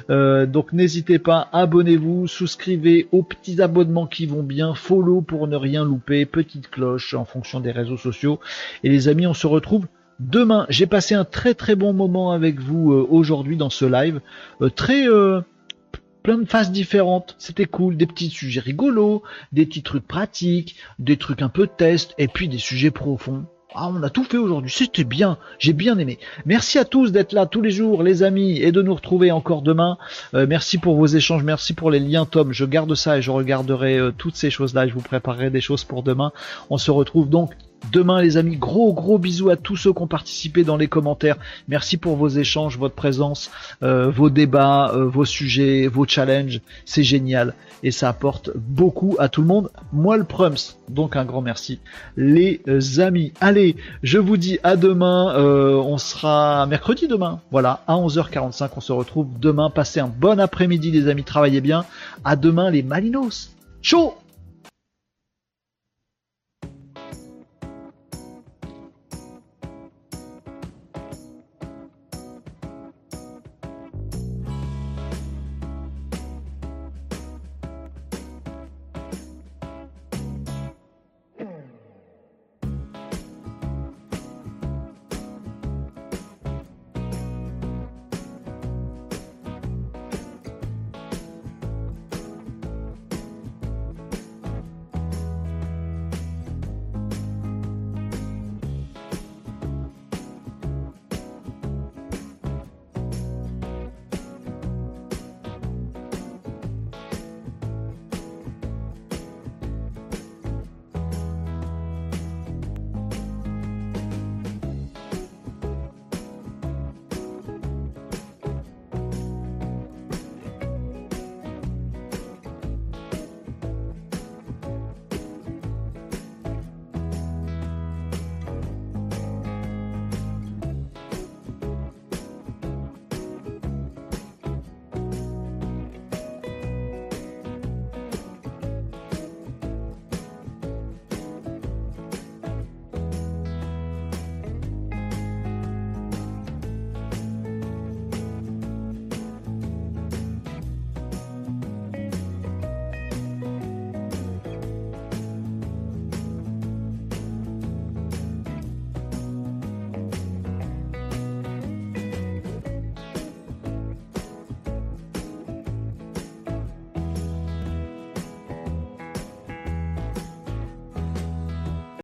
donc 0.09 0.73
n'hésitez 0.73 1.19
pas, 1.19 1.49
abonnez-vous, 1.53 2.27
souscrivez 2.27 3.09
aux 3.13 3.23
petits 3.23 3.63
abonnements 3.63 4.07
qui 4.07 4.27
vont 4.27 4.43
bien, 4.43 4.75
follow 4.75 5.21
pour 5.21 5.47
ne 5.47 5.57
rien 5.57 5.85
louper, 5.85 6.27
petite 6.27 6.71
cloche 6.71 7.15
en 7.15 7.25
fonction 7.25 7.61
des 7.61 7.71
réseaux 7.71 7.97
sociaux. 7.97 8.41
Et 8.83 8.89
les 8.89 9.09
amis, 9.09 9.27
on 9.27 9.35
se 9.35 9.47
retrouve 9.47 9.87
demain. 10.19 10.67
J'ai 10.69 10.87
passé 10.87 11.15
un 11.15 11.25
très 11.25 11.55
très 11.55 11.77
bon 11.77 11.93
moment 11.93 12.33
avec 12.33 12.59
vous 12.61 12.91
aujourd'hui 12.93 13.57
dans 13.57 13.71
ce 13.71 13.85
live, 13.85 14.21
très 14.75 15.07
plein 16.23 16.39
de 16.39 16.45
phases 16.45 16.73
différentes. 16.73 17.37
C'était 17.39 17.65
cool, 17.65 17.97
des 17.97 18.07
petits 18.07 18.31
sujets 18.31 18.61
rigolos, 18.61 19.23
des 19.53 19.67
petits 19.67 19.83
trucs 19.83 20.07
pratiques, 20.07 20.77
des 20.99 21.17
trucs 21.17 21.43
un 21.43 21.49
peu 21.49 21.67
test, 21.67 22.15
et 22.19 22.29
puis 22.29 22.49
des 22.49 22.59
sujets 22.59 22.91
profonds. 22.91 23.45
Ah, 23.73 23.89
on 23.89 24.03
a 24.03 24.11
tout 24.11 24.25
fait 24.25 24.37
aujourd'hui, 24.37 24.73
c'était 24.75 25.05
bien, 25.05 25.39
j'ai 25.61 25.73
bien 25.73 25.97
aimé. 25.99 26.19
Merci 26.45 26.79
à 26.79 26.85
tous 26.85 27.13
d'être 27.13 27.33
là 27.33 27.47
tous 27.47 27.63
les 27.63 27.71
jours, 27.71 28.03
les 28.03 28.25
amis, 28.25 28.59
et 28.59 28.73
de 28.73 28.83
nous 28.83 28.95
retrouver 28.95 29.31
encore 29.31 29.63
demain. 29.63 29.97
Euh, 30.35 30.45
merci 30.49 30.79
pour 30.79 30.97
vos 30.97 31.07
échanges, 31.07 31.45
merci 31.45 31.73
pour 31.73 31.93
les 31.93 32.01
liens, 32.01 32.27
Tom. 32.27 32.53
Je 32.53 32.65
garde 32.65 32.93
ça 32.97 33.19
et 33.19 33.23
je 33.23 33.31
regarderai 33.31 33.97
euh, 33.97 34.11
toutes 34.11 34.35
ces 34.35 34.51
choses-là. 34.51 34.89
Je 34.89 34.95
vous 34.95 35.03
préparerai 35.03 35.51
des 35.51 35.61
choses 35.61 35.85
pour 35.85 36.03
demain. 36.03 36.33
On 36.69 36.79
se 36.79 36.91
retrouve 36.91 37.29
donc 37.29 37.53
demain 37.93 38.21
les 38.21 38.37
amis. 38.37 38.57
Gros 38.57 38.93
gros 38.93 39.19
bisous 39.19 39.51
à 39.51 39.57
tous 39.57 39.77
ceux 39.77 39.93
qui 39.93 40.03
ont 40.03 40.07
participé 40.07 40.65
dans 40.65 40.77
les 40.77 40.89
commentaires. 40.89 41.37
Merci 41.69 41.97
pour 41.97 42.17
vos 42.17 42.29
échanges, 42.29 42.79
votre 42.79 42.95
présence, 42.95 43.51
euh, 43.83 44.11
vos 44.11 44.31
débats, 44.31 44.93
euh, 44.95 45.05
vos 45.07 45.25
sujets, 45.25 45.87
vos 45.87 46.07
challenges. 46.07 46.61
C'est 46.85 47.03
génial 47.03 47.55
et 47.83 47.91
ça 47.91 48.09
apporte 48.09 48.51
beaucoup 48.55 49.17
à 49.19 49.29
tout 49.29 49.41
le 49.41 49.47
monde. 49.47 49.71
Moi 49.93 50.17
le 50.17 50.25
Prums, 50.25 50.77
donc 50.89 51.17
un 51.17 51.25
grand 51.25 51.43
merci 51.43 51.81
les 52.17 52.61
amis. 52.99 53.33
Allez, 53.41 53.77
je 54.03 54.19
vous 54.19 54.37
dis 54.37 54.59
à 54.63 54.77
demain. 54.77 55.35
Euh, 55.35 55.75
on 55.77 55.99
sera 55.99 56.67
mercredi 56.67 57.09
demain. 57.09 57.41
Voilà, 57.51 57.83
à 57.87 57.95
11h45 57.95 58.71
on 58.77 58.81
se 58.81 58.93
retrouve 58.93 59.29
demain. 59.39 59.71
Passez 59.71 60.01
un 60.01 60.09
bon 60.09 60.39
après-midi 60.41 60.91
les 60.91 61.09
amis, 61.09 61.25
travaillez 61.25 61.61
bien. 61.61 61.85
À 62.25 62.37
demain 62.37 62.71
les 62.71 62.83
Malinos. 62.83 63.51
Ciao 63.83 64.20